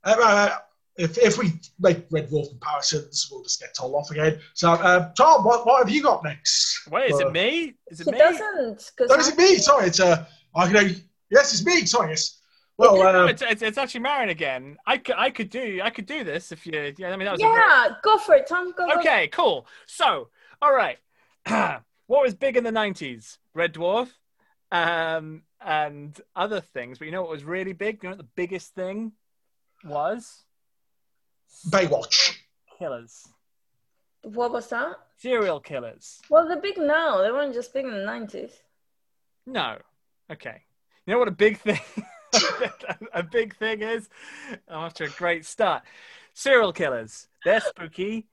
uh, 0.03 0.49
if, 0.98 1.18
if 1.19 1.38
we 1.38 1.53
make 1.80 2.07
Red 2.10 2.30
Dwarf 2.31 2.49
comparisons, 2.49 3.27
we'll 3.31 3.43
just 3.43 3.60
get 3.60 3.76
told 3.76 3.93
off 3.93 4.10
again. 4.10 4.39
So, 4.56 4.72
uh, 4.72 5.14
Tom, 5.14 5.43
what, 5.45 5.68
what 5.68 5.85
have 5.85 5.93
you 5.93 6.02
got 6.02 6.23
next? 6.23 6.88
wait, 6.89 7.11
is 7.11 7.22
Uh, 7.22 7.27
it 7.27 7.31
me? 7.31 7.76
Is 7.91 7.99
it 8.02 8.06
He 8.06 8.11
me? 8.11 8.18
doesn't. 8.18 8.91
'cause 8.98 9.10
No, 9.10 9.15
is 9.18 9.27
it 9.27 9.38
me? 9.38 9.57
Sorry, 9.57 9.85
it's 9.88 9.99
uh, 9.99 10.26
I 10.56 10.65
can 10.68 10.77
only, 10.77 10.95
yes, 11.30 11.53
it's 11.53 11.64
me. 11.64 11.85
Sorry, 11.85 12.10
yes. 12.10 12.40
Well, 12.82 12.98
No, 12.98 13.24
uh, 13.24 13.28
it's, 13.28 13.41
it's, 13.41 13.62
it's 13.62 13.78
actually 13.78 14.02
Marion 14.02 14.30
again. 14.30 14.78
I 14.86 14.98
could, 14.98 15.16
I 15.18 15.30
could 15.30 15.49
do 15.49 15.82
I 15.84 15.90
could 15.90 16.06
do 16.06 16.24
this 16.24 16.52
if 16.52 16.66
you. 16.66 16.94
Yeah, 16.98 17.12
I 17.12 17.16
mean 17.16 17.26
that 17.26 17.34
was 17.34 17.41
a 17.41 17.45
very- 17.45 17.95
go 18.03 18.18
for 18.18 18.36
it, 18.36 18.48
Tom. 18.48 18.74
Go. 18.76 18.88
go. 18.88 18.99
Okay, 18.99 19.28
cool. 19.28 19.68
So, 19.86 20.30
all 20.62 20.74
right. 20.74 20.98
what 22.08 22.24
was 22.24 22.34
big 22.34 22.58
in 22.58 22.64
the 22.64 22.72
90s? 22.72 23.38
Red 23.53 23.74
Dwarf 23.74 24.10
um, 24.72 25.44
and 25.60 26.20
other 26.36 26.62
things. 26.62 26.98
But 26.98 27.06
you 27.06 27.12
know 27.12 27.22
what 27.22 27.32
was 27.32 27.44
really 27.44 27.74
big? 27.74 28.03
You 28.03 28.10
know 28.10 28.16
what 28.16 28.24
the 28.24 28.32
biggest 28.36 28.74
thing 28.74 29.12
was? 29.84 30.44
Baywatch. 31.70 32.36
Killers. 32.80 33.28
What 34.24 34.52
was 34.52 34.68
that? 34.70 34.95
Serial 35.18 35.60
killers. 35.60 36.20
Well, 36.30 36.48
they're 36.48 36.62
big 36.62 36.78
now. 36.78 37.22
They 37.22 37.32
weren't 37.32 37.53
just 37.53 37.74
big 37.74 37.86
in 37.86 37.91
the 37.91 38.06
nineties. 38.06 38.52
No. 39.45 39.78
Okay. 40.32 40.62
You 41.06 41.14
know 41.14 41.20
what 41.20 41.28
a 41.28 41.32
big 41.32 41.58
thing 41.60 41.80
a 43.14 43.24
big 43.24 43.56
thing 43.56 43.82
is? 43.82 44.10
To 44.70 45.03
a 45.03 45.10
great 45.10 45.45
start. 45.45 45.84
Serial 46.34 46.74
killers. 46.74 47.28
They're 47.44 47.62
spooky 47.62 48.28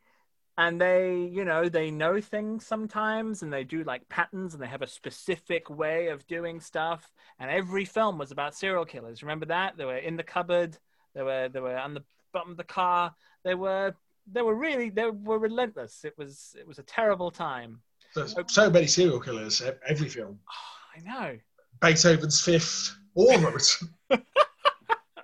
and 0.59 0.81
they, 0.81 1.31
you 1.33 1.45
know, 1.45 1.69
they 1.69 1.91
know 1.91 2.21
things 2.21 2.67
sometimes 2.67 3.43
and 3.43 3.53
they 3.53 3.63
do 3.63 3.85
like 3.85 4.09
patterns 4.09 4.55
and 4.55 4.63
they 4.63 4.67
have 4.67 4.83
a 4.83 4.89
specific 4.89 5.71
way 5.71 6.09
of 6.09 6.27
doing 6.27 6.61
stuff. 6.61 7.13
And 7.39 7.49
every 7.49 7.85
film 7.85 8.19
was 8.19 8.33
about 8.33 8.57
serial 8.57 8.85
killers. 8.85 9.23
Remember 9.23 9.47
that? 9.47 9.77
They 9.77 9.85
were 9.85 9.99
in 9.99 10.17
the 10.17 10.25
cupboard, 10.25 10.77
they 11.15 11.23
were 11.23 11.49
they 11.49 11.61
were 11.61 11.79
on 11.79 11.95
the 11.95 12.03
bottom 12.33 12.51
of 12.51 12.57
the 12.57 12.65
car. 12.65 13.15
They 13.45 13.55
were 13.55 13.95
they 14.31 14.43
were 14.43 14.57
really 14.57 14.91
they 14.91 15.07
were 15.11 15.39
relentless. 15.39 16.05
It 16.05 16.15
was 16.19 16.57
it 16.59 16.67
was 16.67 16.81
a 16.81 16.83
terrible 16.83 17.31
time. 17.31 17.81
There's 18.17 18.35
so 18.49 18.69
many 18.69 18.89
serial 18.89 19.21
killers. 19.21 19.63
Every 19.87 20.09
film. 20.09 20.41
Oh, 20.49 20.97
I 20.97 21.01
know. 21.01 21.39
Beethoven's 21.81 22.41
Fifth. 22.41 22.97
All 23.15 23.33
of 24.11 24.23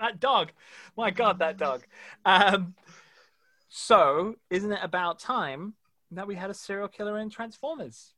that 0.00 0.20
dog. 0.20 0.50
My 0.96 1.10
God, 1.10 1.38
that 1.38 1.56
dog. 1.56 1.82
Um, 2.24 2.74
so, 3.68 4.36
isn't 4.50 4.72
it 4.72 4.80
about 4.82 5.18
time 5.18 5.74
that 6.10 6.26
we 6.26 6.34
had 6.34 6.50
a 6.50 6.54
serial 6.54 6.88
killer 6.88 7.18
in 7.18 7.30
Transformers? 7.30 8.14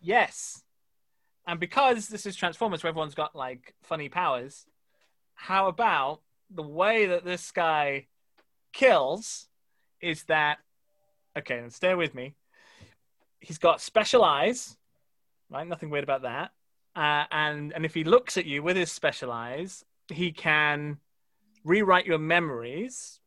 Yes. 0.00 0.62
And 1.46 1.60
because 1.60 2.08
this 2.08 2.26
is 2.26 2.36
Transformers, 2.36 2.82
where 2.82 2.90
everyone's 2.90 3.14
got 3.14 3.36
like 3.36 3.74
funny 3.82 4.08
powers, 4.08 4.66
how 5.34 5.68
about 5.68 6.20
the 6.50 6.62
way 6.62 7.06
that 7.06 7.24
this 7.24 7.50
guy 7.52 8.06
kills 8.72 9.46
is 10.00 10.24
that, 10.24 10.58
okay, 11.38 11.58
and 11.58 11.72
stay 11.72 11.94
with 11.94 12.14
me. 12.14 12.34
He's 13.40 13.58
got 13.58 13.80
special 13.80 14.24
eyes, 14.24 14.76
right? 15.50 15.66
Nothing 15.66 15.90
weird 15.90 16.04
about 16.04 16.22
that. 16.22 16.52
Uh, 16.96 17.24
and 17.30 17.72
and 17.74 17.84
if 17.84 17.92
he 17.92 18.04
looks 18.04 18.38
at 18.38 18.46
you 18.46 18.62
with 18.62 18.76
his 18.76 18.90
special 18.90 19.30
eyes, 19.30 19.84
he 20.08 20.32
can 20.32 20.96
rewrite 21.62 22.06
your 22.06 22.18
memories. 22.18 23.20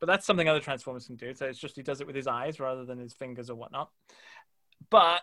But 0.00 0.06
that's 0.06 0.26
something 0.26 0.48
other 0.48 0.60
Transformers 0.60 1.06
can 1.06 1.16
do. 1.16 1.34
So 1.34 1.46
it's 1.46 1.58
just 1.58 1.76
he 1.76 1.82
does 1.82 2.00
it 2.00 2.06
with 2.06 2.16
his 2.16 2.26
eyes 2.26 2.58
rather 2.58 2.84
than 2.84 2.98
his 2.98 3.12
fingers 3.12 3.50
or 3.50 3.54
whatnot. 3.54 3.90
But 4.90 5.20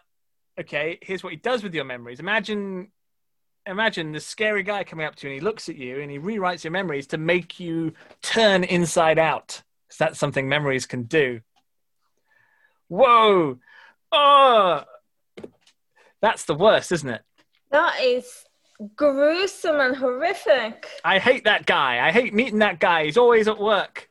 okay, 0.59 0.99
here's 1.01 1.23
what 1.23 1.33
he 1.33 1.37
does 1.37 1.63
with 1.63 1.73
your 1.73 1.83
memories. 1.83 2.19
Imagine 2.19 2.91
imagine 3.65 4.11
this 4.11 4.25
scary 4.25 4.63
guy 4.63 4.83
coming 4.83 5.05
up 5.05 5.15
to 5.15 5.27
you 5.27 5.33
and 5.33 5.41
he 5.41 5.45
looks 5.45 5.67
at 5.67 5.75
you 5.75 5.99
and 5.99 6.09
he 6.09 6.17
rewrites 6.19 6.63
your 6.63 6.71
memories 6.71 7.07
to 7.07 7.17
make 7.17 7.59
you 7.59 7.93
turn 8.21 8.63
inside 8.63 9.19
out. 9.19 9.63
'Cause 9.89 9.97
that's 9.97 10.19
something 10.19 10.47
memories 10.47 10.85
can 10.85 11.03
do. 11.03 11.41
Whoa! 12.87 13.59
Oh, 14.11 14.83
that's 16.21 16.45
the 16.45 16.55
worst, 16.55 16.91
isn't 16.91 17.09
it? 17.09 17.23
That 17.71 18.01
is 18.01 18.45
gruesome 18.95 19.79
and 19.79 19.95
horrific. 19.95 20.87
I 21.03 21.19
hate 21.19 21.43
that 21.43 21.65
guy. 21.65 22.05
I 22.05 22.11
hate 22.11 22.33
meeting 22.33 22.59
that 22.59 22.79
guy. 22.79 23.05
He's 23.05 23.17
always 23.17 23.47
at 23.47 23.59
work. 23.59 24.07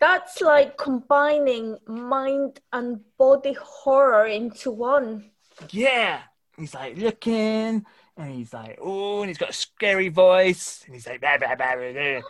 That's 0.00 0.40
like 0.40 0.76
combining 0.76 1.78
mind 1.86 2.60
and 2.72 3.00
body 3.18 3.52
horror 3.60 4.26
into 4.26 4.72
one. 4.72 5.30
Yeah. 5.70 6.20
He's 6.58 6.74
like 6.74 6.96
looking 6.96 7.84
and 8.16 8.30
he's 8.34 8.52
like, 8.52 8.78
oh, 8.82 9.20
and 9.22 9.28
he's 9.28 9.38
got 9.38 9.50
a 9.50 9.54
scary 9.54 10.08
voice. 10.08 10.82
And 10.86 10.94
he's 10.94 11.06
like, 11.06 11.20
blah, 11.20 11.38
blah, 11.38 11.54
blah, 11.54 11.76
blah. 11.76 12.20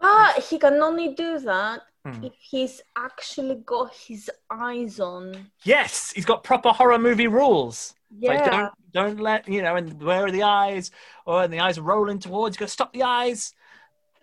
But 0.00 0.42
he 0.44 0.58
can 0.58 0.74
only 0.82 1.14
do 1.14 1.38
that 1.40 1.82
Hmm. 2.04 2.24
if 2.24 2.32
he's 2.40 2.80
actually 2.96 3.62
got 3.64 3.94
his 3.94 4.28
eyes 4.50 4.98
on. 4.98 5.52
yes, 5.62 6.10
he's 6.10 6.24
got 6.24 6.42
proper 6.42 6.70
horror 6.70 6.98
movie 6.98 7.28
rules. 7.28 7.94
Yeah. 8.18 8.30
Like, 8.32 8.50
don't, 8.50 8.72
don't 8.92 9.20
let, 9.20 9.48
you 9.48 9.62
know, 9.62 9.76
and 9.76 10.02
where 10.02 10.26
are 10.26 10.30
the 10.30 10.42
eyes? 10.42 10.90
Or 11.26 11.42
and 11.44 11.52
the 11.52 11.60
eyes 11.60 11.78
are 11.78 11.82
rolling 11.82 12.18
towards, 12.18 12.56
you 12.56 12.60
got 12.60 12.66
to 12.66 12.72
stop 12.72 12.92
the 12.92 13.02
eyes. 13.02 13.54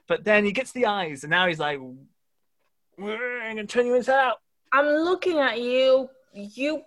But 0.07 0.23
then 0.23 0.45
he 0.45 0.51
gets 0.51 0.71
the 0.71 0.87
eyes 0.87 1.23
and 1.23 1.31
now 1.31 1.47
he's 1.47 1.59
like, 1.59 1.79
I'm 1.79 3.57
to 3.57 3.65
turn 3.65 3.85
you 3.85 3.95
inside 3.95 4.19
out. 4.19 4.37
I'm 4.71 4.85
looking 4.85 5.39
at 5.39 5.59
you. 5.59 6.09
You 6.33 6.83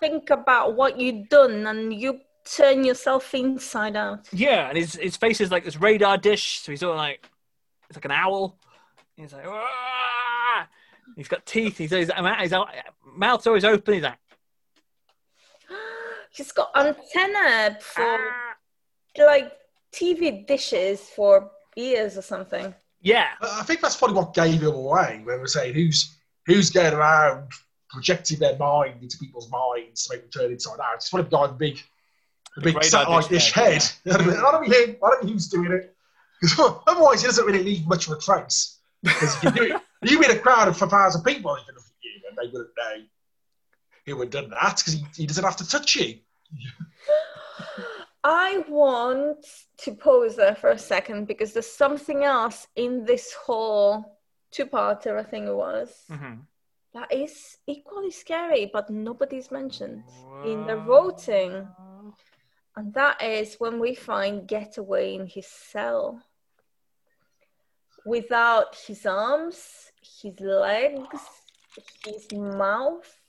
think 0.00 0.30
about 0.30 0.74
what 0.74 0.98
you've 0.98 1.28
done 1.28 1.66
and 1.66 1.92
you 1.92 2.20
turn 2.44 2.84
yourself 2.84 3.34
inside 3.34 3.96
out. 3.96 4.28
Yeah, 4.32 4.68
and 4.68 4.78
his 4.78 4.94
his 4.94 5.16
face 5.16 5.40
is 5.40 5.50
like 5.50 5.64
this 5.64 5.76
radar 5.76 6.16
dish, 6.16 6.60
so 6.60 6.72
he's 6.72 6.82
all 6.82 6.94
like, 6.94 7.28
it's 7.88 7.96
like 7.96 8.04
an 8.04 8.12
owl. 8.12 8.58
He's 9.16 9.32
like, 9.32 9.46
"Wah!" 9.46 10.64
he's 11.16 11.28
got 11.28 11.44
teeth. 11.46 11.78
He's, 11.78 11.90
his, 11.90 12.10
his 12.10 12.54
mouth's 13.16 13.46
always 13.46 13.64
open. 13.64 13.94
He's 13.94 14.02
like, 14.02 14.18
He's 16.36 16.52
got 16.52 16.70
antenna 16.76 17.78
for 17.80 18.02
"Ah." 18.02 18.54
like 19.18 19.52
TV 19.92 20.46
dishes 20.46 21.00
for 21.00 21.50
ears 21.76 22.18
or 22.18 22.22
something. 22.22 22.74
yeah, 23.00 23.28
I 23.40 23.62
think 23.62 23.80
that's 23.80 23.96
probably 23.96 24.16
what 24.16 24.34
gave 24.34 24.60
him 24.62 24.74
away 24.74 25.22
when 25.24 25.40
we're 25.40 25.46
saying 25.46 25.74
who's 25.74 26.16
who's 26.46 26.70
going 26.70 26.92
around 26.94 27.50
projecting 27.90 28.38
their 28.38 28.56
mind 28.56 29.02
into 29.02 29.16
people's 29.18 29.50
minds 29.50 30.04
to 30.04 30.14
make 30.14 30.22
them 30.22 30.30
turn 30.30 30.52
inside 30.52 30.80
out. 30.80 30.96
It's 30.96 31.10
probably 31.10 31.30
got 31.30 31.50
a 31.50 31.52
big, 31.54 31.78
a 32.56 32.60
big 32.60 32.82
satellite 32.84 33.28
dish 33.28 33.46
dish 33.46 33.52
head, 33.52 33.82
head. 34.04 34.20
I 34.20 34.22
don't 34.22 34.26
know 34.26 34.60
him. 34.62 34.96
I 35.02 35.10
don't 35.10 35.24
know 35.24 35.32
who's 35.32 35.48
doing 35.48 35.72
it. 35.72 35.94
Because 36.40 36.78
otherwise, 36.86 37.22
he 37.22 37.26
doesn't 37.26 37.46
really 37.46 37.62
leave 37.62 37.86
much 37.86 38.06
of 38.06 38.12
a 38.12 38.20
trace. 38.20 38.78
Because 39.02 39.34
you 39.42 39.50
can 39.50 39.54
do 39.54 39.62
it. 39.74 39.82
You 40.02 40.22
in 40.22 40.30
a 40.30 40.38
crowd 40.38 40.68
of 40.68 40.76
5,000 40.76 41.22
people, 41.22 41.54
he 41.54 41.64
can 41.64 41.74
look 41.74 41.84
at 41.84 41.92
you 42.02 42.20
and 42.28 42.36
they 42.36 42.52
wouldn't 42.52 42.70
know 42.76 43.04
who 44.04 44.20
had 44.20 44.30
done 44.30 44.50
that 44.50 44.76
because 44.76 44.92
he, 44.92 45.06
he 45.16 45.26
doesn't 45.26 45.42
have 45.44 45.56
to 45.56 45.68
touch 45.68 45.96
you. 45.96 46.18
I 48.24 48.64
want 48.68 49.46
to 49.78 49.94
pause 49.94 50.36
there 50.36 50.56
for 50.56 50.70
a 50.70 50.78
second 50.78 51.26
because 51.26 51.52
there's 51.52 51.70
something 51.70 52.24
else 52.24 52.66
in 52.74 53.04
this 53.04 53.32
whole 53.34 54.18
two-parter, 54.50 55.18
I 55.18 55.22
think 55.22 55.46
it 55.46 55.54
was, 55.54 56.04
Mhm. 56.08 56.46
that 56.92 57.12
is 57.12 57.58
equally 57.66 58.10
scary, 58.10 58.66
but 58.66 58.90
nobody's 58.90 59.50
mentioned 59.50 60.04
in 60.42 60.66
the 60.66 60.76
voting. 60.76 61.68
And 62.74 62.92
that 62.94 63.22
is 63.22 63.60
when 63.60 63.78
we 63.78 63.94
find 63.94 64.46
Getaway 64.48 65.14
in 65.14 65.26
his 65.26 65.46
cell. 65.46 66.22
Without 68.04 68.76
his 68.76 69.06
arms, 69.06 69.92
his 70.02 70.38
legs, 70.40 71.22
his 72.04 72.30
mouth. 72.32 73.20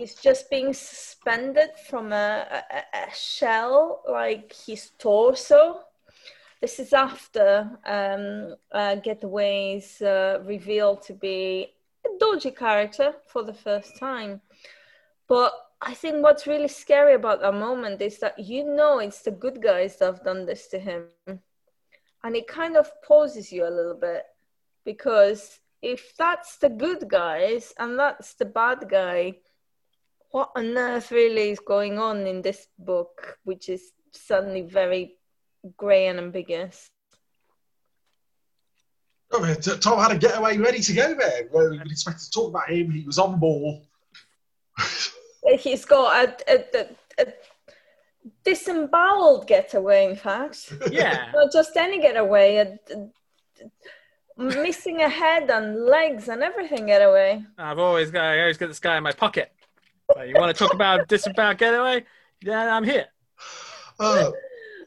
He's 0.00 0.14
just 0.14 0.48
being 0.48 0.72
suspended 0.72 1.72
from 1.90 2.10
a, 2.10 2.64
a, 2.70 3.06
a 3.06 3.14
shell, 3.14 4.00
like 4.10 4.50
his 4.66 4.92
torso. 4.98 5.80
This 6.62 6.78
is 6.78 6.94
after 6.94 7.70
um, 7.84 8.54
uh, 8.72 8.94
Getaway's 8.94 10.00
uh, 10.00 10.42
revealed 10.46 11.02
to 11.02 11.12
be 11.12 11.74
a 12.06 12.18
dodgy 12.18 12.50
character 12.50 13.12
for 13.26 13.42
the 13.42 13.52
first 13.52 13.98
time. 13.98 14.40
But 15.28 15.52
I 15.82 15.92
think 15.92 16.22
what's 16.22 16.46
really 16.46 16.68
scary 16.68 17.12
about 17.12 17.42
that 17.42 17.52
moment 17.52 18.00
is 18.00 18.20
that 18.20 18.38
you 18.38 18.64
know 18.64 19.00
it's 19.00 19.20
the 19.20 19.32
good 19.32 19.60
guys 19.60 19.98
that 19.98 20.06
have 20.06 20.24
done 20.24 20.46
this 20.46 20.68
to 20.68 20.78
him. 20.78 21.08
And 22.24 22.34
it 22.34 22.48
kind 22.48 22.78
of 22.78 22.90
pauses 23.02 23.52
you 23.52 23.66
a 23.66 23.76
little 23.76 23.98
bit 24.00 24.22
because 24.82 25.60
if 25.82 26.16
that's 26.16 26.56
the 26.56 26.70
good 26.70 27.06
guys 27.06 27.74
and 27.78 27.98
that's 27.98 28.32
the 28.32 28.46
bad 28.46 28.88
guy, 28.88 29.34
what 30.30 30.50
on 30.56 30.76
earth 30.76 31.10
really 31.10 31.50
is 31.50 31.60
going 31.60 31.98
on 31.98 32.26
in 32.26 32.42
this 32.42 32.66
book, 32.78 33.38
which 33.44 33.68
is 33.68 33.92
suddenly 34.12 34.62
very 34.62 35.16
grey 35.76 36.06
and 36.06 36.18
ambiguous? 36.18 36.90
Oh, 39.32 39.40
man, 39.40 39.60
Tom 39.60 39.98
had 40.00 40.12
a 40.12 40.18
getaway 40.18 40.58
ready 40.58 40.80
to 40.80 40.92
go 40.92 41.14
there. 41.14 41.44
Where 41.50 41.70
we 41.70 41.78
would 41.78 41.90
expect 41.90 42.20
to 42.20 42.30
talk 42.30 42.48
about 42.50 42.68
him. 42.68 42.90
He 42.90 43.04
was 43.04 43.18
on 43.18 43.38
ball. 43.38 43.86
He's 45.58 45.84
got 45.84 46.28
a, 46.48 46.52
a, 46.52 46.64
a, 46.80 46.86
a 47.26 47.32
disemboweled 48.44 49.46
getaway, 49.46 50.10
in 50.10 50.16
fact. 50.16 50.72
Yeah. 50.90 51.30
Not 51.34 51.52
just 51.52 51.76
any 51.76 52.00
getaway, 52.00 52.56
a, 52.56 52.78
a- 52.92 53.10
missing 54.36 55.02
a 55.02 55.08
head 55.08 55.50
and 55.50 55.84
legs 55.86 56.28
and 56.28 56.42
everything 56.42 56.86
getaway. 56.86 57.44
I've 57.58 57.78
always 57.78 58.10
got, 58.10 58.24
I 58.24 58.40
always 58.40 58.58
get 58.58 58.66
this 58.68 58.80
guy 58.80 58.96
in 58.96 59.02
my 59.02 59.12
pocket. 59.12 59.52
Like, 60.16 60.28
you 60.28 60.34
want 60.34 60.56
to 60.56 60.58
talk 60.58 60.74
about 60.74 61.08
disemboweled 61.08 61.58
getaway? 61.58 62.04
Yeah, 62.42 62.74
I'm 62.74 62.84
here. 62.84 63.06
Oh, 63.98 64.32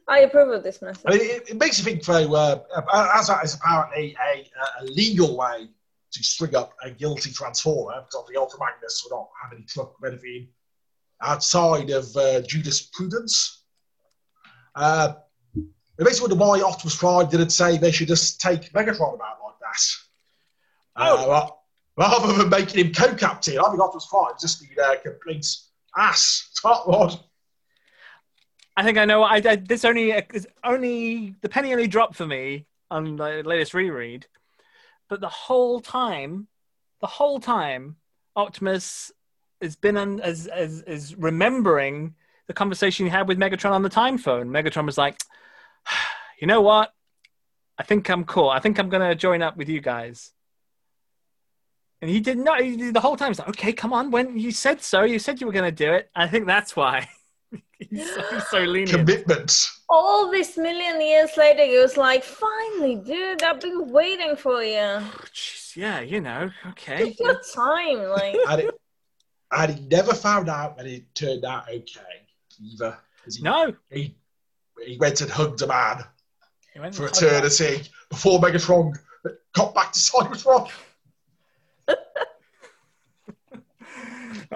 I 0.07 0.19
approve 0.19 0.51
of 0.51 0.63
this 0.63 0.81
message. 0.81 1.03
I 1.05 1.11
mean, 1.11 1.21
it, 1.21 1.49
it 1.51 1.57
makes 1.57 1.77
you 1.79 1.85
think, 1.85 2.03
though, 2.03 2.33
uh, 2.33 3.09
as 3.15 3.27
that 3.27 3.43
is 3.43 3.55
apparently 3.55 4.15
a, 4.33 4.49
a 4.81 4.85
legal 4.85 5.37
way 5.37 5.69
to 6.11 6.23
string 6.23 6.55
up 6.55 6.73
a 6.83 6.91
guilty 6.91 7.31
transformer, 7.31 8.01
because 8.01 8.27
the 8.31 8.39
Ultra 8.39 8.59
Magnus 8.59 9.01
would 9.03 9.15
not 9.15 9.29
have 9.41 9.53
any 9.53 9.65
truck 9.65 9.95
or 10.01 10.09
anything 10.09 10.49
outside 11.21 11.89
of 11.89 12.15
uh, 12.17 12.41
jurisprudence. 12.41 13.63
Uh, 14.75 15.13
it 15.55 16.03
makes 16.03 16.17
you 16.17 16.23
wonder 16.23 16.35
why 16.35 16.61
Optimus 16.61 16.97
Prime 16.97 17.29
didn't 17.29 17.51
say 17.51 17.77
they 17.77 17.91
should 17.91 18.07
just 18.07 18.41
take 18.41 18.71
Megatron 18.73 19.15
about 19.15 19.37
like 19.43 19.59
that. 19.61 19.81
Oh. 20.97 21.31
Uh, 21.31 21.49
rather 21.97 22.33
than 22.33 22.49
making 22.49 22.85
him 22.85 22.93
co-captain, 22.93 23.59
I 23.59 23.69
think 23.69 23.81
Optimus 23.81 24.07
Prime 24.07 24.33
just 24.39 24.61
the 24.61 24.81
uh, 24.81 24.95
complete 25.01 25.45
ass. 25.97 26.49
Top 26.61 26.87
rod. 26.87 27.19
I 28.75 28.83
think 28.83 28.97
I 28.97 29.05
know. 29.05 29.23
I, 29.23 29.35
I 29.35 29.55
this 29.57 29.85
only 29.85 30.11
is 30.11 30.47
only 30.63 31.35
the 31.41 31.49
penny 31.49 31.71
only 31.71 31.87
dropped 31.87 32.15
for 32.15 32.25
me 32.25 32.65
on 32.89 33.17
the 33.17 33.43
latest 33.45 33.73
reread, 33.73 34.25
but 35.09 35.21
the 35.21 35.29
whole 35.29 35.79
time, 35.79 36.47
the 36.99 37.07
whole 37.07 37.39
time, 37.39 37.97
Optimus 38.35 39.11
has 39.61 39.75
been 39.75 39.95
on, 39.95 40.19
as 40.21 40.47
as 40.47 40.81
is 40.83 41.15
remembering 41.15 42.15
the 42.47 42.53
conversation 42.53 43.05
he 43.05 43.11
had 43.11 43.27
with 43.27 43.37
Megatron 43.37 43.71
on 43.71 43.83
the 43.83 43.89
time 43.89 44.17
phone. 44.17 44.49
Megatron 44.49 44.87
was 44.87 44.97
like, 44.97 45.19
"You 46.41 46.47
know 46.47 46.61
what? 46.61 46.93
I 47.77 47.83
think 47.83 48.09
I'm 48.09 48.25
cool. 48.25 48.49
I 48.49 48.59
think 48.59 48.79
I'm 48.79 48.89
gonna 48.89 49.13
join 49.13 49.43
up 49.43 49.55
with 49.55 49.69
you 49.69 49.81
guys." 49.81 50.33
And 52.03 52.09
he 52.11 52.19
did 52.19 52.37
not. 52.37 52.59
He 52.59 52.75
did 52.75 52.93
the 52.93 52.99
whole 52.99 53.15
time. 53.15 53.29
He's 53.29 53.39
like, 53.39 53.47
"Okay, 53.47 53.71
come 53.71 53.93
on. 53.93 54.11
When 54.11 54.37
you 54.37 54.51
said 54.51 54.81
so, 54.81 55.03
you 55.03 55.19
said 55.19 55.39
you 55.39 55.47
were 55.47 55.53
gonna 55.53 55.71
do 55.71 55.93
it. 55.93 56.09
I 56.13 56.27
think 56.27 56.47
that's 56.47 56.75
why." 56.75 57.07
he's, 57.79 58.13
so, 58.13 58.39
so 58.51 58.59
lenient. 58.59 58.89
Commitment. 58.91 59.69
All 59.87 60.29
this 60.29 60.57
million 60.57 60.99
years 60.99 61.29
later, 61.37 61.63
he 61.63 61.77
was 61.77 61.95
like, 61.95 62.25
finally, 62.25 62.97
dude, 62.97 63.41
I've 63.41 63.61
been 63.61 63.87
waiting 63.89 64.35
for 64.35 64.61
you. 64.61 64.79
Oh, 64.79 65.13
jeez, 65.33 65.77
yeah, 65.77 66.01
you 66.01 66.19
know, 66.19 66.51
okay. 66.71 67.05
Take 67.05 67.21
your 67.21 67.39
time. 67.55 68.03
Like, 68.09 68.35
and, 68.49 68.61
it, 68.63 68.75
and 69.53 69.73
he 69.73 69.87
never 69.87 70.13
found 70.13 70.49
out 70.49 70.75
that 70.75 70.85
it 70.85 71.05
turned 71.15 71.45
out 71.45 71.69
okay 71.69 72.27
either. 72.61 72.97
'Cause 73.23 73.37
He, 73.37 73.43
No, 73.43 73.73
he, 73.89 74.13
he 74.85 74.97
went 74.97 75.21
and 75.21 75.31
hugged 75.31 75.61
a 75.61 75.67
man 75.67 76.03
he 76.73 76.81
went 76.81 76.95
for 76.95 77.05
and 77.05 77.15
hugged 77.15 77.23
that. 77.23 77.45
eternity 77.45 77.89
before 78.09 78.41
Megatron 78.41 78.93
got 79.53 79.73
back 79.73 79.93
to 79.93 79.99
Cybertron. 79.99 80.69
I 81.87 81.95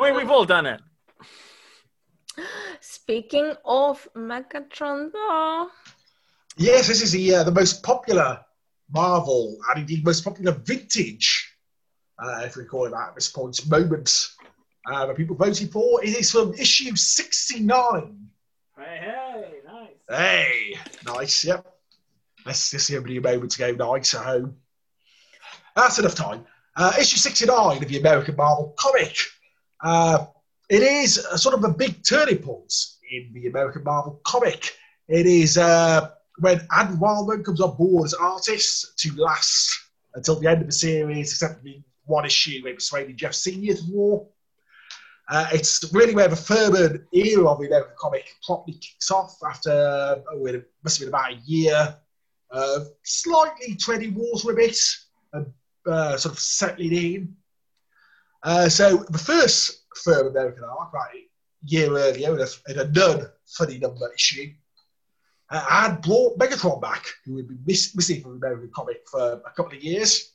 mean, 0.01 0.15
we've 0.15 0.29
all 0.29 0.45
done 0.45 0.65
it. 0.65 0.81
speaking 2.81 3.53
of 3.65 4.07
Megatron, 4.15 5.11
though, 5.11 5.69
Yes, 6.59 6.87
this 6.87 7.03
is 7.03 7.11
the 7.11 7.35
uh, 7.35 7.43
the 7.43 7.51
most 7.51 7.83
popular 7.83 8.39
Marvel 8.91 9.57
and 9.69 9.81
indeed 9.81 10.03
most 10.03 10.23
popular 10.23 10.53
vintage, 10.53 11.53
uh, 12.17 12.41
if 12.45 12.55
we 12.55 12.65
call 12.65 12.85
it 12.85 12.91
that 12.91 13.09
at 13.09 13.15
this 13.15 13.29
point, 13.29 13.69
moment 13.69 14.29
uh, 14.91 15.05
that 15.05 15.15
people 15.15 15.35
voted 15.35 15.71
for. 15.71 16.03
It 16.03 16.17
is 16.17 16.31
from 16.31 16.53
issue 16.55 16.95
69. 16.95 18.27
Hey, 18.75 18.99
hey, 19.01 19.53
nice. 19.65 19.89
Hey, 20.09 20.79
nice, 21.05 21.45
yep. 21.45 21.65
Let's 22.43 22.71
just 22.71 22.87
see 22.87 22.95
everybody 22.95 23.17
a 23.17 23.21
moment 23.21 23.51
to 23.51 23.59
go 23.59 23.71
nice 23.73 24.15
at 24.15 24.25
home. 24.25 24.55
That's 25.75 25.99
enough 25.99 26.15
time. 26.15 26.45
Uh, 26.77 26.93
issue 26.99 27.17
69 27.17 27.81
of 27.81 27.89
the 27.89 27.97
American 27.97 28.35
Marvel 28.35 28.75
comic. 28.77 29.17
Uh, 29.83 30.27
it 30.69 30.83
is 30.83 31.17
a 31.17 31.35
sort 31.35 31.55
of 31.55 31.63
a 31.63 31.69
big 31.69 32.03
turning 32.03 32.37
point 32.37 32.71
in 33.11 33.31
the 33.33 33.47
American 33.47 33.83
Marvel 33.83 34.21
comic. 34.23 34.77
It 35.07 35.25
is 35.25 35.57
uh, 35.57 36.11
when 36.37 36.61
Andrew 36.77 36.97
Wildman 36.97 37.43
comes 37.43 37.61
on 37.61 37.75
board 37.77 38.05
as 38.05 38.13
artist 38.13 38.95
to 38.99 39.15
last 39.15 39.75
until 40.13 40.35
the 40.39 40.47
end 40.47 40.61
of 40.61 40.67
the 40.67 40.73
series, 40.73 41.31
except 41.31 41.65
in 41.65 41.83
one 42.05 42.25
issue 42.27 42.61
where 42.63 42.75
persuaded 42.75 43.17
Jeff 43.17 43.33
to 43.33 43.79
war. 43.89 44.27
Uh, 45.29 45.47
it's 45.53 45.91
really 45.91 46.13
where 46.13 46.27
the 46.27 46.35
Furman 46.35 47.07
era 47.11 47.47
of 47.47 47.59
the 47.59 47.65
American 47.65 47.95
comic 47.97 48.29
properly 48.45 48.77
kicks 48.77 49.09
off 49.09 49.35
after 49.49 50.21
oh, 50.31 50.45
it 50.45 50.69
must 50.83 50.99
have 50.99 51.07
been 51.07 51.09
about 51.09 51.31
a 51.31 51.41
year 51.45 51.95
of 52.51 52.87
slightly 53.03 53.75
treading 53.75 54.13
water 54.13 54.51
a 54.51 54.55
bit 54.55 54.77
and 55.33 55.51
uh, 55.87 56.17
sort 56.17 56.33
of 56.33 56.39
settling 56.39 56.93
in. 56.93 57.35
Uh, 58.43 58.69
so 58.69 58.97
the 59.09 59.17
first 59.17 59.85
firm 59.95 60.27
American 60.27 60.63
arc, 60.63 60.93
right, 60.93 61.23
year 61.65 61.89
earlier, 61.91 62.33
in 62.33 62.41
a, 62.41 62.71
in 62.71 62.79
a 62.79 62.91
non 62.91 63.27
funny 63.45 63.77
number 63.79 64.11
issue, 64.13 64.51
uh, 65.49 65.59
had 65.61 66.01
brought 66.01 66.37
Megatron 66.37 66.81
back, 66.81 67.05
who 67.25 67.37
had 67.37 67.47
been 67.47 67.59
miss, 67.65 67.95
missing 67.95 68.21
from 68.21 68.37
American 68.37 68.69
comic 68.73 68.97
for 69.09 69.41
a 69.45 69.51
couple 69.55 69.75
of 69.75 69.83
years. 69.83 70.33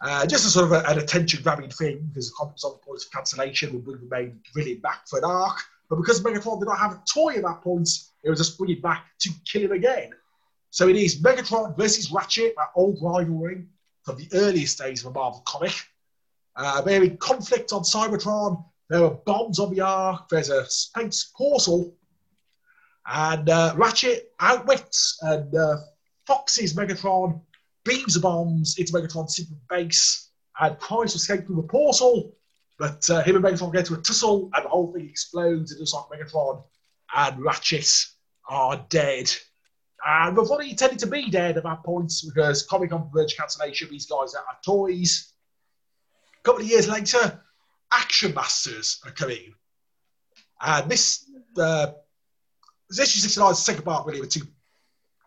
Uh, 0.00 0.26
just 0.26 0.44
as 0.44 0.52
sort 0.52 0.66
of 0.66 0.72
a, 0.72 0.86
an 0.88 0.98
attention 0.98 1.42
grabbing 1.42 1.70
thing, 1.70 2.00
because 2.08 2.28
the 2.28 2.34
comic 2.36 2.54
was 2.54 2.64
on 2.64 2.72
the 2.72 2.78
point 2.78 3.02
of 3.02 3.12
cancellation 3.12 3.84
would 3.84 4.02
remain 4.02 4.38
bringing 4.52 4.80
back 4.80 5.06
for 5.08 5.18
an 5.18 5.24
arc. 5.24 5.58
But 5.88 5.96
because 5.96 6.22
Megatron 6.22 6.58
did 6.58 6.66
not 6.66 6.78
have 6.78 6.92
a 6.92 7.02
toy 7.12 7.34
at 7.34 7.42
that 7.42 7.62
point, 7.62 7.88
it 8.22 8.30
was 8.30 8.38
just 8.38 8.58
bringing 8.58 8.80
back 8.80 9.06
to 9.20 9.30
kill 9.44 9.62
him 9.62 9.72
again. 9.72 10.10
So 10.70 10.88
it 10.88 10.96
is 10.96 11.22
Megatron 11.22 11.76
versus 11.76 12.10
Ratchet, 12.10 12.54
that 12.56 12.70
old 12.74 12.98
rivalry 13.00 13.64
from 14.04 14.16
the 14.16 14.28
earliest 14.34 14.78
days 14.78 15.04
of 15.04 15.10
a 15.10 15.18
Marvel 15.18 15.42
comic. 15.46 15.74
Uh, 16.56 16.82
in 16.86 17.16
conflict 17.16 17.72
on 17.72 17.82
Cybertron. 17.82 18.64
There 18.88 19.02
are 19.02 19.10
bombs 19.10 19.58
on 19.58 19.74
the 19.74 19.80
Ark. 19.80 20.28
There's 20.28 20.50
a 20.50 20.66
space 20.66 21.32
portal. 21.36 21.96
And 23.06 23.48
uh, 23.48 23.74
Ratchet 23.76 24.32
outwits 24.40 25.18
and 25.22 25.54
uh, 25.54 25.76
foxes 26.26 26.74
Megatron, 26.74 27.40
beams 27.84 28.14
the 28.14 28.20
bombs 28.20 28.78
into 28.78 28.92
Megatron's 28.92 29.36
secret 29.36 29.58
base, 29.68 30.30
and 30.60 30.78
tries 30.78 31.12
to 31.12 31.16
escape 31.16 31.46
through 31.46 31.56
the 31.56 31.62
portal. 31.62 32.36
But 32.78 33.08
uh, 33.10 33.22
him 33.22 33.36
and 33.36 33.44
Megatron 33.44 33.72
get 33.72 33.80
into 33.88 33.94
a 33.94 34.02
tussle, 34.02 34.50
and 34.54 34.64
the 34.64 34.68
whole 34.68 34.92
thing 34.92 35.08
explodes. 35.08 35.72
And 35.72 35.80
just 35.80 35.94
like 35.94 36.20
Megatron 36.20 36.62
and 37.16 37.42
Ratchet 37.42 37.90
are 38.48 38.84
dead. 38.88 39.30
And 40.06 40.36
they've 40.36 40.44
already 40.44 40.70
intended 40.70 40.98
to 41.00 41.06
be 41.06 41.30
dead 41.30 41.56
at 41.56 41.62
that 41.62 41.82
point 41.82 42.12
because 42.26 42.64
Comic 42.64 42.90
Con 42.90 43.10
verge 43.12 43.36
cancellation, 43.36 43.88
these 43.90 44.06
guys 44.06 44.34
are 44.34 44.44
toys. 44.64 45.32
A 46.38 46.42
couple 46.42 46.60
of 46.60 46.68
years 46.68 46.88
later, 46.88 47.40
Action 47.90 48.34
Masters 48.34 49.00
are 49.06 49.12
coming. 49.12 49.54
And 50.60 50.90
this, 50.90 51.30
uh, 51.56 51.92
issue 52.90 53.02
uh, 53.02 53.22
69 53.22 53.50
is 53.52 53.58
the 53.58 53.62
second 53.62 53.84
part, 53.84 54.06
really, 54.06 54.20
with 54.20 54.30
two 54.30 54.46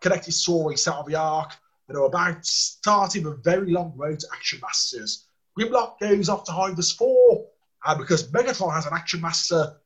connected 0.00 0.32
stories 0.32 0.82
set 0.82 0.94
on 0.94 1.10
the 1.10 1.16
Ark 1.16 1.52
that 1.88 1.96
are 1.96 2.04
about 2.04 2.44
starting 2.44 3.26
a 3.26 3.30
very 3.30 3.72
long 3.72 3.92
road 3.96 4.20
to 4.20 4.28
Action 4.32 4.60
Masters. 4.60 5.24
Grimlock 5.58 5.98
goes 5.98 6.28
off 6.28 6.44
to 6.44 6.52
Hivers 6.52 6.92
4, 6.92 7.46
and 7.86 7.98
because 7.98 8.30
Megatron 8.30 8.72
has 8.72 8.86
an 8.86 8.92
Action 8.94 9.20
Master, 9.20 9.76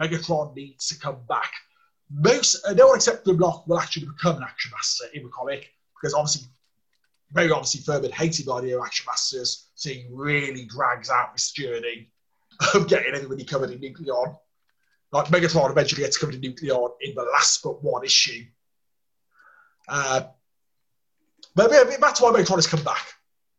Megatron 0.00 0.56
needs 0.56 0.88
to 0.88 0.98
come 0.98 1.18
back. 1.28 1.52
Most, 2.14 2.64
uh, 2.66 2.74
no 2.74 2.88
one 2.88 2.96
except 2.96 3.24
the 3.24 3.32
block 3.32 3.66
will 3.66 3.78
actually 3.78 4.06
become 4.06 4.36
an 4.36 4.42
Action 4.42 4.70
Master 4.72 5.04
in 5.14 5.22
the 5.22 5.30
comic, 5.30 5.72
because 5.94 6.14
obviously, 6.14 6.48
very 7.32 7.50
obviously, 7.50 7.80
Furman 7.80 8.12
hated 8.12 8.46
the 8.46 8.52
idea 8.52 8.78
of 8.78 8.84
Action 8.84 9.06
Masters, 9.08 9.68
so 9.74 9.90
he 9.90 10.06
really 10.10 10.66
drags 10.66 11.08
out 11.10 11.32
this 11.32 11.52
journey 11.52 12.10
of 12.74 12.88
getting 12.88 13.14
everybody 13.14 13.44
covered 13.44 13.70
in 13.70 13.80
Nucleon. 13.80 14.36
Like 15.12 15.26
Megatron 15.26 15.70
eventually 15.70 16.02
gets 16.02 16.16
covered 16.16 16.34
in 16.34 16.40
Nucleon 16.40 16.90
in 17.00 17.14
the 17.14 17.22
last 17.22 17.62
but 17.62 17.82
one 17.82 18.04
issue. 18.04 18.44
Uh, 19.88 20.22
but 21.54 21.70
yeah, 21.70 21.84
that's 22.00 22.20
why 22.20 22.30
Megatron 22.30 22.56
has 22.56 22.66
come 22.66 22.82
back 22.82 23.06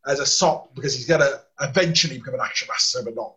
as 0.06 0.20
a 0.20 0.26
sop 0.26 0.74
because 0.74 0.94
he's 0.94 1.06
going 1.06 1.20
to 1.20 1.40
eventually 1.60 2.18
become 2.18 2.34
an 2.34 2.40
action 2.40 2.68
master, 2.68 3.02
but 3.04 3.14
not 3.14 3.36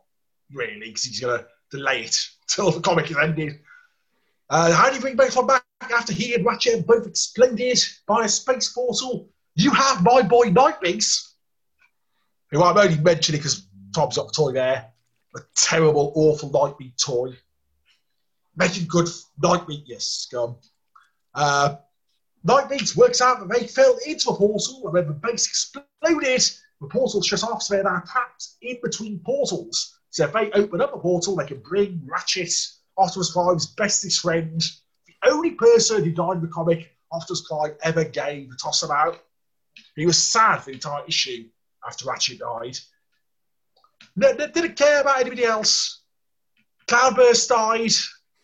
really 0.52 0.80
because 0.80 1.04
he's 1.04 1.20
going 1.20 1.40
to 1.40 1.46
delay 1.72 2.02
it 2.02 2.18
till 2.48 2.72
the 2.72 2.82
comic 2.82 3.10
is 3.10 3.18
ended. 3.18 3.60
Uh, 4.50 4.72
how 4.72 4.90
do 4.90 4.96
you 4.96 5.02
bring 5.02 5.18
Megatron 5.18 5.48
back 5.48 5.64
after 5.94 6.14
he 6.14 6.34
and 6.34 6.46
Ratchet 6.46 6.88
both 6.88 7.06
exploded 7.06 7.80
by 8.08 8.26
a 8.26 8.30
space 8.30 8.70
portal? 8.70 9.30
You 9.56 9.72
have 9.72 10.04
my 10.04 10.22
boy 10.22 10.50
Nightwings, 10.50 11.34
who 12.52 12.64
I'm 12.64 12.78
only 12.78 12.98
mentioning 13.00 13.40
because 13.40 13.68
Tom's 13.94 14.16
got 14.16 14.28
the 14.28 14.34
toy 14.34 14.52
there. 14.54 14.92
A 15.36 15.40
terrible, 15.56 16.14
awful 16.16 16.50
Nightwing 16.50 16.94
toy. 17.04 17.38
Making 18.56 18.88
good 18.88 19.08
Nightwing, 19.44 19.84
yes, 19.86 20.06
scum. 20.06 20.56
Uh, 21.34 21.76
Nightwings 22.46 22.96
works 22.96 23.20
out 23.20 23.40
that 23.40 23.54
they 23.54 23.68
fell 23.68 23.98
into 24.06 24.30
a 24.30 24.36
portal 24.36 24.82
and 24.86 24.94
when 24.94 25.08
the 25.08 25.14
base 25.14 25.46
exploded, 25.46 26.42
the 26.80 26.88
portal 26.88 27.22
shut 27.22 27.44
off, 27.44 27.62
so 27.62 27.74
they're 27.74 27.84
trapped 27.84 28.48
in 28.62 28.78
between 28.82 29.20
portals. 29.26 30.00
So 30.12 30.26
if 30.26 30.34
they 30.34 30.52
open 30.52 30.82
up 30.82 30.96
a 30.96 31.00
portal, 31.00 31.36
they 31.36 31.46
can 31.46 31.60
bring 31.60 32.02
Ratchet, 32.06 32.54
Optimus 32.98 33.32
Prime's 33.32 33.68
bestest 33.68 34.22
friend, 34.22 34.62
the 35.06 35.30
only 35.30 35.52
person 35.52 36.04
who 36.04 36.12
died 36.12 36.38
in 36.38 36.42
the 36.42 36.48
comic 36.48 36.96
Optimus 37.12 37.48
Prime 37.48 37.74
ever 37.84 38.04
gave 38.04 38.50
to 38.50 38.58
toss 38.62 38.84
about. 38.84 39.20
He 39.96 40.06
was 40.06 40.22
sad 40.22 40.58
for 40.58 40.66
the 40.66 40.74
entire 40.74 41.06
issue 41.08 41.46
after 41.88 42.08
Ratchet 42.08 42.40
died. 42.40 42.78
No, 44.16 44.32
no, 44.32 44.48
didn't 44.48 44.76
care 44.76 45.02
about 45.02 45.20
anybody 45.22 45.46
else. 45.46 46.02
Cloudburst 46.88 47.50
died. 47.50 47.92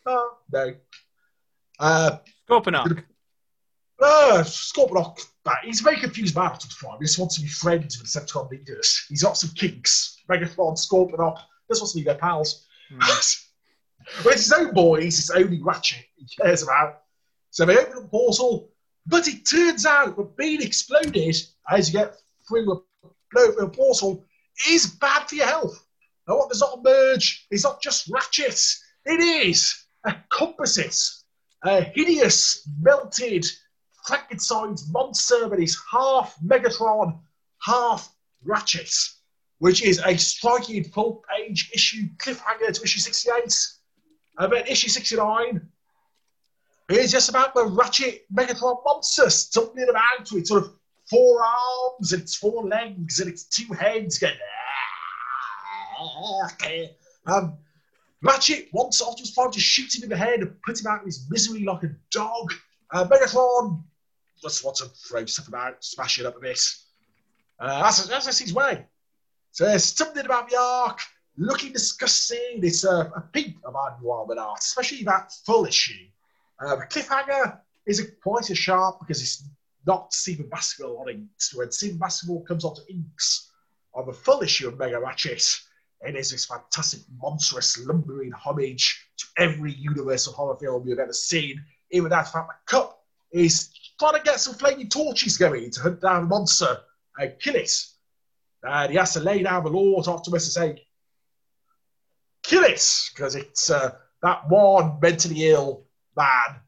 Oh, 0.06 0.38
no. 0.52 0.76
Uh, 1.80 2.18
Scorponok. 2.50 3.04
Uh, 4.02 4.44
Scorponok, 4.44 5.20
he's 5.64 5.82
a 5.82 5.84
very 5.84 5.98
confused 5.98 6.36
man 6.36 6.46
Optimus 6.46 6.76
Prime. 6.78 6.98
He 7.00 7.06
just 7.06 7.20
wants 7.20 7.36
to 7.36 7.42
be 7.42 7.48
friends 7.48 7.98
with 7.98 8.12
the 8.12 8.20
Decepticon 8.20 8.52
leaders. 8.52 9.06
He's 9.10 9.24
got 9.24 9.38
some 9.38 9.52
kinks. 9.52 10.22
Megatron, 10.30 10.78
Scorponok, 10.78 11.38
just 11.70 11.82
wants 11.82 11.94
to 11.94 12.00
be 12.00 12.04
their 12.04 12.16
pals. 12.16 12.68
Mm. 12.94 13.53
But 14.24 14.34
it's 14.34 14.44
his 14.44 14.54
own 14.54 14.74
boys, 14.74 15.20
it's 15.20 15.30
only 15.30 15.62
Ratchet 15.62 16.06
he 16.16 16.28
cares 16.36 16.64
about. 16.64 17.02
So 17.52 17.66
they 17.66 17.78
open 17.78 18.04
the 18.04 18.08
portal, 18.08 18.70
but 19.06 19.28
it 19.28 19.46
turns 19.46 19.86
out 19.86 20.18
that 20.18 20.38
being 20.38 20.62
exploded 20.62 21.36
as 21.70 21.94
you 21.94 22.00
get 22.00 22.16
through 22.48 22.84
a, 23.36 23.42
a 23.42 23.70
portal 23.70 24.26
is 24.70 24.88
bad 24.88 25.28
for 25.28 25.36
your 25.36 25.46
health. 25.46 25.86
Now, 26.28 26.38
what 26.38 26.50
does 26.50 26.62
not 26.62 26.80
emerge 26.80 27.48
is 27.52 27.64
not 27.64 27.82
just 27.82 28.10
Ratchet, 28.10 28.60
it 29.06 29.20
is 29.20 29.86
a 30.06 30.16
composite, 30.30 31.00
a 31.64 31.82
hideous, 31.82 32.68
melted, 32.80 33.46
Frankenstein's 34.06 34.92
monster 34.92 35.48
that 35.48 35.60
is 35.60 35.78
half 35.92 36.36
Megatron, 36.46 37.20
half 37.62 38.14
Ratchet, 38.44 38.94
which 39.60 39.84
is 39.84 40.02
a 40.06 40.18
striking 40.18 40.84
full 40.84 41.24
page 41.30 41.72
issue 41.74 42.08
cliffhanger 42.18 42.74
to 42.74 42.84
issue 42.84 43.00
68. 43.00 43.56
And 44.38 44.52
then 44.52 44.66
issue 44.68 44.90
69 44.90 45.62
is 46.90 47.12
just 47.12 47.30
about 47.30 47.54
the 47.54 47.66
Ratchet 47.66 48.26
Megatron 48.34 48.84
monster 48.84 49.30
stumbling 49.30 49.90
about 49.90 50.32
with 50.32 50.48
sort 50.48 50.64
of 50.64 50.74
four 51.10 51.44
arms 51.44 52.14
and 52.14 52.24
its 52.24 52.36
four 52.36 52.64
legs 52.64 53.20
and 53.20 53.30
its 53.30 53.44
two 53.46 53.72
heads 53.74 54.18
going. 54.20 54.34
Um, 57.26 57.58
Ratchet 58.22 58.70
wants 58.74 59.02
Optimus 59.02 59.32
Prime 59.32 59.52
to 59.52 59.60
shoot 59.60 59.96
him 59.96 60.04
in 60.04 60.10
the 60.10 60.18
head 60.18 60.40
and 60.40 60.62
put 60.64 60.80
him 60.80 60.88
out 60.88 61.00
of 61.00 61.06
his 61.06 61.28
misery 61.30 61.64
like 61.64 61.84
a 61.84 61.92
dog. 62.12 62.54
Uh, 62.92 63.06
Megatron 63.06 63.84
just 64.42 64.64
wants 64.64 64.82
to 64.82 64.88
throw 65.08 65.26
stuff 65.26 65.48
about, 65.48 65.84
smash 65.84 66.20
it 66.20 66.26
up 66.26 66.38
a 66.38 66.40
bit. 66.40 66.60
Uh, 67.60 67.84
that's, 67.84 68.06
that's, 68.08 68.40
his 68.40 68.54
way. 68.54 68.86
So 69.52 69.78
something 69.78 70.26
about 70.26 70.50
the 70.50 70.58
arc 70.60 71.00
looking 71.38 71.74
disgusting. 71.74 72.60
It's 72.62 72.84
a, 72.84 73.12
a 73.16 73.22
peep 73.32 73.58
of 73.64 73.76
our 73.76 73.98
noir 74.02 74.28
art, 74.38 74.60
especially 74.60 75.04
that 75.04 75.32
full 75.46 75.66
issue. 75.66 76.06
Uh, 76.60 76.76
the 76.76 76.86
cliffhanger 76.86 77.60
is 77.86 78.12
quite 78.22 78.50
a 78.50 78.56
sharp 78.56 79.00
because 79.00 79.22
it's 79.22 79.48
not 79.86 80.14
Stephen 80.14 80.48
Baskerville 80.50 80.98
on 81.00 81.10
inks. 81.10 81.54
When 81.54 81.72
Stephen 81.72 81.98
Baskerville 81.98 82.42
comes 82.42 82.64
onto 82.64 82.82
inks 82.90 83.52
on 83.94 84.06
the 84.06 84.14
full 84.14 84.42
issue 84.42 84.68
of 84.68 84.78
Mega 84.78 85.00
Ratchet, 85.00 85.44
it 86.02 86.16
is 86.16 86.32
this 86.32 86.46
fantastic, 86.46 87.02
monstrous, 87.22 87.78
lumbering 87.86 88.32
homage 88.32 89.08
to 89.18 89.26
every 89.38 89.74
Universal 89.74 90.34
horror 90.34 90.58
film 90.58 90.88
you've 90.88 91.00
ever 91.00 91.14
seen. 91.14 91.64
Even 91.92 92.10
that 92.10 92.32
fact, 92.32 92.48
the 92.48 92.72
Kup 92.72 93.04
is 93.32 93.70
trying 94.00 94.16
to 94.16 94.22
get 94.24 94.40
some 94.40 94.54
flaming 94.56 94.90
torches 94.90 95.38
going 95.38 95.72
to 95.72 95.82
hunt 95.82 96.02
down 96.02 96.24
a 96.24 96.26
monster 96.26 96.78
and 97.18 97.40
kill 97.40 97.56
it. 97.56 97.72
And 98.64 98.92
he 98.92 98.98
has 98.98 99.14
to 99.14 99.20
lay 99.20 99.44
down 99.44 99.64
the 99.64 99.70
law 99.70 100.02
to 100.02 100.12
Optimus 100.12 100.56
and 100.56 100.76
say, 100.76 100.84
it, 102.62 103.10
because 103.14 103.36
it's 103.36 103.70
uh, 103.70 103.92
that 104.22 104.50
one 104.50 105.00
mentally 105.02 105.50
ill 105.50 105.86
man. 106.16 106.60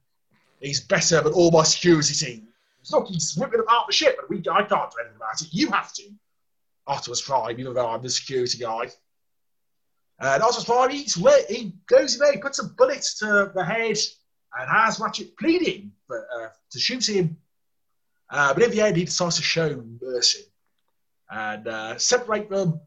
He's 0.60 0.82
better 0.82 1.22
than 1.22 1.34
all 1.34 1.52
my 1.52 1.64
security 1.64 2.14
team. 2.14 2.48
Look, 2.92 3.08
he's 3.08 3.38
ripping 3.40 3.60
apart 3.60 3.88
the 3.88 3.94
ship, 3.94 4.16
but 4.18 4.30
we, 4.30 4.38
I 4.38 4.64
can't 4.64 4.70
do 4.70 4.98
anything 5.00 5.18
about 5.18 5.42
it. 5.42 5.48
You 5.52 5.72
have 5.72 5.94
to. 5.94 6.04
Optimus 6.88 7.22
Prime, 7.22 7.60
even 7.60 7.74
though 7.74 7.88
I'm 7.88 8.02
the 8.02 8.10
security 8.10 8.60
guy. 8.60 8.92
And 10.20 10.44
Optimus 10.44 10.66
Prime, 10.66 10.90
he's, 10.92 11.16
he 11.16 11.74
goes 11.88 12.14
in 12.14 12.20
there, 12.20 12.32
he 12.34 12.38
puts 12.38 12.60
a 12.60 12.66
bullet 12.66 13.02
to 13.20 13.52
the 13.54 13.64
head 13.64 13.98
and 14.58 14.70
has 14.70 15.00
Ratchet 15.00 15.36
pleading 15.38 15.92
for, 16.08 16.26
uh, 16.38 16.50
to 16.72 16.80
shoot 16.80 17.08
him. 17.08 17.38
Uh, 18.30 18.54
but 18.54 18.64
in 18.64 18.72
the 18.72 18.82
end, 18.82 18.98
he 18.98 19.06
decides 19.06 19.36
to 19.38 19.44
show 19.44 19.84
mercy 20.02 20.44
and 21.30 21.68
uh, 21.68 21.98
separate 21.98 22.50
them. 22.50 22.80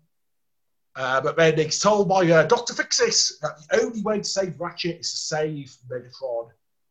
Uh, 0.98 1.20
but 1.20 1.36
then 1.36 1.56
he's 1.56 1.78
told 1.78 2.08
by 2.08 2.28
uh, 2.28 2.42
Dr. 2.44 2.74
Fixit 2.74 3.38
that 3.40 3.52
the 3.70 3.82
only 3.84 4.02
way 4.02 4.18
to 4.18 4.24
save 4.24 4.58
Ratchet 4.60 4.98
is 4.98 5.12
to 5.12 5.16
save 5.16 5.76
Megatron 5.88 6.48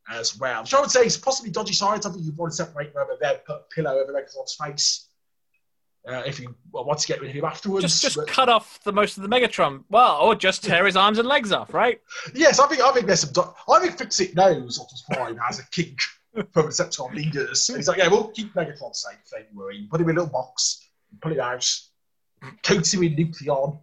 as 0.09 0.39
well. 0.39 0.61
Which 0.61 0.73
I 0.73 0.79
would 0.79 0.89
say 0.89 1.05
is 1.05 1.17
possibly 1.17 1.51
dodgy 1.51 1.73
science. 1.73 2.05
I 2.05 2.11
think 2.11 2.23
you 2.23 2.31
want 2.31 2.53
to 2.53 2.55
separate 2.55 2.93
them 2.93 3.05
and 3.09 3.19
then 3.19 3.35
put 3.45 3.57
a 3.57 3.63
pillow 3.75 3.99
over 3.99 4.13
Megatron's 4.13 4.55
face. 4.55 5.09
Uh, 6.07 6.23
if 6.25 6.39
you 6.39 6.55
want 6.71 6.97
to 6.97 7.05
get 7.07 7.19
rid 7.19 7.31
of 7.31 7.35
him 7.35 7.43
afterwards. 7.43 7.83
Just, 7.83 8.01
just 8.01 8.15
But- 8.15 8.27
cut 8.29 8.47
off 8.47 8.81
the 8.85 8.93
most 8.93 9.17
of 9.17 9.23
the 9.23 9.29
Megatron. 9.29 9.83
Well, 9.89 10.21
or 10.21 10.35
just 10.35 10.63
tear 10.63 10.85
his 10.85 10.95
arms 10.95 11.17
and 11.17 11.27
legs 11.27 11.51
off, 11.51 11.73
right? 11.73 11.99
Yes, 12.33 12.59
I 12.59 12.67
think 12.67 12.81
I 12.81 12.93
think 12.93 13.07
there's 13.07 13.19
some. 13.19 13.33
do- 13.33 13.53
I 13.69 13.79
think 13.81 13.97
Fixit 13.97 14.33
knows 14.33 14.79
Optimus 14.79 15.03
Prime 15.11 15.37
has 15.37 15.59
a 15.59 15.63
kink 15.71 15.99
the 16.33 16.43
Decepticon 16.43 17.13
leaders. 17.13 17.67
And 17.67 17.77
he's 17.77 17.87
like, 17.89 17.97
yeah, 17.97 18.07
we'll 18.07 18.29
keep 18.29 18.53
Megatron 18.53 18.95
safe. 18.95 19.17
Don't 19.31 19.53
worry. 19.53 19.85
Put 19.91 19.99
him 19.99 20.09
in 20.09 20.15
a 20.17 20.21
little 20.21 20.31
box, 20.31 20.87
pull 21.21 21.31
it 21.33 21.39
out, 21.39 21.69
coat 22.63 22.93
him 22.93 23.03
in 23.03 23.15
Nucleon, 23.15 23.79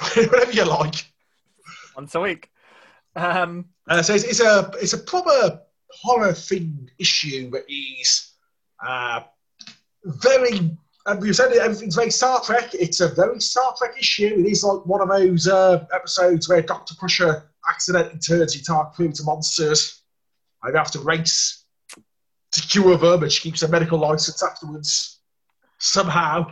whatever 0.16 0.52
you 0.52 0.64
like. 0.64 1.12
Once 1.96 2.14
a 2.14 2.20
week. 2.20 2.50
Um, 3.16 3.66
Uh, 3.88 4.02
so 4.02 4.14
it's, 4.14 4.24
it's 4.24 4.40
a 4.40 4.70
it's 4.80 4.94
a 4.94 4.98
proper 4.98 5.60
horror 5.90 6.32
thing 6.32 6.90
issue 6.98 7.50
that 7.50 7.64
is 7.68 8.32
uh, 8.84 9.20
very. 10.04 10.76
And 11.06 11.20
we've 11.20 11.36
said 11.36 11.52
it, 11.52 11.58
everything's 11.58 11.96
very 11.96 12.10
Star 12.10 12.40
Trek. 12.40 12.70
It's 12.72 13.00
a 13.02 13.08
very 13.08 13.38
Star 13.38 13.74
Trek 13.76 13.94
issue. 13.98 14.36
It 14.38 14.46
is 14.46 14.64
like 14.64 14.86
one 14.86 15.02
of 15.02 15.08
those 15.08 15.46
uh, 15.46 15.84
episodes 15.92 16.48
where 16.48 16.62
Doctor 16.62 16.94
Crusher 16.94 17.50
accidentally 17.68 18.18
turns 18.18 18.54
the 18.54 18.60
entire 18.60 18.90
crew 18.90 19.12
to 19.12 19.22
monsters. 19.22 20.02
And 20.62 20.74
they 20.74 20.78
have 20.78 20.90
to 20.92 21.00
race 21.00 21.66
to 22.52 22.62
cure 22.62 22.96
them, 22.96 23.22
and 23.22 23.30
she 23.30 23.42
keeps 23.42 23.60
her 23.60 23.68
medical 23.68 23.98
license 23.98 24.42
afterwards 24.42 25.20
somehow. 25.78 26.50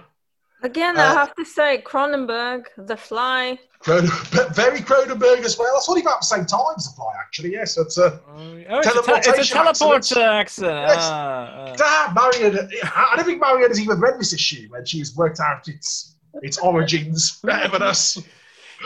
Again, 0.63 0.97
Uh, 0.97 1.03
I 1.03 1.13
have 1.15 1.35
to 1.37 1.45
say, 1.45 1.83
Cronenberg, 1.85 2.67
The 2.77 2.97
Fly. 2.97 3.59
Cronen- 3.83 4.55
very 4.55 4.79
Cronenberg 4.81 5.41
as 5.45 5.59
well. 5.59 5.69
That's 5.75 5.89
what 5.89 5.97
he 5.97 6.03
about 6.03 6.21
the 6.21 6.27
same 6.27 6.47
time 6.47 6.75
as 6.77 6.85
the 6.89 6.95
fly, 6.95 7.13
actually. 7.19 7.51
Yes, 7.53 7.77
it's 7.77 7.99
uh, 7.99 8.17
oh, 8.29 8.55
it's, 8.57 8.69
a 8.69 8.69
te- 8.69 8.69
it's 8.69 8.79
a 8.79 9.03
Teleportation 9.03 9.57
teleport 9.57 9.97
accident. 9.97 10.25
accident. 10.25 10.87
Yes. 10.89 10.97
Ah, 11.01 11.75
ah. 11.81 12.13
Marion! 12.15 12.71
I 12.85 13.17
don't 13.17 13.25
think 13.25 13.41
Marion 13.41 13.71
has 13.71 13.81
even 13.81 13.99
read 13.99 14.21
this 14.21 14.33
issue 14.33 14.69
when 14.71 14.85
she's 14.85 15.17
worked 15.17 15.41
out 15.41 15.67
its 15.67 16.15
its 16.43 16.59
origins 16.59 17.41
better 17.43 17.69
than 17.73 17.83
us. 17.83 18.23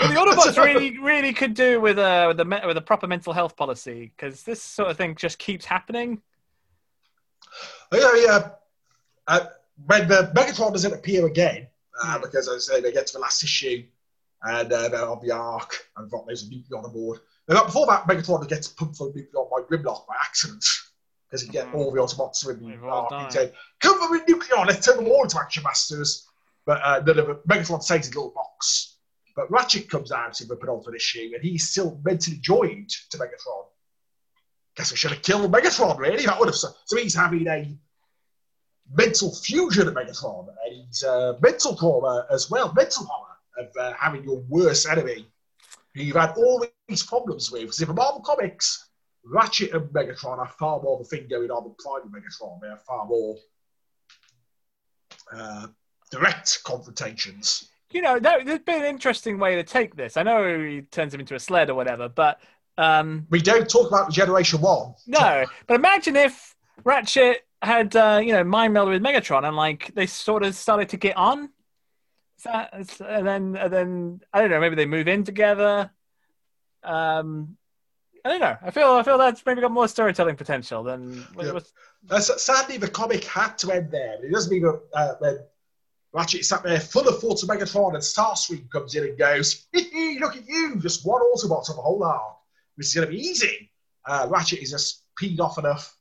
Well, 0.00 0.08
the 0.08 0.14
Autobots 0.14 0.56
really, 0.64 0.98
really 0.98 1.34
could 1.34 1.52
do 1.52 1.78
with 1.78 1.98
a 1.98 2.28
with 2.28 2.40
a 2.40 2.62
with 2.66 2.78
a 2.78 2.82
proper 2.82 3.06
mental 3.06 3.34
health 3.34 3.54
policy 3.54 4.12
because 4.16 4.44
this 4.44 4.62
sort 4.62 4.90
of 4.90 4.96
thing 4.96 5.14
just 5.14 5.38
keeps 5.38 5.66
happening. 5.66 6.22
Yeah, 7.92 8.10
yeah. 8.16 8.48
Uh, 9.28 9.40
when 9.84 10.08
the 10.08 10.32
Megatron 10.34 10.72
doesn't 10.72 10.92
appear 10.94 11.26
again, 11.26 11.68
uh, 12.02 12.18
Mm. 12.18 12.22
because 12.22 12.48
as 12.48 12.70
I 12.70 12.74
say, 12.74 12.80
they 12.80 12.92
get 12.92 13.06
to 13.08 13.12
the 13.14 13.18
last 13.18 13.42
issue 13.42 13.84
and 14.42 14.72
uh, 14.72 14.88
they're 14.88 15.08
on 15.08 15.20
the 15.26 15.32
Ark 15.32 15.86
and 15.96 16.10
got 16.10 16.26
there's 16.26 16.44
a 16.44 16.46
nucleon 16.46 16.92
board. 16.92 17.20
Now, 17.48 17.64
before 17.64 17.86
that, 17.86 18.06
Megatron 18.06 18.46
gets 18.48 18.68
pumped 18.68 18.96
full 18.96 19.08
of 19.08 19.14
nucleon 19.14 19.50
by 19.50 19.60
Grimlock 19.62 20.06
by 20.06 20.14
accident 20.22 20.64
because 21.28 21.42
he 21.42 21.48
get 21.48 21.66
Mm. 21.68 21.74
all 21.74 21.90
the 21.92 22.00
Autobots 22.00 22.48
in 22.48 22.80
the 22.80 22.86
all 22.88 23.08
Ark. 23.12 23.32
said, 23.32 23.54
"Come 23.80 24.10
with 24.10 24.26
nucleon, 24.26 24.66
let's 24.66 24.84
turn 24.84 24.96
them 24.96 25.08
all 25.08 25.22
into 25.24 25.38
action 25.40 25.62
masters." 25.62 26.26
But 26.64 26.80
uh, 26.82 27.00
none 27.06 27.18
of 27.18 27.28
it. 27.30 27.46
Megatron 27.46 27.86
takes 27.86 28.06
his 28.06 28.14
little 28.16 28.30
box. 28.32 28.94
But 29.36 29.50
Ratchet 29.50 29.88
comes 29.90 30.10
out 30.12 30.40
in 30.40 30.48
the 30.48 30.56
penultimate 30.56 30.96
issue, 30.96 31.30
and 31.34 31.42
he's 31.44 31.68
still 31.68 32.00
mentally 32.04 32.38
joined 32.38 32.88
to 33.10 33.18
Megatron. 33.18 33.66
Guess 34.76 34.90
we 34.90 34.96
should 34.96 35.12
have 35.12 35.22
killed 35.22 35.52
Megatron, 35.52 35.98
really. 35.98 36.24
That 36.26 36.38
would 36.40 36.48
have. 36.48 36.54
So 36.56 36.72
he's 36.96 37.14
having 37.14 37.46
a 37.46 37.78
mental 38.94 39.34
fusion 39.34 39.88
of 39.88 39.94
Megatron, 39.94 40.48
and 40.48 40.74
he's 40.86 41.02
uh, 41.02 41.34
mental 41.40 41.76
trauma 41.76 42.26
as 42.30 42.50
well, 42.50 42.72
mental 42.74 43.04
horror 43.04 43.34
of 43.58 43.76
uh, 43.78 43.92
having 43.98 44.22
your 44.24 44.40
worst 44.48 44.88
enemy 44.88 45.26
who 45.94 46.02
you've 46.02 46.16
had 46.16 46.32
all 46.36 46.64
these 46.88 47.02
problems 47.02 47.50
with. 47.50 47.62
Because 47.62 47.80
in 47.80 47.94
Marvel 47.94 48.20
Comics, 48.20 48.90
Ratchet 49.24 49.72
and 49.72 49.88
Megatron 49.90 50.38
are 50.38 50.48
far 50.58 50.80
more 50.82 51.00
of 51.00 51.00
a 51.00 51.04
thing 51.08 51.26
going 51.28 51.50
on 51.50 51.64
than 51.64 51.74
Prime 51.78 52.02
and 52.02 52.12
Megatron. 52.12 52.60
They 52.60 52.68
are 52.68 52.80
far 52.86 53.06
more 53.06 53.36
uh, 55.32 55.66
direct 56.10 56.62
confrontations. 56.64 57.68
You 57.90 58.02
know, 58.02 58.18
that, 58.18 58.44
there's 58.44 58.58
been 58.60 58.82
an 58.82 58.86
interesting 58.88 59.38
way 59.38 59.54
to 59.56 59.62
take 59.62 59.96
this. 59.96 60.16
I 60.16 60.22
know 60.22 60.58
he 60.60 60.82
turns 60.82 61.14
him 61.14 61.20
into 61.20 61.34
a 61.34 61.40
sled 61.40 61.70
or 61.70 61.74
whatever, 61.74 62.08
but 62.08 62.40
um, 62.78 63.26
We 63.30 63.40
don't 63.40 63.68
talk 63.68 63.88
about 63.88 64.12
Generation 64.12 64.60
1. 64.60 64.94
no. 65.06 65.44
But 65.66 65.74
imagine 65.76 66.14
if 66.16 66.54
Ratchet 66.84 67.45
had 67.66 67.94
uh, 67.96 68.20
you 68.24 68.32
know 68.32 68.44
mind 68.44 68.74
melded 68.74 68.90
with 68.90 69.02
Megatron 69.02 69.46
and 69.46 69.56
like 69.56 69.92
they 69.94 70.06
sort 70.06 70.42
of 70.42 70.54
started 70.54 70.88
to 70.90 70.96
get 70.96 71.16
on. 71.16 71.50
That, 72.44 72.70
is- 72.78 73.00
and 73.00 73.26
then 73.26 73.56
and 73.56 73.72
then 73.72 74.20
I 74.32 74.40
don't 74.40 74.50
know. 74.50 74.60
Maybe 74.60 74.76
they 74.76 74.86
move 74.86 75.08
in 75.08 75.24
together. 75.24 75.90
Um, 76.82 77.56
I 78.24 78.28
don't 78.30 78.40
know. 78.40 78.56
I 78.62 78.70
feel 78.70 78.88
I 78.92 79.02
feel 79.02 79.18
that's 79.18 79.44
maybe 79.46 79.60
got 79.60 79.70
more 79.70 79.88
storytelling 79.88 80.36
potential 80.36 80.82
than 80.82 81.26
Yeah. 81.38 81.52
what's- 81.52 81.72
Uh, 82.10 82.20
sadly, 82.20 82.76
the 82.76 82.88
comic 82.88 83.24
had 83.24 83.58
to 83.58 83.72
end 83.72 83.90
there. 83.90 84.24
It 84.24 84.32
doesn't 84.32 84.50
mean 84.52 84.62
that 84.62 84.80
uh, 84.94 85.14
when 85.18 85.38
Ratchet 86.12 86.44
sat 86.44 86.62
there 86.62 86.78
full 86.80 87.08
of 87.08 87.20
thoughts 87.20 87.42
of 87.42 87.48
Megatron 87.48 87.94
and 87.94 88.02
Starscream 88.02 88.70
comes 88.70 88.94
in 88.94 89.04
and 89.04 89.18
goes, 89.18 89.66
"Hee 89.72 89.82
hee, 89.90 90.18
look 90.20 90.36
at 90.36 90.46
you, 90.46 90.76
just 90.76 91.04
one 91.06 91.20
Autobot 91.22 91.68
on 91.70 91.76
the 91.76 91.82
whole 91.82 92.02
Ark. 92.04 92.36
This 92.76 92.88
is 92.88 92.94
going 92.94 93.06
to 93.08 93.12
be 93.12 93.20
easy. 93.20 93.72
Uh, 94.04 94.26
Ratchet 94.30 94.60
is 94.60 94.70
just 94.70 95.02
peed 95.20 95.40
off 95.40 95.58
enough 95.58 95.95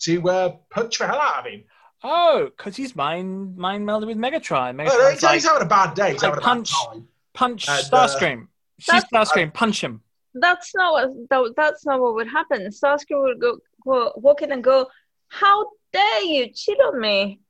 to 0.00 0.28
uh, 0.28 0.48
punch 0.70 0.98
the 0.98 1.06
hell 1.06 1.18
out 1.20 1.46
of 1.46 1.52
him. 1.52 1.64
Oh, 2.02 2.48
because 2.56 2.76
he's 2.76 2.96
mind 2.96 3.56
mind 3.56 3.86
melded 3.86 4.06
with 4.06 4.16
Megatron. 4.16 4.76
No, 4.76 4.84
Megatron's 4.84 4.98
no, 4.98 5.10
he's, 5.10 5.22
like, 5.22 5.34
he's 5.34 5.46
having 5.46 5.62
a 5.62 5.66
bad 5.68 5.94
day. 5.94 6.12
He's 6.12 6.22
like 6.22 6.30
having 6.32 6.38
a 6.42 6.46
punch. 6.46 6.70
bad 6.72 6.92
time. 6.94 7.08
punch 7.34 7.68
and, 7.68 7.78
uh, 7.78 7.82
Starscream. 8.06 8.46
She's 8.78 9.02
That's- 9.02 9.30
Starscream. 9.30 9.52
Punch 9.52 9.82
him. 9.82 10.02
That's 10.32 10.74
not 10.74 10.92
what 10.92 11.10
that, 11.30 11.52
that's 11.56 11.84
not 11.84 12.00
what 12.00 12.14
would 12.14 12.28
happen. 12.28 12.66
Starscream 12.68 13.22
would 13.22 13.40
go, 13.40 13.58
go 13.84 14.12
walk 14.16 14.42
in 14.42 14.52
and 14.52 14.62
go, 14.62 14.86
"How 15.28 15.66
dare 15.92 16.22
you 16.22 16.50
cheat 16.54 16.78
on 16.80 17.00
me? 17.00 17.40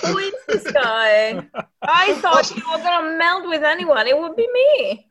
Who 0.00 0.16
is 0.18 0.34
this 0.48 0.64
guy? 0.72 1.46
I 1.82 2.14
thought 2.14 2.50
you 2.56 2.62
were 2.72 2.78
gonna 2.78 3.16
meld 3.18 3.46
with 3.48 3.62
anyone. 3.62 4.06
It 4.06 4.18
would 4.18 4.34
be 4.34 4.48
me." 4.52 5.08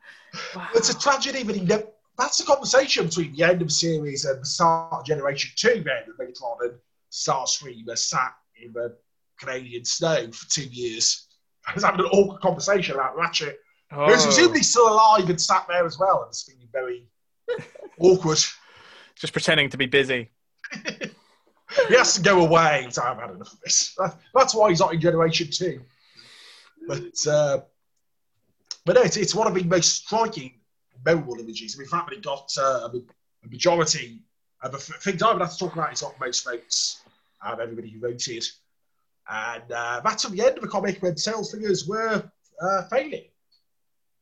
It's 0.74 0.90
a 0.90 0.98
tragedy, 0.98 1.44
but 1.44 1.54
he 1.54 1.62
never, 1.62 1.84
that's 2.18 2.38
the 2.38 2.44
conversation 2.44 3.06
between 3.06 3.34
the 3.34 3.42
end 3.44 3.62
of 3.62 3.68
the 3.68 3.74
series 3.74 4.24
and 4.24 4.40
the 4.40 4.46
start 4.46 4.92
of 4.92 5.04
Generation 5.04 5.50
2, 5.56 5.82
then, 5.84 6.02
that 6.06 6.18
Megatron 6.18 6.56
and 6.62 6.74
Starscream 7.12 7.88
are 7.88 7.96
sat 7.96 8.34
in 8.62 8.72
the 8.72 8.96
Canadian 9.38 9.84
snow 9.84 10.30
for 10.32 10.48
two 10.50 10.64
years. 10.68 11.26
I 11.66 11.74
was 11.74 11.84
having 11.84 12.00
an 12.00 12.06
awkward 12.06 12.40
conversation 12.40 12.94
about 12.94 13.16
Ratchet, 13.16 13.58
Oh. 13.92 14.06
who's 14.06 14.24
presumably 14.24 14.62
still 14.62 14.88
alive 14.88 15.30
and 15.30 15.40
sat 15.40 15.66
there 15.68 15.86
as 15.86 15.96
well, 15.96 16.22
and 16.22 16.28
it's 16.30 16.42
feeling 16.42 16.68
very 16.72 17.06
awkward. 18.00 18.38
Just 19.14 19.32
pretending 19.32 19.70
to 19.70 19.76
be 19.76 19.86
busy. 19.86 20.30
He 21.88 21.94
has 21.94 22.14
to 22.14 22.22
go 22.22 22.40
away. 22.44 22.86
So 22.90 23.02
I've 23.02 23.18
had 23.18 23.30
enough 23.30 23.52
of 23.52 23.60
this. 23.60 23.96
That's 24.34 24.54
why 24.54 24.70
he's 24.70 24.80
not 24.80 24.94
in 24.94 25.00
Generation 25.00 25.48
2. 25.50 25.80
But, 26.86 27.26
uh, 27.28 27.58
but 28.84 28.94
no, 28.94 29.02
it's, 29.02 29.16
it's 29.16 29.34
one 29.34 29.46
of 29.46 29.54
the 29.54 29.64
most 29.64 30.04
striking, 30.04 30.55
memorable 31.06 31.40
images. 31.40 31.74
I 31.74 31.78
mean, 31.78 31.86
the 31.86 31.96
fact 31.96 32.12
it 32.12 32.22
got 32.22 32.52
uh, 32.58 32.90
a, 32.92 33.00
majority 33.48 34.20
of 34.60 34.72
the 34.72 34.78
things 34.78 35.22
I 35.22 35.32
would 35.32 35.40
have 35.40 35.52
to 35.52 35.58
talk 35.58 35.74
about, 35.74 35.92
it's 35.92 36.02
got 36.02 36.18
most 36.20 36.44
votes 36.44 37.02
out 37.44 37.54
of 37.54 37.60
everybody 37.60 37.90
who 37.90 38.00
voted. 38.00 38.44
And 39.28 39.70
uh, 39.70 40.00
that's 40.04 40.24
at 40.24 40.32
the 40.32 40.44
end 40.44 40.56
of 40.56 40.62
the 40.62 40.68
comic 40.68 41.00
when 41.00 41.16
sales 41.16 41.52
figures 41.52 41.86
were 41.86 42.28
uh, 42.60 42.82
failing. 42.88 43.26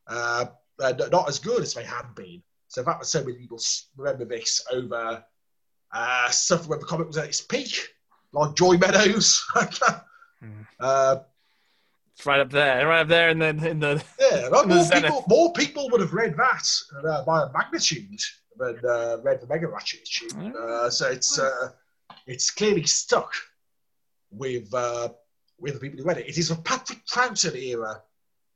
Uh, 0.06 0.46
not 0.78 1.28
as 1.28 1.38
good 1.38 1.62
as 1.62 1.72
they 1.72 1.84
had 1.84 2.14
been. 2.14 2.42
So 2.68 2.82
that 2.82 3.06
so 3.06 3.24
many 3.24 3.38
people 3.38 3.58
remember 3.96 4.26
this 4.26 4.62
over 4.70 5.24
uh, 5.92 6.28
stuff 6.28 6.66
when 6.66 6.80
the 6.80 6.86
comic 6.86 7.06
was 7.06 7.16
at 7.16 7.26
its 7.26 7.40
peak, 7.40 7.88
like 8.32 8.54
Joy 8.56 8.76
Meadows. 8.76 9.42
uh, 10.80 11.16
It's 12.16 12.26
right 12.26 12.40
up 12.40 12.50
there, 12.50 12.86
right 12.86 13.00
up 13.00 13.08
there 13.08 13.30
in 13.30 13.38
the 13.38 13.48
in 13.48 13.80
the. 13.80 14.02
yeah, 14.20 14.48
more, 14.66 14.82
Zenith. 14.84 15.04
people, 15.04 15.24
more 15.28 15.52
people 15.52 15.90
would 15.90 16.00
have 16.00 16.12
read 16.12 16.36
that 16.36 16.68
uh, 17.04 17.24
by 17.24 17.42
a 17.42 17.52
magnitude 17.52 18.20
than 18.56 18.78
uh, 18.88 19.18
read 19.22 19.40
the 19.40 19.46
Mega 19.48 19.66
Ratchet 19.66 20.02
issue. 20.02 20.28
Uh, 20.56 20.88
so 20.90 21.10
it's 21.10 21.38
uh, 21.38 21.70
it's 22.26 22.50
clearly 22.50 22.84
stuck 22.84 23.32
with 24.30 24.72
uh, 24.72 25.08
with 25.58 25.74
the 25.74 25.80
people 25.80 25.98
who 25.98 26.04
read 26.04 26.18
it. 26.18 26.28
It 26.28 26.38
is 26.38 26.50
a 26.50 26.56
Patrick 26.56 27.04
Troughton 27.06 27.56
era 27.56 28.02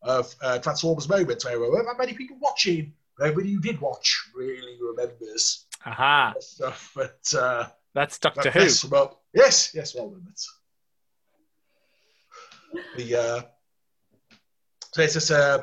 of 0.03 0.35
uh, 0.41 0.59
Transformers 0.59 1.09
moments 1.09 1.45
where 1.45 1.59
there 1.59 1.71
weren't 1.71 1.87
that 1.87 1.99
many 1.99 2.15
people 2.15 2.37
watching. 2.41 2.93
Everybody 3.21 3.53
who 3.53 3.61
did 3.61 3.81
watch 3.81 4.31
really 4.37 4.79
remembers 4.81 5.67
Aha, 5.85 6.35
the 6.37 6.43
stuff. 6.43 6.93
But 6.95 7.35
uh, 7.37 7.67
that's 7.93 8.19
Doctor 8.21 8.51
Who. 8.51 8.61
Yes, 9.35 9.75
yes, 9.75 9.95
well 9.97 10.11
done. 10.11 10.33
It's 12.73 12.97
the 12.97 13.21
uh, 13.21 13.43
so 14.93 15.03
it's 15.03 15.15
just 15.15 15.31
uh, 15.31 15.63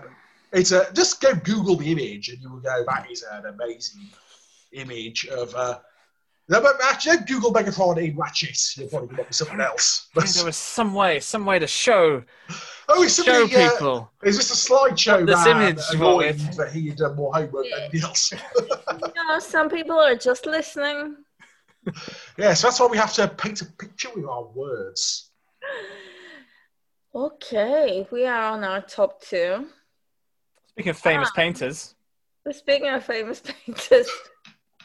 it's 0.52 0.72
a 0.72 0.91
just 0.94 1.22
go 1.22 1.34
Google 1.36 1.76
the 1.76 1.91
image 1.91 2.30
and 2.30 2.41
you 2.41 2.52
will 2.52 2.60
go 2.60 2.84
that 2.88 3.10
is 3.11 3.23
an 3.32 3.45
amazing 3.45 4.07
image 4.73 5.27
of. 5.27 5.53
Uh, 5.56 5.80
no, 6.48 6.61
but 6.61 6.76
actually, 6.84 7.18
Google 7.26 7.52
Megatron 7.52 7.98
in 7.98 8.15
Ratchet. 8.15 8.77
You'll 8.77 8.88
probably 8.88 9.07
come 9.07 9.22
up 9.22 9.27
with 9.27 9.36
something 9.36 9.60
else. 9.60 10.10
I 10.15 10.22
think 10.22 10.36
there 10.36 10.45
was 10.45 10.56
some 10.56 10.94
way, 10.94 11.19
some 11.19 11.44
way 11.44 11.57
to 11.57 11.65
show 11.65 12.23
oh, 12.90 13.03
it's 13.03 13.15
show 13.15 13.23
somebody. 13.23 13.56
Uh, 13.56 13.72
people. 13.72 14.11
is 14.23 14.38
this 14.38 14.52
a 14.52 14.72
slideshow? 14.72 15.26
This 15.26 15.45
man 15.45 15.61
image, 15.61 15.84
annoyed 15.91 16.41
what 16.41 16.57
that 16.57 16.72
he 16.72 16.90
had 16.90 16.98
done 16.98 17.15
more 17.15 17.34
homework 17.34 17.65
than 17.69 17.82
anything 17.82 18.02
else. 18.02 18.34
You 19.15 19.27
know, 19.27 19.40
some 19.40 19.69
people 19.69 19.98
are 19.98 20.15
just 20.15 20.45
listening. 20.45 21.18
yes, 22.38 22.61
that's 22.61 22.80
why 22.80 22.88
we 22.88 22.98
have 22.98 23.14
to 23.14 23.27
paint 23.27 23.61
a 23.61 23.65
picture 23.65 24.10
with 24.15 24.26
our 24.26 24.44
words. 24.44 25.25
Okay, 27.16 28.06
we 28.12 28.26
are 28.26 28.52
on 28.52 28.66
our 28.66 28.82
top 28.82 29.22
two. 29.22 29.68
Speaking 30.72 30.90
of 30.90 30.98
famous 30.98 31.30
Ah. 31.32 31.36
painters, 31.36 31.96
Speaking 32.52 32.90
of 32.90 33.06
famous 33.06 33.42
painters, 33.66 34.08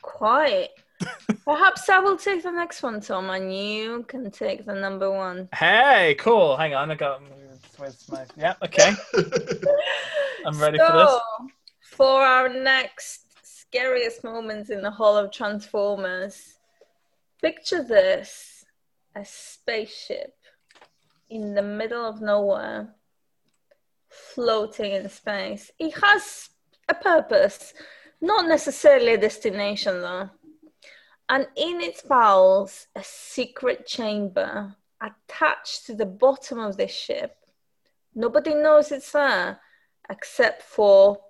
quite. 0.01 0.69
Perhaps 1.45 1.89
I 1.89 1.99
will 1.99 2.17
take 2.17 2.43
the 2.45 2.53
next 2.53 2.83
one, 2.85 3.01
Tom, 3.01 3.29
and 3.31 3.53
you 3.55 4.05
can 4.05 4.31
take 4.31 4.65
the 4.65 4.75
number 4.75 5.11
one. 5.11 5.49
hey, 5.55 6.15
cool. 6.21 6.57
Hang 6.57 6.75
on, 6.75 6.91
I 6.91 6.95
got. 6.95 7.21
Where's 7.79 8.09
my? 8.09 8.25
Yeah, 8.37 8.55
okay. 8.63 8.93
I'm 10.47 10.59
ready 10.61 10.79
for 10.79 10.93
this. 10.93 11.11
So, 11.11 11.21
For 11.97 12.23
our 12.23 12.49
next 12.49 13.25
scariest 13.43 14.23
moments 14.23 14.71
in 14.71 14.83
the 14.83 14.91
Hall 14.91 15.17
of 15.17 15.33
Transformers, 15.33 16.59
picture 17.43 17.83
this 17.83 18.65
a 19.17 19.25
spaceship 19.25 20.35
in 21.31 21.55
the 21.55 21.63
middle 21.63 22.05
of 22.05 22.21
nowhere, 22.21 22.95
floating 24.09 24.93
in 24.93 25.09
space. 25.09 25.71
It 25.79 25.95
has 26.03 26.51
a 26.89 26.95
purpose, 26.95 27.73
not 28.21 28.47
necessarily 28.47 29.15
a 29.15 29.19
destination 29.19 30.03
though. 30.03 30.31
And 31.29 31.47
in 31.57 31.81
its 31.81 32.03
bowels, 32.03 32.89
a 32.97 33.05
secret 33.05 33.87
chamber 33.87 34.75
attached 35.01 35.87
to 35.87 35.95
the 35.95 36.07
bottom 36.07 36.59
of 36.59 36.77
this 36.77 36.91
ship. 36.91 37.37
Nobody 38.15 38.55
knows 38.55 38.91
it's 38.91 39.13
there 39.13 39.61
except 40.11 40.63
for 40.63 41.21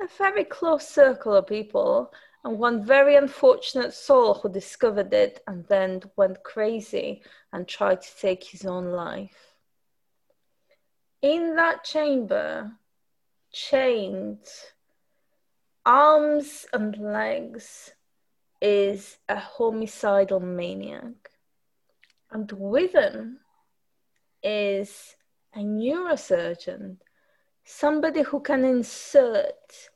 a 0.00 0.08
very 0.16 0.44
close 0.44 0.88
circle 0.88 1.34
of 1.36 1.46
people 1.46 2.10
and 2.44 2.58
one 2.58 2.84
very 2.84 3.16
unfortunate 3.16 3.92
soul 3.92 4.34
who 4.34 4.48
discovered 4.48 5.12
it 5.12 5.42
and 5.46 5.66
then 5.66 6.02
went 6.16 6.42
crazy 6.42 7.22
and 7.52 7.68
tried 7.68 8.00
to 8.02 8.16
take 8.18 8.44
his 8.44 8.64
own 8.64 8.92
life. 8.92 9.54
In 11.22 11.56
that 11.56 11.84
chamber, 11.84 12.72
chained, 13.52 14.46
arms 15.84 16.66
and 16.72 16.96
legs, 16.96 17.92
is 18.62 19.18
a 19.28 19.36
homicidal 19.36 20.40
maniac. 20.40 21.30
And 22.30 22.50
with 22.52 22.94
him 22.94 23.40
is 24.42 25.16
a 25.54 25.58
neurosurgeon, 25.58 26.96
somebody 27.64 28.22
who 28.22 28.40
can 28.40 28.64
insert 28.64 29.89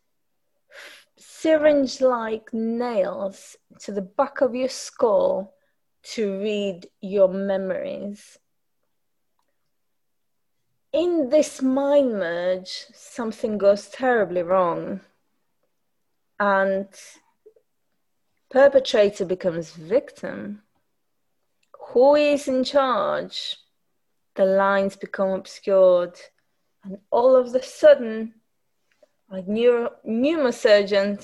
syringe 1.26 2.00
like 2.00 2.52
nails 2.52 3.56
to 3.78 3.92
the 3.92 4.02
back 4.02 4.40
of 4.40 4.54
your 4.54 4.68
skull 4.68 5.54
to 6.02 6.38
read 6.38 6.86
your 7.00 7.28
memories. 7.28 8.38
In 10.92 11.30
this 11.30 11.62
mind 11.62 12.12
merge, 12.12 12.86
something 12.92 13.58
goes 13.58 13.88
terribly 13.88 14.42
wrong, 14.42 15.00
and 16.38 16.88
perpetrator 18.50 19.24
becomes 19.24 19.72
victim. 19.72 20.62
Who 21.88 22.14
is 22.16 22.48
in 22.48 22.64
charge? 22.64 23.56
The 24.34 24.44
lines 24.44 24.96
become 24.96 25.30
obscured, 25.30 26.20
and 26.84 26.98
all 27.10 27.34
of 27.34 27.54
a 27.54 27.62
sudden, 27.62 28.34
a 29.34 29.42
neuro- 29.42 29.96
neurosurgeon 30.06 31.18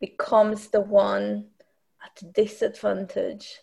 becomes 0.00 0.68
the 0.68 0.80
one 0.80 1.46
at 2.04 2.22
a 2.22 2.24
disadvantage. 2.26 3.60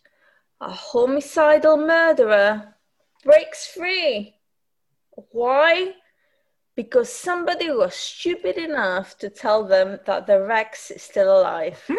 A 0.62 0.72
homicidal 0.72 1.78
murderer 1.78 2.76
breaks 3.24 3.68
free. 3.68 4.36
Why? 5.32 5.94
Because 6.76 7.12
somebody 7.12 7.70
was 7.70 7.94
stupid 7.94 8.58
enough 8.58 9.18
to 9.20 9.30
tell 9.30 9.66
them 9.66 10.00
that 10.06 10.26
the 10.26 10.42
Rex 10.42 10.90
is 10.90 11.04
still 11.04 11.40
alive. 11.40 11.80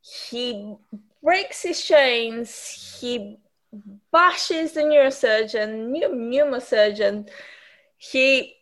he 0.00 0.76
breaks 1.22 1.62
his 1.62 1.82
chains, 1.82 2.98
he 3.00 3.38
Mm-hmm. 3.74 3.94
bashes 4.12 4.72
the 4.72 4.82
neurosurgeon, 4.82 5.88
pneu- 5.88 6.12
pneumosurgeon, 6.12 7.26
he 7.96 8.54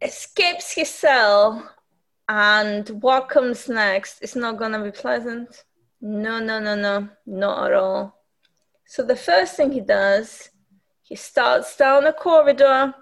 escapes 0.00 0.72
his 0.72 0.88
cell, 0.88 1.68
and 2.28 2.88
what 3.02 3.28
comes 3.28 3.68
next 3.68 4.22
is 4.22 4.36
not 4.36 4.56
gonna 4.56 4.82
be 4.84 4.92
pleasant. 4.92 5.64
No, 6.00 6.38
no, 6.38 6.60
no, 6.60 6.76
no, 6.76 7.08
not 7.26 7.66
at 7.66 7.72
all. 7.72 8.22
So 8.84 9.02
the 9.02 9.16
first 9.16 9.56
thing 9.56 9.72
he 9.72 9.80
does, 9.80 10.50
he 11.02 11.16
starts 11.16 11.76
down 11.76 12.06
a 12.06 12.12
corridor, 12.12 12.94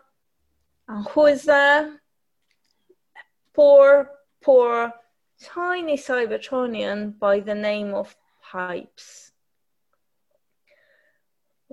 and 0.89 1.07
who 1.09 1.27
is 1.27 1.43
there? 1.43 2.01
Poor, 3.53 4.11
poor 4.41 4.95
tiny 5.43 5.99
Cybertronian 5.99 7.19
by 7.19 7.41
the 7.41 7.55
name 7.55 7.93
of 7.93 8.17
Pipes. 8.43 9.33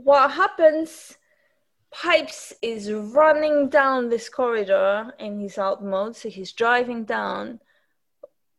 What 0.04 0.32
happens? 0.32 1.18
Pipes 1.92 2.54
is 2.64 2.92
running 2.92 3.70
down 3.70 4.10
this 4.10 4.30
corridor 4.30 5.14
in 5.20 5.40
his 5.40 5.60
alt 5.60 5.84
mode, 5.84 6.16
so 6.16 6.28
he's 6.28 6.54
driving 6.54 7.04
down, 7.04 7.60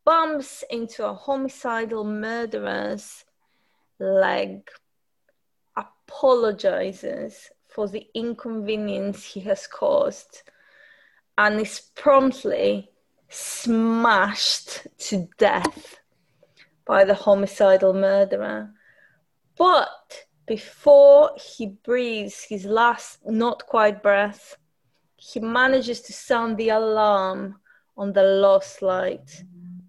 bumps 0.04 0.62
into 0.70 1.04
a 1.04 1.14
homicidal 1.14 2.04
murderer's 2.04 3.24
leg, 3.98 4.68
apologizes 5.76 7.50
for 7.68 7.88
the 7.88 8.06
inconvenience 8.14 9.24
he 9.24 9.40
has 9.40 9.66
caused, 9.66 10.42
and 11.38 11.60
is 11.60 11.80
promptly 11.96 12.90
smashed 13.30 14.86
to 14.98 15.28
death 15.38 15.98
by 16.84 17.02
the 17.02 17.14
homicidal 17.14 17.94
murderer. 17.94 18.70
But 19.56 20.26
before 20.52 21.30
he 21.56 21.64
breathes 21.82 22.44
his 22.46 22.66
last 22.66 23.18
not 23.24 23.64
quite 23.66 24.02
breath, 24.02 24.58
he 25.16 25.40
manages 25.40 26.02
to 26.02 26.12
sound 26.12 26.58
the 26.58 26.68
alarm 26.68 27.56
on 27.96 28.12
the 28.12 28.22
lost 28.22 28.82
light. 28.82 29.44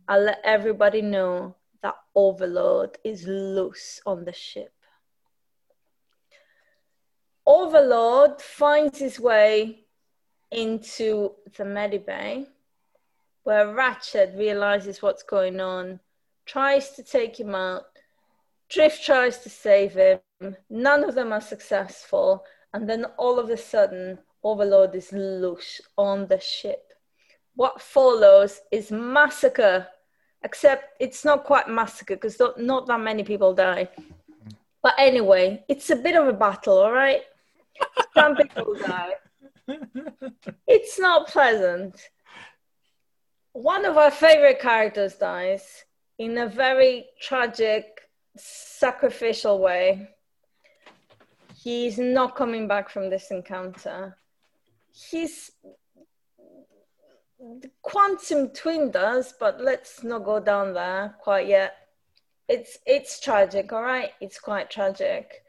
I'll 0.08 0.22
let 0.22 0.40
everybody 0.46 1.02
know 1.02 1.58
that 1.82 1.96
Overlord 2.16 2.98
is 3.04 3.28
loose 3.28 4.00
on 4.06 4.24
the 4.24 4.32
ship. 4.32 4.72
Overlord 7.46 8.42
finds 8.42 9.00
his 9.00 9.20
way 9.20 9.84
into 10.50 11.34
the 11.58 11.66
medibay 11.66 12.48
where 13.44 13.74
Ratchet 13.74 14.34
realizes 14.38 15.02
what's 15.02 15.24
going 15.24 15.60
on, 15.60 16.00
tries 16.46 16.92
to 16.92 17.04
take 17.04 17.38
him 17.38 17.54
out. 17.54 17.84
Drift 18.70 19.04
tries 19.04 19.40
to 19.40 19.50
save 19.50 19.96
him. 19.96 20.20
None 20.70 21.04
of 21.04 21.16
them 21.16 21.32
are 21.32 21.42
successful. 21.42 22.44
And 22.74 22.90
then 22.90 23.06
all 23.18 23.40
of 23.40 23.50
a 23.50 23.58
sudden, 23.58 24.20
Overlord 24.44 24.96
is 24.96 25.12
loose 25.12 25.82
on 25.98 26.28
the 26.28 26.40
ship. 26.40 26.94
What 27.56 27.82
follows 27.82 28.62
is 28.72 28.92
massacre, 28.92 29.88
except 30.44 30.96
it's 31.00 31.24
not 31.24 31.44
quite 31.44 31.70
massacre 31.70 32.16
because 32.16 32.42
not 32.58 32.88
that 32.88 33.00
many 33.00 33.24
people 33.24 33.54
die. 33.54 33.90
But 34.82 34.96
anyway, 34.98 35.64
it's 35.70 35.90
a 35.92 35.96
bit 35.96 36.16
of 36.16 36.28
a 36.28 36.34
battle, 36.34 36.80
all 36.80 36.92
right? 36.92 37.22
Some 38.14 38.36
people 38.36 38.76
die. 38.76 39.14
It's 40.68 41.00
not 41.00 41.28
pleasant 41.28 42.10
one 43.54 43.86
of 43.86 43.98
our 43.98 44.12
favorite 44.12 44.60
characters 44.60 45.14
dies 45.16 45.86
in 46.18 46.38
a 46.40 46.48
very 46.48 47.06
tragic, 47.22 48.02
sacrificial 48.36 49.60
way. 49.60 50.10
He's 51.64 51.98
not 51.98 52.36
coming 52.36 52.68
back 52.68 52.90
from 52.90 53.10
this 53.10 53.32
encounter. 53.32 54.18
He's 54.92 55.52
quantum 57.82 58.50
twinned 58.50 58.98
us, 58.98 59.34
but 59.40 59.62
let's 59.62 60.04
not 60.04 60.26
go 60.26 60.42
down 60.42 60.74
there 60.74 61.16
quite 61.22 61.48
yet. 61.48 61.76
It's 62.50 62.80
it's 62.86 63.22
tragic, 63.22 63.72
all 63.72 63.82
right. 63.82 64.12
It's 64.20 64.40
quite 64.40 64.70
tragic. 64.70 65.44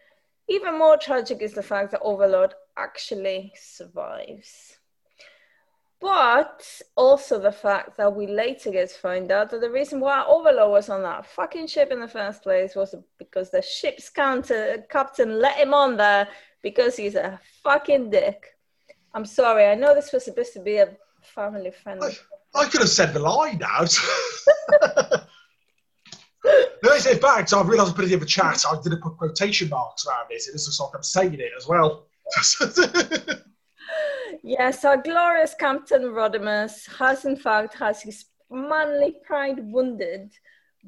Even 0.49 0.79
more 0.79 0.97
tragic 0.97 1.43
is 1.43 1.53
the 1.53 1.65
fact 1.65 1.91
that 1.91 2.03
Overlord 2.03 2.55
actually 2.77 3.53
survives. 3.61 4.79
But 6.05 6.83
also 6.97 7.39
the 7.39 7.51
fact 7.51 7.97
that 7.97 8.15
we 8.15 8.27
later 8.27 8.71
get 8.71 8.91
to 8.91 8.95
find 8.95 9.33
out 9.33 9.49
that 9.49 9.63
the 9.63 9.71
reason 9.71 10.01
why 10.01 10.23
Overlord 10.29 10.71
was 10.71 10.91
on 10.91 11.03
that 11.03 11.25
fucking 11.25 11.67
ship 11.67 11.91
in 11.91 11.99
the 11.99 12.07
first 12.07 12.43
place 12.43 12.75
was 12.77 12.95
because 13.19 13.49
the 13.49 13.63
ship's 13.63 14.11
counter, 14.11 14.85
captain 14.91 15.41
let 15.41 15.57
him 15.57 15.73
on 15.73 15.97
there 15.97 16.29
because 16.63 16.95
he's 16.95 17.15
a 17.15 17.41
fucking 17.63 18.11
dick. 18.11 18.55
I'm 19.15 19.25
sorry, 19.25 19.65
I 19.65 19.75
know 19.77 19.95
this 19.95 20.13
was 20.13 20.27
supposed 20.27 20.53
to 20.53 20.61
be 20.61 20.77
a 20.77 20.91
family 21.23 21.71
friendly. 21.71 22.13
I, 22.55 22.65
I 22.65 22.69
could 22.69 22.81
have 22.83 22.91
said 22.91 23.15
the 23.15 23.21
line 23.21 23.63
out. 23.65 23.99
no, 24.83 25.21
it's 26.45 27.07
in 27.07 27.19
fact, 27.19 27.55
I've 27.55 27.67
realised 27.67 27.95
I 27.95 27.97
put 27.97 28.05
it 28.05 28.13
in 28.13 28.21
the 28.21 28.27
chat. 28.27 28.63
I 28.71 28.77
didn't 28.83 29.01
put 29.01 29.17
quotation 29.17 29.71
marks 29.71 30.07
around 30.07 30.27
it. 30.29 30.43
It 30.47 30.53
looks 30.53 30.79
like 30.79 30.91
I'm 30.95 31.03
saying 31.03 31.33
it 31.33 31.53
as 31.57 31.67
well. 31.67 32.09
Yes, 34.47 34.85
our 34.85 34.99
glorious 34.99 35.55
Captain 35.59 36.03
Rodimus 36.03 36.87
has 36.99 37.25
in 37.25 37.35
fact 37.35 37.73
has 37.79 38.03
his 38.03 38.27
manly 38.51 39.17
pride 39.25 39.59
wounded 39.59 40.35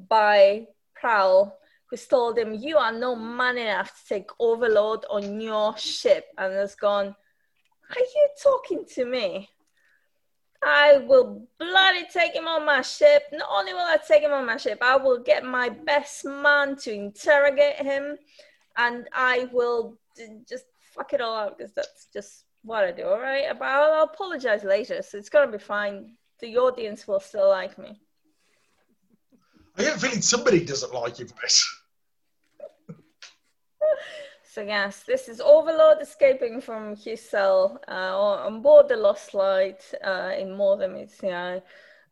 by 0.07 0.67
Prowl, 0.93 1.57
who's 1.89 2.05
told 2.05 2.37
him, 2.37 2.53
You 2.53 2.77
are 2.77 2.91
no 2.91 3.15
man 3.15 3.57
enough 3.57 3.87
to 3.97 4.13
take 4.13 4.29
Overlord 4.39 5.05
on 5.09 5.41
your 5.41 5.75
ship, 5.75 6.25
and 6.37 6.53
has 6.53 6.75
gone, 6.75 7.07
Are 7.07 7.99
you 7.99 8.29
talking 8.43 8.85
to 8.93 9.05
me? 9.05 9.49
I 10.63 10.97
will 11.07 11.41
bloody 11.57 12.05
take 12.13 12.35
him 12.35 12.47
on 12.47 12.63
my 12.63 12.83
ship. 12.83 13.23
Not 13.31 13.49
only 13.51 13.73
will 13.73 13.79
I 13.79 13.97
take 14.07 14.21
him 14.21 14.33
on 14.33 14.45
my 14.45 14.57
ship, 14.57 14.77
I 14.83 14.97
will 14.97 15.23
get 15.23 15.43
my 15.43 15.69
best 15.69 16.25
man 16.25 16.75
to 16.75 16.93
interrogate 16.93 17.77
him, 17.77 18.19
and 18.77 19.09
I 19.13 19.49
will 19.51 19.97
just 20.47 20.65
fuck 20.93 21.13
it 21.13 21.21
all 21.21 21.35
out 21.35 21.57
because 21.57 21.73
that's 21.73 22.05
just 22.13 22.43
what 22.63 22.83
I 22.83 22.91
do, 22.91 23.03
all 23.03 23.19
right? 23.19 23.47
But 23.57 23.65
I'll, 23.65 23.93
I'll 23.93 24.03
apologize 24.03 24.63
later, 24.63 25.01
so 25.01 25.17
it's 25.17 25.29
gonna 25.29 25.51
be 25.51 25.57
fine. 25.57 26.13
The 26.39 26.57
audience 26.57 27.07
will 27.07 27.19
still 27.19 27.49
like 27.49 27.77
me. 27.77 27.99
I 29.77 29.83
get 29.83 29.95
a 29.97 29.99
feeling 29.99 30.21
somebody 30.21 30.65
doesn't 30.65 30.93
like 30.93 31.19
you 31.19 31.27
for 31.27 31.35
this. 31.41 31.81
so 34.51 34.61
yes, 34.61 35.03
this 35.07 35.29
is 35.29 35.39
Overlord 35.39 35.99
escaping 36.01 36.61
from 36.61 36.95
his 36.95 37.21
cell 37.21 37.79
uh, 37.87 38.17
on 38.47 38.61
board 38.61 38.89
the 38.89 38.97
Lost 38.97 39.33
Light 39.33 39.83
uh, 40.03 40.31
in 40.37 40.49
Mordor 40.49 40.91
Mizraim, 40.91 41.61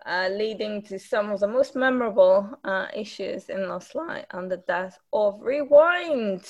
uh, 0.06 0.30
leading 0.32 0.84
to 0.84 1.00
some 1.00 1.32
of 1.32 1.40
the 1.40 1.48
most 1.48 1.76
memorable 1.76 2.48
uh, 2.64 2.86
issues 2.96 3.50
in 3.50 3.68
Lost 3.68 3.96
Light 3.96 4.26
and 4.32 4.52
the 4.52 4.58
death 4.58 5.00
of 5.12 5.42
Rewind. 5.42 6.46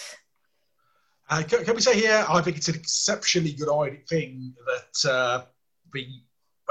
Uh, 1.30 1.44
can, 1.48 1.66
can, 1.66 1.76
we 1.76 1.82
say 1.82 2.00
here? 2.00 2.24
I 2.30 2.42
think 2.42 2.58
it's 2.58 2.68
an 2.68 2.76
exceptionally 2.76 3.54
good 3.54 3.70
idea 3.70 4.00
thing 4.08 4.54
that 4.66 5.10
uh, 5.10 5.46
the 5.94 6.08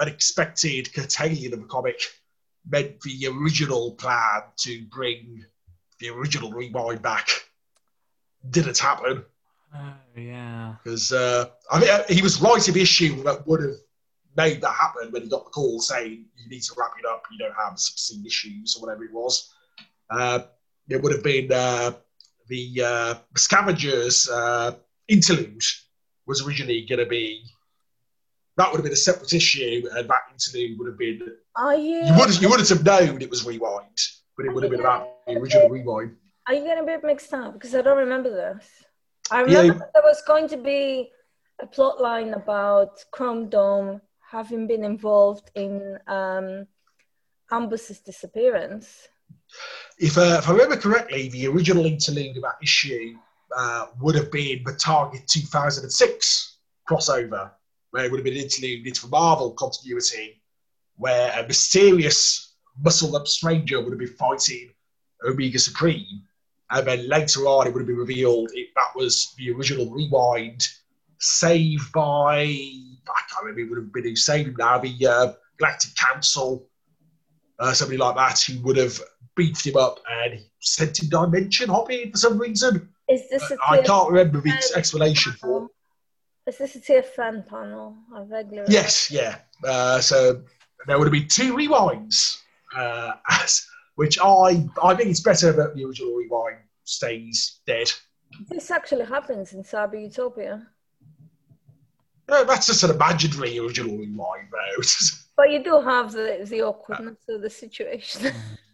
unexpected 0.01 0.93
curtailing 0.95 1.53
of 1.53 1.61
the 1.61 1.67
comic 1.67 2.01
meant 2.69 3.01
the 3.01 3.27
original 3.29 3.93
plan 3.93 4.43
to 4.59 4.85
bring 4.87 5.45
the 5.99 6.11
original 6.11 6.53
rewind 6.53 7.03
back 7.03 7.29
didn't 8.51 8.79
happen. 8.79 9.25
Oh 9.75 9.95
yeah. 10.17 10.75
Because 10.83 11.13
uh, 11.13 11.47
I 11.71 11.81
mean, 11.81 11.91
uh, 11.91 12.05
he 12.09 12.23
was 12.23 12.41
right 12.41 12.69
of 12.69 12.77
issue 12.77 13.23
that 13.25 13.47
would 13.47 13.63
have 13.63 13.77
made 14.37 14.61
that 14.61 14.75
happen 14.75 15.11
when 15.11 15.23
he 15.23 15.29
got 15.29 15.45
the 15.45 15.51
call 15.51 15.81
saying 15.81 16.27
you 16.37 16.49
need 16.49 16.63
to 16.63 16.75
wrap 16.77 16.93
it 16.99 17.07
up. 17.07 17.25
You 17.31 17.39
don't 17.39 17.55
have 17.55 17.79
16 17.79 18.25
issues 18.25 18.77
or 18.77 18.87
whatever 18.87 19.05
it 19.05 19.13
was. 19.13 19.53
Uh, 20.11 20.41
it 20.89 21.03
would 21.03 21.13
have 21.13 21.25
been 21.25 21.51
uh, 21.51 21.93
the 22.49 22.83
uh, 22.85 23.15
Scavengers 23.37 24.29
uh, 24.29 24.77
interlude 25.09 25.63
was 26.27 26.47
originally 26.47 26.87
going 26.89 26.99
to 27.01 27.07
be 27.07 27.45
that 28.57 28.71
would 28.71 28.79
have 28.79 28.85
been 28.85 28.93
a 28.93 28.97
separate 28.97 29.33
issue, 29.33 29.83
and 29.97 30.09
that 30.09 30.23
interlude 30.31 30.79
would 30.79 30.89
have 30.89 30.99
been. 30.99 31.21
Are 31.57 31.77
you? 31.77 32.05
You 32.05 32.15
wouldn't. 32.17 32.41
You 32.41 32.49
wouldn't 32.49 32.69
have 32.69 32.85
known 32.85 33.21
it 33.21 33.31
was 33.31 33.45
rewind, 33.45 33.99
but 34.37 34.47
it 34.47 34.55
would 34.55 34.63
have 34.63 34.71
been 34.71 34.81
about 34.81 35.27
the 35.27 35.35
original 35.35 35.69
rewind. 35.69 36.17
Are 36.47 36.55
you 36.55 36.65
getting 36.65 36.85
a 36.85 36.87
bit 36.87 37.03
mixed 37.03 37.33
up 37.33 37.55
because 37.55 37.75
I 37.75 37.83
don't 37.83 37.99
remember 37.99 38.31
this? 38.31 38.69
I 39.31 39.41
remember 39.41 39.75
yeah. 39.75 39.89
there 39.95 40.03
was 40.03 40.23
going 40.27 40.49
to 40.49 40.57
be 40.57 41.11
a 41.61 41.67
plot 41.67 42.01
line 42.01 42.35
about 42.35 43.03
Chromedome 43.13 44.01
having 44.31 44.67
been 44.67 44.85
involved 44.85 45.51
in 45.55 45.99
um, 46.07 46.67
Ambus's 47.51 48.01
disappearance 48.01 49.09
if, 49.99 50.19
uh, 50.19 50.39
if 50.39 50.49
I 50.49 50.53
remember 50.53 50.77
correctly, 50.77 51.29
the 51.29 51.47
original 51.47 51.87
interlude 51.87 52.37
of 52.37 52.43
that 52.43 52.57
issue 52.63 53.17
uh, 53.57 53.87
would 54.01 54.15
have 54.15 54.31
been 54.33 54.63
the 54.65 54.75
Target 54.75 55.27
2006 55.29 56.59
crossover, 56.89 57.51
where 57.91 58.05
it 58.05 58.11
would 58.11 58.19
have 58.19 58.25
been 58.25 58.35
interlude 58.35 58.87
into 58.87 59.07
Marvel 59.09 59.53
continuity, 59.53 60.43
where 60.97 61.33
a 61.39 61.47
mysterious 61.47 62.55
muscle 62.83 63.17
up 63.17 63.29
stranger 63.29 63.81
would 63.81 63.93
have 63.93 63.99
been 63.99 64.09
fighting 64.09 64.71
Omega 65.25 65.59
Supreme. 65.59 66.23
And 66.71 66.87
then 66.87 67.09
later 67.09 67.41
on, 67.47 67.67
it 67.67 67.73
would 67.73 67.81
have 67.81 67.87
been 67.87 67.97
revealed 67.97 68.51
it, 68.53 68.69
that 68.75 68.97
was 68.97 69.35
the 69.39 69.53
original 69.53 69.91
rewind, 69.91 70.67
saved 71.19 71.93
by, 71.93 72.41
I 72.43 73.21
can't 73.31 73.43
remember, 73.43 73.61
it 73.61 73.69
would 73.71 73.79
have 73.79 73.93
been 73.93 74.05
who 74.05 74.17
saved 74.17 74.49
him 74.49 74.57
now, 74.59 74.79
the 74.79 75.07
uh, 75.07 75.33
Galactic 75.59 75.95
Council, 75.95 76.69
uh, 77.61 77.73
somebody 77.73 77.99
like 77.99 78.17
that, 78.17 78.41
who 78.41 78.61
would 78.63 78.77
have 78.77 79.01
beefed 79.37 79.67
him 79.67 79.77
up 79.77 80.01
and 80.11 80.41
sent 80.61 81.03
him 81.03 81.09
dimension 81.09 81.69
hopping 81.69 82.11
for 82.11 82.19
some 82.19 82.39
reason. 82.39 82.89
Is 83.09 83.29
this 83.31 83.51
uh, 83.51 83.57
I 83.69 83.83
can't 83.83 84.11
remember 84.11 84.41
the 84.41 84.73
explanation 84.77 85.33
for. 85.33 85.69
Is 86.47 86.59
this 86.59 86.77
a 86.77 86.81
TFN 86.81 87.47
panel? 87.47 87.97
Yes, 88.69 89.11
yeah. 89.11 89.39
Uh, 89.67 90.01
so 90.01 90.43
there 90.87 90.99
would 90.99 91.07
have 91.07 91.13
been 91.13 91.29
two 91.29 91.55
rewinds. 91.57 92.43
uh, 92.77 93.13
as, 93.31 93.67
which 93.97 94.19
I 94.19 94.67
I 94.83 94.95
think 94.95 95.11
it's 95.11 95.21
better 95.21 95.53
that 95.53 95.75
the 95.75 95.85
original 95.85 96.15
rewind 96.15 96.59
stays 96.85 97.61
dead. 97.67 97.91
This 98.49 98.71
actually 98.71 99.05
happens 99.07 99.53
in 99.53 99.63
Cyber 99.63 100.01
Utopia. 100.01 100.67
No, 102.29 102.45
that's 102.45 102.67
just 102.67 102.83
an 102.83 102.91
imaginary 102.91 103.59
original 103.59 103.97
rewind, 103.97 104.49
though. 104.51 104.83
But 105.37 105.51
you 105.51 105.65
do 105.65 105.81
have 105.81 106.13
the, 106.13 106.47
the 106.49 106.63
awkwardness 106.63 107.19
of 107.29 107.43
the 107.43 107.51
situation. 107.51 108.33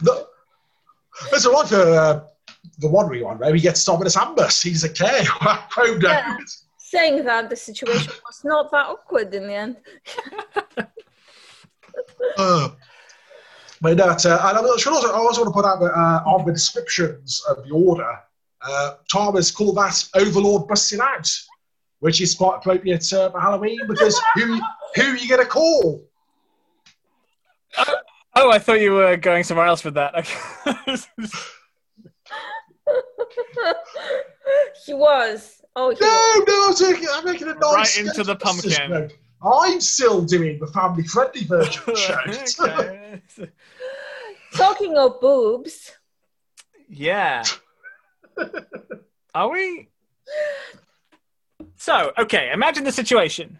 the, 0.00 0.26
there's 1.30 1.44
a 1.44 1.50
lot 1.50 1.68
for 1.68 1.76
uh, 1.76 2.20
the 2.78 2.88
one 2.88 3.08
rewind 3.08 3.40
where 3.40 3.54
he 3.54 3.60
gets 3.60 3.84
Dominus 3.84 4.16
Ambus. 4.16 4.62
He's 4.62 4.84
a 4.84 4.88
K. 4.88 5.26
Yeah. 6.00 6.36
Saying 6.78 7.24
that 7.24 7.50
the 7.50 7.56
situation 7.56 8.12
was 8.24 8.42
not 8.44 8.70
that 8.70 8.86
awkward 8.86 9.34
in 9.34 9.46
the 9.46 9.54
end. 9.54 9.76
Uh, 12.36 12.68
but 13.80 13.96
that, 13.96 14.24
uh, 14.24 14.38
and 14.44 14.58
I 14.58 14.76
should 14.76 14.92
also, 14.92 15.08
I 15.08 15.16
also 15.16 15.42
want 15.42 15.54
to 15.54 15.60
put 15.60 15.64
out 15.64 15.80
that 15.80 15.92
uh, 15.92 16.22
on 16.26 16.44
the 16.46 16.52
descriptions 16.52 17.42
of 17.48 17.64
the 17.64 17.70
order, 17.70 18.18
uh, 18.62 18.94
Thomas 19.10 19.50
called 19.50 19.76
that 19.76 20.08
Overlord 20.14 20.68
busting 20.68 21.00
out, 21.00 21.28
which 22.00 22.20
is 22.20 22.34
quite 22.34 22.56
appropriate 22.56 23.12
uh, 23.12 23.30
for 23.30 23.40
Halloween 23.40 23.78
because 23.86 24.20
who 24.34 24.60
who 24.94 25.02
are 25.02 25.16
you 25.16 25.28
going 25.28 25.42
to 25.42 25.46
call? 25.46 26.07
Oh, 28.40 28.52
I 28.52 28.60
thought 28.60 28.80
you 28.80 28.92
were 28.92 29.16
going 29.16 29.42
somewhere 29.42 29.66
else 29.66 29.82
with 29.84 29.94
that. 29.94 30.14
he 34.86 34.94
was. 34.94 35.60
Oh, 35.74 35.90
he 35.90 35.96
was. 35.96 36.00
No, 36.00 36.44
no, 36.46 36.68
I'm, 36.68 36.74
taking, 36.74 37.08
I'm 37.12 37.24
making 37.24 37.48
a 37.48 37.54
nice 37.54 37.98
Right 37.98 38.06
into 38.06 38.22
the 38.22 38.36
pumpkin. 38.36 38.90
note. 38.90 39.12
I'm 39.42 39.80
still 39.80 40.22
doing 40.22 40.60
the 40.60 40.68
family 40.68 41.02
friendly 41.02 41.42
version 41.44 41.82
of 41.86 41.86
the 41.94 41.96
show. 41.96 42.64
Okay. 42.64 43.50
Talking 44.54 44.96
of 44.96 45.20
boobs, 45.20 45.92
Yeah. 46.88 47.42
Are 49.34 49.48
we? 49.50 49.88
So, 51.76 52.12
okay, 52.16 52.50
imagine 52.52 52.84
the 52.84 52.92
situation. 52.92 53.58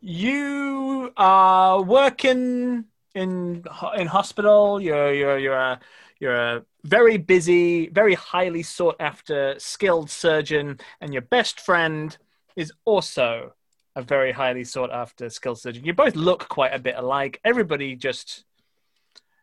You 0.00 1.12
are 1.18 1.82
working 1.82 2.86
in 3.14 3.64
in 3.96 4.06
hospital. 4.06 4.80
You're 4.80 5.12
you're 5.12 5.38
you're 5.38 5.54
a 5.54 5.80
you're 6.20 6.36
a 6.36 6.64
very 6.84 7.16
busy, 7.16 7.88
very 7.88 8.14
highly 8.14 8.62
sought 8.62 8.96
after, 9.00 9.54
skilled 9.58 10.10
surgeon, 10.10 10.78
and 11.00 11.12
your 11.12 11.22
best 11.22 11.60
friend 11.60 12.16
is 12.56 12.72
also 12.84 13.54
a 13.96 14.02
very 14.02 14.32
highly 14.32 14.64
sought 14.64 14.92
after, 14.92 15.28
skilled 15.28 15.58
surgeon. 15.58 15.84
You 15.84 15.94
both 15.94 16.16
look 16.16 16.48
quite 16.48 16.72
a 16.74 16.78
bit 16.78 16.94
alike. 16.96 17.40
Everybody 17.44 17.96
just 17.96 18.44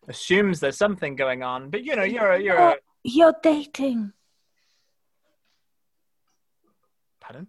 assumes 0.07 0.59
there's 0.59 0.77
something 0.77 1.15
going 1.15 1.43
on, 1.43 1.69
but 1.69 1.83
you 1.83 1.95
know 1.95 2.03
you're 2.03 2.31
a, 2.31 2.41
you're 2.41 2.57
a, 2.57 2.75
you're 3.03 3.35
dating. 3.43 4.13
pardon. 7.29 7.47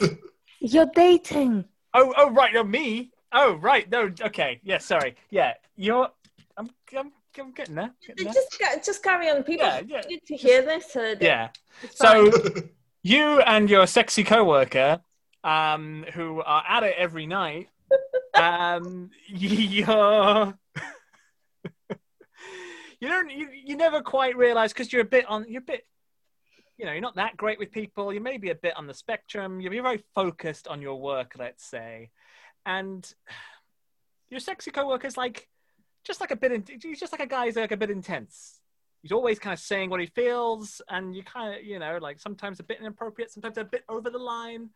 You're 0.60 0.90
dating. 0.94 1.66
Oh, 1.94 2.12
oh, 2.16 2.30
right. 2.30 2.52
No, 2.52 2.64
me. 2.64 3.10
Oh, 3.32 3.54
right. 3.54 3.90
No, 3.90 4.10
okay. 4.20 4.60
Yeah, 4.62 4.78
sorry. 4.78 5.16
Yeah, 5.30 5.54
you're. 5.76 6.08
I'm. 6.56 6.70
I'm. 6.96 7.12
I'm 7.38 7.52
getting 7.52 7.74
there. 7.74 7.92
Getting 8.06 8.24
there. 8.24 8.32
Just, 8.32 8.86
just 8.86 9.02
carry 9.02 9.28
on. 9.28 9.42
People 9.42 9.66
Yeah, 9.66 9.82
yeah. 9.86 10.00
need 10.08 10.22
to 10.26 10.36
hear 10.36 10.62
this. 10.62 10.96
it. 10.96 11.20
Yeah. 11.20 11.50
So 11.94 12.32
you 13.02 13.40
and 13.40 13.68
your 13.68 13.86
sexy 13.86 14.24
coworker, 14.24 15.00
um, 15.44 16.06
who 16.14 16.40
are 16.40 16.64
at 16.66 16.82
it 16.82 16.94
every 16.96 17.26
night, 17.26 17.68
um, 18.34 19.10
you're. 19.26 20.54
you 23.00 23.08
don't. 23.08 23.30
You, 23.30 23.48
you 23.64 23.76
never 23.76 24.00
quite 24.00 24.36
realize 24.36 24.72
because 24.72 24.92
you're 24.92 25.02
a 25.02 25.04
bit 25.04 25.26
on. 25.28 25.44
You're 25.48 25.60
a 25.62 25.64
bit. 25.64 25.86
You 26.78 26.84
know, 26.84 26.92
you're 26.92 27.00
not 27.00 27.16
that 27.16 27.36
great 27.36 27.58
with 27.58 27.72
people. 27.72 28.12
You 28.12 28.20
may 28.20 28.36
be 28.36 28.50
a 28.50 28.54
bit 28.54 28.76
on 28.76 28.86
the 28.86 28.94
spectrum. 28.94 29.60
You're 29.60 29.82
very 29.82 30.02
focused 30.14 30.68
on 30.68 30.82
your 30.82 31.00
work, 31.00 31.32
let's 31.38 31.64
say, 31.64 32.10
and 32.66 33.14
your 34.28 34.40
sexy 34.40 34.70
coworker's 34.70 35.16
like, 35.16 35.48
just 36.04 36.20
like 36.20 36.32
a 36.32 36.36
bit. 36.36 36.52
In, 36.52 36.64
he's 36.82 37.00
just 37.00 37.12
like 37.12 37.22
a 37.22 37.26
guy 37.26 37.46
who's 37.46 37.56
like 37.56 37.72
a 37.72 37.76
bit 37.76 37.90
intense. 37.90 38.60
He's 39.02 39.12
always 39.12 39.38
kind 39.38 39.54
of 39.54 39.60
saying 39.60 39.88
what 39.88 40.00
he 40.00 40.06
feels, 40.06 40.82
and 40.88 41.14
you 41.14 41.22
kind 41.22 41.54
of, 41.54 41.64
you 41.64 41.78
know, 41.78 41.98
like 42.02 42.18
sometimes 42.18 42.60
a 42.60 42.64
bit 42.64 42.80
inappropriate, 42.80 43.30
sometimes 43.30 43.56
a 43.56 43.64
bit 43.64 43.84
over 43.88 44.10
the 44.10 44.18
line. 44.18 44.70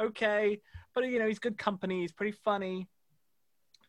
Okay, 0.00 0.60
but 0.94 1.04
you 1.04 1.18
know, 1.18 1.28
he's 1.28 1.38
good 1.38 1.58
company. 1.58 2.00
He's 2.00 2.12
pretty 2.12 2.36
funny. 2.44 2.88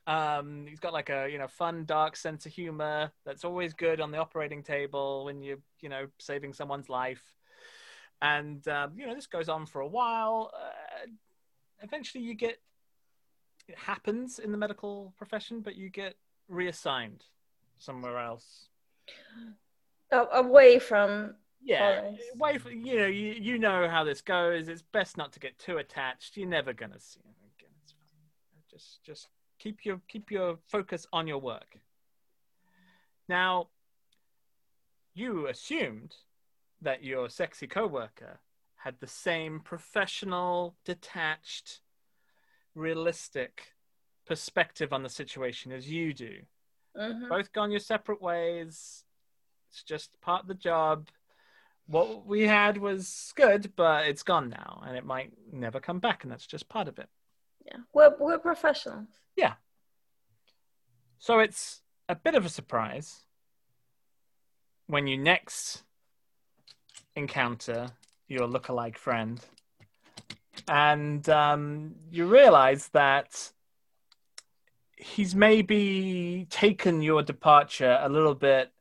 Um, 0.07 0.65
he's 0.67 0.79
got 0.79 0.93
like 0.93 1.09
a 1.09 1.27
you 1.31 1.37
know 1.37 1.47
fun, 1.47 1.85
dark 1.85 2.15
sense 2.15 2.45
of 2.45 2.51
humor 2.51 3.11
that's 3.25 3.43
always 3.43 3.73
good 3.73 4.01
on 4.01 4.11
the 4.11 4.17
operating 4.17 4.61
table 4.61 5.25
when 5.25 5.41
you're 5.41 5.57
you 5.81 5.89
know 5.89 6.07
saving 6.19 6.53
someone's 6.53 6.89
life. 6.89 7.23
And 8.21 8.67
um, 8.67 8.93
you 8.97 9.07
know 9.07 9.15
this 9.15 9.27
goes 9.27 9.49
on 9.49 9.65
for 9.65 9.81
a 9.81 9.87
while. 9.87 10.51
Uh, 10.53 11.07
eventually, 11.81 12.23
you 12.23 12.35
get 12.35 12.57
it 13.67 13.77
happens 13.77 14.39
in 14.39 14.51
the 14.51 14.57
medical 14.57 15.13
profession, 15.17 15.61
but 15.61 15.75
you 15.75 15.89
get 15.89 16.15
reassigned 16.47 17.23
somewhere 17.77 18.17
else. 18.19 18.69
Away 20.11 20.79
from. 20.79 21.35
Yeah, 21.61 22.01
Alright. 22.03 22.19
away 22.35 22.57
from, 22.59 22.71
you 22.85 22.97
know 22.97 23.07
you, 23.07 23.33
you 23.33 23.57
know 23.57 23.89
how 23.89 24.03
this 24.03 24.21
goes. 24.21 24.67
It's 24.67 24.83
best 24.83 25.17
not 25.17 25.33
to 25.33 25.39
get 25.39 25.57
too 25.57 25.77
attached. 25.77 26.37
You're 26.37 26.47
never 26.47 26.73
gonna 26.73 26.99
see 26.99 27.21
him 27.21 27.33
again. 27.57 27.71
It's 27.83 27.93
fine. 27.93 28.61
Just 28.69 29.03
just 29.03 29.27
keep 29.57 29.83
your 29.83 29.99
keep 30.07 30.29
your 30.29 30.59
focus 30.67 31.07
on 31.11 31.25
your 31.27 31.39
work. 31.39 31.79
Now, 33.27 33.69
you 35.15 35.47
assumed 35.47 36.15
that 36.81 37.03
your 37.03 37.29
sexy 37.29 37.65
coworker 37.65 38.41
had 38.75 38.99
the 38.99 39.07
same 39.07 39.59
professional, 39.59 40.75
detached, 40.85 41.81
realistic 42.75 43.73
perspective 44.25 44.91
on 44.93 45.03
the 45.03 45.09
situation 45.09 45.71
as 45.71 45.89
you 45.89 46.13
do 46.13 46.45
Mhm. 46.95 47.29
both 47.29 47.51
gone 47.51 47.71
your 47.71 47.79
separate 47.79 48.21
ways. 48.21 49.03
It's 49.69 49.83
just 49.83 50.19
part 50.21 50.43
of 50.43 50.47
the 50.47 50.53
job. 50.55 51.09
What 51.87 52.25
we 52.25 52.43
had 52.43 52.77
was 52.77 53.33
good, 53.35 53.75
but 53.75 54.07
it's 54.07 54.23
gone 54.23 54.49
now, 54.49 54.81
and 54.85 54.97
it 54.97 55.05
might 55.05 55.31
never 55.51 55.79
come 55.79 55.99
back, 55.99 56.23
and 56.23 56.31
that's 56.31 56.47
just 56.47 56.69
part 56.69 56.87
of 56.87 56.97
it. 56.97 57.09
Yeah, 57.65 57.79
we're 57.93 58.15
we're 58.17 58.39
professionals. 58.39 59.09
Yeah. 59.35 59.55
So 61.17 61.39
it's 61.39 61.81
a 62.07 62.15
bit 62.15 62.35
of 62.35 62.45
a 62.45 62.49
surprise 62.49 63.25
when 64.87 65.07
you 65.07 65.17
next 65.17 65.83
encounter 67.15 67.91
your 68.27 68.47
lookalike 68.47 68.97
friend, 68.97 69.43
and 70.67 71.27
um, 71.29 71.95
you 72.11 72.25
realize 72.25 72.89
that 72.89 73.51
he's 74.97 75.35
maybe 75.35 76.47
taken 76.49 77.01
your 77.01 77.21
departure 77.21 77.99
a 78.01 78.09
little 78.09 78.35
bit 78.35 78.71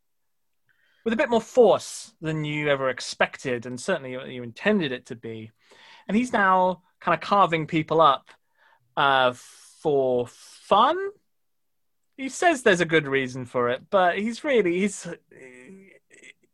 with 1.05 1.12
a 1.12 1.16
bit 1.16 1.28
more 1.28 1.40
force 1.40 2.15
than 2.20 2.44
you 2.44 2.69
ever 2.69 2.89
expected, 2.89 3.66
and 3.66 3.78
certainly 3.78 4.12
you- 4.12 4.43
intended 4.43 4.90
it 4.90 5.06
to 5.06 5.16
be. 5.16 5.51
And 6.09 6.16
he's 6.16 6.32
now 6.32 6.82
kind 7.01 7.15
of 7.15 7.20
carving 7.20 7.66
people 7.66 8.01
up 8.01 8.28
uh, 8.97 9.35
for 9.82 10.27
fun. 10.27 10.97
He 12.16 12.28
says 12.28 12.62
there's 12.62 12.81
a 12.81 12.86
good 12.86 13.06
reason 13.06 13.44
for 13.44 13.69
it, 13.69 13.82
but 13.90 14.19
he's 14.19 14.44
really 14.44 14.81
he's 14.81 15.06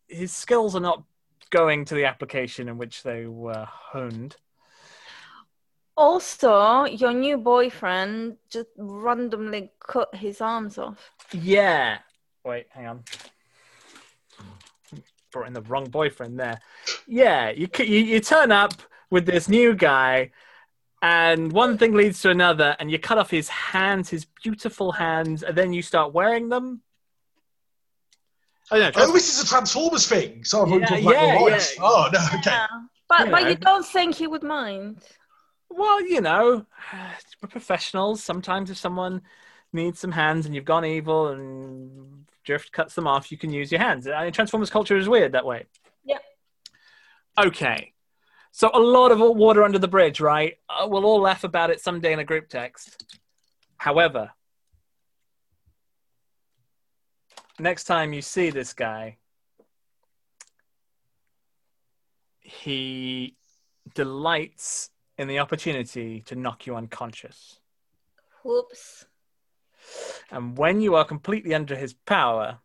his 0.09 0.32
skills 0.32 0.74
are 0.74 0.81
not 0.81 1.05
going 1.51 1.85
to 1.85 1.94
the 1.94 2.07
application 2.07 2.69
in 2.69 2.78
which 2.78 3.02
they 3.02 3.27
were 3.27 3.66
honed. 3.69 4.36
Also, 5.97 6.85
your 6.85 7.12
new 7.12 7.37
boyfriend 7.37 8.37
just 8.49 8.69
randomly 8.77 9.71
cut 9.87 10.15
his 10.15 10.41
arms 10.41 10.79
off. 10.79 11.11
Yeah. 11.33 11.99
Wait, 12.45 12.67
hang 12.71 12.87
on. 12.87 13.05
Brought 15.31 15.47
in 15.49 15.53
the 15.53 15.62
wrong 15.62 15.85
boyfriend 15.85 16.39
there. 16.41 16.59
Yeah, 17.07 17.51
you, 17.51 17.69
you 17.79 17.99
you 17.99 18.21
turn 18.21 18.51
up 18.51 18.73
with 19.11 19.27
this 19.27 19.49
new 19.49 19.75
guy, 19.75 20.31
and 21.03 21.53
one 21.53 21.79
thing 21.79 21.95
leads 21.95 22.21
to 22.23 22.31
another, 22.31 22.75
and 22.79 22.91
you 22.91 22.99
cut 22.99 23.19
off 23.19 23.31
his 23.31 23.49
hands, 23.49 24.09
his 24.09 24.25
beautiful 24.43 24.93
hands, 24.93 25.43
and 25.43 25.57
then 25.57 25.73
you 25.73 25.83
start 25.83 26.12
wearing 26.12 26.49
them. 26.49 26.83
Oh, 28.73 28.79
no, 28.79 28.91
Oh, 28.97 29.12
this 29.12 29.37
is 29.37 29.45
a 29.45 29.47
Transformers 29.49 30.07
thing. 30.07 30.45
So 30.45 30.62
I'm 30.62 30.81
Yeah, 30.81 30.87
talking 30.87 31.05
about 31.05 31.15
yeah, 31.15 31.39
your 31.41 31.51
yeah. 31.51 31.65
Oh, 31.81 32.09
no, 32.12 32.19
okay. 32.39 32.51
Yeah. 32.51 32.67
But 33.09 33.27
You 33.27 33.31
but 33.33 33.43
know. 33.43 33.49
you 33.49 33.55
don't 33.57 33.87
think 33.87 34.15
he 34.15 34.27
would 34.29 34.45
mind? 34.45 35.03
Well, 35.70 36.05
you 36.05 36.20
know, 36.20 36.66
we're 37.42 37.48
professionals. 37.48 38.22
Sometimes 38.22 38.70
if 38.70 38.76
someone 38.76 39.22
needs 39.72 40.01
some 40.01 40.12
hands 40.12 40.47
and 40.47 40.55
you've 40.55 40.64
gone 40.64 40.84
evil 40.84 41.28
and 41.28 42.26
Drift 42.44 42.72
cuts 42.72 42.94
them 42.94 43.06
off, 43.06 43.30
you 43.30 43.38
can 43.38 43.51
use 43.51 43.70
your 43.70 43.80
hands. 43.80 44.06
Transformers 44.32 44.70
culture 44.70 44.97
is 44.97 45.09
weird 45.09 45.32
that 45.32 45.47
way. 45.47 45.66
Yep. 46.05 46.22
Okay. 47.38 47.92
So 48.52 48.70
a 48.74 48.80
lot 48.80 49.12
of 49.12 49.20
water 49.20 49.62
under 49.62 49.78
the 49.78 49.88
bridge, 49.88 50.20
right? 50.20 50.56
Uh, 50.68 50.88
we'll 50.88 51.05
all 51.05 51.20
laugh 51.20 51.44
about 51.44 51.70
it 51.70 51.80
someday 51.80 52.12
in 52.12 52.18
a 52.18 52.24
group 52.24 52.48
text. 52.48 53.18
However, 53.76 54.30
next 57.59 57.84
time 57.84 58.12
you 58.12 58.22
see 58.22 58.51
this 58.51 58.72
guy, 58.72 59.18
he 62.40 63.36
delights 63.94 64.90
in 65.20 65.28
the 65.28 65.38
opportunity 65.38 66.22
to 66.22 66.34
knock 66.34 66.66
you 66.66 66.74
unconscious. 66.74 67.60
Whoops. 68.42 69.05
And 70.30 70.56
when 70.56 70.80
you 70.80 70.94
are 70.94 71.05
completely 71.05 71.55
under 71.55 71.76
his 71.76 71.92
power, 71.92 72.59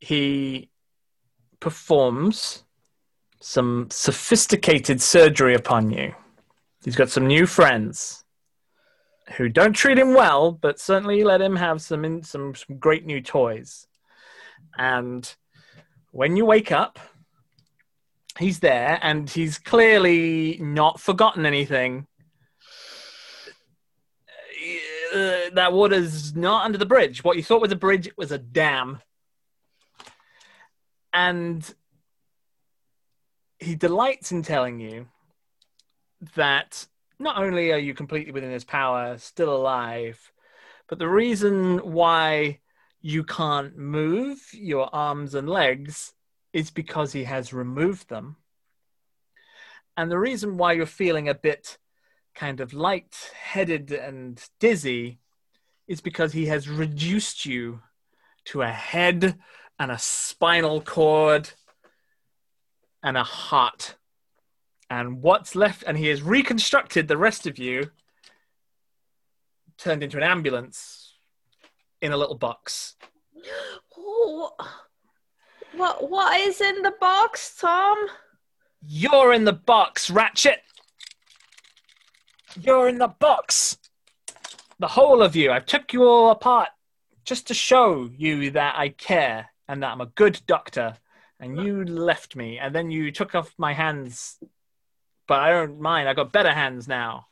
he 0.00 0.68
performs 1.60 2.64
some 3.40 3.86
sophisticated 3.88 5.00
surgery 5.00 5.54
upon 5.54 5.90
you. 5.90 6.12
He's 6.84 6.96
got 6.96 7.08
some 7.08 7.28
new 7.28 7.46
friends 7.46 8.24
who 9.36 9.48
don't 9.48 9.74
treat 9.74 9.98
him 9.98 10.14
well, 10.14 10.50
but 10.50 10.80
certainly 10.80 11.22
let 11.22 11.40
him 11.40 11.54
have 11.54 11.80
some 11.80 12.04
in, 12.04 12.24
some, 12.24 12.56
some 12.56 12.78
great 12.78 13.06
new 13.06 13.20
toys. 13.20 13.86
And 14.76 15.32
when 16.10 16.36
you 16.36 16.44
wake 16.44 16.72
up, 16.72 16.98
he's 18.38 18.60
there 18.60 18.98
and 19.02 19.28
he's 19.28 19.58
clearly 19.58 20.58
not 20.60 21.00
forgotten 21.00 21.44
anything. 21.44 22.06
Uh, 25.14 25.50
that 25.52 25.72
water's 25.72 26.34
not 26.34 26.64
under 26.64 26.78
the 26.78 26.86
bridge. 26.86 27.24
What 27.24 27.36
you 27.36 27.42
thought 27.42 27.62
was 27.62 27.72
a 27.72 27.76
bridge 27.76 28.10
was 28.16 28.30
a 28.30 28.38
dam. 28.38 29.00
And 31.12 31.74
he 33.58 33.74
delights 33.74 34.30
in 34.30 34.42
telling 34.42 34.78
you 34.78 35.08
that 36.36 36.86
not 37.18 37.38
only 37.38 37.72
are 37.72 37.78
you 37.78 37.94
completely 37.94 38.32
within 38.32 38.50
his 38.50 38.64
power, 38.64 39.18
still 39.18 39.54
alive, 39.54 40.32
but 40.88 40.98
the 40.98 41.08
reason 41.08 41.78
why 41.78 42.60
you 43.00 43.24
can't 43.24 43.76
move 43.76 44.38
your 44.52 44.94
arms 44.94 45.34
and 45.34 45.48
legs 45.48 46.12
is 46.52 46.70
because 46.70 47.12
he 47.12 47.24
has 47.24 47.52
removed 47.52 48.08
them. 48.08 48.36
And 49.96 50.10
the 50.10 50.18
reason 50.18 50.56
why 50.56 50.72
you're 50.72 50.86
feeling 50.86 51.28
a 51.28 51.34
bit 51.34 51.78
kind 52.34 52.60
of 52.60 52.72
light 52.72 53.32
headed 53.34 53.90
and 53.90 54.42
dizzy 54.60 55.18
is 55.88 56.00
because 56.00 56.32
he 56.32 56.46
has 56.46 56.68
reduced 56.68 57.44
you 57.44 57.80
to 58.44 58.62
a 58.62 58.70
head 58.70 59.38
and 59.78 59.90
a 59.90 59.98
spinal 59.98 60.80
cord 60.80 61.50
and 63.02 63.16
a 63.16 63.24
heart. 63.24 63.96
And 64.90 65.20
what's 65.20 65.54
left, 65.54 65.84
and 65.86 65.98
he 65.98 66.06
has 66.06 66.22
reconstructed 66.22 67.08
the 67.08 67.16
rest 67.16 67.46
of 67.46 67.58
you, 67.58 67.90
turned 69.76 70.02
into 70.02 70.16
an 70.16 70.22
ambulance 70.22 71.14
in 72.00 72.12
a 72.12 72.16
little 72.16 72.36
box. 72.38 72.96
Oh, 74.00 74.52
what 75.78 76.10
what 76.10 76.38
is 76.40 76.60
in 76.60 76.82
the 76.82 76.94
box, 77.00 77.56
Tom? 77.58 77.96
You're 78.86 79.32
in 79.32 79.44
the 79.44 79.52
box, 79.52 80.10
Ratchet. 80.10 80.62
You're 82.60 82.88
in 82.88 82.98
the 82.98 83.08
box. 83.08 83.78
The 84.78 84.88
whole 84.88 85.22
of 85.22 85.34
you. 85.34 85.50
I 85.50 85.60
took 85.60 85.92
you 85.92 86.04
all 86.04 86.30
apart 86.30 86.68
just 87.24 87.46
to 87.48 87.54
show 87.54 88.10
you 88.16 88.50
that 88.52 88.74
I 88.76 88.90
care 88.90 89.50
and 89.68 89.82
that 89.82 89.92
I'm 89.92 90.00
a 90.00 90.06
good 90.06 90.40
doctor. 90.46 90.96
And 91.40 91.56
you 91.56 91.84
left 91.84 92.34
me, 92.34 92.58
and 92.58 92.74
then 92.74 92.90
you 92.90 93.12
took 93.12 93.36
off 93.36 93.54
my 93.58 93.72
hands. 93.72 94.38
But 95.28 95.40
I 95.40 95.50
don't 95.50 95.80
mind. 95.80 96.08
I 96.08 96.14
got 96.14 96.32
better 96.32 96.52
hands 96.52 96.88
now. 96.88 97.28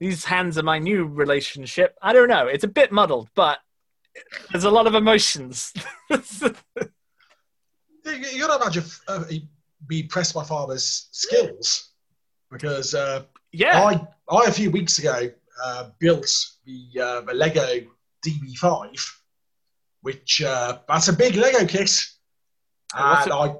These 0.00 0.24
hands 0.24 0.58
are 0.58 0.64
my 0.64 0.80
new 0.80 1.04
relationship. 1.04 1.96
I 2.02 2.12
don't 2.12 2.28
know. 2.28 2.48
It's 2.48 2.64
a 2.64 2.68
bit 2.68 2.90
muddled, 2.90 3.28
but 3.36 3.60
there's 4.50 4.64
a 4.64 4.70
lot 4.70 4.88
of 4.88 4.96
emotions. 4.96 5.72
You, 8.04 8.40
gotta 8.46 8.62
imagine 8.62 8.84
uh, 9.08 9.24
be 9.86 10.00
impressed 10.00 10.34
by 10.34 10.44
father's 10.44 11.08
skills 11.12 11.90
because 12.50 12.94
uh, 12.94 13.24
yeah. 13.52 13.82
I, 13.82 14.06
I 14.34 14.44
a 14.46 14.52
few 14.52 14.70
weeks 14.70 14.98
ago 14.98 15.30
uh, 15.62 15.90
built 15.98 16.28
the, 16.64 17.00
uh, 17.00 17.20
the 17.22 17.34
Lego 17.34 17.80
DB5, 18.26 19.10
which 20.02 20.42
uh, 20.42 20.78
that's 20.88 21.08
a 21.08 21.12
big 21.12 21.36
Lego 21.36 21.66
kit, 21.66 21.90
Oh, 22.94 23.22
and 23.22 23.32
I 23.32 23.54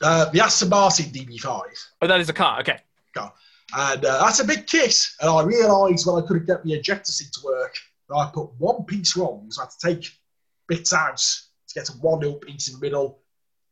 uh, 0.00 0.30
the 0.30 0.40
Aston 0.40 0.68
Martin 0.68 1.06
DB5, 1.06 1.62
Oh, 2.00 2.06
that 2.06 2.20
is 2.20 2.28
a 2.28 2.32
car. 2.32 2.60
Okay. 2.60 2.78
Car. 3.14 3.32
and 3.76 4.04
uh, 4.04 4.24
that's 4.24 4.40
a 4.40 4.44
big 4.44 4.66
kit. 4.66 5.08
And 5.20 5.28
I 5.28 5.42
realised 5.42 6.06
when 6.06 6.22
I 6.22 6.26
couldn't 6.26 6.46
get 6.46 6.62
the 6.64 6.74
ejector 6.74 7.12
seat 7.12 7.32
to 7.32 7.40
work 7.44 7.74
that 8.08 8.14
I 8.16 8.30
put 8.32 8.50
one 8.58 8.84
piece 8.84 9.16
wrong, 9.16 9.46
so 9.50 9.62
I 9.62 9.64
had 9.64 9.70
to 9.70 9.86
take 9.86 10.12
bits 10.68 10.92
out 10.92 11.18
to 11.18 11.74
get 11.74 11.86
to 11.86 11.92
one 11.94 12.20
little 12.20 12.36
piece 12.36 12.68
in 12.68 12.74
the 12.74 12.80
middle. 12.80 13.18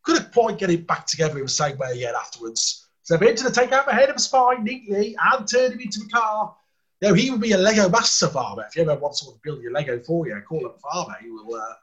Couldn't 0.07 0.33
quite 0.33 0.59
get 0.59 0.71
it 0.71 0.87
back 0.87 1.07
together 1.07 1.37
in 1.37 1.45
the 1.45 1.51
same 1.51 1.77
way 1.77 1.91
again 1.93 2.15
afterwards. 2.17 2.87
So 3.03 3.17
I 3.17 3.19
went 3.19 3.39
to 3.39 3.51
take 3.51 3.73
out 3.73 3.87
the 3.87 3.93
head 3.93 4.09
of 4.09 4.17
the 4.17 4.23
spine 4.23 4.65
neatly 4.65 5.17
and 5.21 5.47
turn 5.47 5.73
him 5.73 5.81
into 5.81 6.01
a 6.07 6.09
car. 6.09 6.57
Now 7.03 7.13
he 7.13 7.31
would 7.31 7.41
be 7.41 7.53
a 7.53 7.59
Lego 7.59 7.89
master 7.89 8.29
Pharma. 8.29 8.67
If 8.69 8.77
you 8.77 8.83
ever 8.83 8.95
want 8.97 9.17
someone 9.17 9.37
to 9.37 9.41
build 9.43 9.63
your 9.63 9.73
Lego 9.73 10.01
for 10.01 10.27
you, 10.27 10.41
call 10.49 10.61
him 10.61 10.67
a 10.67 10.71
Pharma. 10.71 11.19
He 11.21 11.31
will. 11.31 11.55
Uh, 11.55 11.75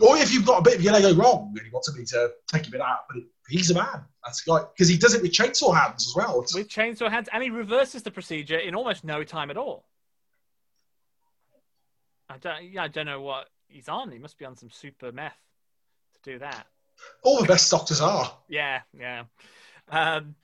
or 0.00 0.16
if 0.18 0.34
you've 0.34 0.44
got 0.44 0.58
a 0.58 0.62
bit 0.62 0.74
of 0.74 0.82
your 0.82 0.92
Lego 0.92 1.14
wrong 1.14 1.54
and 1.56 1.64
you 1.64 1.72
want 1.72 1.84
somebody 1.84 2.04
to 2.06 2.32
take 2.52 2.66
a 2.66 2.70
bit 2.70 2.80
out, 2.80 3.06
but 3.08 3.22
he's 3.48 3.70
a 3.70 3.74
man. 3.74 4.04
That's 4.24 4.46
like 4.46 4.74
because 4.74 4.88
he 4.88 4.98
does 4.98 5.14
it 5.14 5.22
with 5.22 5.32
chainsaw 5.32 5.74
hands 5.74 6.06
as 6.06 6.14
well. 6.14 6.40
With 6.54 6.68
chainsaw 6.68 7.10
hands, 7.10 7.28
and 7.32 7.42
he 7.42 7.50
reverses 7.50 8.02
the 8.02 8.10
procedure 8.10 8.58
in 8.58 8.74
almost 8.74 9.04
no 9.04 9.24
time 9.24 9.50
at 9.50 9.56
all. 9.56 9.86
I 12.28 12.38
don't. 12.38 12.64
Yeah, 12.64 12.82
I 12.82 12.88
don't 12.88 13.06
know 13.06 13.20
what 13.20 13.48
he's 13.68 13.88
on. 13.88 14.10
He 14.10 14.18
must 14.18 14.36
be 14.36 14.44
on 14.44 14.56
some 14.56 14.70
super 14.70 15.12
meth 15.12 15.38
to 16.14 16.32
do 16.32 16.38
that. 16.40 16.66
All 17.22 17.40
the 17.40 17.46
best 17.46 17.70
doctors 17.70 18.00
are. 18.00 18.36
Yeah, 18.48 18.80
yeah. 18.98 19.24
Um, 19.88 20.34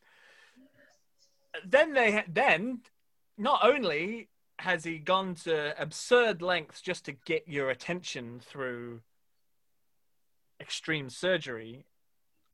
then 1.67 1.93
they 1.93 2.25
then 2.29 2.81
not 3.39 3.61
only 3.65 4.29
has 4.59 4.85
he 4.85 4.99
gone 4.99 5.35
to 5.35 5.81
absurd 5.81 6.43
lengths 6.43 6.81
just 6.81 7.05
to 7.07 7.13
get 7.13 7.49
your 7.49 7.71
attention 7.71 8.41
through 8.41 9.01
extreme 10.61 11.11
surgery 11.11 11.85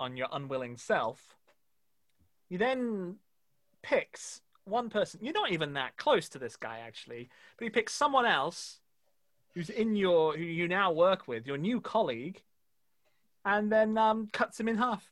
on 0.01 0.17
your 0.17 0.29
unwilling 0.33 0.77
self, 0.77 1.37
he 2.49 2.57
then 2.57 3.17
picks 3.83 4.41
one 4.65 4.89
person. 4.89 5.21
You're 5.23 5.35
not 5.35 5.53
even 5.53 5.75
that 5.75 5.97
close 5.97 6.29
to 6.31 6.39
this 6.39 6.57
guy 6.57 6.81
actually, 6.87 7.29
but 7.57 7.65
he 7.65 7.71
picks 7.71 7.95
someone 7.95 8.27
else 8.27 8.81
who's 9.55 9.71
in 9.71 9.97
your 9.97 10.37
who 10.37 10.43
you 10.43 10.69
now 10.69 10.93
work 10.93 11.29
with, 11.29 11.47
your 11.47 11.59
new 11.59 11.81
colleague, 11.81 12.43
and 13.49 13.73
then 13.73 13.97
um, 13.97 14.29
cuts 14.31 14.61
him 14.61 14.69
in 14.69 14.77
half. 14.77 15.11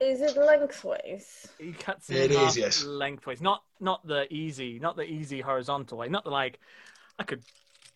Is 0.00 0.20
it 0.20 0.36
lengthways? 0.36 1.46
He 1.58 1.72
cuts 1.72 2.10
him 2.10 2.16
It 2.16 2.30
in 2.32 2.38
is, 2.38 2.38
half 2.38 2.56
yes. 2.56 2.84
lengthways, 2.84 3.40
not 3.40 3.62
not 3.78 4.04
the 4.06 4.32
easy, 4.32 4.78
not 4.80 4.96
the 4.96 5.04
easy 5.04 5.40
horizontal 5.40 5.98
way, 5.98 6.08
not 6.08 6.24
the 6.24 6.30
like. 6.30 6.58
I 7.18 7.22
could 7.22 7.42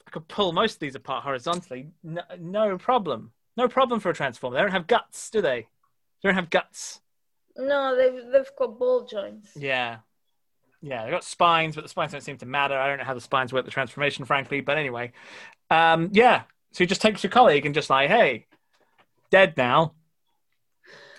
I 0.06 0.10
could 0.10 0.28
pull 0.28 0.52
most 0.52 0.74
of 0.74 0.80
these 0.80 0.94
apart 0.94 1.24
horizontally, 1.24 1.88
no, 2.02 2.22
no 2.38 2.78
problem, 2.78 3.32
no 3.56 3.68
problem 3.68 4.00
for 4.00 4.10
a 4.10 4.14
transformer. 4.14 4.56
They 4.56 4.62
don't 4.62 4.70
have 4.70 4.86
guts, 4.86 5.30
do 5.30 5.40
they? 5.40 5.66
They 6.22 6.28
don't 6.28 6.34
have 6.34 6.50
guts. 6.50 7.00
No, 7.56 7.96
they've 7.96 8.30
they've 8.30 8.56
got 8.56 8.78
ball 8.78 9.06
joints. 9.06 9.50
Yeah, 9.56 9.98
yeah, 10.82 11.02
they've 11.02 11.12
got 11.12 11.24
spines, 11.24 11.74
but 11.74 11.82
the 11.82 11.88
spines 11.88 12.12
don't 12.12 12.20
seem 12.20 12.36
to 12.38 12.46
matter. 12.46 12.78
I 12.78 12.86
don't 12.86 12.98
know 12.98 13.04
how 13.04 13.14
the 13.14 13.20
spines 13.20 13.52
work 13.52 13.64
the 13.64 13.70
transformation, 13.70 14.26
frankly. 14.26 14.60
But 14.60 14.78
anyway, 14.78 15.12
um, 15.70 16.10
yeah. 16.12 16.42
So 16.74 16.82
he 16.82 16.86
just 16.86 17.00
takes 17.00 17.22
your 17.22 17.30
colleague 17.30 17.66
and 17.66 17.74
just 17.74 17.88
like, 17.88 18.10
hey, 18.10 18.46
dead 19.30 19.54
now, 19.56 19.94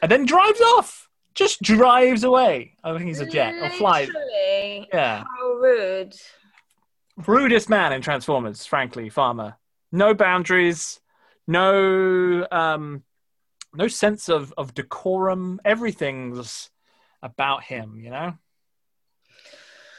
and 0.01 0.11
then 0.11 0.25
drives 0.25 0.59
off. 0.59 1.09
Just 1.33 1.61
drives 1.61 2.23
away. 2.25 2.75
I 2.83 2.91
think 2.93 3.07
he's 3.07 3.21
a 3.21 3.25
jet 3.25 3.55
or 3.61 3.69
flies. 3.69 4.07
Literally, 4.07 4.87
Yeah. 4.93 5.23
How 5.23 5.47
rude. 5.53 6.13
rudest 7.25 7.69
man 7.69 7.93
in 7.93 8.01
Transformers, 8.01 8.65
frankly, 8.65 9.09
Pharma. 9.09 9.55
No 9.93 10.13
boundaries, 10.13 10.99
no 11.47 12.45
um, 12.51 13.03
no 13.73 13.87
sense 13.87 14.27
of, 14.27 14.53
of 14.57 14.73
decorum. 14.73 15.61
Everything's 15.63 16.69
about 17.23 17.63
him, 17.63 17.97
you 17.97 18.09
know. 18.09 18.33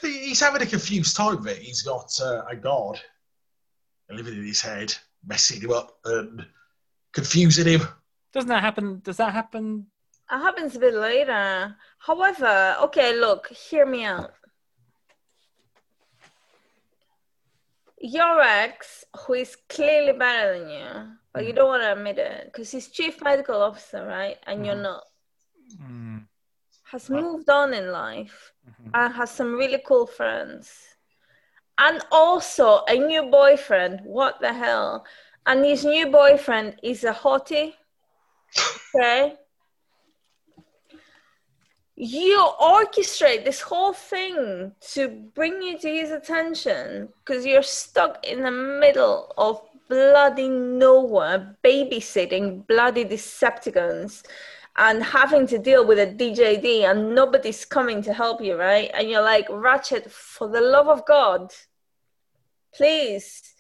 He's 0.03 0.41
having 0.41 0.61
a 0.63 0.67
confused 0.67 1.17
time 1.17 1.39
of 1.39 1.47
it. 1.47 1.59
He's 1.59 1.83
got 1.83 2.13
uh, 2.23 2.43
a 2.49 2.57
god 2.57 3.01
living 4.11 4.35
in 4.37 4.45
his 4.47 4.61
head, 4.61 4.95
messing 5.25 5.61
him 5.61 5.73
up 5.73 5.99
and 6.05 6.45
confusing 7.13 7.67
him. 7.67 7.89
Doesn't 8.33 8.49
that 8.49 8.63
happen? 8.63 9.01
Does 9.05 9.17
that 9.19 9.33
happen? 9.33 9.87
It 10.31 10.39
happens 10.39 10.77
a 10.77 10.81
bit 10.81 10.95
later. 10.95 11.77
However, 11.99 12.77
okay, 12.83 13.19
look, 13.19 13.49
hear 13.49 13.87
me 13.87 14.05
out. 14.05 14.33
Your 17.99 18.41
ex, 18.43 19.05
who 19.27 19.35
is 19.35 19.57
clearly 19.69 20.13
better 20.13 20.59
than 20.59 20.69
you, 20.69 20.89
but 21.33 21.47
you 21.47 21.53
don't 21.53 21.69
want 21.69 21.83
to 21.83 21.93
admit 21.93 22.19
it 22.19 22.45
because 22.47 22.71
he's 22.71 22.89
chief 22.89 23.23
medical 23.23 23.63
officer, 23.63 24.05
right? 24.05 24.37
And 24.47 24.67
you're 24.67 24.75
Mhm. 24.75 24.83
not, 24.83 25.05
Mm, 25.81 26.29
has 26.93 27.09
moved 27.11 27.49
on 27.51 27.73
in 27.75 27.91
life 27.91 28.53
mhm. 28.69 28.91
and 28.95 29.15
has 29.15 29.31
some 29.31 29.55
really 29.55 29.83
cool 29.87 30.07
friends. 30.07 30.96
And 31.79 32.03
also 32.11 32.83
a 32.89 32.95
new 32.97 33.25
boyfriend. 33.25 34.01
What 34.05 34.41
the 34.41 34.53
hell? 34.53 35.05
And 35.47 35.65
his 35.65 35.85
new 35.85 36.11
boyfriend 36.11 36.77
is 36.83 37.05
a 37.05 37.13
hottie. 37.13 37.75
Okay. 38.95 39.35
You 41.95 42.51
orchestrate 42.61 43.45
this 43.45 43.61
whole 43.61 43.93
thing 43.93 44.73
to 44.93 45.09
bring 45.35 45.63
you 45.63 45.79
to 45.79 45.89
his 45.89 46.11
attention 46.11 47.09
because 47.19 47.47
you're 47.47 47.63
stuck 47.63 48.27
in 48.27 48.43
the 48.43 48.51
middle 48.51 49.33
of 49.39 49.63
bloody 49.89 50.49
nowhere, 50.49 51.57
babysitting 51.65 52.67
bloody 52.67 53.05
Decepticons 53.05 54.25
and 54.79 55.03
having 55.03 55.47
to 55.47 55.59
deal 55.59 55.87
with 55.87 55.99
a 55.99 56.07
DJD 56.07 56.91
and 56.91 57.15
nobody's 57.15 57.65
coming 57.65 58.03
to 58.03 58.13
help 58.13 58.43
you, 58.43 58.57
right? 58.57 58.91
And 58.93 59.09
you're 59.09 59.23
like, 59.23 59.47
Ratchet, 59.49 60.11
for 60.11 60.49
the 60.49 60.61
love 60.61 60.89
of 60.89 61.07
God, 61.07 61.53
please 62.75 63.55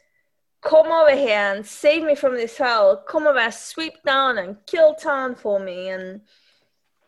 come 0.60 0.88
over 0.88 1.16
here 1.16 1.55
and 1.55 1.64
save 1.64 2.02
me 2.02 2.14
from 2.14 2.34
this 2.34 2.59
hell. 2.59 3.02
Come 3.09 3.26
over, 3.26 3.38
and 3.38 3.55
sweep 3.55 4.02
down 4.05 4.38
and 4.38 4.56
kill 4.66 4.94
Tarn 4.94 5.34
for 5.34 5.59
me, 5.59 5.88
and 5.88 6.20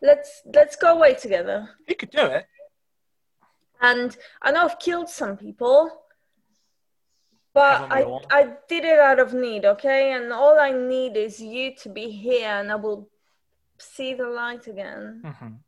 let's 0.01 0.41
let's 0.53 0.75
go 0.75 0.95
away 0.95 1.13
together. 1.13 1.69
You 1.87 1.95
could 1.95 2.11
do 2.11 2.25
it. 2.25 2.47
And 3.81 4.15
I 4.41 4.51
know 4.51 4.65
I've 4.65 4.79
killed 4.79 5.09
some 5.09 5.37
people, 5.37 5.91
but 7.53 7.91
I? 7.91 8.03
I 8.31 8.53
did 8.67 8.85
it 8.85 8.99
out 8.99 9.19
of 9.19 9.33
need, 9.33 9.65
okay? 9.65 10.13
And 10.13 10.33
all 10.33 10.57
I 10.59 10.71
need 10.71 11.15
is 11.15 11.39
you 11.39 11.75
to 11.83 11.89
be 11.89 12.09
here, 12.09 12.49
and 12.49 12.71
I 12.71 12.75
will 12.75 13.09
see 13.81 14.13
the 14.13 14.27
light 14.27 14.67
again. 14.67 15.21
Mhm. 15.23 15.59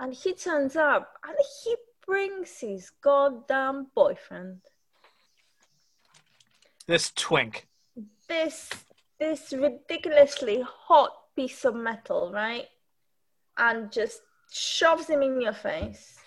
And 0.00 0.14
he 0.14 0.34
turns 0.34 0.76
up, 0.76 1.18
and 1.24 1.36
he 1.62 1.76
brings 2.06 2.58
his 2.58 2.90
goddamn 2.90 3.86
boyfriend. 3.94 4.60
This 6.86 7.10
twink. 7.12 7.68
this 8.26 8.70
this 9.18 9.52
ridiculously 9.52 10.60
hot 10.62 11.34
piece 11.36 11.64
of 11.64 11.74
metal, 11.74 12.32
right? 12.32 12.68
And 13.56 13.92
just 13.92 14.22
shoves 14.50 15.06
him 15.08 15.22
in 15.22 15.40
your 15.40 15.52
face. 15.52 16.18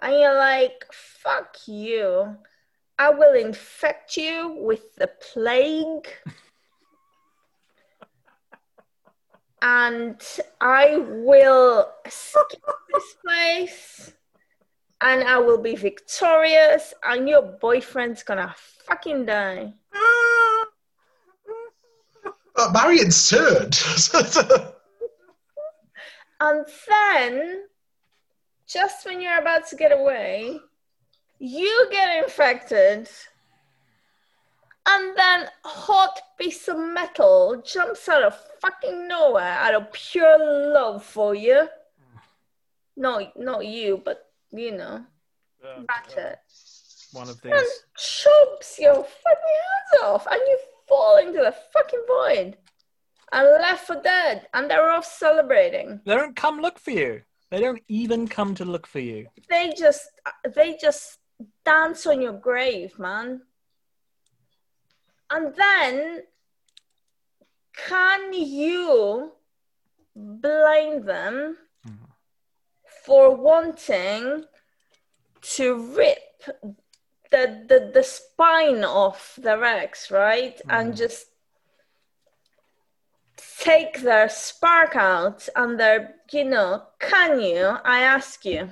And 0.00 0.14
you're 0.14 0.36
like, 0.36 0.86
fuck 0.92 1.56
you. 1.66 2.38
I 2.98 3.10
will 3.10 3.34
infect 3.34 4.16
you 4.16 4.48
with 4.48 4.94
the 4.96 5.08
plague. 5.08 6.08
and 9.62 10.20
I 10.60 10.98
will 10.98 11.90
skip 12.08 12.62
this 12.92 13.14
place. 13.24 14.12
And 15.02 15.24
I 15.24 15.38
will 15.38 15.58
be 15.58 15.76
victorious. 15.76 16.92
And 17.04 17.28
your 17.28 17.42
boyfriend's 17.42 18.22
gonna 18.22 18.54
fucking 18.86 19.26
die. 19.26 19.72
Uh, 22.56 22.70
Marion's 22.72 23.28
turned. 23.28 23.78
And 26.40 26.64
then, 26.88 27.64
just 28.66 29.04
when 29.04 29.20
you're 29.20 29.38
about 29.38 29.68
to 29.68 29.76
get 29.76 29.92
away, 29.92 30.58
you 31.38 31.88
get 31.90 32.24
infected. 32.24 33.10
And 34.92 35.16
then, 35.16 35.48
hot 35.64 36.20
piece 36.38 36.66
of 36.68 36.78
metal 36.78 37.62
jumps 37.64 38.08
out 38.08 38.22
of 38.24 38.34
fucking 38.60 39.06
nowhere 39.06 39.56
out 39.64 39.74
of 39.74 39.92
pure 39.92 40.36
love 40.72 41.04
for 41.04 41.34
you. 41.34 41.68
No, 42.96 43.30
not 43.36 43.64
you, 43.66 44.02
but 44.04 44.26
you 44.50 44.72
know, 44.72 45.04
Ratchet. 45.88 46.38
One 47.12 47.28
of 47.28 47.40
And 47.44 47.52
these. 47.52 47.84
chomps 47.98 48.78
your 48.78 48.94
fucking 48.94 49.56
hands 49.64 50.02
off, 50.04 50.26
and 50.30 50.40
you 50.46 50.58
fall 50.88 51.18
into 51.18 51.38
the 51.38 51.54
fucking 51.72 52.04
void 52.06 52.56
and 53.32 53.46
left 53.48 53.86
for 53.86 54.00
dead. 54.02 54.48
And 54.54 54.70
they're 54.70 54.90
off 54.90 55.04
celebrating. 55.06 56.00
They 56.04 56.14
don't 56.16 56.36
come 56.36 56.60
look 56.60 56.78
for 56.78 56.90
you. 56.90 57.22
They 57.50 57.60
don't 57.60 57.82
even 57.88 58.28
come 58.28 58.54
to 58.56 58.64
look 58.64 58.86
for 58.86 59.00
you. 59.00 59.26
they 59.48 59.72
just 59.76 60.08
they 60.54 60.76
just 60.80 61.18
dance 61.64 62.06
on 62.06 62.20
your 62.20 62.32
grave 62.34 62.96
man 62.98 63.42
and 65.30 65.54
then 65.56 66.22
can 67.76 68.32
you 68.32 69.32
blame 70.14 71.04
them 71.04 71.56
mm-hmm. 71.86 72.04
for 73.04 73.34
wanting 73.34 74.44
to 75.42 75.94
rip 75.96 76.18
the 77.30 77.64
the, 77.68 77.90
the 77.94 78.02
spine 78.02 78.84
off 78.84 79.38
their 79.42 79.62
ex 79.64 80.10
right? 80.10 80.60
And 80.68 80.88
mm-hmm. 80.88 80.96
just 80.96 81.26
take 83.60 84.00
their 84.00 84.28
spark 84.28 84.96
out 84.96 85.48
and 85.54 85.78
their 85.78 86.14
you 86.32 86.44
know 86.44 86.82
can 86.98 87.40
you 87.40 87.76
i 87.84 88.00
ask 88.00 88.44
you 88.44 88.70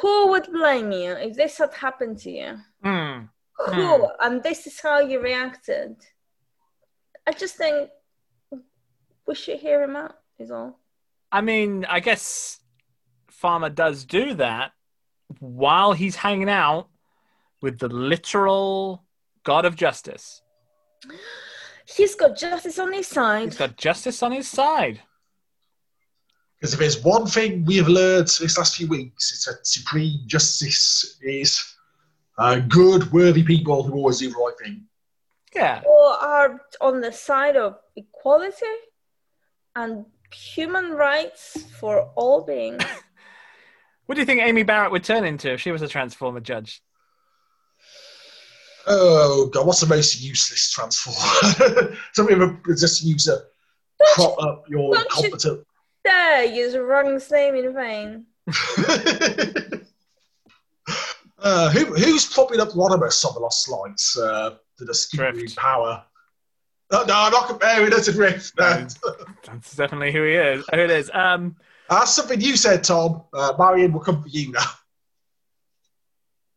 who 0.00 0.28
would 0.28 0.46
blame 0.52 0.92
you 0.92 1.12
if 1.12 1.36
this 1.36 1.58
had 1.58 1.72
happened 1.74 2.18
to 2.18 2.30
you 2.30 2.56
hmm. 2.82 3.05
Hmm. 3.58 3.74
who 3.74 4.08
and 4.20 4.42
this 4.42 4.66
is 4.66 4.80
how 4.80 5.00
you 5.00 5.20
reacted 5.20 5.96
i 7.26 7.32
just 7.32 7.56
think 7.56 7.90
we 9.26 9.34
should 9.34 9.58
hear 9.58 9.82
him 9.82 9.96
out 9.96 10.16
is 10.38 10.50
all 10.50 10.78
I 11.32 11.40
mean, 11.40 11.84
I 11.84 12.00
guess 12.00 12.60
Pharma 13.42 13.74
does 13.74 14.04
do 14.04 14.34
that 14.34 14.72
while 15.40 15.92
he's 15.92 16.16
hanging 16.16 16.48
out 16.48 16.88
with 17.60 17.78
the 17.78 17.88
literal 17.88 19.04
God 19.44 19.64
of 19.64 19.76
Justice. 19.76 20.40
he's 21.84 22.14
got 22.14 22.36
justice 22.36 22.78
on 22.78 22.92
his 22.92 23.06
side 23.06 23.48
He's 23.48 23.58
got 23.58 23.76
justice 23.76 24.22
on 24.22 24.32
his 24.32 24.48
side. 24.48 25.00
Because 26.58 26.72
if 26.72 26.80
there's 26.80 27.04
one 27.04 27.26
thing 27.26 27.64
we 27.64 27.76
have 27.76 27.88
learned 27.88 28.28
this 28.28 28.56
last 28.56 28.76
few 28.76 28.88
weeks, 28.88 29.30
it's 29.32 29.44
that 29.44 29.66
supreme 29.66 30.20
justice 30.26 31.18
is 31.22 31.75
uh, 32.38 32.56
good, 32.60 33.12
worthy 33.12 33.42
people 33.42 33.82
who 33.82 33.94
always 33.94 34.18
do 34.18 34.30
the 34.30 34.36
right 34.36 34.54
thing. 34.62 34.82
Yeah. 35.54 35.80
or 35.86 36.08
are 36.12 36.60
on 36.82 37.00
the 37.00 37.10
side 37.12 37.56
of 37.56 37.78
equality 37.96 38.66
and 39.74 40.04
human 40.34 40.90
rights 40.92 41.64
for 41.80 42.10
all 42.14 42.42
beings 42.44 42.82
What 44.06 44.16
do 44.16 44.20
you 44.20 44.26
think 44.26 44.42
Amy 44.42 44.64
Barrett 44.64 44.92
would 44.92 45.02
turn 45.02 45.24
into 45.24 45.52
if 45.54 45.60
she 45.62 45.72
was 45.72 45.80
a 45.82 45.88
Transformer 45.88 46.40
judge? 46.40 46.82
Oh 48.86 49.46
god, 49.52 49.66
what's 49.66 49.80
the 49.80 49.86
most 49.86 50.20
useless 50.20 50.70
transformer? 50.72 51.96
Something 52.12 52.40
of 52.40 52.50
a, 52.50 52.74
just 52.76 53.02
use 53.02 53.26
a 53.26 53.40
prop 54.14 54.40
up 54.40 54.64
your 54.68 54.94
don't 54.94 55.02
you- 55.04 55.08
competent. 55.30 55.66
there 56.04 56.44
use 56.44 56.72
the 56.74 56.82
wrong 56.82 57.18
name 57.32 57.54
in 57.56 57.74
vain 57.74 58.26
uh, 61.38 61.70
who, 61.70 61.84
who's 61.94 62.26
propping 62.26 62.60
up 62.60 62.70
Rodimus 62.70 63.24
on 63.24 63.34
the 63.34 63.40
Lost 63.40 63.68
Lights 63.68 64.18
uh, 64.18 64.56
to 64.78 64.84
the 64.84 64.94
skewering 64.94 65.34
Drift. 65.38 65.56
power? 65.56 66.04
No, 66.92 67.04
no, 67.04 67.14
I'm 67.14 67.32
not 67.32 67.48
comparing 67.48 67.92
it 67.92 68.02
to 68.04 68.12
Drift. 68.12 68.52
No. 68.58 68.86
That's 69.44 69.74
definitely 69.76 70.12
who 70.12 70.22
he 70.22 70.34
is. 70.34 70.64
Who 70.72 70.80
it 70.80 70.90
is. 70.90 71.10
Um, 71.12 71.56
That's 71.90 72.14
something 72.14 72.40
you 72.40 72.56
said, 72.56 72.84
Tom. 72.84 73.22
Uh, 73.32 73.54
Marion 73.58 73.92
will 73.92 74.00
come 74.00 74.22
for 74.22 74.28
you 74.28 74.52
now. 74.52 74.64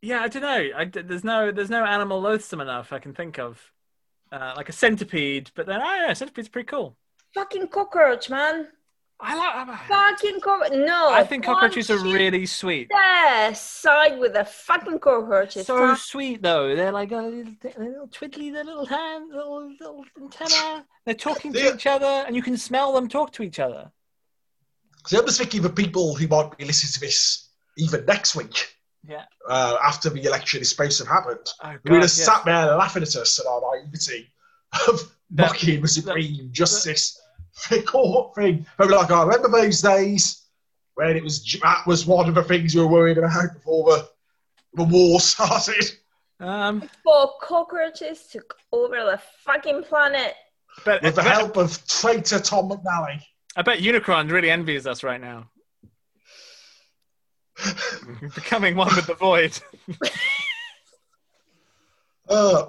yeah, 0.02 0.22
I 0.22 0.28
don't 0.28 0.42
know. 0.44 0.70
I, 0.76 0.86
there's 0.86 1.24
no 1.24 1.52
there's 1.52 1.70
no 1.70 1.84
animal 1.84 2.22
loathsome 2.22 2.62
enough 2.62 2.94
I 2.94 3.00
can 3.00 3.14
think 3.14 3.40
of. 3.40 3.60
Uh, 4.32 4.54
like 4.56 4.70
a 4.70 4.72
centipede, 4.74 5.50
but 5.56 5.66
then 5.66 5.82
oh 5.82 5.96
yeah, 6.06 6.14
centipede's 6.14 6.48
pretty 6.48 6.68
cool. 6.68 6.96
fucking 7.34 7.68
cockroach 7.70 8.30
man 8.30 8.68
I 9.22 9.36
like. 9.36 9.80
fucking 9.88 10.40
cockroaches. 10.40 10.78
no 10.86 11.10
I 11.12 11.24
think 11.26 11.44
cockroaches 11.44 11.90
are 11.92 12.00
really 12.00 12.46
sweet. 12.46 12.90
dare 12.90 13.54
side 13.54 14.18
with 14.18 14.34
the 14.34 14.46
fucking 14.46 15.00
cockroaches 15.00 15.68
So 15.68 15.78
huh? 15.78 15.96
sweet 15.96 16.42
though. 16.42 16.76
They're 16.76 16.92
like 16.94 17.12
a 17.12 17.18
little, 17.18 17.54
they're 17.62 17.74
little 17.78 18.08
twiddly, 18.08 18.54
their 18.54 18.64
little 18.64 18.86
hands, 18.86 19.30
little 19.34 19.70
little 19.80 20.06
antenna. 20.22 20.86
They're 21.06 21.16
talking 21.16 21.52
to 21.54 21.74
each 21.76 21.86
other, 21.86 22.06
and 22.28 22.36
you 22.36 22.42
can 22.42 22.56
smell 22.58 22.94
them 22.94 23.08
talk 23.10 23.34
to 23.34 23.44
each 23.44 23.60
other. 23.60 23.92
So 25.08 25.20
I'm 25.20 25.26
just 25.26 25.38
thinking 25.40 25.66
of 25.66 25.76
people 25.76 26.16
who 26.16 26.28
might 26.28 26.58
be 26.58 26.66
listening 26.66 26.92
to 26.94 27.00
this 27.02 27.50
even 27.78 28.06
next 28.06 28.36
week 28.36 28.78
Yeah. 29.08 29.24
uh, 29.50 29.78
after 29.84 30.10
the 30.10 30.24
election 30.24 30.62
is 30.62 30.70
supposed 30.70 30.98
to 31.00 31.06
have 31.06 31.14
happened. 31.14 31.46
Oh, 31.64 31.70
Who 31.86 31.92
would 31.94 32.02
have 32.02 32.04
yes. 32.04 32.26
sat 32.26 32.44
there 32.46 32.76
laughing 32.76 33.04
at 33.04 33.16
us 33.16 33.40
and 33.40 33.48
our 33.48 33.62
naivety 33.82 34.32
of 34.88 35.14
That- 35.32 35.48
mocking 35.52 35.82
the 35.82 35.88
supreme 35.88 36.50
justice 36.52 37.20
court 37.86 38.36
thing. 38.36 38.66
But 38.78 38.90
like, 38.90 39.12
I 39.12 39.24
remember 39.24 39.50
those 39.50 39.82
days 39.82 40.44
when 40.96 41.16
it 41.16 41.24
was 41.24 41.44
that 41.64 41.86
was 41.88 42.06
one 42.06 42.28
of 42.30 42.36
the 42.36 42.44
things 42.44 42.74
you 42.74 42.82
were 42.82 42.88
worried 42.88 43.18
about 43.18 43.54
before 43.54 43.86
the, 43.98 44.10
the 44.76 44.84
war 44.84 45.20
started. 45.20 45.86
Um, 46.42 46.80
Before 46.80 47.34
cockroaches 47.42 48.28
took 48.32 48.56
over 48.72 48.96
the 48.96 49.20
fucking 49.44 49.84
planet. 49.84 50.36
but 50.86 51.02
With 51.02 51.16
the 51.16 51.22
I 51.22 51.26
bet, 51.26 51.34
help 51.34 51.58
of 51.58 51.86
traitor 51.86 52.40
Tom 52.40 52.70
McNally. 52.70 53.22
I 53.58 53.62
bet 53.62 53.80
Unicron 53.80 54.32
really 54.32 54.50
envies 54.50 54.88
us 54.88 55.04
right 55.04 55.20
now. 55.20 55.50
Becoming 58.36 58.78
one 58.78 58.96
with 58.96 59.06
the 59.08 59.16
void. 59.16 59.60
Uh, 62.30 62.68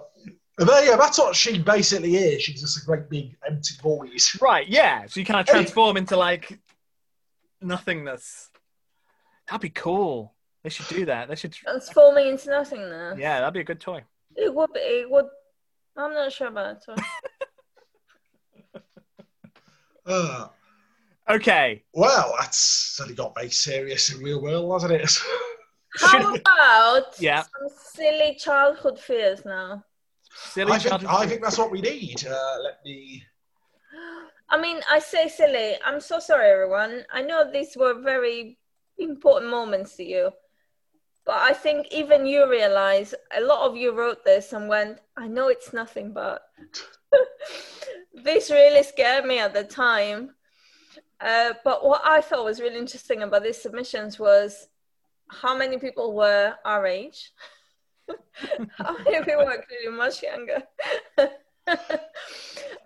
and 0.60 0.68
there, 0.68 0.84
yeah, 0.84 0.96
that's 0.96 1.18
what 1.18 1.34
she 1.34 1.58
basically 1.58 2.14
is. 2.16 2.42
She's 2.42 2.60
just 2.60 2.80
a 2.82 2.86
great 2.86 3.08
big 3.10 3.34
empty 3.46 3.74
void. 3.82 4.10
Right, 4.40 4.68
yeah. 4.68 5.06
So 5.06 5.18
you 5.18 5.26
kind 5.26 5.40
of 5.40 5.46
transform 5.46 5.96
into 5.96 6.16
like 6.16 6.60
nothingness. 7.60 8.50
That'd 9.48 9.62
be 9.62 9.70
cool. 9.70 10.34
They 10.62 10.70
should 10.70 10.86
do 10.88 11.06
that. 11.06 11.28
They 11.28 11.34
should. 11.34 11.52
Transforming 11.52 12.28
into 12.28 12.50
nothingness. 12.50 13.18
Yeah, 13.18 13.40
that'd 13.40 13.54
be 13.54 13.60
a 13.60 13.64
good 13.64 13.80
toy. 13.80 14.04
It 14.36 14.54
would. 14.54 14.72
Be, 14.72 14.80
it 14.80 15.10
would. 15.10 15.26
I'm 15.96 16.12
not 16.14 16.32
sure 16.32 16.48
about 16.48 16.76
it. 16.88 17.00
Uh, 20.06 20.48
Okay. 21.28 21.84
well, 21.92 22.34
that's 22.40 22.58
suddenly 22.58 23.14
got 23.14 23.34
very 23.34 23.50
serious 23.50 24.12
in 24.12 24.20
real 24.22 24.42
world, 24.42 24.72
hasn't 24.72 24.92
it? 25.00 25.18
How 26.00 26.34
about 26.34 27.20
Yeah. 27.20 27.42
some 27.42 27.68
silly 27.76 28.34
childhood 28.34 28.98
fears 28.98 29.44
now? 29.44 29.84
Silly 30.48 30.72
I 30.72 30.78
think, 30.78 31.04
I 31.04 31.26
think 31.26 31.42
that's 31.42 31.58
what 31.58 31.70
we 31.70 31.80
need. 31.80 32.26
Uh, 32.26 32.56
let 32.62 32.84
me. 32.84 33.24
I 34.48 34.60
mean, 34.60 34.80
I 34.90 34.98
say 34.98 35.28
silly. 35.28 35.76
I'm 35.84 36.00
so 36.00 36.18
sorry, 36.18 36.50
everyone. 36.50 37.04
I 37.12 37.22
know 37.22 37.50
these 37.50 37.76
were 37.76 38.00
very 38.02 38.58
important 38.98 39.50
moments 39.50 39.96
to 39.96 40.04
you, 40.04 40.32
but 41.24 41.36
I 41.36 41.52
think 41.52 41.86
even 41.92 42.26
you 42.26 42.50
realize 42.50 43.14
a 43.36 43.40
lot 43.40 43.68
of 43.68 43.76
you 43.76 43.96
wrote 43.96 44.24
this 44.24 44.52
and 44.52 44.68
went, 44.68 44.98
I 45.16 45.28
know 45.28 45.48
it's 45.48 45.72
nothing, 45.72 46.12
but 46.12 46.42
this 48.24 48.50
really 48.50 48.82
scared 48.82 49.24
me 49.24 49.38
at 49.38 49.54
the 49.54 49.64
time. 49.64 50.34
Uh, 51.20 51.52
but 51.64 51.84
what 51.84 52.02
I 52.04 52.20
thought 52.20 52.44
was 52.44 52.60
really 52.60 52.78
interesting 52.78 53.22
about 53.22 53.42
these 53.42 53.60
submissions 53.60 54.18
was 54.18 54.68
how 55.28 55.56
many 55.56 55.78
people 55.78 56.14
were 56.14 56.54
our 56.64 56.86
age. 56.86 57.30
how 58.78 58.96
many 58.98 59.24
people 59.24 59.44
were 59.44 59.64
clearly 59.68 59.96
much 59.96 60.22
younger. 60.22 60.62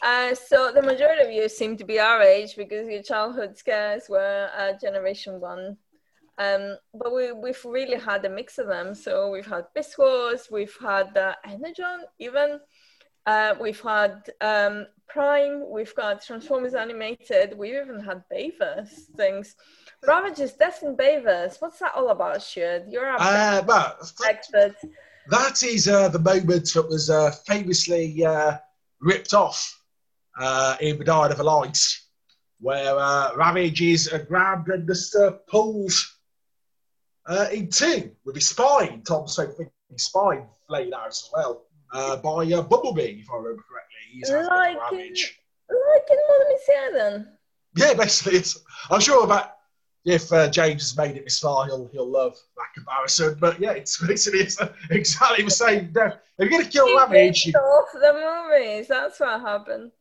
uh, 0.03 0.35
so 0.35 0.73
the 0.73 0.83
majority 0.83 1.23
of 1.23 1.31
you 1.31 1.49
seem 1.49 1.77
to 1.77 1.85
be 1.85 1.99
our 1.99 2.23
age 2.23 2.57
because 2.57 2.89
your 2.89 3.03
childhood 3.03 3.57
scares 3.57 4.09
were 4.09 4.51
uh, 4.57 4.73
generation 4.81 5.41
one. 5.41 5.77
Um, 6.37 6.77
but 6.93 7.15
we, 7.15 7.33
we've 7.33 7.65
really 7.65 7.99
had 7.99 8.25
a 8.25 8.29
mix 8.29 8.59
of 8.59 8.67
them. 8.67 8.95
So 8.95 9.31
we've 9.31 9.47
had 9.47 9.67
Beast 9.75 9.97
Wars, 9.99 10.49
we've 10.51 10.77
had 10.81 11.17
uh, 11.17 11.35
Energon, 11.45 12.01
even. 12.19 12.61
Uh, 13.27 13.55
we've 13.59 13.81
had 13.81 14.29
um, 14.43 14.87
Prime, 15.09 15.65
we've 15.71 15.95
got 15.95 16.23
Transformers 16.23 16.75
Animated, 16.75 17.57
we've 17.57 17.75
even 17.75 18.01
had 18.01 18.23
Bayverse 18.31 19.07
things. 19.17 19.57
Ravage's 20.07 20.53
Death 20.53 20.83
in 20.83 20.95
Bayverse, 20.95 21.57
what's 21.61 21.79
that 21.79 21.93
all 21.97 22.11
about, 22.11 22.43
Stuart? 22.43 22.85
You're 22.89 23.07
our 23.07 23.17
Uh, 23.19 23.63
expert. 24.29 24.75
That 25.29 25.63
is 25.63 25.89
uh, 25.89 26.09
the 26.09 26.19
moment 26.19 26.73
that 26.75 26.89
was 26.89 27.11
uh, 27.11 27.31
famously 27.47 28.25
uh, 28.25 28.59
ripped 29.01 29.35
off 29.35 29.81
uh, 30.39 30.77
in 30.81 30.99
the 30.99 31.05
Dial 31.05 31.31
of 31.31 31.37
the 31.37 31.45
Light, 31.45 31.79
where 32.61 32.97
uh, 32.99 33.35
Ravage 33.37 33.83
is 33.83 34.13
uh, 34.13 34.19
grabbed 34.19 34.69
and 34.69 34.87
just 34.87 35.15
uh, 35.17 35.33
pulled 35.49 35.93
uh, 37.27 37.47
in 37.53 37.69
two 37.69 38.11
with 38.25 38.35
his 38.35 38.49
spine, 38.49 39.03
Tom's 39.03 39.37
favourite 39.37 39.71
his 39.91 40.05
spine 40.05 40.47
laid 40.69 40.93
out 40.93 41.09
as 41.09 41.29
well, 41.33 41.63
uh, 41.93 42.17
by 42.17 42.51
uh, 42.53 42.63
Bumblebee, 42.63 43.21
if 43.21 43.31
I 43.31 43.37
remember 43.37 43.63
correctly. 43.69 43.95
He's 44.13 44.31
Like 44.31 44.77
in-. 44.93 45.15
Like 45.71 46.09
in 46.11 46.19
Mother 46.29 46.47
Messiah 46.51 46.93
then. 46.93 47.39
Yeah, 47.77 47.95
basically, 47.95 48.39
it's, 48.39 48.59
I'm 48.91 49.01
sure 49.01 49.27
that 49.27 49.54
if 50.05 50.31
uh, 50.33 50.51
James 50.51 50.83
has 50.83 50.97
made 50.97 51.17
it 51.17 51.25
this 51.25 51.39
far, 51.39 51.67
he'll 51.67 51.89
he'll 51.93 52.11
love 52.11 52.37
that 52.57 52.67
comparison. 52.75 53.37
But 53.41 53.61
yeah, 53.61 53.73
it's 53.73 53.99
basically 54.07 54.41
it's 54.41 54.59
exactly 54.91 55.45
the 55.45 55.51
same. 55.51 55.93
Death. 55.93 56.19
If 56.39 56.51
you're 56.51 56.59
gonna 56.59 56.71
kill 56.71 56.87
He 56.87 56.97
Ravage, 56.97 57.47
ripped 57.47 57.57
off 57.57 57.89
the 57.93 58.49
movies, 58.53 58.89
that's 58.89 59.21
what 59.21 59.41
happened. 59.41 59.93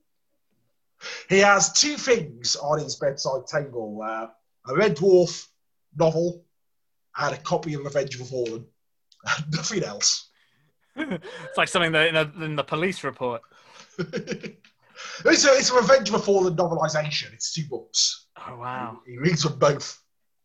he 1.30 1.40
has 1.40 1.72
two 1.74 1.96
things 1.96 2.56
on 2.56 2.80
his 2.80 2.96
bedside 2.96 3.48
table: 3.48 4.02
uh, 4.04 4.28
a 4.68 4.76
Red 4.76 4.98
Dwarf 4.98 5.48
novel 5.98 6.44
and 7.18 7.36
a 7.36 7.38
copy 7.38 7.74
of 7.76 7.84
Revenge 7.84 8.16
of 8.16 8.22
the 8.22 8.26
Fallen. 8.26 8.66
Nothing 9.52 9.84
else. 9.84 10.30
it's 10.96 11.58
like 11.58 11.70
something 11.70 11.92
that 11.94 12.10
in, 12.10 12.16
a, 12.16 12.46
in 12.46 12.56
the 12.56 12.64
police 12.64 13.04
report. 13.04 13.42
it's, 13.98 15.46
a, 15.46 15.54
it's 15.54 15.72
a 15.72 15.76
Revenge 15.76 16.10
of 16.10 16.14
the 16.14 16.20
Fallen 16.20 16.56
novelization. 16.56 17.34
It's 17.34 17.54
two 17.54 17.66
books. 17.70 18.23
Oh 18.48 18.58
wow. 18.58 19.00
He 19.06 19.18
reads 19.18 19.44
them 19.44 19.58
both. 19.60 20.00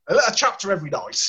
A, 0.09 0.15
a 0.15 0.33
chapter 0.35 0.73
every 0.73 0.91
night, 0.91 1.21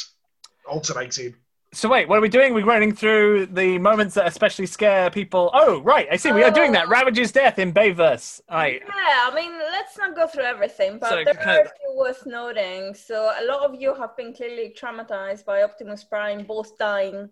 alternating. 0.67 1.35
So 1.71 1.87
wait, 1.87 2.09
what 2.09 2.17
are 2.17 2.21
we 2.21 2.29
doing? 2.29 2.55
We're 2.55 2.65
running 2.65 2.93
through 2.95 3.45
the 3.47 3.77
moments 3.77 4.15
that 4.15 4.25
especially 4.25 4.65
scare 4.65 5.11
people. 5.11 5.51
Oh, 5.53 5.81
right. 5.81 6.07
I 6.11 6.15
see. 6.15 6.31
We 6.31 6.41
are 6.43 6.49
doing 6.49 6.71
that. 6.71 6.87
Oh. 6.87 6.89
Ravage's 6.89 7.31
death 7.31 7.59
in 7.59 7.71
Bayverse. 7.73 8.41
Right. 8.49 8.81
Yeah, 8.87 9.29
I 9.31 9.35
mean, 9.35 9.51
let's 9.71 9.95
not 9.95 10.15
go 10.15 10.25
through 10.25 10.45
everything, 10.45 10.97
but 10.97 11.09
So 11.09 11.23
there 11.23 11.39
are 11.47 11.61
a 11.61 11.65
few 11.65 11.95
worth 11.95 12.25
noting. 12.25 12.95
So 12.95 13.31
a 13.39 13.45
lot 13.45 13.61
of 13.69 13.79
you 13.79 13.93
have 13.93 14.17
been 14.17 14.33
clearly 14.33 14.73
traumatized 14.79 15.45
by 15.45 15.61
Optimus 15.61 16.03
Prime 16.03 16.43
both 16.43 16.75
dying 16.79 17.29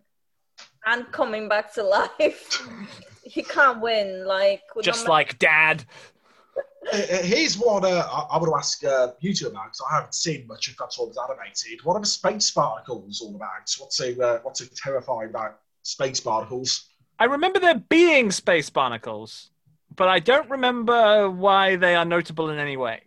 and 0.86 1.12
coming 1.12 1.50
back 1.50 1.74
to 1.74 1.84
life. 2.20 2.62
he 3.24 3.42
can't 3.42 3.82
win, 3.82 4.24
like 4.28 4.62
Just 4.84 5.00
matter- 5.06 5.10
like 5.10 5.40
Dad. 5.40 5.84
Uh, 6.94 6.98
uh, 6.98 7.22
here's 7.24 7.58
one 7.58 7.84
uh, 7.84 7.88
I, 8.12 8.36
I 8.36 8.38
want 8.38 8.46
to 8.52 8.56
ask 8.56 8.84
uh, 8.84 9.14
you 9.20 9.34
two 9.34 9.48
about 9.48 9.66
because 9.66 9.82
I 9.92 9.96
haven't 9.96 10.16
seen 10.16 10.48
much 10.48 10.68
of 10.70 10.78
Transformers 10.78 11.18
animated. 11.18 11.84
What 11.84 11.96
are 11.96 12.02
the 12.02 12.08
space 12.08 12.50
barnacles 12.52 13.22
all 13.22 13.36
about? 13.36 13.50
What's 13.78 13.98
so 13.98 14.10
uh, 14.22 14.40
what's 14.44 14.60
so 14.60 14.66
terrifying 14.76 15.30
about 15.30 15.60
space 15.84 16.20
barnacles? 16.20 16.86
I 17.20 17.26
remember 17.26 17.60
there 17.60 17.76
being 17.76 18.32
space 18.32 18.70
barnacles, 18.70 19.50
but 19.96 20.08
I 20.08 20.20
don't 20.20 20.50
remember 20.50 21.30
why 21.30 21.76
they 21.76 21.96
are 21.96 22.06
notable 22.06 22.50
in 22.50 22.60
any 22.60 22.78
way. 22.78 23.02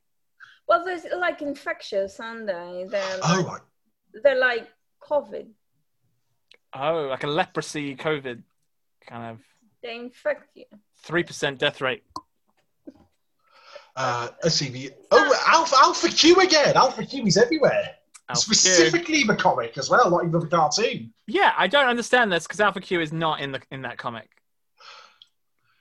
well, 0.68 0.84
there's 0.84 1.04
like 1.18 1.42
infectious, 1.42 2.20
aren't 2.20 2.46
they? 2.46 2.86
They're 2.88 3.20
Oh 3.22 3.40
like, 3.40 3.46
my! 3.46 3.58
they're 4.22 4.38
like 4.38 4.68
COVID. 5.02 5.48
Oh, 6.72 7.06
like 7.10 7.24
a 7.24 7.26
leprosy 7.26 7.96
COVID 7.96 8.42
kind 9.06 9.32
of 9.32 9.40
They 9.82 9.96
infect 9.96 10.56
you. 10.56 10.66
3% 11.04 11.58
death 11.58 11.80
rate. 11.80 12.04
Uh, 13.96 14.28
let's 14.42 14.54
see 14.54 14.90
oh 15.10 15.44
Alpha 15.48 15.76
Alpha 15.78 16.08
Q 16.08 16.36
again. 16.40 16.76
Alpha 16.76 17.04
Q 17.04 17.26
is 17.26 17.36
everywhere. 17.36 17.96
Alpha 18.28 18.46
Q. 18.46 18.54
Specifically 18.54 19.24
the 19.24 19.36
comic 19.36 19.76
as 19.76 19.90
well, 19.90 20.10
not 20.10 20.24
even 20.24 20.40
the 20.40 20.46
cartoon. 20.46 21.12
Yeah, 21.26 21.52
I 21.56 21.66
don't 21.66 21.86
understand 21.86 22.32
this 22.32 22.44
because 22.44 22.60
Alpha 22.60 22.80
Q 22.80 23.00
is 23.00 23.12
not 23.12 23.40
in 23.40 23.52
the 23.52 23.60
in 23.70 23.82
that 23.82 23.98
comic. 23.98 24.28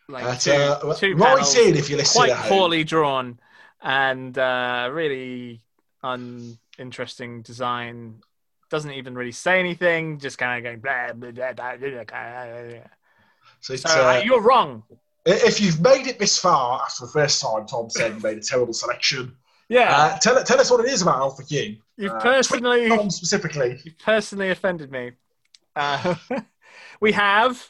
Like 0.07 0.23
But, 0.23 0.39
two, 0.39 0.51
uh, 0.51 0.95
two 0.95 1.15
right 1.15 1.35
panels, 1.35 1.55
in 1.55 1.75
if 1.75 1.89
you 1.89 1.97
listen. 1.97 2.19
quite 2.19 2.35
poorly 2.49 2.83
drawn 2.83 3.39
and 3.81 4.35
uh, 4.37 4.89
really 4.91 5.61
uninteresting 6.01 7.43
design. 7.43 8.21
Doesn't 8.71 8.91
even 8.91 9.15
really 9.15 9.31
say 9.31 9.59
anything. 9.59 10.19
Just 10.19 10.37
kind 10.37 10.57
of 10.57 10.63
going 10.63 10.79
blah 10.79 11.13
blah 11.13 11.31
blah 11.31 11.53
blah. 11.53 11.77
blah, 11.77 11.95
blah. 12.05 12.79
So 13.61 13.73
it's, 13.73 13.83
So, 13.83 13.89
uh, 13.89 14.13
uh, 14.13 14.21
you're 14.23 14.41
wrong. 14.41 14.83
If 15.25 15.59
you've 15.61 15.81
made 15.81 16.07
it 16.07 16.17
this 16.17 16.37
far 16.37 16.81
after 16.81 17.05
the 17.05 17.11
first 17.11 17.41
time, 17.41 17.65
Tom 17.67 17.89
said 17.89 18.15
you 18.15 18.19
made 18.21 18.37
a 18.37 18.41
terrible 18.41 18.73
selection. 18.73 19.35
Yeah, 19.67 19.95
Uh, 19.95 20.17
tell, 20.17 20.43
tell 20.43 20.59
us 20.59 20.71
what 20.71 20.83
it 20.83 20.91
is 20.91 21.01
about 21.03 21.17
Alpha 21.17 21.43
Q. 21.43 21.77
you've 21.97 22.11
uh, 22.11 22.19
personally 22.19 22.89
Tom 22.89 23.11
specifically. 23.11 23.79
you 23.83 23.91
personally 24.03 24.49
offended 24.49 24.91
me. 24.91 25.11
Uh, 25.75 26.15
we 26.99 27.11
have 27.11 27.69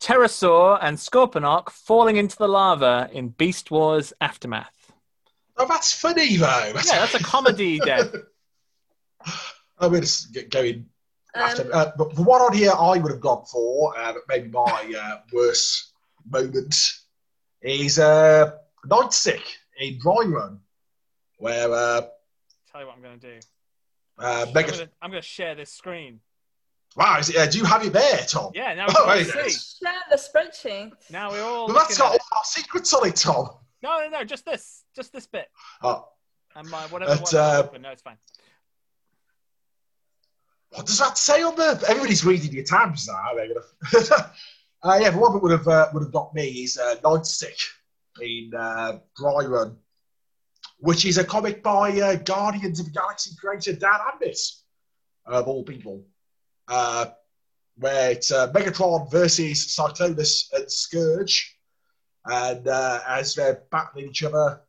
Terrorsaur 0.00 0.78
and 0.82 0.98
Scorponok 0.98 1.70
falling 1.70 2.16
into 2.16 2.36
the 2.36 2.48
lava 2.48 3.08
in 3.12 3.28
Beast 3.28 3.70
Wars 3.70 4.12
Aftermath. 4.20 4.92
Oh, 5.56 5.66
that's 5.66 5.92
funny 5.92 6.36
though. 6.36 6.72
That's, 6.74 6.92
Yeah, 6.92 7.00
that's 7.00 7.14
a 7.14 7.22
comedy 7.22 7.78
death. 7.84 8.14
I'm 9.78 9.90
going 9.90 10.02
to 10.02 10.84
after. 11.34 11.62
Um, 11.62 11.70
uh, 11.72 11.90
but 11.96 12.14
the 12.14 12.22
one 12.22 12.40
on 12.40 12.52
here 12.52 12.72
I 12.72 12.98
would 12.98 13.10
have 13.12 13.20
gone 13.20 13.44
for, 13.44 13.96
uh, 13.98 14.12
but 14.12 14.22
maybe 14.28 14.48
my 14.48 14.92
uh, 15.00 15.20
worst 15.32 15.87
moment, 16.30 16.92
is 17.62 17.98
uh, 17.98 18.52
Nightstick 18.86 19.42
in 19.78 19.98
Dry 20.00 20.24
Run, 20.26 20.60
where 21.38 21.72
uh, 21.72 22.02
Tell 22.70 22.80
you 22.82 22.86
what 22.86 22.96
I'm 22.96 23.02
going 23.02 23.18
to 23.20 23.34
do. 23.34 23.38
uh, 24.18 24.44
I'm 24.46 24.52
Mega. 24.52 24.70
gonna, 24.72 24.88
I'm 25.02 25.10
gonna 25.10 25.22
share 25.22 25.54
this 25.54 25.72
screen. 25.72 26.20
Wow, 26.96 27.18
is 27.18 27.28
it, 27.30 27.36
uh, 27.36 27.46
do 27.46 27.58
you 27.58 27.64
have 27.64 27.84
it 27.84 27.92
there, 27.92 28.18
Tom? 28.26 28.50
Yeah, 28.54 28.74
now 28.74 28.86
Oh, 28.96 29.14
we 29.18 29.24
can 29.24 29.36
right. 29.38 29.50
see. 29.50 29.84
share 29.84 29.92
the 30.10 30.16
spreadsheet. 30.16 30.92
Now 31.10 31.30
we're 31.30 31.42
all. 31.42 31.66
Well, 31.66 31.76
that's 31.76 31.98
looking 31.98 32.04
got 32.04 32.14
at 32.14 32.20
all 32.20 32.38
our 32.38 32.44
secrets 32.44 32.92
on 32.92 33.06
it, 33.08 33.16
Tom. 33.16 33.48
No, 33.82 34.00
no, 34.00 34.08
no, 34.08 34.24
just 34.24 34.44
this, 34.44 34.84
just 34.96 35.12
this 35.12 35.26
bit, 35.26 35.48
Oh, 35.82 36.08
and 36.56 36.68
my 36.68 36.82
whatever. 36.86 37.12
But, 37.12 37.20
one's 37.20 37.34
uh, 37.34 37.62
open. 37.64 37.82
No, 37.82 37.90
it's 37.90 38.02
fine. 38.02 38.16
what 40.70 40.86
does 40.86 40.98
that 40.98 41.16
say 41.16 41.42
on 41.42 41.54
the? 41.56 41.82
Everybody's 41.88 42.24
reading 42.24 42.52
your 42.52 42.64
tabs 42.64 43.06
now. 43.08 43.34
They're 43.34 43.48
gonna. 43.48 44.30
uh, 44.82 44.98
yeah, 45.00 45.10
the 45.10 45.18
one 45.18 45.32
that 45.32 45.42
would 45.42 45.52
have 45.52 45.66
uh, 45.66 45.88
would 45.92 46.04
have 46.04 46.12
got 46.12 46.34
me 46.34 46.46
is 46.46 46.78
uh, 46.78 46.94
Night 47.04 47.26
in 48.20 48.50
uh, 48.56 48.98
Dry 49.16 49.44
Run, 49.44 49.76
which 50.78 51.04
is 51.04 51.18
a 51.18 51.24
comic 51.24 51.62
by 51.62 51.98
uh, 52.00 52.16
Guardians 52.16 52.78
of 52.78 52.86
the 52.86 52.92
Galaxy 52.92 53.32
creator 53.40 53.72
Dan 53.72 53.90
Abnett, 53.90 54.38
of 55.26 55.48
all 55.48 55.64
people. 55.64 56.04
Uh, 56.68 57.06
where 57.76 58.10
it's 58.10 58.32
uh, 58.32 58.52
Megatron 58.52 59.10
versus 59.10 59.66
Cyclonus 59.68 60.52
and 60.52 60.70
Scourge. 60.70 61.56
And 62.26 62.66
as 62.66 63.36
they're 63.36 63.62
battling 63.70 64.08
each 64.08 64.24
other, 64.24 64.60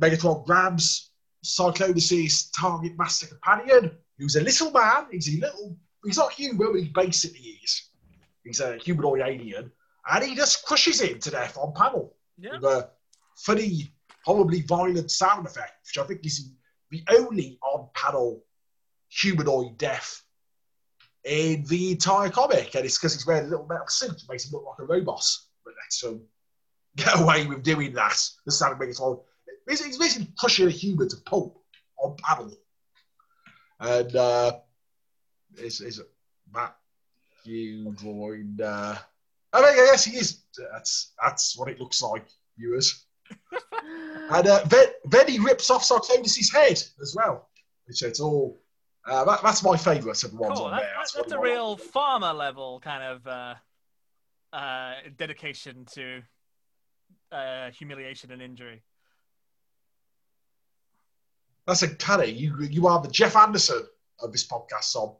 Megatron 0.00 0.46
grabs 0.46 1.12
Cyclonus's 1.44 2.50
target 2.50 2.98
master 2.98 3.26
companion, 3.26 3.92
who's 4.18 4.36
a 4.36 4.40
little 4.40 4.70
man. 4.70 5.06
He's 5.12 5.28
a 5.36 5.40
little, 5.40 5.76
he's 6.04 6.16
not 6.16 6.32
human, 6.32 6.56
but 6.56 6.80
he 6.80 6.88
basically 6.88 7.60
is. 7.62 7.90
He's 8.46 8.60
a 8.60 8.76
humanoid 8.76 9.20
alien. 9.20 9.72
And 10.08 10.24
he 10.24 10.34
just 10.36 10.64
crushes 10.64 11.00
him 11.00 11.18
to 11.18 11.30
death 11.30 11.58
on 11.58 11.72
panel 11.74 12.16
Yeah. 12.38 12.52
with 12.52 12.64
a 12.64 12.90
funny, 13.36 13.92
horribly 14.24 14.62
violent 14.62 15.10
sound 15.10 15.46
effect, 15.46 15.72
which 15.86 15.98
I 16.02 16.06
think 16.06 16.24
is 16.24 16.52
the 16.90 17.02
only 17.10 17.58
on 17.62 17.88
panel 17.94 18.44
humanoid 19.08 19.76
death 19.78 20.22
in 21.24 21.64
the 21.64 21.92
entire 21.92 22.30
comic. 22.30 22.74
And 22.76 22.84
it's 22.84 22.98
because 22.98 23.14
he's 23.14 23.26
wearing 23.26 23.46
a 23.46 23.48
little 23.48 23.66
metal 23.66 23.88
suit, 23.88 24.12
which 24.12 24.28
makes 24.28 24.44
him 24.46 24.52
look 24.52 24.64
like 24.66 24.78
a 24.78 24.84
robot. 24.84 25.24
But 25.64 25.74
lets 25.82 26.02
him 26.04 26.22
get 26.96 27.18
away 27.20 27.46
with 27.46 27.64
doing 27.64 27.92
that. 27.94 28.16
The 28.44 28.52
sound 28.52 28.78
makes 28.78 29.00
it 29.00 29.18
He's, 29.68 29.84
he's 29.84 29.98
basically 29.98 30.32
crushing 30.38 30.68
a 30.68 30.70
human 30.70 31.08
to 31.08 31.16
pulp 31.26 31.60
on 31.98 32.16
panel. 32.22 32.54
And 33.80 34.14
uh, 34.14 34.60
is, 35.56 35.80
is 35.80 35.98
it 35.98 36.08
Drawing? 37.46 38.58
Uh, 38.62 38.96
I 39.52 39.60
mean, 39.62 39.74
guess 39.76 40.04
he 40.04 40.16
is. 40.16 40.42
That's 40.72 41.12
that's 41.22 41.56
what 41.56 41.68
it 41.68 41.80
looks 41.80 42.02
like, 42.02 42.26
viewers. 42.58 43.06
And 44.28 44.48
uh, 44.48 44.64
then, 44.64 44.86
then 45.04 45.28
he 45.28 45.38
rips 45.38 45.70
off 45.70 45.84
Sartorius' 45.84 46.50
head 46.52 46.72
as 47.00 47.14
well. 47.16 47.48
Which 47.86 48.02
it's 48.02 48.18
all. 48.18 48.58
Uh, 49.06 49.24
that, 49.24 49.40
that's 49.42 49.62
my 49.62 49.76
favourite 49.76 50.20
of 50.24 50.32
the 50.32 50.36
ones 50.36 50.58
Cool. 50.58 50.66
on 50.66 50.72
That, 50.72 50.80
there. 50.80 50.92
That's, 50.96 51.12
that's 51.12 51.30
what 51.30 51.38
a 51.38 51.40
real 51.40 51.72
like. 51.72 51.82
Pharma 51.92 52.36
level 52.36 52.80
kind 52.80 53.04
of 53.04 53.26
uh, 53.28 53.54
uh, 54.52 54.94
dedication 55.16 55.86
to 55.94 56.22
uh, 57.30 57.70
humiliation 57.70 58.32
and 58.32 58.42
injury. 58.42 58.82
That's 61.68 61.82
a 61.82 61.94
canny. 61.94 62.30
You 62.30 62.56
you 62.62 62.86
are 62.88 63.00
the 63.00 63.08
Jeff 63.08 63.36
Anderson 63.36 63.86
of 64.20 64.32
this 64.32 64.46
podcast, 64.46 64.84
Sam. 64.84 65.10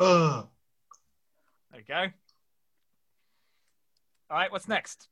Ah. 0.00 0.46
There 1.70 1.80
you 1.80 1.84
go. 1.86 2.12
All 4.30 4.36
right, 4.36 4.52
what's 4.52 4.68
next? 4.68 5.08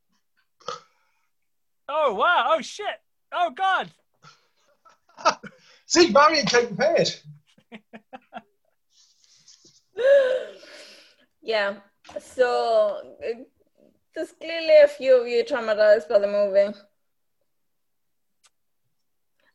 Oh 1.88 2.14
wow! 2.14 2.50
Oh 2.50 2.60
shit! 2.60 2.86
Oh 3.32 3.50
god! 3.50 3.90
See, 5.86 6.10
Marion 6.10 6.46
came 6.46 6.68
prepared. 6.68 7.08
yeah. 11.42 11.76
So 12.20 13.00
uh, 13.24 13.38
there's 14.14 14.32
clearly 14.32 14.76
a 14.82 14.88
few 14.88 15.20
of 15.20 15.28
you 15.28 15.44
traumatized 15.44 16.08
by 16.08 16.18
the 16.18 16.26
movie. 16.26 16.76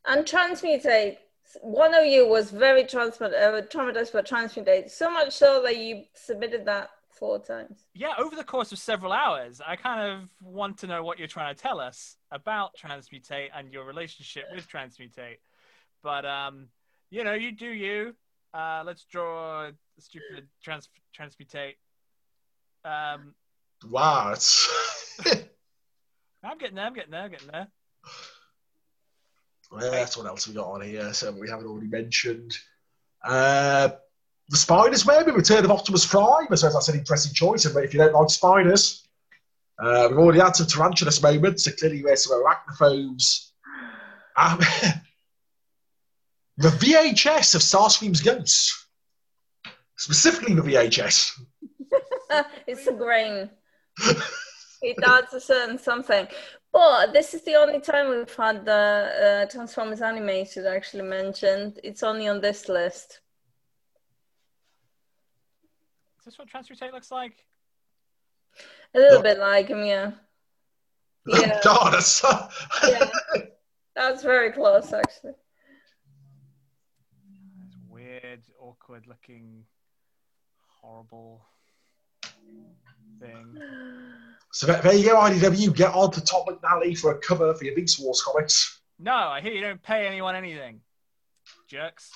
And 0.08 0.26
transmutate. 0.26 1.18
One 1.62 1.94
of 1.94 2.06
you 2.06 2.28
was 2.28 2.50
very 2.50 2.84
transmut- 2.84 3.34
uh, 3.34 3.62
traumatized 3.68 4.14
by 4.14 4.22
transmutate, 4.22 4.90
so 4.90 5.12
much 5.12 5.34
so 5.34 5.62
that 5.64 5.78
you 5.78 6.06
submitted 6.14 6.66
that 6.66 6.90
four 7.10 7.40
times. 7.40 7.86
Yeah, 7.94 8.14
over 8.18 8.36
the 8.36 8.44
course 8.44 8.72
of 8.72 8.80
several 8.80 9.12
hours, 9.12 9.62
I 9.66 9.76
kind 9.76 10.12
of 10.12 10.30
want 10.42 10.78
to 10.80 10.88
know 10.88 11.04
what 11.04 11.20
you're 11.20 11.28
trying 11.28 11.54
to 11.54 11.62
tell 11.62 11.80
us 11.80 12.16
about 12.32 12.72
transmutate 12.78 13.50
and 13.54 13.72
your 13.72 13.86
relationship 13.86 14.46
with 14.56 14.68
transmutate. 14.68 15.38
But 16.02 16.26
um, 16.26 16.68
you 17.10 17.24
know, 17.24 17.34
you 17.34 17.52
do 17.52 17.68
you. 17.68 18.16
Uh, 18.54 18.84
let's 18.86 19.04
draw 19.06 19.70
stupid 20.00 20.48
trans- 20.64 20.90
transmutate. 21.18 21.76
Um, 22.84 23.36
Wow. 23.90 24.36
I'm 26.44 26.58
getting 26.58 26.76
there. 26.76 26.86
I'm 26.86 26.94
getting 26.94 27.12
there. 27.12 27.22
I'm 27.24 27.32
getting 27.32 27.48
there. 27.52 27.68
That's 29.80 30.18
what 30.18 30.26
else 30.26 30.48
we 30.48 30.54
got 30.54 30.68
on 30.68 30.82
here. 30.82 31.14
So 31.14 31.32
we 31.32 31.50
haven't 31.50 31.68
already 31.68 31.88
mentioned. 31.88 32.58
Uh, 33.24 33.90
the 34.50 34.58
Spiders 34.58 35.04
the 35.04 35.34
Return 35.34 35.64
of 35.64 35.72
Optimus 35.72 36.06
Prime. 36.06 36.48
So, 36.50 36.56
suppose 36.56 36.74
that's 36.74 36.90
an 36.90 37.00
interesting 37.00 37.34
choice. 37.34 37.66
But 37.66 37.86
if 37.86 37.94
you 37.94 38.00
don't 38.00 38.14
like 38.14 38.30
spiders, 38.30 39.08
uh, 39.82 40.08
we've 40.10 40.20
already 40.20 40.40
had 40.40 40.56
some 40.56 40.68
tarantulas 40.68 41.24
moments. 41.24 41.64
So 41.64 41.72
clearly, 41.72 42.02
there's 42.02 42.26
some 42.26 42.44
arachnophobes. 42.44 43.52
Um, 44.36 44.60
the 46.58 46.68
VHS 46.68 47.56
of 47.56 47.62
Starscream's 47.62 48.22
Ghosts. 48.22 48.88
Specifically, 49.98 50.54
the 50.54 50.62
VHS. 50.62 51.40
it's 52.68 52.88
a 52.88 52.94
grain. 52.94 53.50
it 54.82 54.98
adds 55.06 55.34
a 55.34 55.40
certain 55.40 55.78
something. 55.78 56.28
But 56.74 57.12
this 57.12 57.34
is 57.34 57.44
the 57.44 57.56
only 57.56 57.82
time 57.82 58.10
we've 58.10 58.34
had 58.34 58.66
the 58.66 59.44
uh, 59.48 59.52
Transformers 59.52 60.02
animated 60.02 60.66
actually 60.66 61.04
mentioned. 61.04 61.80
It's 61.84 62.02
only 62.02 62.28
on 62.30 62.40
this 62.40 62.70
list. 62.70 63.20
Is 66.20 66.26
this 66.26 66.38
what 66.40 66.48
transmutate 66.50 66.94
looks 66.94 67.12
like? 67.12 67.46
A 68.94 69.00
little 69.00 69.18
No. 69.18 69.24
bit 69.24 69.40
like 69.40 69.68
him, 69.68 69.84
yeah. 69.86 70.12
Yeah. 71.28 71.60
God, 71.64 71.94
that's 71.94 72.08
so... 72.08 72.30
yeah. 72.88 73.10
That's 73.96 74.24
very 74.24 74.52
close, 74.52 74.92
actually. 74.94 75.34
It's 77.66 77.76
weird, 77.90 78.42
awkward 78.60 79.06
looking, 79.08 79.66
horrible 80.82 81.46
thing. 83.20 83.58
So 84.52 84.68
there 84.68 84.82
there 84.82 84.94
you 84.94 85.06
go, 85.06 85.16
IDW. 85.16 85.76
Get 85.76 85.94
on 85.94 86.12
to 86.12 86.22
Tom 86.22 86.44
McNally 86.48 86.98
for 86.98 87.12
a 87.12 87.20
cover 87.20 87.54
for 87.54 87.64
your 87.64 87.76
Beast 87.76 88.00
Wars 88.04 88.22
comics. 88.22 88.82
No, 89.00 89.14
I 89.14 89.42
hear 89.42 89.54
you 89.54 89.62
don't 89.62 89.82
pay 89.82 90.06
anyone 90.08 90.36
anything. 90.36 90.82
Jerks. 91.68 92.12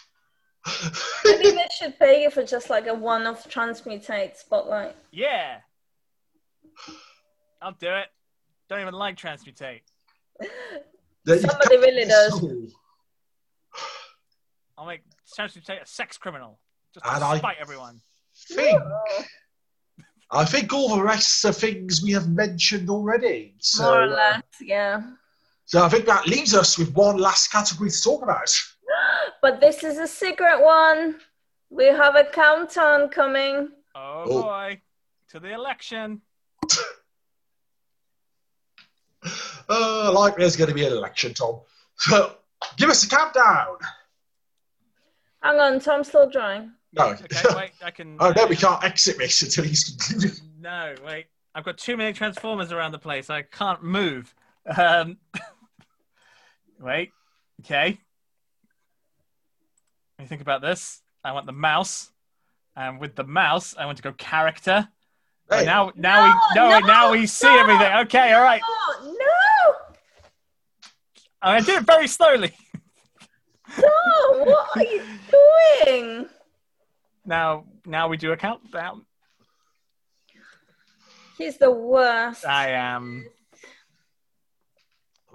Maybe 1.24 1.52
they 1.52 1.68
should 1.80 1.98
pay 2.00 2.24
you 2.24 2.30
for 2.32 2.44
just 2.44 2.70
like 2.70 2.88
a 2.88 2.94
one-off 2.94 3.48
transmutate 3.50 4.36
spotlight. 4.36 4.96
Yeah. 5.12 5.58
I'll 7.62 7.74
do 7.80 7.88
it. 7.88 8.08
Don't 8.70 8.82
even 8.82 8.94
like 8.94 9.16
transmutate. 9.18 9.82
There 11.24 11.36
you 11.36 11.42
Somebody 11.42 11.76
go. 11.76 11.82
really 11.82 12.06
does. 12.06 12.74
I'll 14.78 14.86
make 14.86 15.02
transmutate 15.38 15.82
a 15.84 15.88
sex 15.88 16.18
criminal. 16.18 16.60
Just 16.94 17.06
to 17.06 17.14
And 17.14 17.24
I- 17.24 17.56
everyone. 17.60 18.02
think 18.50 18.82
I 20.32 20.44
think 20.46 20.74
all 20.74 20.96
the 20.96 21.04
rest 21.04 21.46
are 21.46 21.54
things 21.54 22.02
we 22.04 22.12
have 22.12 22.28
mentioned 22.30 22.90
already. 22.90 23.56
So, 23.60 23.84
More 23.84 24.00
or 24.02 24.04
uh, 24.04 24.16
less, 24.16 24.44
yeah. 24.62 25.02
so 25.66 25.84
I 25.84 25.90
think 25.90 26.06
that 26.06 26.28
leaves 26.28 26.54
us 26.56 26.78
with 26.78 26.94
one 26.96 27.18
last 27.18 27.52
category 27.52 27.90
to 27.92 28.02
talk 28.02 28.24
about. 28.24 28.50
But 29.42 29.62
this 29.62 29.84
is 29.84 30.00
a 30.00 30.08
secret 30.08 30.60
one. 30.62 31.20
We 31.70 31.86
have 31.86 32.16
a 32.16 32.24
countdown 32.24 33.10
coming. 33.10 33.70
Oh, 33.94 34.24
Oh. 34.26 34.42
boy. 34.42 34.82
To 35.30 35.40
the 35.40 35.54
election. 35.54 36.22
Uh, 39.68 40.12
like 40.14 40.36
there's 40.38 40.56
going 40.56 40.68
to 40.68 40.76
be 40.76 40.86
an 40.86 40.94
election, 40.94 41.34
Tom. 41.34 41.60
So 41.98 42.36
give 42.78 42.90
us 42.90 43.04
a 43.04 43.10
countdown. 43.10 43.78
Hang 45.42 45.60
on, 45.60 45.80
Tom's 45.80 46.10
still 46.10 46.30
drawing. 46.30 46.72
No. 46.96 47.08
Okay, 47.10 47.56
wait. 47.56 47.72
I 47.84 47.92
can. 47.92 48.18
oh 48.20 48.32
no, 48.36 48.46
we 48.48 48.56
uh, 48.56 48.60
can't 48.60 48.84
exit 48.84 49.18
this 49.18 49.42
until 49.44 49.66
he's 49.66 49.84
concluded. 49.84 50.40
No, 50.60 50.96
wait. 51.06 51.26
I've 51.54 51.64
got 51.64 51.78
too 51.78 51.96
many 51.98 52.14
transformers 52.14 52.72
around 52.72 52.92
the 52.92 53.00
place. 53.00 53.30
I 53.30 53.42
can't 53.44 53.84
move. 53.84 54.34
Um, 54.76 55.18
wait. 56.80 57.12
Okay. 57.62 57.98
Let 60.18 60.24
me 60.24 60.28
think 60.28 60.42
about 60.42 60.62
this. 60.62 61.02
I 61.24 61.32
want 61.34 61.46
the 61.46 61.52
mouse, 61.52 62.12
and 62.76 63.00
with 63.00 63.16
the 63.16 63.24
mouse, 63.24 63.76
I 63.78 63.86
want 63.86 63.98
to 63.98 64.04
go 64.04 64.14
character. 64.14 64.88
Oh, 65.50 65.58
Hey, 65.58 65.66
now, 65.66 65.92
now 65.96 66.24
we 66.26 66.56
No, 66.56 66.70
no, 66.70 66.80
now 66.80 67.12
we 67.12 67.28
see 67.28 67.48
no. 67.48 67.60
everything. 67.60 67.94
Okay, 68.06 68.34
all 68.34 68.42
right. 68.42 68.62
Oh, 68.64 69.18
no! 69.20 69.96
I 71.42 71.60
did 71.60 71.82
it 71.82 71.86
very 71.86 72.08
slowly. 72.08 72.52
No! 73.78 74.44
What 74.46 74.70
are 74.76 74.84
you 74.84 75.04
doing? 75.86 76.30
Now, 77.26 77.66
now 77.86 78.08
we 78.08 78.18
do 78.18 78.32
a 78.32 78.38
countdown. 78.38 79.06
He's 81.38 81.58
the 81.58 81.72
worst. 81.72 82.46
I 82.46 82.70
am. 82.70 83.26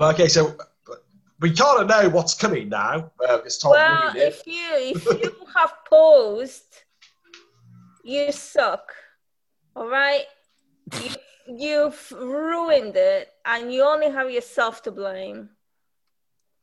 okay, 0.00 0.28
so 0.28 0.56
we 1.40 1.52
kind 1.52 1.80
of 1.80 1.88
know 1.88 2.08
what's 2.08 2.34
coming 2.34 2.68
now. 2.68 3.10
Uh, 3.26 3.36
because 3.38 3.58
Tom 3.58 3.72
Well, 3.72 4.02
ruined 4.02 4.16
it. 4.16 4.28
if 4.28 4.46
you 4.46 4.68
if 4.72 5.04
you 5.04 5.36
have 5.56 5.72
paused, 5.88 6.82
you 8.04 8.32
suck. 8.32 8.92
All 9.76 9.88
right. 9.88 10.24
You, 11.00 11.10
you've 11.46 12.12
ruined 12.12 12.96
it, 12.96 13.28
and 13.44 13.72
you 13.72 13.82
only 13.82 14.10
have 14.10 14.30
yourself 14.30 14.82
to 14.84 14.90
blame. 14.90 15.50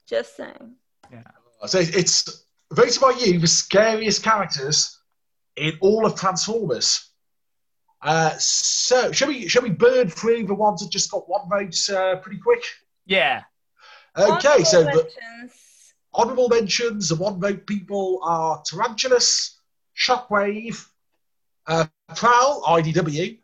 Just 0.08 0.36
saying. 0.36 0.76
Yeah. 1.12 1.24
So 1.68 1.80
it's 1.80 2.46
voted 2.72 3.00
by 3.02 3.12
you 3.20 3.40
the 3.40 3.48
scariest 3.48 4.24
characters 4.24 4.97
in 5.58 5.78
all 5.82 6.06
of 6.06 6.16
Transformers. 6.16 7.10
Uh, 8.02 8.36
so 8.38 9.12
shall 9.12 9.28
we 9.28 9.48
shall 9.48 9.64
we 9.64 9.72
burn 9.72 10.08
through 10.08 10.46
the 10.46 10.54
ones 10.54 10.82
that 10.82 10.92
just 10.92 11.10
got 11.12 11.28
one 11.28 11.50
vote 11.50 11.90
uh, 11.90 12.16
pretty 12.18 12.40
quick? 12.40 12.64
Yeah. 13.06 13.44
Okay, 14.16 14.64
so 14.64 14.84
the 14.84 15.08
Mentions. 15.42 15.94
honourable 16.14 16.50
mentions, 16.50 17.10
the 17.10 17.16
one 17.16 17.40
vote 17.40 17.66
people 17.68 18.20
are 18.24 18.62
Tarantulas, 18.64 19.60
Shockwave, 19.96 20.88
uh, 21.68 21.86
Prowl, 22.16 22.64
IDW, 22.68 23.40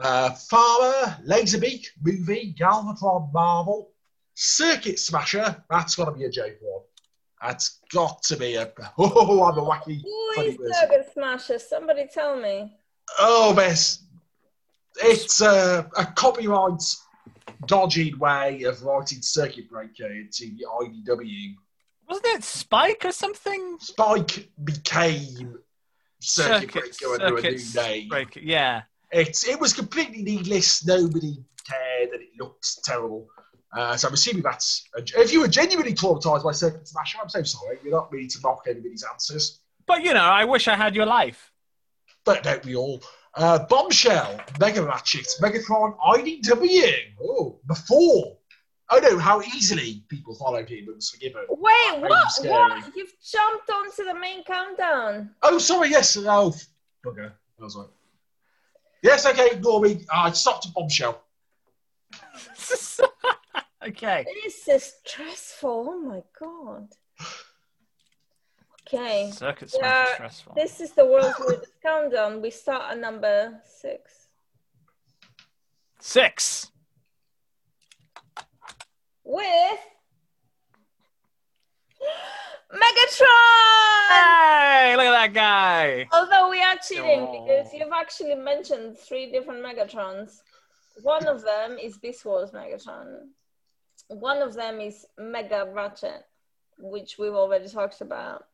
uh, 0.00 0.30
Pharma, 0.30 1.24
Laserbeak, 1.24 1.86
Movie, 2.02 2.54
Galvatron, 2.58 3.32
Marvel, 3.32 3.92
Circuit 4.34 4.98
Smasher, 4.98 5.62
that's 5.70 5.94
got 5.94 6.06
to 6.06 6.12
be 6.12 6.24
a 6.24 6.30
joke 6.30 6.56
one. 6.60 6.82
That's 7.42 7.80
got 7.92 8.22
to 8.24 8.36
be 8.36 8.54
a. 8.54 8.70
Oh, 8.98 9.42
I'm 9.44 9.58
a 9.58 9.62
wacky, 9.62 10.00
Who 10.02 10.32
funny 10.34 10.48
is 10.50 10.56
person. 10.56 10.72
Circuit 10.74 11.10
Smasher? 11.12 11.58
Somebody 11.58 12.06
tell 12.12 12.36
me. 12.40 12.72
Oh, 13.18 13.52
miss. 13.54 14.04
It's 15.02 15.40
a, 15.40 15.88
a 15.96 16.06
copyright 16.06 16.82
dodging 17.66 18.18
way 18.18 18.62
of 18.64 18.82
writing 18.82 19.22
Circuit 19.22 19.68
Breaker 19.68 20.06
into 20.12 20.50
the 20.56 20.66
IDW. 20.80 21.54
Wasn't 22.08 22.26
it 22.26 22.44
Spike 22.44 23.04
or 23.04 23.12
something? 23.12 23.76
Spike 23.80 24.48
became 24.64 25.58
Circuit, 26.20 26.70
Circuit- 26.72 26.98
Breaker 27.00 27.24
under 27.24 27.38
a 27.38 27.42
new 27.42 27.58
name. 27.74 28.08
Breaker, 28.08 28.40
Yeah. 28.40 28.82
It's, 29.10 29.46
it 29.46 29.60
was 29.60 29.72
completely 29.74 30.22
needless. 30.22 30.86
Nobody 30.86 31.36
cared, 31.68 32.10
and 32.10 32.22
it 32.22 32.30
looked 32.38 32.82
terrible. 32.84 33.26
Uh, 33.72 33.96
so 33.96 34.08
I'm 34.08 34.14
assuming 34.14 34.42
that's. 34.42 34.84
A, 34.96 35.02
if 35.20 35.32
you 35.32 35.40
were 35.40 35.48
genuinely 35.48 35.94
traumatized 35.94 36.44
by 36.44 36.52
Circuit 36.52 36.86
Smasher, 36.86 37.18
I'm 37.22 37.28
so 37.28 37.42
sorry. 37.42 37.78
You're 37.82 37.92
not 37.92 38.12
meaning 38.12 38.28
to 38.28 38.38
mock 38.42 38.64
anybody's 38.68 39.04
answers. 39.10 39.60
But 39.86 40.04
you 40.04 40.12
know, 40.14 40.20
I 40.20 40.44
wish 40.44 40.68
I 40.68 40.74
had 40.76 40.94
your 40.94 41.06
life. 41.06 41.50
But 42.24 42.42
don't 42.42 42.64
we 42.64 42.76
all? 42.76 43.02
Uh, 43.34 43.60
Bombshell, 43.66 44.40
Mega 44.60 44.82
Ratchet, 44.82 45.26
Megatron, 45.40 45.96
IDW. 45.98 46.92
Oh, 47.22 47.58
before. 47.66 48.36
Oh 48.90 48.98
no, 48.98 49.18
how 49.18 49.40
easily 49.40 50.04
people 50.10 50.34
followed 50.34 50.68
him 50.68 50.84
and 50.86 50.96
was 50.96 51.08
forgiven. 51.08 51.46
Wait, 51.48 51.72
Very 51.92 52.10
what? 52.10 52.30
scary. 52.30 52.52
What? 52.52 52.94
You've 52.94 53.14
jumped 53.24 53.70
onto 53.70 54.04
the 54.04 54.14
main 54.14 54.44
countdown. 54.44 55.30
Oh, 55.42 55.56
sorry, 55.56 55.88
yes. 55.88 56.14
Oh, 56.18 56.54
bugger. 57.04 57.32
I 57.58 57.64
was 57.64 57.74
like, 57.74 57.88
yes, 59.02 59.24
okay, 59.24 59.48
ignore 59.52 59.80
me. 59.80 60.04
I 60.12 60.30
stopped 60.32 60.66
at 60.66 60.74
Bombshell. 60.74 61.22
okay. 63.88 64.24
This 64.44 64.68
is 64.68 64.94
stressful. 65.04 65.86
Oh 65.90 65.98
my 66.00 66.22
god. 66.38 66.88
Okay. 68.86 69.30
Circuit 69.32 69.74
Yeah, 69.78 70.06
stressful. 70.14 70.54
This 70.54 70.80
is 70.80 70.92
the 70.92 71.06
world's 71.06 71.38
weirdest 71.40 71.72
countdown. 71.82 72.42
We 72.42 72.50
start 72.50 72.92
at 72.92 72.98
number 72.98 73.60
six. 73.64 74.28
Six. 76.00 76.70
With 79.24 79.78
Megatron! 82.72 84.08
Hey, 84.08 84.96
look 84.96 85.06
at 85.06 85.12
that 85.12 85.32
guy. 85.34 86.08
Although 86.12 86.50
we 86.50 86.60
are 86.62 86.76
cheating 86.86 87.20
Oh. 87.28 87.44
because 87.46 87.72
you've 87.72 87.92
actually 87.92 88.34
mentioned 88.34 88.98
three 88.98 89.30
different 89.30 89.62
Megatrons. 89.64 90.40
One 91.02 91.26
of 91.26 91.42
them 91.42 91.78
is 91.78 91.98
Beast 91.98 92.24
Wars 92.24 92.50
Megatron. 92.50 93.28
One 94.08 94.42
of 94.42 94.54
them 94.54 94.80
is 94.80 95.06
Mega 95.18 95.68
Ratchet, 95.72 96.24
which 96.78 97.18
we've 97.18 97.34
already 97.34 97.68
talked 97.68 98.00
about. 98.00 98.44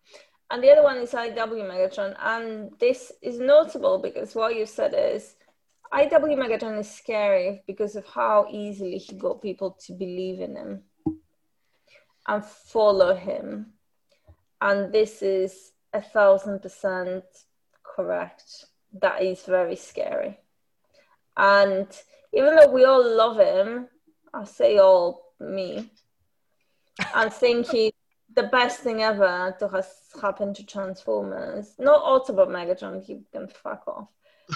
And 0.50 0.62
the 0.62 0.70
other 0.70 0.82
one 0.82 0.98
is 0.98 1.12
IDW 1.12 1.68
Megatron. 1.68 2.16
And 2.20 2.70
this 2.78 3.12
is 3.20 3.38
notable 3.38 3.98
because 3.98 4.34
what 4.34 4.56
you 4.56 4.66
said 4.66 4.94
is 4.96 5.36
IDW 5.92 6.36
Megatron 6.36 6.78
is 6.78 6.90
scary 6.90 7.62
because 7.66 7.96
of 7.96 8.06
how 8.06 8.46
easily 8.50 8.98
he 8.98 9.16
got 9.16 9.42
people 9.42 9.76
to 9.86 9.92
believe 9.92 10.40
in 10.40 10.56
him 10.56 10.82
and 12.26 12.44
follow 12.44 13.14
him. 13.14 13.72
And 14.60 14.92
this 14.92 15.22
is 15.22 15.72
a 15.92 16.02
thousand 16.02 16.60
percent 16.60 17.24
correct. 17.82 18.66
That 19.00 19.22
is 19.22 19.42
very 19.42 19.76
scary. 19.76 20.38
And 21.36 21.88
even 22.32 22.56
though 22.56 22.70
we 22.70 22.84
all 22.84 23.16
love 23.16 23.38
him, 23.38 23.88
I 24.32 24.44
say 24.44 24.78
all 24.78 25.34
me, 25.40 25.90
I 27.14 27.28
think 27.28 27.68
he's 27.70 27.92
the 28.34 28.44
best 28.44 28.80
thing 28.80 29.02
ever 29.02 29.54
to 29.58 29.68
has 29.68 29.88
happened 30.20 30.56
to 30.56 30.66
Transformers. 30.66 31.74
Not 31.78 32.02
Autobot 32.02 32.48
Megatron, 32.48 33.02
he 33.02 33.22
can 33.32 33.48
fuck 33.48 33.82
off. 33.86 34.08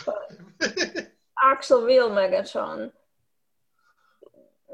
But 0.07 1.09
actual 1.43 1.83
real 1.83 2.11
Megatron, 2.11 2.93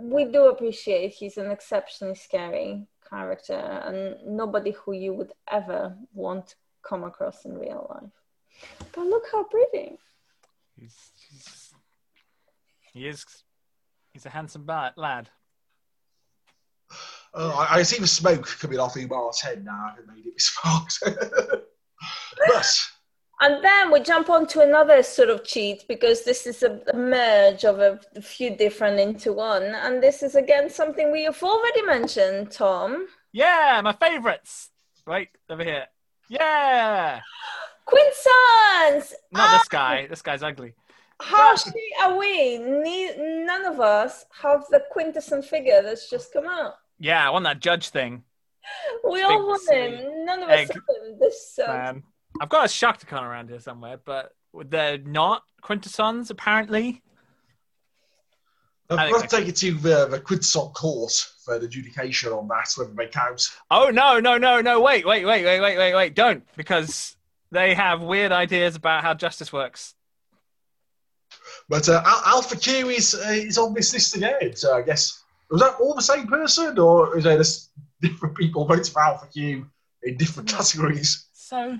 we 0.01 0.25
do 0.25 0.47
appreciate 0.47 1.12
he's 1.12 1.39
an 1.39 1.51
exceptionally 1.51 2.15
scary 2.15 2.86
character 3.09 3.55
and 3.55 4.17
nobody 4.27 4.73
who 4.73 4.93
you 4.93 5.12
would 5.12 5.33
ever 5.51 5.97
want 6.12 6.49
to 6.49 6.55
come 6.83 7.05
across 7.05 7.44
in 7.44 7.59
real 7.59 7.86
life. 7.91 8.89
But 8.93 9.07
look 9.07 9.25
how 9.33 9.44
pretty. 9.44 9.99
He's, 10.78 11.10
he's, 11.15 11.18
he 12.99 13.09
is. 13.09 13.25
He's 14.12 14.27
a 14.27 14.31
handsome 14.31 14.65
ba- 14.65 14.93
lad. 14.97 15.28
Oh, 17.35 17.51
I, 17.51 17.77
I 17.77 17.83
see 17.83 18.01
the 18.01 18.07
smoke 18.07 18.47
coming 18.59 18.78
off 18.78 18.97
Umar's 18.97 19.41
head 19.41 19.65
now. 19.65 19.93
I 19.97 20.12
made 20.12 20.27
it 20.27 20.41
sparks. 20.41 21.01
but 21.05 22.81
And 23.41 23.62
then 23.62 23.93
we 23.93 24.01
jump 24.01 24.31
on 24.31 24.47
to 24.49 24.60
another 24.60 25.02
sort 25.02 25.28
of 25.28 25.44
cheat 25.44 25.85
because 25.89 26.25
this 26.25 26.47
is 26.47 26.62
a, 26.62 26.81
a 26.93 26.97
merge 26.97 27.65
of 27.65 27.78
a, 27.78 28.01
a 28.17 28.23
few 28.23 28.57
different 28.57 28.99
into 28.99 29.33
one. 29.33 29.62
And 29.62 30.02
this 30.02 30.23
is 30.23 30.35
again 30.35 30.70
something 30.70 31.12
we 31.12 31.25
have 31.25 31.43
already 31.43 31.83
mentioned, 31.83 32.51
Tom. 32.51 33.07
Yeah, 33.33 33.81
my 33.85 33.93
favorites. 33.93 34.70
Right 35.07 35.28
over 35.49 35.62
here. 35.62 35.86
Yeah. 36.28 37.20
Quintessons! 37.85 39.15
Not 39.33 39.51
Ah, 39.51 39.59
this 39.59 39.68
guy. 39.68 40.07
This 40.09 40.23
guy's 40.23 40.43
ugly. 40.43 40.75
How 41.21 41.57
shit 41.57 41.75
are 42.01 42.17
we? 42.17 42.59
Ne- 42.59 43.45
none 43.45 43.65
of 43.65 43.81
us 43.81 44.25
have 44.41 44.65
the 44.71 44.85
Quintesson 44.93 45.43
figure 45.43 45.83
that's 45.83 46.09
just 46.09 46.33
come 46.33 46.47
out. 46.47 46.75
Yeah, 46.99 47.27
I 47.27 47.31
want 47.31 47.45
that 47.45 47.61
judge 47.61 47.89
thing, 47.91 48.25
We 49.09 49.23
all 49.23 49.47
want 49.47 49.63
silly 49.63 49.97
him. 49.97 50.25
None 50.25 50.43
of 50.43 50.49
us 50.49 50.61
have 50.61 50.71
him. 50.71 51.19
This 51.21 51.55
sucks. 51.55 51.69
man. 51.69 52.03
I've 52.41 52.49
got 52.49 52.65
a 52.67 52.69
Sharkticon 52.69 53.23
around 53.23 53.49
here 53.49 53.61
somewhere, 53.61 53.99
but 54.05 54.33
they're 54.67 54.99
not 54.99 55.43
Quintessons, 55.63 56.31
apparently. 56.31 57.03
I've 58.91 59.11
got 59.11 59.21
think 59.21 59.31
to 59.31 59.37
take 59.37 59.49
it 59.49 59.57
to 59.57 59.93
uh, 59.93 60.07
the, 60.07 60.17
the 60.17 60.21
Quintesson 60.21 60.73
court 60.73 61.13
for 61.45 61.57
an 61.57 61.65
adjudication 61.65 62.33
on 62.33 62.49
that, 62.49 62.73
whether 62.77 62.93
they 62.93 63.07
count. 63.07 63.43
Oh, 63.71 63.91
no, 63.91 64.19
no, 64.19 64.39
no, 64.39 64.61
no. 64.61 64.81
Wait, 64.81 65.07
wait, 65.07 65.25
wait, 65.27 65.45
wait, 65.45 65.61
wait, 65.61 65.77
wait, 65.77 65.95
wait. 65.95 66.15
Don't, 66.15 66.45
because 66.57 67.17
they 67.51 67.75
have 67.75 68.01
weird 68.01 68.33
ideas 68.33 68.77
about 68.77 69.03
how 69.03 69.15
justice 69.15 69.53
works. 69.53 69.95
But 71.69 71.89
uh, 71.89 72.03
Al- 72.05 72.23
Alpha 72.37 72.57
Q 72.57 72.89
is, 72.89 73.15
uh, 73.15 73.31
is 73.31 73.59
on 73.59 73.75
this 73.75 73.93
list 73.93 74.17
again, 74.17 74.57
so 74.57 74.75
I 74.75 74.83
guess. 74.83 75.23
Was 75.51 75.61
that 75.61 75.77
all 75.81 75.95
the 75.95 76.03
same 76.03 76.27
person, 76.27 76.79
or 76.79 77.17
is 77.17 77.25
there 77.25 77.37
just 77.37 77.71
different 78.03 78.37
people 78.37 78.67
voting 78.67 78.85
for 78.85 79.03
Alpha 79.03 79.27
Q 79.27 79.67
in 80.03 80.17
different 80.17 80.49
categories? 80.49 81.27
So, 81.33 81.79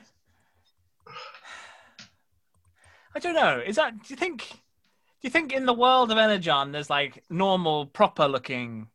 I 3.15 3.19
don't 3.19 3.35
know. 3.35 3.63
Is 3.65 3.77
that? 3.77 3.93
Do 3.93 4.09
you 4.09 4.17
think? 4.17 4.49
Do 4.51 5.27
you 5.27 5.31
think 5.31 5.53
in 5.53 5.67
the 5.67 5.75
world 5.75 6.13
of 6.13 6.19
Energon, 6.19 6.73
there's 6.73 6.89
like 6.89 7.25
normal, 7.29 7.87
proper-looking 7.87 8.89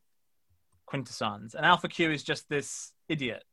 Quintessons, 0.86 1.54
and 1.54 1.66
Alpha 1.66 1.88
Q 1.88 2.12
is 2.12 2.24
just 2.24 2.50
this 2.50 2.94
idiot, 3.10 3.44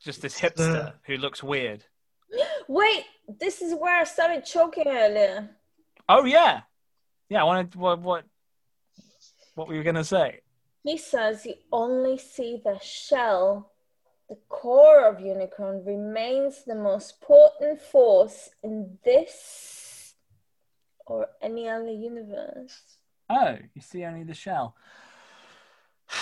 just 0.00 0.22
this 0.22 0.40
hipster 0.40 0.92
who 1.06 1.16
looks 1.16 1.42
weird? 1.42 1.84
Wait, 2.68 3.04
this 3.40 3.60
is 3.60 3.74
where 3.74 4.00
I 4.00 4.04
started 4.04 4.44
choking 4.46 4.86
earlier. 4.86 5.50
Oh 6.08 6.24
yeah, 6.24 6.62
yeah. 7.28 7.40
I 7.40 7.44
wanted 7.44 7.74
what 7.74 8.00
what 8.00 8.24
what 9.54 9.68
were 9.68 9.74
you 9.74 9.82
gonna 9.82 10.04
say? 10.04 10.40
He 10.82 10.98
says 10.98 11.46
you 11.46 11.54
only 11.72 12.18
see 12.18 12.60
the 12.62 12.78
shell. 12.80 13.70
The 14.28 14.36
core 14.48 15.06
of 15.06 15.18
Unicron 15.18 15.86
remains 15.86 16.64
the 16.64 16.74
most 16.74 17.20
potent 17.20 17.80
force 17.80 18.50
in 18.62 18.98
this 19.04 20.14
or 21.06 21.28
any 21.42 21.68
other 21.68 21.90
universe. 21.90 22.80
Oh, 23.28 23.58
you 23.74 23.82
see 23.82 24.04
only 24.04 24.24
the 24.24 24.34
shell. 24.34 24.76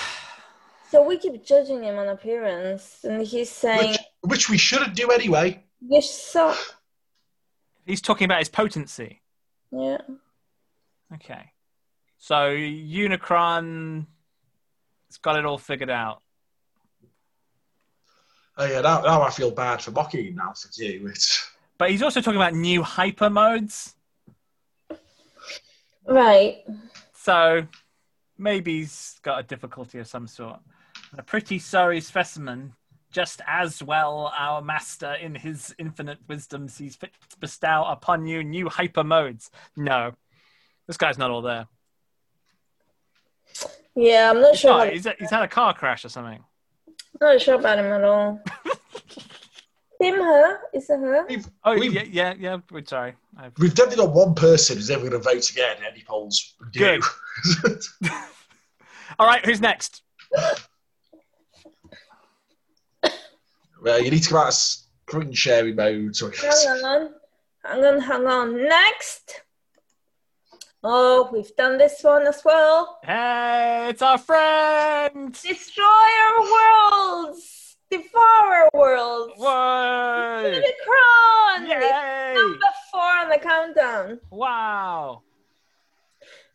So 0.91 1.03
we 1.03 1.17
keep 1.17 1.43
judging 1.43 1.83
him 1.83 1.97
on 1.97 2.09
appearance, 2.09 2.99
and 3.03 3.27
he's 3.27 3.51
saying, 3.51 3.93
Which, 3.93 3.99
which 4.21 4.51
we 4.51 4.59
shouldn't 4.59 4.95
do 4.95 5.09
anyway. 5.09 5.65
You 5.81 6.03
suck. 6.03 6.59
He's 7.87 8.03
talking 8.03 8.27
about 8.27 8.41
his 8.41 8.51
potency. 8.51 9.22
Yeah. 9.73 9.99
Okay. 11.15 11.51
So 12.19 12.51
Unicron 12.51 14.07
it's 15.13 15.19
got 15.19 15.37
it 15.37 15.45
all 15.45 15.59
figured 15.59 15.91
out. 15.91 16.23
Oh 18.57 18.65
yeah, 18.65 18.81
now, 18.81 19.03
now 19.03 19.21
I 19.21 19.29
feel 19.29 19.51
bad 19.51 19.83
for 19.83 19.91
mocking 19.91 20.25
him 20.25 20.37
now 20.37 20.55
for 20.55 20.83
you. 20.83 21.07
It's 21.09 21.51
But 21.77 21.91
he's 21.91 22.03
also 22.03 22.23
talking 22.23 22.41
about 22.41 22.55
new 22.55 22.83
hyper 22.83 23.29
modes. 23.29 23.95
Right. 26.07 26.65
So 27.13 27.67
maybe 28.39 28.79
he's 28.81 29.21
got 29.23 29.41
a 29.41 29.43
difficulty 29.43 29.99
of 29.99 30.07
some 30.07 30.27
sort. 30.27 30.61
A 31.19 31.23
pretty 31.23 31.59
sorry 31.59 32.01
specimen, 32.01 32.73
just 33.13 33.41
as 33.47 33.83
well 33.83 34.33
our 34.37 34.61
master 34.63 35.13
in 35.15 35.35
his 35.35 35.75
infinite 35.79 36.19
wisdom 36.29 36.69
sees 36.69 36.97
fit 36.97 37.13
to 37.31 37.39
bestow 37.39 37.85
upon 37.87 38.27
you 38.27 38.43
new 38.43 38.69
hyper 38.69 39.05
modes. 39.05 39.51
No, 39.77 40.13
this 40.87 40.97
guy's 40.97 41.19
not 41.19 41.31
all 41.31 41.43
there. 41.43 41.67
Yeah, 43.95 44.31
I'm 44.31 44.41
not 44.41 44.57
sure. 44.57 44.73
Oh, 44.87 44.91
he's, 44.91 45.07
he's 45.19 45.31
had 45.31 45.43
a 45.43 45.49
car 45.49 45.75
crash 45.75 46.05
or 46.05 46.09
something. 46.09 46.43
not 47.21 47.41
sure 47.41 47.55
about 47.57 47.79
him 47.79 47.87
at 47.87 48.03
all. 48.03 48.41
Him, 50.01 50.17
her? 50.17 50.59
Is 50.75 50.91
it 50.91 50.99
her? 50.99 51.27
we've, 51.29 51.49
Oh, 51.65 51.75
We've- 51.79 51.95
yeah, 51.95 52.05
yeah, 52.11 52.35
yeah. 52.37 52.57
We're 52.73 52.85
sorry. 52.85 53.15
I've... 53.39 53.53
we've 53.59 53.73
definitely 53.73 54.05
got 54.05 54.13
one 54.13 54.35
person 54.35 54.77
who's 54.77 54.91
ever 54.91 55.09
going 55.09 55.13
to 55.13 55.19
vote 55.21 55.49
again 55.49 55.77
in 55.79 55.85
any 55.85 56.03
polls. 56.03 56.55
Good. 56.73 57.03
All 59.21 59.27
right, 59.29 59.45
who's 59.47 59.61
next? 59.61 60.03
Well, 63.83 64.03
you 64.03 64.11
need 64.11 64.23
to 64.23 64.29
come 64.29 64.39
out 64.39 64.49
of 64.49 64.55
screen 64.55 65.33
sharing 65.33 65.77
mode. 65.77 66.17
So 66.17 66.31
Hang 66.31 66.85
on. 66.85 67.11
Hang 67.65 67.85
on, 67.85 68.01
hang 68.01 68.27
on. 68.27 68.69
Next. 68.69 69.43
Oh, 70.85 71.29
we've 71.33 71.55
done 71.57 71.79
this 71.79 72.03
one 72.03 72.27
as 72.27 72.43
well. 72.45 72.99
Hey, 73.05 73.87
it's 73.91 74.03
our 74.03 74.19
friend. 74.19 75.33
Destroyer 75.33 76.41
worlds! 76.41 77.77
Devour 77.89 78.69
worlds! 78.75 79.35
Whoa! 79.37 80.43
Unicron! 80.45 81.69
Yay! 81.69 82.35
Number 82.35 82.67
four 82.91 83.01
on 83.01 83.29
the 83.29 83.39
countdown. 83.39 84.19
Wow! 84.31 85.23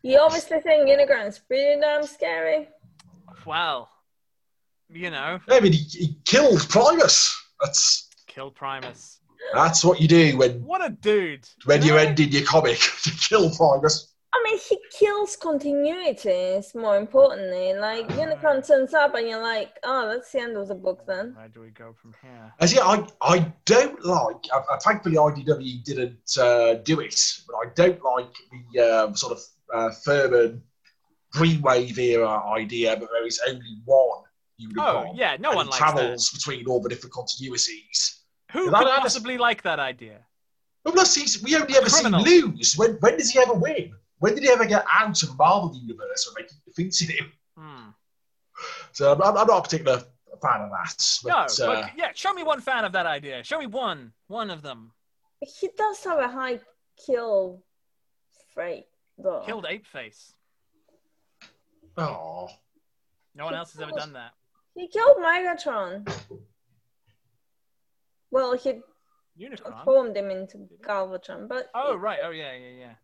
You 0.02 0.18
obviously 0.18 0.60
think 0.60 0.88
Unicron's 0.88 1.38
pretty 1.38 1.80
damn 1.80 2.04
scary. 2.04 2.68
Well, 3.46 3.88
you 4.90 5.10
know, 5.10 5.38
I 5.48 5.60
mean, 5.60 5.72
he, 5.72 5.78
he 5.78 6.16
killed 6.24 6.68
Primus. 6.68 7.36
That's 7.62 8.08
kill 8.26 8.50
Primus. 8.50 9.20
that's 9.54 9.84
what 9.84 10.00
you 10.00 10.08
do 10.08 10.36
when 10.38 10.62
What 10.64 10.84
a 10.84 10.90
dude! 10.90 11.48
when 11.64 11.82
You 11.82 11.88
you 11.88 11.94
know? 11.94 11.98
end 11.98 12.20
in 12.20 12.28
your 12.30 12.44
comic. 12.44 12.78
you 13.06 13.12
kill 13.12 13.50
Primus. 13.54 14.14
I 14.34 14.42
mean, 14.44 14.58
he 14.58 14.78
kills 14.92 15.36
continuities, 15.38 16.74
more 16.74 16.98
importantly. 16.98 17.72
Like, 17.72 18.06
Unicron 18.08 18.64
turns 18.66 18.92
up 18.92 19.14
and 19.14 19.26
you're 19.26 19.42
like, 19.42 19.70
oh, 19.84 20.06
that's 20.08 20.30
the 20.32 20.40
end 20.40 20.54
of 20.56 20.68
the 20.68 20.74
book 20.74 21.06
then. 21.06 21.34
Where 21.34 21.48
do 21.48 21.62
we 21.62 21.70
go 21.70 21.94
from 22.00 22.14
here? 22.22 22.52
As 22.60 22.72
yeah, 22.74 22.82
I 22.84 23.06
I 23.22 23.52
don't 23.64 24.04
like. 24.04 24.36
Uh, 24.52 24.60
uh, 24.70 24.78
thankfully, 24.84 25.16
IDW 25.16 25.82
didn't 25.82 26.36
uh, 26.38 26.74
do 26.74 27.00
it, 27.00 27.18
but 27.46 27.56
I 27.56 27.70
don't 27.74 28.02
like 28.04 28.34
the 28.74 28.80
um, 29.06 29.16
sort 29.16 29.32
of 29.32 29.40
uh, 29.74 29.90
Furman 30.04 30.62
Dreamwave 31.34 31.96
era 31.98 32.42
idea, 32.52 32.96
but 33.00 33.08
there 33.10 33.26
is 33.26 33.40
only 33.48 33.80
one 33.86 34.24
Unicron. 34.60 34.76
Oh, 35.10 35.12
yeah, 35.14 35.36
no 35.38 35.50
and 35.50 35.56
one 35.56 35.66
it 35.66 35.70
likes 35.70 35.78
that. 35.84 35.92
travels 35.92 36.30
between 36.30 36.66
all 36.66 36.80
the 36.80 36.88
different 36.88 37.14
continuities. 37.14 38.18
Who 38.52 38.70
That- 38.70 38.78
could 38.78 38.88
that- 38.88 39.00
possibly 39.00 39.38
like 39.38 39.62
that 39.62 39.78
idea? 39.78 40.24
Unless 40.84 41.14
he's, 41.14 41.42
we 41.42 41.54
only 41.56 41.76
ever 41.76 41.88
see 41.90 42.04
him 42.04 42.12
lose. 42.12 42.74
When 42.76 42.92
when 43.00 43.16
does 43.18 43.30
he 43.30 43.38
ever 43.40 43.52
win? 43.52 43.92
When 44.20 44.34
did 44.34 44.42
he 44.44 44.50
ever 44.50 44.64
get 44.64 44.84
out 44.90 45.22
of 45.22 45.28
the 45.28 45.34
Marvel 45.34 45.74
universe 45.74 46.32
when 46.34 46.42
they 46.44 46.48
keep 46.48 46.64
defeating 46.64 47.16
him? 47.16 47.32
Hmm. 47.58 47.90
So 48.92 49.12
I'm, 49.12 49.22
I'm 49.22 49.34
not 49.46 49.50
a 49.58 49.62
particular 49.62 49.98
fan 50.42 50.62
of 50.62 50.70
that. 50.70 51.18
No, 51.24 51.34
uh, 51.34 51.48
but 51.58 51.90
yeah, 51.96 52.10
show 52.14 52.32
me 52.32 52.42
one 52.42 52.60
fan 52.60 52.84
of 52.84 52.92
that 52.92 53.06
idea. 53.06 53.44
Show 53.44 53.58
me 53.58 53.66
one, 53.66 54.12
one 54.28 54.50
of 54.50 54.62
them. 54.62 54.92
He 55.40 55.68
does 55.76 56.02
have 56.04 56.18
a 56.18 56.28
high 56.28 56.58
kill 57.06 57.62
rate, 58.56 58.86
though. 59.18 59.42
Killed 59.46 59.66
Ape 59.68 59.86
Face. 59.86 60.32
oh, 61.96 62.48
No 63.34 63.44
one 63.44 63.54
else 63.54 63.72
has 63.72 63.80
ever 63.82 63.92
done 63.92 64.14
that. 64.14 64.32
He 64.78 64.86
killed 64.86 65.16
Megatron. 65.16 66.08
Well, 68.30 68.56
he 68.56 68.80
Unicron. 69.40 69.56
transformed 69.56 70.16
him 70.16 70.30
into 70.30 70.68
Galvatron, 70.82 71.48
but 71.48 71.68
Oh 71.74 71.96
right. 71.96 72.20
Oh 72.22 72.30
yeah, 72.30 72.52
yeah, 72.52 72.68
yeah. 72.78 72.94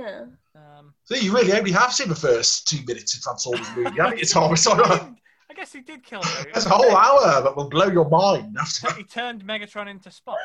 yeah. 0.00 0.20
Um, 0.56 0.94
so 1.04 1.14
you 1.14 1.32
really 1.32 1.52
only 1.52 1.70
have 1.70 1.92
seen 1.92 2.08
the 2.08 2.16
first 2.16 2.66
two 2.66 2.84
minutes 2.86 3.14
of 3.16 3.22
Transformers 3.22 3.68
movie, 3.76 3.96
haven't 4.00 4.18
you, 4.18 4.24
Tom? 4.24 4.52
It's 4.52 4.66
I, 4.66 4.76
not- 4.76 5.14
I 5.48 5.54
guess 5.54 5.72
he 5.72 5.80
did 5.80 6.02
kill 6.02 6.22
him. 6.22 6.46
That's 6.54 6.66
a 6.66 6.70
whole 6.70 6.96
hour 6.96 7.42
that 7.42 7.54
will 7.54 7.68
blow 7.68 7.86
your 7.86 8.08
mind. 8.08 8.56
After. 8.58 8.92
He 8.94 9.04
turned 9.04 9.44
Megatron 9.44 9.88
into 9.88 10.08
Spock. 10.08 10.38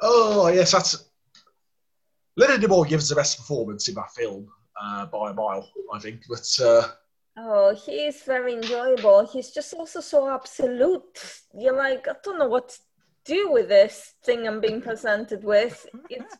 Oh 0.00 0.48
yes, 0.48 0.72
that's. 0.72 1.08
Leonard 2.36 2.60
Nimoy 2.60 2.86
gives 2.88 3.08
the 3.08 3.14
best 3.14 3.38
performance 3.38 3.88
in 3.88 3.94
that 3.94 4.10
film 4.10 4.48
uh, 4.82 5.06
by 5.06 5.30
a 5.30 5.34
mile, 5.34 5.68
I 5.94 5.98
think. 6.00 6.22
But 6.28 6.48
uh, 6.62 6.88
Oh, 7.36 7.74
he 7.74 8.06
is 8.06 8.22
very 8.22 8.54
enjoyable. 8.54 9.26
He's 9.26 9.50
just 9.50 9.72
also 9.72 10.00
so 10.00 10.28
absolute. 10.28 11.40
You're 11.54 11.76
like, 11.76 12.06
I 12.06 12.12
don't 12.22 12.38
know 12.38 12.48
what 12.48 12.68
to 12.70 12.78
do 13.24 13.50
with 13.50 13.68
this 13.68 14.14
thing 14.24 14.46
I'm 14.46 14.60
being 14.60 14.82
presented 14.82 15.42
with. 15.42 15.86
It's 16.10 16.36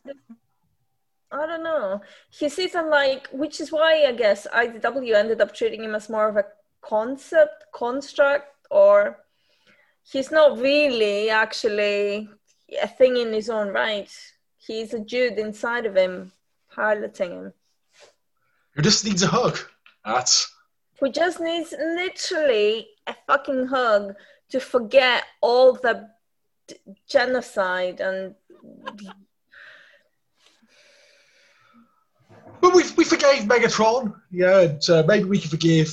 I 1.33 1.47
don't 1.47 1.63
know. 1.63 2.03
He's 2.29 2.59
even 2.59 2.91
like, 2.91 3.29
which 3.29 3.61
is 3.61 3.73
why 3.73 4.05
I 4.07 4.13
guess 4.13 4.47
IDW 4.53 5.15
ended 5.15 5.41
up 5.41 5.55
treating 5.55 5.83
him 5.83 5.95
as 5.95 6.11
more 6.11 6.29
of 6.29 6.37
a 6.37 6.45
concept, 6.83 7.65
construct, 7.73 8.49
or 8.71 9.19
he's 10.03 10.31
not 10.31 10.59
really 10.59 11.31
actually 11.31 12.29
a 12.83 12.87
thing 12.87 13.17
in 13.17 13.33
his 13.33 13.49
own 13.49 13.69
right. 13.69 14.11
He's 14.59 14.93
a 14.93 15.01
dude 15.01 15.39
inside 15.39 15.87
of 15.87 15.97
him, 15.97 16.33
piloting 16.71 17.31
him. 17.31 17.53
who 18.75 18.83
just 18.83 19.07
needs 19.07 19.23
a 19.23 19.29
hug. 19.29 19.59
That's 20.05 20.53
who 21.03 21.11
just 21.11 21.41
needs 21.41 21.75
literally 21.77 22.87
a 23.09 23.15
fucking 23.27 23.67
hug 23.67 24.15
to 24.49 24.61
forget 24.61 25.25
all 25.41 25.73
the 25.73 26.09
d- 26.69 26.77
genocide 27.09 28.01
and 28.01 28.37
But 32.61 32.73
we, 32.73 32.85
we 32.97 33.03
forgave 33.03 33.49
Megatron, 33.49 34.15
yeah, 34.31 34.61
and 34.61 34.81
uh, 34.89 35.03
maybe 35.09 35.25
we 35.25 35.41
can 35.41 35.51
forgive 35.51 35.93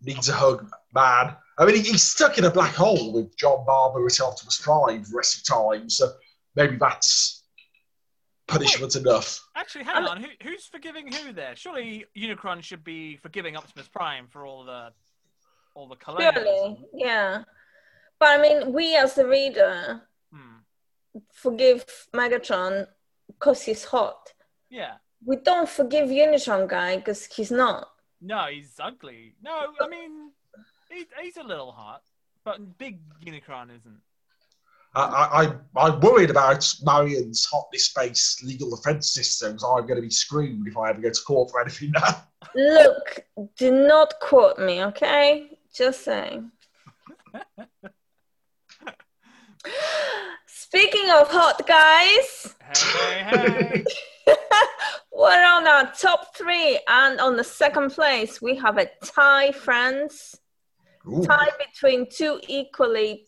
Needs 0.00 0.30
a 0.30 0.32
Hug 0.32 0.66
Man. 0.94 1.36
I 1.58 1.66
mean, 1.66 1.74
he, 1.76 1.82
he's 1.82 2.02
stuck 2.02 2.38
in 2.38 2.44
a 2.44 2.50
black 2.50 2.74
hole 2.74 3.12
with 3.12 3.36
John 3.36 3.66
Barber 3.66 4.06
as 4.06 4.18
Optimus 4.18 4.58
Prime 4.58 5.04
for 5.04 5.10
the 5.10 5.16
rest 5.18 5.36
of 5.36 5.44
time, 5.44 5.90
so 5.90 6.10
maybe 6.56 6.76
that's 6.76 7.43
punishment 8.46 8.96
enough. 8.96 9.40
Actually, 9.54 9.84
hang 9.84 10.04
on. 10.04 10.20
Who, 10.22 10.28
who's 10.42 10.66
forgiving 10.66 11.10
who 11.12 11.32
there? 11.32 11.56
Surely 11.56 12.04
Unicron 12.16 12.62
should 12.62 12.84
be 12.84 13.16
forgiving 13.16 13.56
Optimus 13.56 13.88
Prime 13.88 14.26
for 14.28 14.46
all 14.46 14.64
the 14.64 14.92
all 15.74 15.88
the 15.88 15.96
Surely, 16.04 16.78
yeah. 16.94 17.42
But 18.20 18.28
I 18.38 18.42
mean, 18.42 18.72
we 18.72 18.96
as 18.96 19.14
the 19.14 19.26
reader 19.26 20.02
Hmm. 20.32 20.58
forgive 21.32 21.84
Megatron 22.12 22.86
because 23.26 23.62
he's 23.62 23.84
hot. 23.84 24.32
Yeah. 24.70 24.94
We 25.24 25.36
don't 25.36 25.68
forgive 25.68 26.08
Unicron 26.08 26.68
guy 26.68 26.96
because 26.96 27.24
he's 27.26 27.50
not. 27.50 27.88
No, 28.20 28.46
he's 28.50 28.74
ugly. 28.78 29.34
No, 29.42 29.72
I 29.80 29.88
mean, 29.88 30.30
he, 30.90 31.06
he's 31.22 31.36
a 31.36 31.42
little 31.42 31.72
hot, 31.72 32.02
but 32.44 32.78
big 32.78 33.00
Unicron 33.24 33.74
isn't. 33.74 34.00
I, 34.94 35.00
I, 35.02 35.44
I- 35.44 35.88
I'm 35.88 36.00
worried 36.00 36.30
about 36.30 36.72
Marion's 36.82 37.44
hotness 37.46 37.92
based 37.92 38.44
legal 38.44 38.70
defense 38.74 39.12
systems. 39.12 39.64
I'm 39.64 39.86
going 39.86 39.96
to 39.96 40.02
be 40.02 40.10
screwed 40.10 40.66
if 40.66 40.76
I 40.76 40.90
ever 40.90 41.00
go 41.00 41.10
to 41.10 41.20
court 41.26 41.50
for 41.50 41.60
anything 41.60 41.90
now. 41.92 42.24
Look, 42.54 43.24
do 43.56 43.72
not 43.86 44.14
quote 44.20 44.58
me, 44.58 44.84
okay? 44.84 45.58
Just 45.74 46.04
saying. 46.04 46.50
Speaking 50.46 51.10
of 51.10 51.28
hot 51.30 51.66
guys, 51.66 52.54
Hey, 52.60 53.22
hey, 53.22 53.84
hey. 54.26 54.34
we're 55.12 55.44
on 55.44 55.66
our 55.66 55.92
top 55.92 56.36
three, 56.36 56.78
and 56.88 57.20
on 57.20 57.36
the 57.36 57.44
second 57.44 57.90
place, 57.90 58.40
we 58.42 58.56
have 58.56 58.78
a 58.78 58.88
tie, 59.04 59.52
friends. 59.52 60.36
Ooh. 61.08 61.22
Tie 61.24 61.50
between 61.58 62.08
two 62.10 62.40
equally 62.48 63.26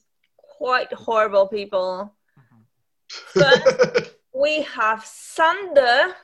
quite 0.57 0.93
horrible 0.93 1.47
people. 1.47 2.15
First, 3.09 4.17
we 4.35 4.63
have 4.63 5.05
Sander, 5.05 6.15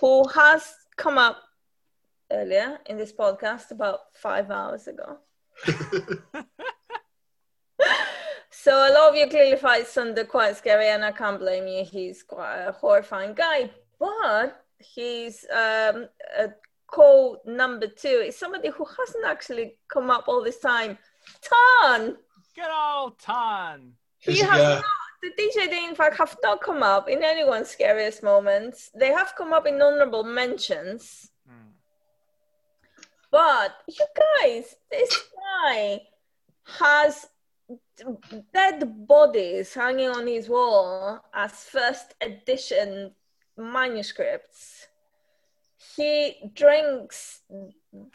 who 0.00 0.26
has 0.28 0.72
come 0.96 1.18
up 1.18 1.42
earlier 2.30 2.78
in 2.86 2.96
this 2.96 3.12
podcast 3.12 3.72
about 3.72 4.00
five 4.14 4.50
hours 4.50 4.86
ago. 4.86 5.18
so 8.50 8.72
a 8.72 8.92
lot 8.92 9.10
of 9.10 9.16
you 9.16 9.26
clearly 9.28 9.56
find 9.56 9.84
Sander 9.86 10.24
quite 10.24 10.56
scary, 10.56 10.88
and 10.88 11.04
I 11.04 11.12
can't 11.12 11.40
blame 11.40 11.66
you. 11.66 11.84
He's 11.84 12.22
quite 12.22 12.64
a 12.66 12.72
horrifying 12.72 13.34
guy. 13.34 13.70
but 13.98 14.64
he's 14.78 15.44
um, 15.52 16.08
a 16.38 16.50
co 16.86 17.40
number 17.44 17.86
two 17.86 18.22
is 18.26 18.36
somebody 18.36 18.70
who 18.70 18.84
hasn't 18.84 19.24
actually 19.26 19.76
come 19.88 20.10
up 20.10 20.24
all 20.28 20.42
this 20.42 20.60
time. 20.60 20.96
Tarn. 21.42 22.16
Good 22.54 22.64
old 22.70 23.18
Tarn. 23.18 23.92
He 24.18 24.38
has 24.38 24.60
uh, 24.60 24.74
not. 24.76 24.84
The 25.22 25.30
DJD, 25.38 25.88
in 25.88 25.94
fact, 25.94 26.16
have 26.16 26.36
not 26.42 26.62
come 26.62 26.82
up 26.82 27.08
in 27.08 27.22
anyone's 27.22 27.68
scariest 27.68 28.22
moments. 28.22 28.90
They 28.94 29.12
have 29.12 29.34
come 29.36 29.52
up 29.52 29.66
in 29.66 29.80
honorable 29.80 30.24
mentions. 30.24 31.30
Hmm. 31.46 31.72
But 33.30 33.74
you 33.86 34.06
guys, 34.16 34.76
this 34.90 35.14
guy 35.36 36.00
has 36.78 37.26
dead 38.54 39.06
bodies 39.06 39.74
hanging 39.74 40.08
on 40.08 40.26
his 40.26 40.48
wall 40.48 41.20
as 41.34 41.64
first 41.64 42.14
edition 42.20 43.12
manuscripts. 43.56 44.79
He 46.00 46.50
drinks 46.54 47.42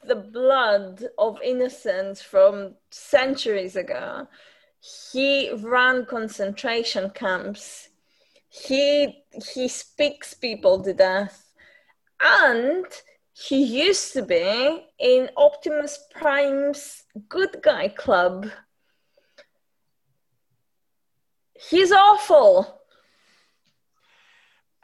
the 0.04 0.16
blood 0.16 1.04
of 1.20 1.40
innocents 1.44 2.20
from 2.20 2.74
centuries 2.90 3.76
ago. 3.76 4.28
He 5.12 5.52
ran 5.62 6.08
concentration 6.08 7.12
camps. 7.12 7.90
He 8.50 9.24
he 9.54 9.68
speaks 9.68 10.34
people 10.34 10.82
to 10.82 10.94
death. 10.94 11.54
And 12.20 12.88
he 13.34 13.62
used 13.64 14.14
to 14.14 14.24
be 14.24 14.88
in 14.98 15.30
Optimus 15.38 16.00
Prime's 16.20 17.04
good 17.30 17.62
guy 17.62 17.90
club. 17.90 18.50
He's 21.70 21.92
awful. 21.92 22.82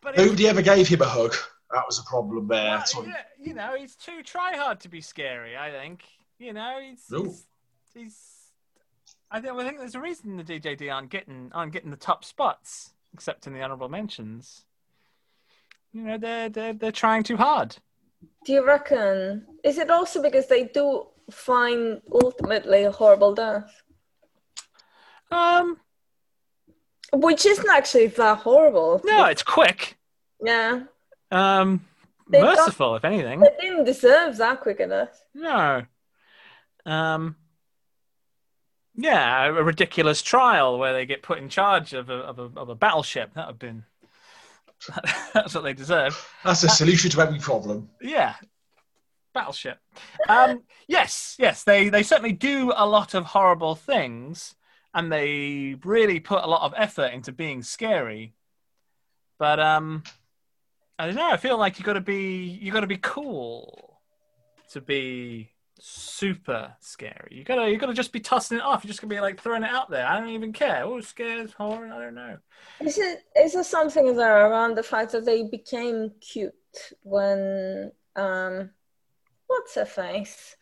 But 0.03 0.19
he- 0.19 0.25
Nobody 0.25 0.47
ever 0.47 0.61
gave 0.61 0.87
him 0.87 1.01
a 1.01 1.05
hug. 1.17 1.35
That 1.73 1.83
was 1.85 1.99
a 1.99 2.03
problem 2.03 2.47
there. 2.47 2.77
well, 2.77 2.85
So- 2.85 3.05
yeah, 3.05 3.23
you 3.39 3.53
know, 3.53 3.75
he's 3.77 3.95
too 3.95 4.23
try 4.23 4.55
hard 4.55 4.79
to 4.81 4.89
be 4.89 5.01
scary. 5.01 5.55
I 5.57 5.71
think. 5.71 6.03
You 6.37 6.53
know, 6.53 6.79
he's 6.81 7.05
No. 7.09 7.23
he's, 7.23 7.45
he's 7.93 8.27
I 9.29 9.39
think 9.39 9.53
I 9.53 9.63
think 9.65 9.77
there's 9.79 9.95
a 9.95 10.01
reason 10.01 10.35
the 10.37 10.43
DJD 10.43 10.93
aren't 10.93 11.09
getting 11.09 11.51
aren't 11.53 11.71
getting 11.71 11.91
the 11.91 11.97
top 11.97 12.25
spots, 12.25 12.93
except 13.13 13.47
in 13.47 13.53
the 13.53 13.61
honorable 13.61 13.89
mentions. 13.89 14.65
You 15.93 16.01
know, 16.03 16.17
they're 16.17 16.49
they're 16.49 16.73
they're 16.73 16.91
trying 16.91 17.23
too 17.23 17.37
hard. 17.37 17.77
Do 18.45 18.53
you 18.53 18.65
reckon? 18.65 19.45
Is 19.63 19.77
it 19.77 19.89
also 19.89 20.21
because 20.21 20.47
they 20.47 20.65
do 20.65 21.07
find 21.31 22.01
ultimately 22.11 22.83
a 22.83 22.91
horrible 22.91 23.33
death? 23.33 23.81
Um, 25.31 25.77
Which 27.13 27.45
isn't 27.45 27.69
actually 27.69 28.07
that 28.07 28.39
horrible. 28.39 29.01
no, 29.05 29.25
it's 29.25 29.43
quick. 29.43 29.97
Yeah. 30.43 30.83
Um, 31.31 31.85
They 32.29 32.39
don't- 32.39 32.55
merciful, 32.55 32.95
if 32.95 33.05
anything. 33.05 33.39
They 33.39 33.55
didn't 33.59 33.85
deserve 33.85 34.37
that 34.37 34.61
quick 34.61 34.79
enough. 34.79 35.09
No. 35.33 35.83
Um. 36.85 37.35
Yeah, 38.95 39.45
a 39.45 39.51
ridiculous 39.63 40.21
trial 40.21 40.77
where 40.77 40.93
they 40.93 41.05
get 41.05 41.23
put 41.23 41.37
in 41.37 41.47
charge 41.49 41.93
of 41.93 42.09
a 42.09 42.13
of 42.15 42.39
a, 42.39 42.59
of 42.59 42.69
a 42.69 42.75
battleship. 42.75 43.33
That 43.33 43.47
would 43.47 43.53
have 43.53 43.59
been. 43.59 43.83
That's 45.33 45.55
what 45.55 45.63
they 45.63 45.73
deserve. 45.73 46.13
That's 46.43 46.63
a 46.63 46.69
solution 46.69 47.09
to 47.11 47.21
every 47.21 47.39
problem. 47.39 47.89
Yeah, 48.01 48.35
battleship. 49.33 49.79
Um. 50.27 50.63
Yes, 50.87 51.35
yes. 51.39 51.63
They 51.63 51.89
they 51.89 52.03
certainly 52.03 52.33
do 52.33 52.73
a 52.75 52.85
lot 52.85 53.13
of 53.13 53.25
horrible 53.25 53.75
things, 53.75 54.55
and 54.93 55.11
they 55.11 55.77
really 55.85 56.19
put 56.19 56.43
a 56.43 56.47
lot 56.47 56.63
of 56.63 56.73
effort 56.75 57.13
into 57.13 57.31
being 57.31 57.61
scary. 57.63 58.33
But 59.39 59.59
um, 59.59 60.03
I 61.01 61.07
don't 61.07 61.15
know. 61.15 61.31
I 61.31 61.37
feel 61.37 61.57
like 61.57 61.79
you 61.79 61.85
got 61.85 61.93
to 61.93 62.01
be 62.01 62.59
you 62.61 62.71
got 62.71 62.81
to 62.81 62.87
be 62.87 62.97
cool 62.97 63.99
to 64.69 64.81
be 64.81 65.49
super 65.79 66.75
scary. 66.79 67.29
You 67.31 67.43
gotta 67.43 67.71
you 67.71 67.77
gotta 67.77 67.95
just 67.95 68.13
be 68.13 68.19
tossing 68.19 68.59
it 68.59 68.63
off. 68.63 68.83
You're 68.83 68.89
just 68.89 69.01
gonna 69.01 69.09
be 69.09 69.19
like 69.19 69.41
throwing 69.41 69.63
it 69.63 69.71
out 69.71 69.89
there. 69.89 70.05
I 70.05 70.19
don't 70.19 70.29
even 70.29 70.53
care. 70.53 70.83
Oh, 70.83 71.01
scares, 71.01 71.53
horror. 71.53 71.91
I 71.91 71.99
don't 71.99 72.13
know. 72.13 72.37
Is 72.81 72.99
it 72.99 73.23
is 73.35 73.53
there 73.53 73.63
something 73.63 74.15
there 74.15 74.45
around 74.47 74.75
the 74.75 74.83
fact 74.83 75.11
that 75.13 75.25
they 75.25 75.41
became 75.41 76.11
cute 76.21 76.53
when 77.01 77.91
um 78.15 78.69
what's 79.47 79.73
her 79.73 79.85
face? 79.85 80.55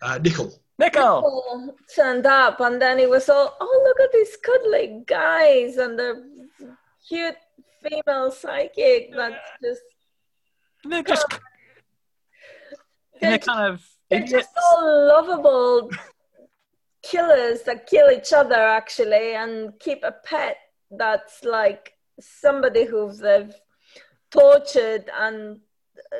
Uh, 0.00 0.16
Nickel. 0.16 0.50
Nickel. 0.78 1.16
Nicole 1.16 1.76
turned 1.94 2.24
up 2.24 2.58
and 2.60 2.80
then 2.80 2.98
it 2.98 3.10
was 3.10 3.28
all 3.28 3.54
oh 3.60 3.82
look 3.84 4.00
at 4.00 4.12
these 4.14 4.34
cuddly 4.42 5.02
guys 5.06 5.76
and 5.76 5.98
the 5.98 6.24
cute 7.06 7.36
female 7.88 8.30
psychic 8.30 9.10
that's 9.14 9.50
just 9.62 9.82
They're 10.84 11.02
just. 11.02 11.26
They're 13.20 13.30
They're 13.30 13.38
kind 13.38 13.72
of 13.72 13.82
they're 14.10 14.22
idiots. 14.22 14.32
just 14.32 14.50
all 14.72 15.08
lovable 15.08 15.90
killers 17.02 17.62
that 17.62 17.86
kill 17.86 18.10
each 18.10 18.32
other 18.32 18.54
actually 18.54 19.34
and 19.34 19.78
keep 19.80 20.02
a 20.04 20.12
pet 20.24 20.56
that's 20.90 21.44
like 21.44 21.92
somebody 22.20 22.84
who 22.84 23.12
they've 23.12 23.54
tortured 24.30 25.10
and 25.18 25.60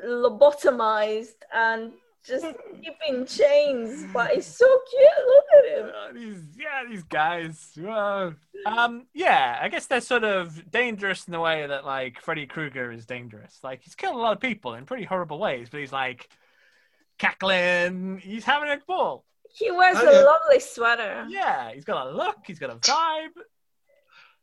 lobotomized 0.05 1.41
and 1.53 1.93
just 2.27 2.47
keeping 2.83 3.27
chains 3.27 4.05
but 4.13 4.31
he's 4.31 4.47
so 4.47 4.67
cute. 4.91 5.27
Look 5.27 5.45
at 5.59 5.79
him. 5.79 5.87
Uh, 5.95 6.13
these 6.15 6.43
yeah 6.59 6.83
these 6.89 7.03
guys. 7.03 7.71
Whoa. 7.77 8.35
um 8.67 9.07
yeah 9.13 9.59
i 9.61 9.69
guess 9.69 9.87
they're 9.87 10.01
sort 10.01 10.25
of 10.25 10.71
dangerous 10.71 11.27
in 11.27 11.33
the 11.33 11.41
way 11.41 11.67
that 11.67 11.85
like 11.85 12.21
freddy 12.21 12.47
krueger 12.47 12.91
is 12.91 13.05
dangerous. 13.07 13.59
Like 13.63 13.83
he's 13.83 13.95
killed 13.95 14.17
a 14.17 14.19
lot 14.19 14.33
of 14.33 14.41
people 14.41 14.75
in 14.75 14.87
pretty 14.87 15.05
horrible 15.05 15.39
ways 15.39 15.69
but 15.71 15.81
he's 15.81 15.93
like 15.93 16.29
cackling. 17.19 18.19
He's 18.19 18.45
having 18.45 18.71
a 18.71 18.79
ball. 18.87 19.25
He 19.53 19.71
wears 19.71 19.97
Oh, 19.99 20.09
a 20.09 20.13
yeah. 20.13 20.21
lovely 20.23 20.61
sweater. 20.61 21.27
Yeah 21.29 21.73
he's 21.73 21.85
got 21.85 22.07
a 22.07 22.11
look 22.11 22.37
he's 22.47 22.59
got 22.59 22.71
a 22.71 22.77
vibe. 22.77 23.29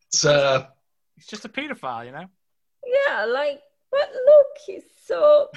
It's, 0.08 0.26
uh, 0.26 0.68
he's 1.16 1.26
just 1.28 1.46
a 1.46 1.50
pedophile 1.50 2.06
you 2.06 2.12
know? 2.12 2.26
Yeah 2.86 3.26
like 3.26 3.62
but 3.92 4.10
look 4.26 4.48
he's 4.66 4.84
so 5.06 5.48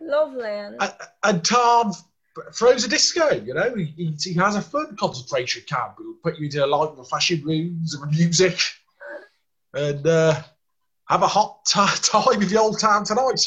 lovely 0.00 0.48
and 0.48 0.76
and, 0.80 0.92
and 1.24 1.44
Tarn 1.44 1.92
throws 2.52 2.84
a 2.84 2.88
disco, 2.88 3.30
you 3.30 3.54
know. 3.54 3.74
He, 3.74 3.84
he, 3.96 4.16
he 4.18 4.34
has 4.34 4.56
a 4.56 4.62
fun 4.62 4.96
concentration 4.96 5.62
camp. 5.66 5.96
He'll 5.98 6.14
put 6.22 6.38
you 6.38 6.46
into 6.46 6.64
like 6.66 6.96
the 6.96 7.04
flashing 7.04 7.42
rooms 7.44 7.94
and 7.94 8.02
the 8.04 8.16
music 8.16 8.58
and 9.74 10.06
uh, 10.06 10.42
have 11.08 11.22
a 11.22 11.26
hot 11.26 11.64
t- 11.66 11.80
time 12.02 12.38
with 12.38 12.50
the 12.50 12.58
old 12.58 12.78
town 12.78 13.04
tonight. 13.04 13.46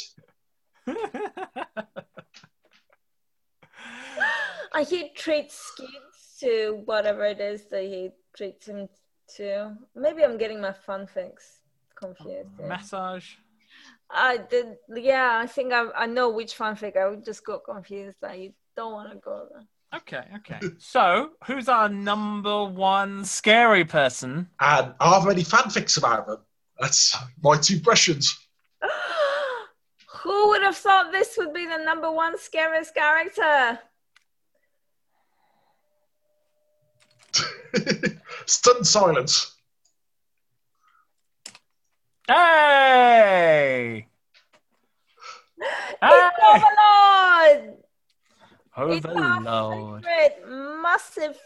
And 4.73 4.88
he 4.88 5.09
treats 5.09 5.72
kids 5.77 6.38
to 6.40 6.82
whatever 6.85 7.25
it 7.25 7.40
is 7.40 7.65
that 7.65 7.83
he 7.83 8.11
treats 8.35 8.67
him 8.67 8.90
to. 9.35 9.75
Maybe 9.95 10.23
I'm 10.23 10.38
getting 10.38 10.59
my 10.61 10.73
fun 10.73 11.07
things 11.07 11.59
confused. 11.95 12.49
here. 12.57 12.67
massage 12.67 13.35
I 14.14 14.38
did, 14.38 14.77
yeah. 14.95 15.40
I 15.43 15.48
think 15.48 15.74
I, 15.74 15.90
I 15.95 16.06
know 16.06 16.30
which 16.30 16.56
fanfic. 16.58 16.95
I 16.95 17.09
would 17.09 17.25
just 17.25 17.43
got 17.45 17.64
confused. 17.64 18.17
I 18.24 18.53
don't 18.75 18.93
want 18.93 19.11
to 19.11 19.17
go 19.17 19.48
there. 19.51 19.64
okay 19.95 20.24
okay 20.38 20.59
so 20.80 21.30
who's 21.45 21.69
our 21.69 21.88
number 21.88 22.66
one 22.66 23.24
scary 23.24 23.85
person 23.85 24.50
And 24.59 24.93
I 25.00 25.14
have 25.14 25.25
many 25.27 25.43
fanfics 25.43 25.98
about 25.98 26.25
them. 26.25 26.40
That's 26.80 27.16
my 27.43 27.58
two 27.58 27.75
impressions. 27.75 28.35
Who 30.24 30.48
would 30.50 30.64
have 30.64 30.75
thought 30.77 31.11
this 31.11 31.35
would 31.38 31.53
be 31.53 31.67
the 31.67 31.77
number 31.77 32.11
one 32.11 32.38
scariest 32.40 32.95
character? 32.95 33.80
Stunned 38.45 38.88
silence. 38.88 39.56
Hey 42.27 44.08
It's 45.58 45.98
hey 46.02 46.30
Overlord! 47.61 47.77
It's 48.98 49.06
our 49.06 49.38
overlord 49.38 50.03
favorite 50.03 50.82
massive 50.82 51.38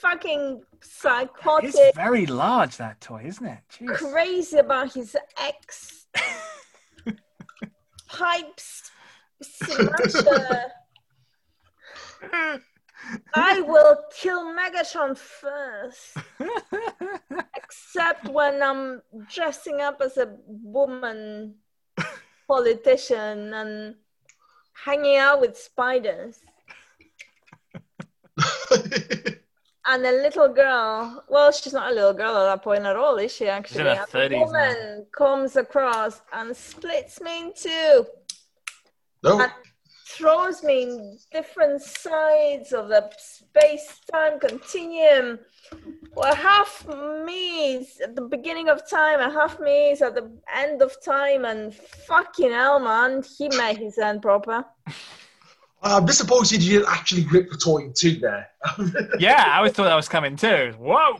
fucking 0.00 0.62
psychotic, 0.80 1.70
It's 1.74 1.96
very 1.96 2.26
large, 2.26 2.76
that 2.78 3.00
toy, 3.00 3.22
isn't 3.24 3.46
it? 3.46 3.60
Jeez. 3.78 3.96
crazy 3.96 4.58
about 4.58 4.92
his 4.92 5.16
ex. 5.40 6.06
Pipes 8.08 8.90
smasher. 9.42 10.64
I 13.34 13.60
will 13.60 13.98
kill 14.14 14.44
Megatron 14.54 15.16
first. 15.16 16.16
Except 17.56 18.28
when 18.28 18.62
I'm 18.62 19.02
dressing 19.32 19.80
up 19.80 20.00
as 20.00 20.16
a 20.18 20.36
woman 20.46 21.54
politician 22.46 23.54
and 23.54 23.94
hanging 24.84 25.16
out 25.16 25.40
with 25.40 25.56
spiders. 25.56 26.38
and 29.86 30.06
a 30.06 30.12
little 30.12 30.48
girl. 30.48 31.24
Well, 31.28 31.52
she's 31.52 31.72
not 31.72 31.90
a 31.92 31.94
little 31.94 32.12
girl 32.14 32.36
at 32.36 32.44
that 32.54 32.62
point 32.62 32.84
at 32.84 32.96
all, 32.96 33.16
is 33.16 33.34
she? 33.34 33.48
Actually, 33.48 33.84
her 33.84 33.90
And 33.90 34.00
the 34.00 34.18
30s 34.18 34.30
now. 34.30 34.44
woman 34.44 35.06
comes 35.16 35.56
across 35.56 36.20
and 36.32 36.56
splits 36.56 37.20
me 37.20 37.40
in 37.42 37.52
two, 37.54 38.06
No, 39.22 39.40
And- 39.40 39.52
throws 40.16 40.62
me 40.62 40.82
in 40.82 41.18
different 41.30 41.82
sides 41.82 42.72
of 42.72 42.88
the 42.88 43.10
space-time 43.18 44.38
continuum. 44.38 45.38
Well, 46.14 46.34
half 46.34 46.86
me 47.24 47.74
is 47.76 48.00
at 48.00 48.14
the 48.14 48.22
beginning 48.22 48.68
of 48.68 48.88
time, 48.88 49.20
and 49.20 49.32
half 49.32 49.58
me 49.58 49.90
is 49.92 50.02
at 50.02 50.14
the 50.14 50.30
end 50.54 50.82
of 50.82 50.94
time. 51.04 51.44
And 51.44 51.74
fucking 51.74 52.50
hell, 52.50 52.78
man, 52.78 53.22
he 53.38 53.48
made 53.56 53.78
his 53.78 53.98
end 53.98 54.22
proper. 54.22 54.64
I'm 55.84 56.06
disappointed 56.06 56.62
you 56.62 56.78
didn't 56.78 56.92
actually 56.92 57.24
grip 57.24 57.50
the 57.50 57.56
toy 57.56 57.78
in 57.78 57.92
two 57.92 58.16
there. 58.16 58.48
Yeah, 59.18 59.42
I 59.48 59.56
always 59.56 59.72
thought 59.72 59.84
that 59.84 59.96
was 59.96 60.08
coming 60.08 60.36
too. 60.36 60.74
Whoa. 60.78 61.18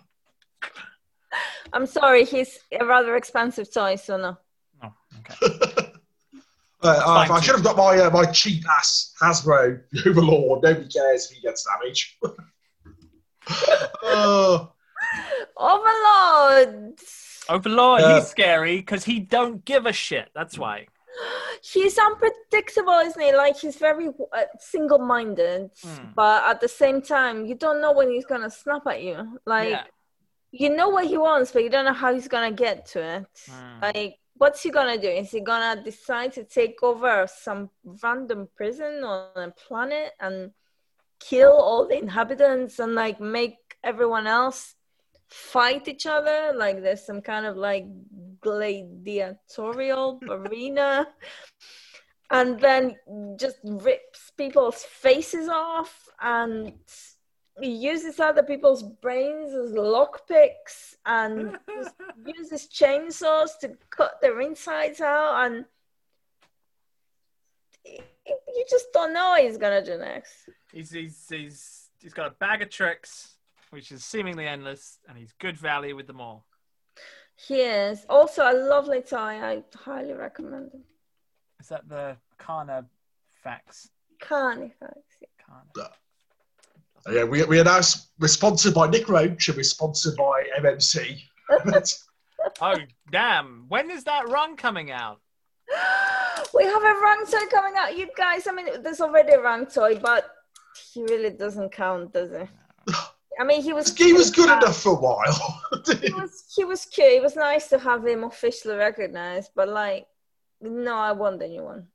I'm 1.72 1.86
sorry, 1.86 2.24
he's 2.24 2.60
a 2.78 2.84
rather 2.84 3.16
expensive 3.16 3.72
toy, 3.72 3.96
so 3.96 4.16
no. 4.16 4.36
Oh, 4.84 4.92
okay. 5.18 5.66
Uh, 6.84 7.00
uh, 7.06 7.26
I 7.30 7.40
should 7.40 7.54
have 7.54 7.64
got 7.64 7.76
my 7.76 7.96
uh, 7.98 8.10
my 8.10 8.24
cheap 8.26 8.64
ass 8.68 9.14
Hasbro 9.22 9.80
Overlord. 10.06 10.62
Nobody 10.62 10.88
cares 10.88 11.30
if 11.30 11.36
he 11.36 11.42
gets 11.42 11.64
damage. 11.64 12.18
uh, 14.02 14.66
Overlord! 15.56 16.94
Overlord, 17.48 18.02
Uh, 18.02 18.14
he's 18.16 18.28
scary 18.28 18.76
because 18.78 19.04
he 19.04 19.20
don't 19.20 19.64
give 19.64 19.86
a 19.86 19.92
shit. 19.92 20.28
That's 20.34 20.58
why. 20.58 20.86
He's 21.62 21.96
unpredictable, 21.98 22.94
isn't 22.94 23.20
he? 23.20 23.32
Like, 23.36 23.56
he's 23.58 23.76
very 23.76 24.08
uh, 24.08 24.44
single 24.58 24.98
minded, 24.98 25.70
Hmm. 25.82 26.06
but 26.16 26.42
at 26.44 26.60
the 26.60 26.68
same 26.68 27.02
time, 27.02 27.46
you 27.46 27.54
don't 27.54 27.80
know 27.80 27.92
when 27.92 28.10
he's 28.10 28.24
gonna 28.24 28.50
snap 28.50 28.86
at 28.86 29.02
you. 29.02 29.38
Like, 29.46 29.70
yeah. 29.70 29.84
you 30.50 30.70
know 30.70 30.88
what 30.88 31.06
he 31.06 31.18
wants, 31.18 31.52
but 31.52 31.62
you 31.62 31.70
don't 31.70 31.84
know 31.84 31.92
how 31.92 32.12
he's 32.14 32.26
gonna 32.28 32.50
get 32.50 32.86
to 32.86 33.02
it. 33.16 33.26
Hmm. 33.48 33.80
Like, 33.82 34.16
what's 34.42 34.60
he 34.64 34.70
gonna 34.70 34.98
do? 34.98 35.08
Is 35.08 35.30
he 35.30 35.38
gonna 35.38 35.80
decide 35.80 36.32
to 36.32 36.42
take 36.42 36.82
over 36.82 37.28
some 37.28 37.70
random 38.02 38.48
prison 38.56 39.04
on 39.04 39.50
a 39.50 39.52
planet 39.52 40.14
and 40.18 40.50
kill 41.20 41.52
all 41.52 41.86
the 41.86 41.96
inhabitants 41.96 42.80
and 42.80 42.96
like 42.96 43.20
make 43.20 43.58
everyone 43.84 44.26
else 44.26 44.74
fight 45.28 45.86
each 45.86 46.06
other? 46.06 46.52
Like, 46.56 46.82
there's 46.82 47.06
some 47.06 47.22
kind 47.22 47.46
of 47.46 47.56
like 47.56 47.86
gladiatorial 48.40 50.18
arena, 50.28 51.06
and 52.32 52.58
then 52.58 52.96
just 53.38 53.58
rips 53.62 54.32
people's 54.36 54.82
faces 54.82 55.48
off 55.48 56.08
and 56.20 56.72
he 57.60 57.70
uses 57.70 58.18
other 58.18 58.42
people's 58.42 58.82
brains 58.82 59.52
as 59.52 59.72
lockpicks 59.72 60.94
and 61.04 61.58
uses 62.26 62.68
chainsaws 62.68 63.58
to 63.60 63.76
cut 63.90 64.20
their 64.22 64.40
insides 64.40 65.00
out 65.00 65.44
and 65.46 65.64
you 67.84 68.64
just 68.68 68.86
don't 68.92 69.12
know 69.12 69.30
what 69.30 69.42
he's 69.42 69.58
gonna 69.58 69.84
do 69.84 69.98
next 69.98 70.48
He's, 70.72 70.90
he's, 70.90 71.26
he's, 71.28 71.90
he's 72.00 72.14
got 72.14 72.28
a 72.28 72.34
bag 72.36 72.62
of 72.62 72.70
tricks, 72.70 73.36
which 73.68 73.92
is 73.92 74.02
seemingly 74.02 74.46
endless, 74.46 74.98
and 75.06 75.18
he's 75.18 75.34
good 75.38 75.58
value 75.58 75.94
with 75.94 76.06
them 76.06 76.18
all. 76.20 76.46
he 77.36 77.60
is 77.60 78.06
also 78.08 78.44
a 78.50 78.54
lovely 78.68 79.02
tie 79.02 79.52
i 79.52 79.62
highly 79.74 80.14
recommend 80.14 80.72
him 80.72 80.84
Is 81.60 81.68
that 81.68 81.88
the 81.88 82.16
Kana 82.38 82.86
fax? 83.42 83.90
carnifex 84.20 84.96
Kana. 85.46 85.90
Yeah, 87.10 87.24
we, 87.24 87.42
we 87.44 87.58
are 87.60 87.64
now 87.64 87.78
s- 87.78 88.08
we're 88.18 88.28
sponsored 88.28 88.74
by 88.74 88.88
Nick 88.88 89.08
Roche 89.08 89.48
and 89.48 89.56
we're 89.56 89.62
sponsored 89.64 90.16
by 90.16 90.44
MMC. 90.60 91.20
Oh, 92.60 92.76
damn. 93.12 93.66
When 93.68 93.88
is 93.90 94.02
that 94.04 94.28
Rung 94.28 94.56
coming 94.56 94.90
out? 94.90 95.20
we 96.54 96.64
have 96.64 96.82
a 96.82 96.94
Rung 97.00 97.24
toy 97.30 97.46
coming 97.50 97.74
out 97.78 97.96
you 97.96 98.08
guys 98.16 98.46
i 98.46 98.52
mean 98.52 98.66
there's 98.82 99.00
already 99.00 99.32
a 99.32 99.40
Rung 99.40 99.64
toy 99.66 99.96
but 99.96 100.28
he 100.92 101.02
really 101.04 101.30
doesn't 101.30 101.70
count 101.72 102.12
does 102.12 102.30
he 102.30 102.92
i 103.40 103.44
mean 103.44 103.62
he 103.62 103.72
was 103.72 103.96
he 103.96 104.12
was 104.12 104.30
good 104.30 104.50
enough 104.50 104.76
for 104.82 104.92
a 104.92 105.00
while. 105.00 105.60
he 106.02 106.12
was 106.12 106.44
he 106.54 106.64
was 106.64 106.84
cute. 106.84 107.06
It 107.18 107.22
was 107.22 107.36
nice 107.36 107.68
to 107.68 107.78
have 107.78 108.04
him 108.06 108.24
officially 108.24 108.74
recognized, 108.76 109.52
but 109.54 109.68
like, 109.68 110.06
no, 110.60 110.94
I 110.94 111.12
want 111.12 111.38
the 111.38 111.48
new 111.48 111.62
one. 111.62 111.86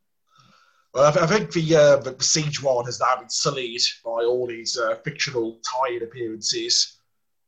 Well, 0.98 1.16
I, 1.16 1.26
I 1.26 1.28
think 1.28 1.52
the, 1.52 1.76
uh, 1.76 1.98
the 1.98 2.16
Siege 2.24 2.64
one 2.64 2.86
has 2.86 3.00
now 3.00 3.18
been 3.18 3.30
sullied 3.30 3.82
by 4.04 4.24
all 4.24 4.48
these 4.48 4.80
uh, 4.80 4.96
fictional 5.04 5.60
tie-in 5.64 6.02
appearances, 6.02 6.98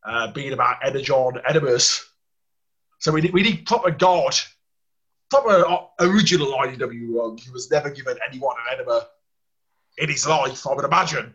uh, 0.03 0.31
being 0.31 0.53
about 0.53 0.77
Energon 0.85 1.41
enemas. 1.49 2.05
So 2.99 3.11
we 3.11 3.21
need, 3.21 3.33
we 3.33 3.41
need 3.41 3.65
proper 3.65 3.89
God, 3.89 4.35
proper 5.31 5.65
uh, 5.65 5.85
original 5.99 6.51
IDW 6.51 7.09
one 7.09 7.39
who 7.39 7.51
was 7.51 7.71
never 7.71 7.89
given 7.89 8.19
anyone 8.29 8.55
an 8.67 8.77
enema 8.77 9.07
in 9.97 10.09
his 10.09 10.27
life, 10.27 10.67
I 10.67 10.75
would 10.75 10.85
imagine. 10.85 11.33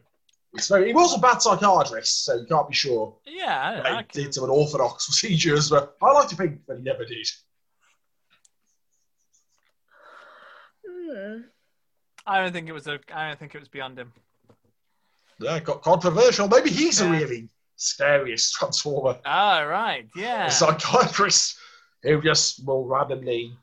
So 0.58 0.84
he 0.84 0.92
was 0.92 1.16
a 1.16 1.18
bad 1.18 1.42
psychiatrist, 1.42 2.26
so 2.26 2.36
you 2.36 2.46
can't 2.46 2.68
be 2.68 2.76
sure. 2.76 3.16
Yeah, 3.26 3.82
I, 3.84 3.88
I 3.88 3.96
He 3.96 4.04
can, 4.04 4.22
did 4.22 4.34
some 4.34 4.44
unorthodox 4.44 5.06
procedures, 5.08 5.68
but 5.68 5.96
I 6.00 6.12
like 6.12 6.28
to 6.28 6.36
think 6.36 6.64
that 6.66 6.76
he 6.76 6.84
never 6.84 7.04
did. 7.04 7.28
Hmm. 10.88 11.40
I 12.26 12.40
don't 12.40 12.52
think 12.52 12.68
it 12.68 12.72
was 12.72 12.86
a. 12.86 12.98
I 13.14 13.28
don't 13.28 13.38
think 13.38 13.54
it 13.54 13.58
was 13.58 13.68
beyond 13.68 13.98
him. 13.98 14.12
Yeah, 15.40 15.58
got 15.60 15.82
controversial. 15.82 16.48
Maybe 16.48 16.70
he's 16.70 17.00
Yeah. 17.00 17.08
a 17.08 17.10
really 17.10 17.48
scariest 17.76 18.54
transformer. 18.54 19.18
Ah, 19.24 19.60
right. 19.60 20.08
Yeah. 20.16 20.46
a 20.46 20.50
psychiatrist 20.50 21.58
who 22.02 22.20
just 22.22 22.64
will 22.66 22.84
randomly 22.86 23.56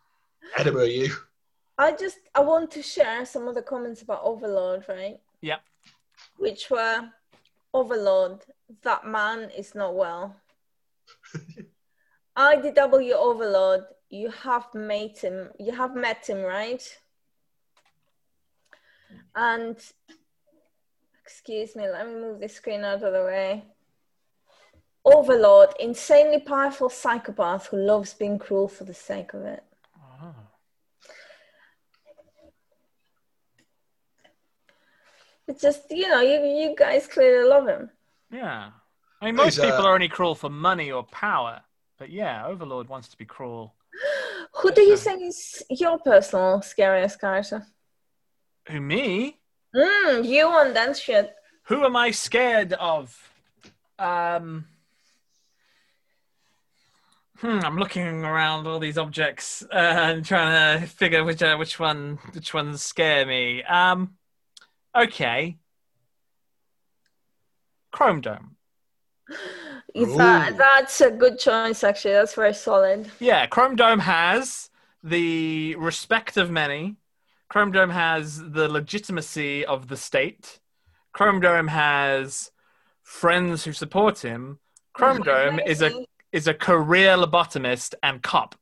enema 0.58 0.86
you. 0.86 1.10
I 1.78 1.94
just 1.94 2.20
I 2.36 2.42
want 2.42 2.70
to 2.72 2.82
share 2.84 3.26
some 3.26 3.48
of 3.48 3.56
the 3.56 3.62
comments 3.62 4.02
about 4.02 4.22
Overlord, 4.24 4.86
right? 4.88 5.20
Yeah. 5.42 5.60
Which 6.38 6.70
were 6.70 7.10
Overlord, 7.74 8.46
that 8.84 9.06
man 9.08 9.50
is 9.58 9.74
not 9.74 9.96
well. 9.96 10.36
IDW 12.38 13.14
Overlord, 13.14 13.84
you 14.10 14.30
have 14.30 14.74
met 14.74 15.20
him. 15.20 15.50
You 15.60 15.72
have 15.74 15.96
met 15.96 16.28
him, 16.30 16.42
right? 16.42 16.84
And 19.36 19.78
excuse 21.24 21.76
me, 21.76 21.90
let 21.90 22.08
me 22.08 22.14
move 22.14 22.40
this 22.40 22.56
screen 22.56 22.84
out 22.84 23.04
of 23.04 23.14
the 23.14 23.24
way. 23.24 23.64
Overlord, 25.04 25.70
insanely 25.80 26.40
powerful 26.40 26.90
psychopath 26.90 27.68
who 27.68 27.78
loves 27.78 28.14
being 28.14 28.38
cruel 28.38 28.68
for 28.68 28.84
the 28.84 28.94
sake 28.94 29.34
of 29.34 29.44
it. 29.44 29.64
Oh. 30.22 30.36
It's 35.48 35.62
just 35.62 35.90
you 35.90 36.08
know, 36.08 36.22
you 36.22 36.40
you 36.44 36.76
guys 36.78 37.08
clearly 37.08 37.48
love 37.48 37.68
him. 37.68 37.90
Yeah. 38.32 38.70
I 39.22 39.26
mean, 39.26 39.36
most 39.36 39.56
He's, 39.56 39.60
uh, 39.60 39.72
people 39.72 39.86
are 39.86 39.94
only 39.94 40.08
cruel 40.08 40.36
for 40.36 40.50
money 40.50 40.92
or 40.92 41.04
power. 41.04 41.62
But 41.98 42.10
yeah, 42.10 42.46
Overlord 42.48 42.90
wants 42.90 43.08
to 43.10 43.18
be 43.18 43.26
cruel. 43.26 43.76
Who 44.62 44.72
do 44.72 44.82
you 44.82 44.98
think 44.98 45.24
is 45.24 45.64
your 45.70 46.00
personal 46.00 46.62
scariest 46.62 47.20
character? 47.20 47.66
Who, 48.68 48.82
me? 48.82 49.40
Mm, 49.76 50.26
you 50.26 50.50
and 50.50 50.76
that 50.76 50.98
shit. 50.98 51.34
Who 51.64 51.86
am 51.86 51.96
I 51.96 52.12
scared 52.12 52.74
of? 52.74 53.18
Um. 53.98 54.66
Hmm, 57.40 57.60
I'm 57.64 57.78
looking 57.78 58.24
around 58.24 58.68
all 58.68 58.78
these 58.78 59.00
objects 59.00 59.64
uh, 59.72 59.76
and 59.76 60.24
trying 60.24 60.80
to 60.82 60.88
figure 60.88 61.24
which 61.24 61.42
uh, 61.42 61.56
which 61.58 61.80
one 61.80 62.20
which 62.34 62.54
ones 62.54 62.84
scare 62.84 63.26
me. 63.26 63.64
Um, 63.64 64.16
okay. 64.96 65.58
Chromedome. 67.92 68.56
Is 69.94 70.16
that, 70.16 70.58
that's 70.58 71.02
a 71.02 71.12
good 71.12 71.38
choice, 71.38 71.84
actually. 71.84 72.14
That's 72.14 72.36
very 72.36 72.54
solid. 72.54 73.12
Yeah, 73.20 73.46
Chromedome 73.48 74.00
has 74.00 74.70
the 75.04 75.76
respect 75.76 76.38
of 76.38 76.50
many. 76.50 76.96
Chromedome 77.52 77.90
has 77.92 78.38
the 78.52 78.70
legitimacy 78.70 79.66
of 79.66 79.90
the 79.90 79.98
state. 79.98 80.60
Chromedome 81.14 81.68
has 81.68 82.50
friends 83.04 83.66
who 83.66 83.74
support 83.74 84.20
him. 84.20 84.60
Chromedome 84.94 85.60
is 85.66 85.82
a 85.82 86.06
is 86.32 86.48
a 86.48 86.54
career 86.54 87.18
lobotomist 87.18 87.94
and 88.02 88.22
cop, 88.24 88.56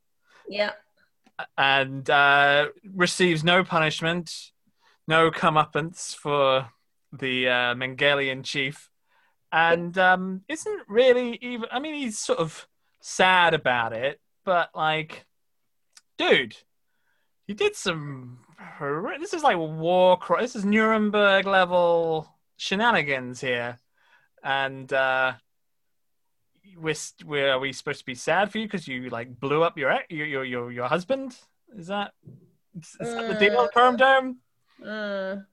Yeah. 0.48 0.72
and 1.56 2.10
uh, 2.10 2.70
receives 2.96 3.44
no 3.44 3.62
punishment, 3.62 4.50
no 5.06 5.30
comeuppance 5.30 6.16
for 6.16 6.68
the 7.12 7.48
uh, 7.48 7.74
Mengelian 7.76 8.42
chief, 8.44 8.90
and 9.52 9.96
um, 9.98 10.42
isn't 10.48 10.82
really 10.88 11.38
even. 11.40 11.68
I 11.70 11.78
mean, 11.78 11.94
he's 11.94 12.18
sort 12.18 12.40
of 12.40 12.66
sad 13.00 13.54
about 13.54 13.92
it, 13.92 14.20
but 14.44 14.70
like, 14.74 15.26
dude, 16.18 16.56
he 17.46 17.54
did 17.54 17.76
some. 17.76 18.40
Horri- 18.78 19.18
This 19.18 19.34
is 19.34 19.42
like 19.42 19.56
war. 19.56 20.16
cri- 20.18 20.40
This 20.40 20.56
is 20.56 20.64
Nuremberg 20.64 21.46
level 21.46 22.28
shenanigans 22.56 23.40
here, 23.40 23.78
and 24.42 24.92
uh, 24.92 25.32
we're, 26.76 26.94
we're, 27.24 27.52
are 27.52 27.58
we 27.58 27.72
supposed 27.72 28.00
to 28.00 28.06
be 28.06 28.14
sad 28.14 28.50
for 28.50 28.58
you 28.58 28.66
because 28.66 28.86
you 28.86 29.08
like 29.10 29.38
blew 29.40 29.62
up 29.62 29.76
your 29.78 29.98
your 30.08 30.26
your 30.26 30.44
your, 30.44 30.72
your 30.72 30.86
husband? 30.88 31.36
Is 31.76 31.86
that 31.88 32.12
is 32.74 32.96
that 33.00 33.28
the 33.28 33.34
deal, 33.34 33.58
Uh, 33.60 33.68
Perm 33.72 33.96
Dome? 33.96 34.38
Mm. 34.82 35.46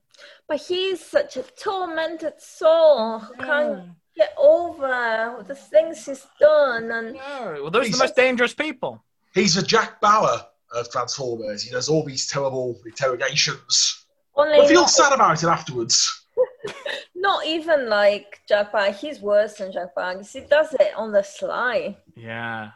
But 0.47 0.57
he's 0.61 1.03
such 1.05 1.37
a 1.37 1.43
tormented 1.43 2.39
soul. 2.41 3.19
who 3.19 3.35
Can't 3.35 3.89
get 4.15 4.33
over 4.37 5.43
the 5.47 5.53
things 5.55 6.05
he's 6.05 6.25
done, 6.39 6.91
and 6.91 7.13
No. 7.13 7.59
Well, 7.61 7.71
those 7.71 7.89
are 7.89 7.91
the 7.91 7.97
most 7.97 8.15
dangerous 8.15 8.53
people. 8.53 9.03
He's 9.33 9.57
a 9.57 9.61
Jack 9.63 10.01
Bauer 10.01 10.45
of 10.73 10.91
Transformers. 10.91 11.63
He 11.63 11.71
does 11.71 11.89
all 11.89 12.03
these 12.03 12.27
terrible 12.27 12.79
interrogations. 12.85 14.05
only 14.35 14.59
I 14.59 14.67
feel 14.67 14.81
not, 14.81 14.89
sad 14.89 15.13
about 15.13 15.43
it 15.43 15.47
afterwards. 15.47 16.25
not 17.15 17.45
even 17.45 17.89
like 17.89 18.41
Jack 18.47 18.71
Bauer. 18.71 18.91
He's 18.91 19.19
worse 19.19 19.55
than 19.55 19.71
Jack 19.71 19.95
Bauer. 19.95 20.21
He 20.21 20.41
does 20.41 20.73
it 20.73 20.93
on 20.95 21.11
the 21.11 21.23
sly. 21.23 21.97
Yeah. 22.15 22.71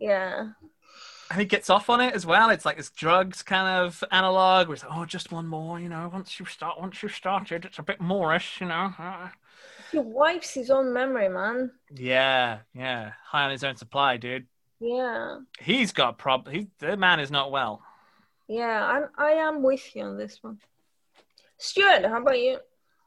Yeah. 0.00 0.48
And 1.30 1.40
he 1.40 1.46
gets 1.46 1.68
off 1.68 1.90
on 1.90 2.00
it 2.00 2.14
as 2.14 2.24
well. 2.24 2.48
It's 2.50 2.64
like 2.64 2.78
this 2.78 2.90
drugs 2.90 3.42
kind 3.42 3.84
of 3.84 4.02
analog. 4.10 4.68
Where 4.68 4.74
it's 4.74 4.84
oh, 4.88 5.04
just 5.04 5.30
one 5.30 5.46
more. 5.46 5.78
You 5.78 5.90
know, 5.90 6.08
once 6.12 6.40
you 6.40 6.46
start, 6.46 6.80
once 6.80 7.02
you 7.02 7.08
started, 7.08 7.66
it's 7.66 7.78
a 7.78 7.82
bit 7.82 8.00
moreish. 8.00 8.60
You 8.60 8.68
know. 8.68 8.92
He 9.92 9.98
wipes 9.98 10.54
his 10.54 10.70
own 10.70 10.92
memory, 10.92 11.28
man. 11.28 11.70
Yeah, 11.94 12.58
yeah. 12.74 13.12
High 13.24 13.44
on 13.44 13.50
his 13.50 13.64
own 13.64 13.76
supply, 13.76 14.16
dude. 14.16 14.46
Yeah. 14.80 15.38
He's 15.60 15.92
got 15.92 16.18
prob. 16.18 16.48
He 16.48 16.68
the 16.78 16.96
man 16.96 17.20
is 17.20 17.30
not 17.30 17.50
well. 17.50 17.82
Yeah, 18.48 18.84
I'm, 18.84 19.08
I 19.16 19.32
am 19.32 19.62
with 19.62 19.94
you 19.94 20.04
on 20.04 20.16
this 20.16 20.38
one. 20.42 20.58
Stuart, 21.58 22.04
how 22.04 22.22
about 22.22 22.38
you? 22.38 22.58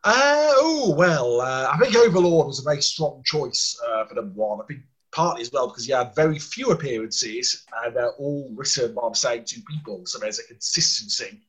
Uh, 0.04 0.52
oh, 0.56 0.94
well, 0.98 1.42
uh, 1.42 1.72
I 1.74 1.78
think 1.78 1.96
Overlord 1.96 2.48
was 2.48 2.60
a 2.60 2.64
very 2.64 2.82
strong 2.82 3.22
choice 3.24 3.80
uh, 3.88 4.06
for 4.06 4.16
number 4.16 4.34
one. 4.34 4.60
I 4.62 4.66
think 4.66 4.82
partly 5.12 5.42
as 5.42 5.52
well 5.52 5.68
because 5.68 5.86
he 5.86 5.92
had 5.92 6.16
very 6.16 6.40
few 6.40 6.72
appearances 6.72 7.66
and 7.84 7.96
they're 7.96 8.14
all 8.14 8.50
written 8.56 8.94
by 8.94 9.10
the 9.10 9.16
same 9.16 9.44
two 9.46 9.62
people. 9.70 10.06
So 10.06 10.20
there's 10.20 10.40
a 10.40 10.44
consistency 10.44 11.42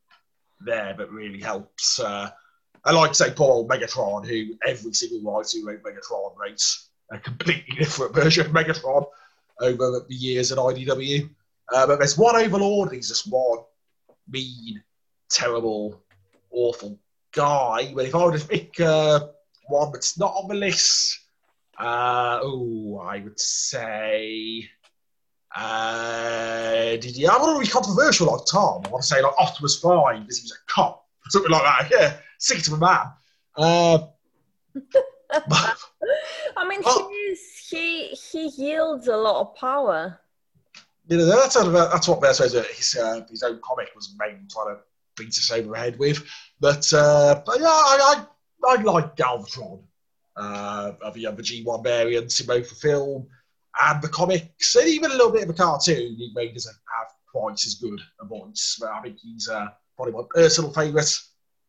there 0.60 0.94
that 0.97 1.10
really 1.10 1.41
helps. 1.41 2.01
Uh, 2.01 2.31
I 2.84 2.92
like 2.92 3.10
to 3.10 3.17
say 3.17 3.31
poor 3.31 3.51
old 3.51 3.70
Megatron, 3.70 4.26
who 4.26 4.55
every 4.67 4.92
single 4.92 5.33
writer 5.33 5.59
who 5.59 5.67
wrote 5.67 5.83
Megatron 5.83 6.36
writes 6.36 6.91
a 7.10 7.18
completely 7.18 7.76
different 7.78 8.15
version 8.15 8.47
of 8.47 8.52
Megatron 8.52 9.07
over 9.60 10.05
the 10.08 10.14
years 10.14 10.52
at 10.52 10.58
IDW. 10.58 11.31
Uh, 11.72 11.86
but 11.86 11.98
there's 11.98 12.18
one 12.18 12.36
Overlord, 12.36 12.92
he's 12.92 13.08
just 13.08 13.31
one 13.31 13.58
mean, 14.28 14.82
terrible, 15.31 16.02
awful 16.50 16.98
guy. 17.32 17.92
But 17.94 18.06
if 18.06 18.14
I 18.14 18.24
were 18.24 18.39
to 18.39 18.47
pick 18.47 18.81
uh, 18.81 19.20
one 19.66 19.92
that's 19.92 20.18
not 20.18 20.34
on 20.34 20.48
the 20.48 20.55
list, 20.55 21.20
uh, 21.78 22.40
oh, 22.42 22.98
I 22.98 23.20
would 23.20 23.39
say. 23.39 24.68
Uh, 25.55 26.97
did? 26.97 27.24
I 27.26 27.36
want 27.36 27.62
to 27.62 27.66
be 27.66 27.70
controversial 27.70 28.28
like 28.28 28.47
Tom. 28.50 28.82
I 28.86 28.89
want 28.89 29.02
to 29.02 29.08
say 29.08 29.20
like 29.20 29.34
Optimus 29.39 29.81
Prime 29.81 30.22
because 30.22 30.39
he 30.39 30.44
was 30.44 30.52
a 30.52 30.72
cop, 30.72 31.06
something 31.28 31.50
like 31.50 31.62
that. 31.62 31.89
Yeah, 31.90 32.16
sick 32.39 32.62
to 32.62 32.74
a 32.74 32.78
man. 32.78 33.06
Uh, 33.56 33.98
but- 35.49 35.78
I 36.57 36.69
mean, 36.69 36.83
he 36.83 36.91
is, 36.91 37.41
he 37.70 38.07
he 38.09 38.49
yields 38.49 39.09
a 39.09 39.17
lot 39.17 39.41
of 39.41 39.55
power. 39.57 40.20
you 41.09 41.17
know, 41.17 41.25
that's 41.27 41.57
of 41.57 41.73
that's 41.73 42.09
what 42.09 42.25
I 42.25 42.33
suppose 42.33 42.55
uh, 42.55 42.65
his 42.75 42.97
uh, 42.97 43.25
his 43.31 43.43
own 43.43 43.61
comic 43.62 43.89
was 43.94 44.15
mainly 44.19 44.43
trying 44.51 44.75
to 44.77 44.81
beat 45.17 45.28
us 45.28 45.51
over 45.51 45.70
the 45.70 45.78
head 45.78 45.99
with. 45.99 46.23
But 46.61 46.93
uh, 46.93 47.43
but 47.47 47.59
yeah, 47.61 47.67
I 47.67 48.25
I, 48.67 48.77
I 48.77 48.83
like 48.83 49.17
Galvatron 49.17 49.83
uh, 50.36 50.93
of 51.02 51.15
the, 51.15 51.27
of 51.27 51.36
the 51.36 51.43
G1 51.43 51.83
variants 51.83 52.41
in 52.41 52.47
both 52.47 52.69
the 52.69 52.75
film 52.75 53.27
and 53.83 54.02
the 54.02 54.09
comics, 54.09 54.75
and 54.77 54.89
even 54.89 55.11
a 55.11 55.15
little 55.15 55.33
bit 55.33 55.44
of 55.44 55.51
a 55.51 55.55
cartoon. 55.55 56.17
He 56.17 56.31
made 56.35 56.52
doesn't 56.55 56.77
have 56.99 57.09
quite 57.31 57.65
as 57.65 57.75
good 57.75 58.01
a 58.20 58.27
voice, 58.27 58.77
but 58.81 58.91
I 58.91 59.01
think 59.01 59.19
he's 59.19 59.49
uh, 59.49 59.69
probably 59.97 60.12
my 60.15 60.23
personal 60.35 60.73
favourite. 60.73 61.19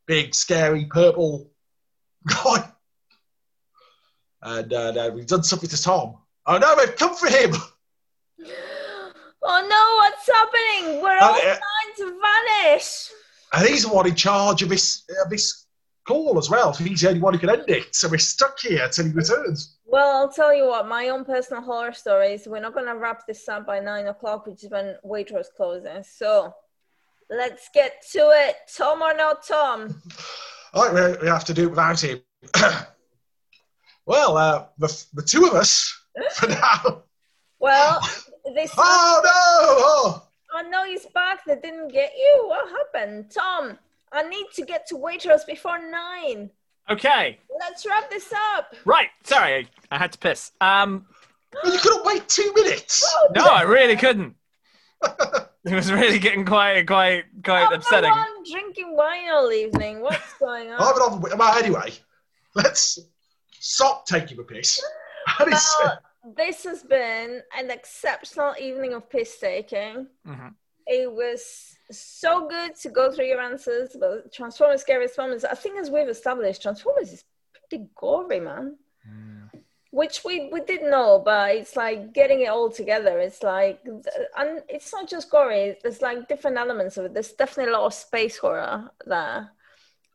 Big, 0.06 0.36
scary, 0.36 0.86
purple 0.86 1.50
guy. 2.28 2.70
And 4.44 4.74
uh, 4.74 5.12
we've 5.14 5.26
done 5.28 5.44
something 5.44 5.70
to 5.70 5.82
Tom. 5.82 6.18
Oh 6.46 6.58
no, 6.58 6.76
they've 6.76 6.96
come 6.96 7.16
for 7.16 7.28
him. 7.30 7.54
Oh 9.46 9.68
no, 9.70 9.98
what's 9.98 10.26
happening? 10.26 11.02
We're 11.04 11.18
all 11.20 11.34
Uh, 11.36 11.42
trying 11.42 11.94
to 11.98 12.18
vanish. 12.22 13.10
And 13.52 13.68
he's 13.68 13.84
the 13.84 13.90
one 13.90 14.08
in 14.08 14.16
charge 14.16 14.62
of 14.64 14.70
this, 14.70 15.04
of 15.22 15.30
this 15.30 15.66
call 16.08 16.38
as 16.40 16.50
well. 16.50 16.72
He's 16.72 17.02
the 17.02 17.10
only 17.10 17.20
one 17.20 17.34
who 17.34 17.40
can 17.40 17.50
end 17.50 17.66
it. 17.68 17.94
So 17.94 18.08
we're 18.08 18.20
stuck 18.20 18.58
here 18.62 18.88
till 18.88 19.04
he 19.06 19.12
returns. 19.12 19.80
Well, 19.86 20.16
I'll 20.16 20.32
tell 20.32 20.54
you 20.56 20.68
what, 20.68 20.88
my 20.88 21.10
own 21.10 21.26
personal 21.26 21.62
horror 21.62 21.92
story 21.92 22.36
is 22.36 22.48
we're 22.48 22.62
not 22.62 22.74
going 22.74 22.86
to 22.86 22.96
wrap 22.96 23.28
this 23.28 23.50
up 23.50 23.68
by 23.68 23.82
nine 23.82 24.08
o'clock, 24.08 24.48
which 24.48 24.64
is 24.64 24.72
when 24.72 24.96
Waitrose 25.06 25.48
closes. 25.58 26.08
So 26.18 26.54
let's 27.30 27.68
get 27.74 28.02
to 28.14 28.20
it. 28.34 28.56
Tom 28.78 29.02
or 29.02 29.14
not 29.14 29.46
Tom? 29.46 30.02
All 30.74 30.90
right, 30.90 31.20
we 31.22 31.28
have 31.28 31.44
to 31.44 31.54
do 31.54 31.64
it 31.64 31.70
without 31.72 32.00
him. 32.02 32.22
well, 34.06 34.38
uh, 34.38 34.66
the, 34.78 35.06
the 35.14 35.22
two 35.22 35.46
of 35.46 35.54
us 35.54 35.94
for 36.36 36.48
now. 36.48 37.04
Well, 37.60 38.00
they. 38.46 38.54
this. 38.54 38.72
Oh 38.78 39.22
no! 39.24 39.30
Oh. 39.32 40.28
I 40.56 40.64
know 40.64 40.86
he's 40.86 41.06
back. 41.08 41.46
They 41.46 41.56
didn't 41.56 41.88
get 41.92 42.12
you. 42.16 42.46
What 42.48 42.70
happened? 42.70 43.32
Tom, 43.32 43.80
I 44.12 44.24
need 44.24 44.48
to 44.56 44.66
get 44.66 44.86
to 44.88 44.96
Waitrose 44.96 45.46
before 45.48 45.80
nine. 45.80 46.50
Okay. 46.90 47.40
Let's 47.60 47.86
wrap 47.86 48.10
this 48.10 48.32
up. 48.56 48.76
Right. 48.86 49.08
Sorry, 49.24 49.68
I 49.90 49.98
had 49.98 50.12
to 50.12 50.18
piss. 50.20 50.52
Um. 50.62 51.06
You 51.64 51.78
couldn't 51.80 52.04
wait 52.06 52.28
two 52.28 52.52
minutes. 52.56 53.06
No, 53.36 53.46
I 53.46 53.62
really 53.62 53.96
couldn't. 53.96 54.36
It 55.66 55.74
was 55.74 55.90
really 55.90 56.20
getting 56.20 56.44
quite, 56.44 56.86
quite, 56.86 57.24
quite 57.42 57.64
I'm 57.64 57.70
the 57.70 57.76
upsetting. 57.78 58.10
one 58.12 58.44
drinking 58.52 58.98
wine 58.98 59.30
all 59.32 59.50
evening. 59.50 60.02
What's 60.02 60.34
going 60.38 60.70
on? 60.70 60.82
I'm 60.82 61.14
on. 61.14 61.22
Well, 61.22 61.58
anyway, 61.58 61.94
let's 62.54 63.00
stop 63.64 64.06
taking 64.06 64.38
the 64.38 64.44
piss. 64.44 64.82
And 65.40 65.52
Well, 65.52 66.00
this 66.36 66.66
has 66.66 66.84
been 66.84 67.42
an 67.58 67.72
exceptional 67.72 68.54
evening 68.60 68.94
of 68.94 69.10
piss 69.10 69.40
taking. 69.40 70.08
Mhm. 70.28 70.54
It 70.86 71.10
was 71.10 71.78
so 71.90 72.46
good 72.50 72.76
to 72.82 72.90
go 72.90 73.10
through 73.10 73.28
your 73.28 73.40
answers 73.40 73.96
about 73.96 74.34
Transformers 74.34 74.82
Scariest 74.82 75.18
Moments. 75.18 75.46
I 75.46 75.56
think, 75.56 75.80
as 75.80 75.90
we've 75.90 76.10
established, 76.10 76.62
Transformers 76.62 77.14
is 77.14 77.24
pretty 77.54 77.88
gory, 77.96 78.42
man. 78.42 78.78
Which 79.92 80.26
we, 80.26 80.50
we 80.52 80.60
did 80.62 80.82
know, 80.84 81.22
but 81.24 81.56
it's 81.56 81.78
like 81.78 82.14
getting 82.14 82.42
it 82.42 82.48
all 82.48 82.70
together. 82.70 83.20
It's 83.20 83.44
like, 83.44 83.80
and 84.38 84.62
it's 84.68 84.92
not 84.92 85.08
just 85.08 85.30
gory. 85.30 85.78
There's 85.82 86.02
like 86.02 86.28
different 86.28 86.58
elements 86.58 86.98
of 86.98 87.06
it. 87.06 87.14
There's 87.14 87.32
definitely 87.34 87.72
a 87.72 87.78
lot 87.78 87.86
of 87.86 87.94
space 87.94 88.38
horror 88.38 88.92
there, 89.06 89.52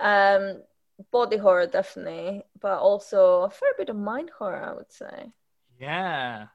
um, 0.01 0.63
body 1.13 1.37
horror 1.37 1.67
definitely, 1.67 2.45
but 2.61 2.79
also 2.79 3.43
a 3.43 3.51
fair 3.51 3.73
bit 3.77 3.89
of 3.89 3.97
mind 3.97 4.31
horror, 4.37 4.63
I 4.63 4.75
would 4.75 4.93
say. 4.93 5.33
Yeah. 5.81 6.47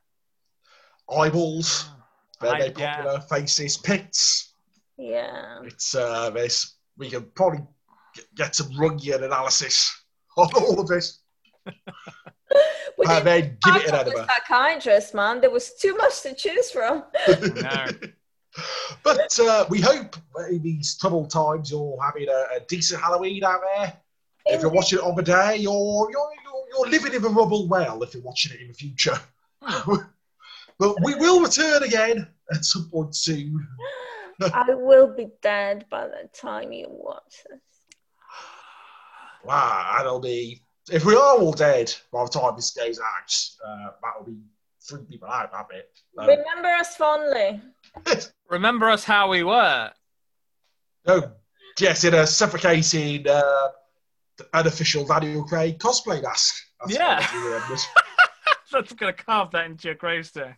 eyeballs, 1.10 1.90
I- 2.42 2.58
very 2.60 2.74
yeah. 2.78 2.96
popular. 2.96 3.20
Faces, 3.22 3.78
pits. 3.78 4.54
Yeah. 4.98 5.60
It's 5.64 5.96
uh, 5.96 6.30
this. 6.30 6.76
We 6.98 7.10
can 7.10 7.24
probably 7.36 7.66
get, 8.36 8.56
some 8.56 8.70
Rungian 8.72 9.24
analysis 9.24 9.92
on 10.38 10.50
all 10.56 10.80
of 10.80 10.88
this, 10.88 11.22
We 12.98 13.08
didn't 13.08 13.26
then 13.26 13.58
give 13.64 13.76
it 13.78 13.90
an 13.90 13.96
enema. 13.96 14.28
psychiatrist, 14.28 15.14
man. 15.14 15.42
There 15.42 15.50
was 15.50 15.74
too 15.74 15.96
much 15.96 16.22
to 16.22 16.36
choose 16.36 16.70
from. 16.70 17.04
No. 17.28 17.86
but 19.04 19.40
uh, 19.40 19.66
we 19.70 19.82
hope 19.82 20.16
in 20.50 20.62
these 20.62 20.98
troubled 20.98 21.32
times 21.32 21.72
you're 21.72 21.98
having 22.04 22.30
a, 22.30 22.58
a 22.58 22.60
decent 22.68 23.02
Halloween 23.02 23.44
out 23.44 23.62
there. 23.76 23.94
If 24.46 24.62
you're 24.62 24.72
watching 24.72 25.00
it 25.00 25.06
on 25.06 25.16
the 25.16 25.24
day, 25.24 25.58
you're, 25.58 26.10
you're, 26.12 26.30
you're, 26.44 26.66
you're 26.74 26.90
living 26.90 27.14
in 27.14 27.22
the 27.22 27.30
rubble 27.30 27.68
well 27.68 28.02
if 28.04 28.14
you're 28.14 28.24
watching 28.24 28.54
it 28.54 28.62
in 28.62 28.68
the 28.68 28.74
future. 28.74 29.18
but 29.62 30.96
we 31.04 31.16
will 31.16 31.42
return 31.42 31.84
again 31.84 32.28
at 32.52 32.66
some 32.66 32.90
point 32.90 33.16
soon. 33.16 33.66
I 34.42 34.74
will 34.74 35.08
be 35.08 35.30
dead 35.42 35.86
by 35.90 36.08
the 36.08 36.30
time 36.34 36.72
you 36.72 36.88
watch 36.90 37.44
this. 37.50 37.60
Wow, 39.46 39.96
that'll 39.98 40.22
be. 40.22 40.62
If 40.90 41.06
we 41.06 41.16
are 41.16 41.38
all 41.38 41.52
dead 41.52 41.94
by 42.12 42.24
the 42.24 42.30
time 42.30 42.56
this 42.56 42.72
goes 42.72 43.00
out, 43.00 43.68
uh, 43.68 43.92
that'll 44.02 44.26
be 44.26 44.38
three 44.82 45.04
people 45.04 45.30
out, 45.30 45.52
that 45.52 45.68
bit. 45.70 45.90
Um, 46.18 46.28
Remember 46.28 46.70
us 46.70 46.96
fondly. 46.96 47.62
Remember 48.50 48.90
us 48.90 49.04
how 49.04 49.30
we 49.30 49.44
were. 49.44 49.92
oh, 51.08 51.32
yes, 51.80 52.04
in 52.04 52.14
a 52.14 52.26
suffocating, 52.28 53.28
uh, 53.28 53.68
unofficial 54.53 55.06
Daniel 55.06 55.44
Craig 55.44 55.80
cosplay 55.80 56.22
mask. 56.22 56.56
That's 56.82 56.94
Yeah. 56.98 57.20
what 57.20 57.34
we 57.34 57.40
remembered. 57.53 57.80
That's 58.72 58.94
gonna 58.94 59.14
carve 59.14 59.52
that 59.52 59.66
into 59.66 59.88
your 59.88 59.95
gravestone. 59.95 60.56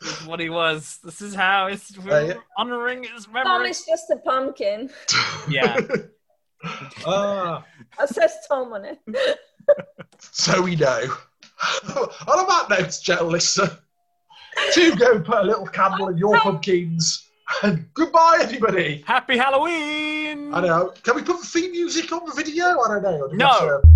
This 0.00 0.20
is 0.20 0.26
what 0.26 0.40
he 0.40 0.48
was. 0.50 0.98
This 1.04 1.20
is 1.20 1.34
how 1.34 1.66
it's 1.66 1.96
Uh, 1.98 2.02
yeah. 2.28 2.34
honoring 2.56 3.04
his 3.04 3.26
memory. 3.28 3.44
Tom 3.44 3.52
memory. 3.58 3.70
is 3.70 3.84
just 3.84 4.10
a 4.10 4.16
pumpkin. 4.16 4.90
Yeah. 5.48 5.80
Ah, 7.06 7.64
That 7.98 8.08
says 8.10 8.32
Tom 8.48 8.72
on 8.72 8.84
it. 8.84 8.98
so 10.18 10.62
we 10.62 10.76
know. 10.76 11.14
On 11.94 12.38
a 12.38 12.46
that 12.46 12.66
note, 12.70 12.98
gentle 13.02 13.28
listener, 13.28 13.78
to 14.74 14.96
go 14.96 15.20
put 15.20 15.38
a 15.38 15.42
little 15.42 15.66
candle 15.66 16.08
in 16.08 16.18
your 16.18 16.38
pumpkins. 16.38 17.29
And 17.62 17.92
goodbye, 17.94 18.38
everybody. 18.40 19.02
Happy 19.06 19.36
Halloween! 19.36 20.54
I 20.54 20.60
know. 20.60 20.92
Can 21.02 21.16
we 21.16 21.22
put 21.22 21.40
the 21.40 21.46
theme 21.46 21.72
music 21.72 22.10
on 22.12 22.24
the 22.24 22.32
video? 22.32 22.80
I 22.80 23.00
don't 23.00 23.02
know. 23.02 23.28
No. 23.32 23.82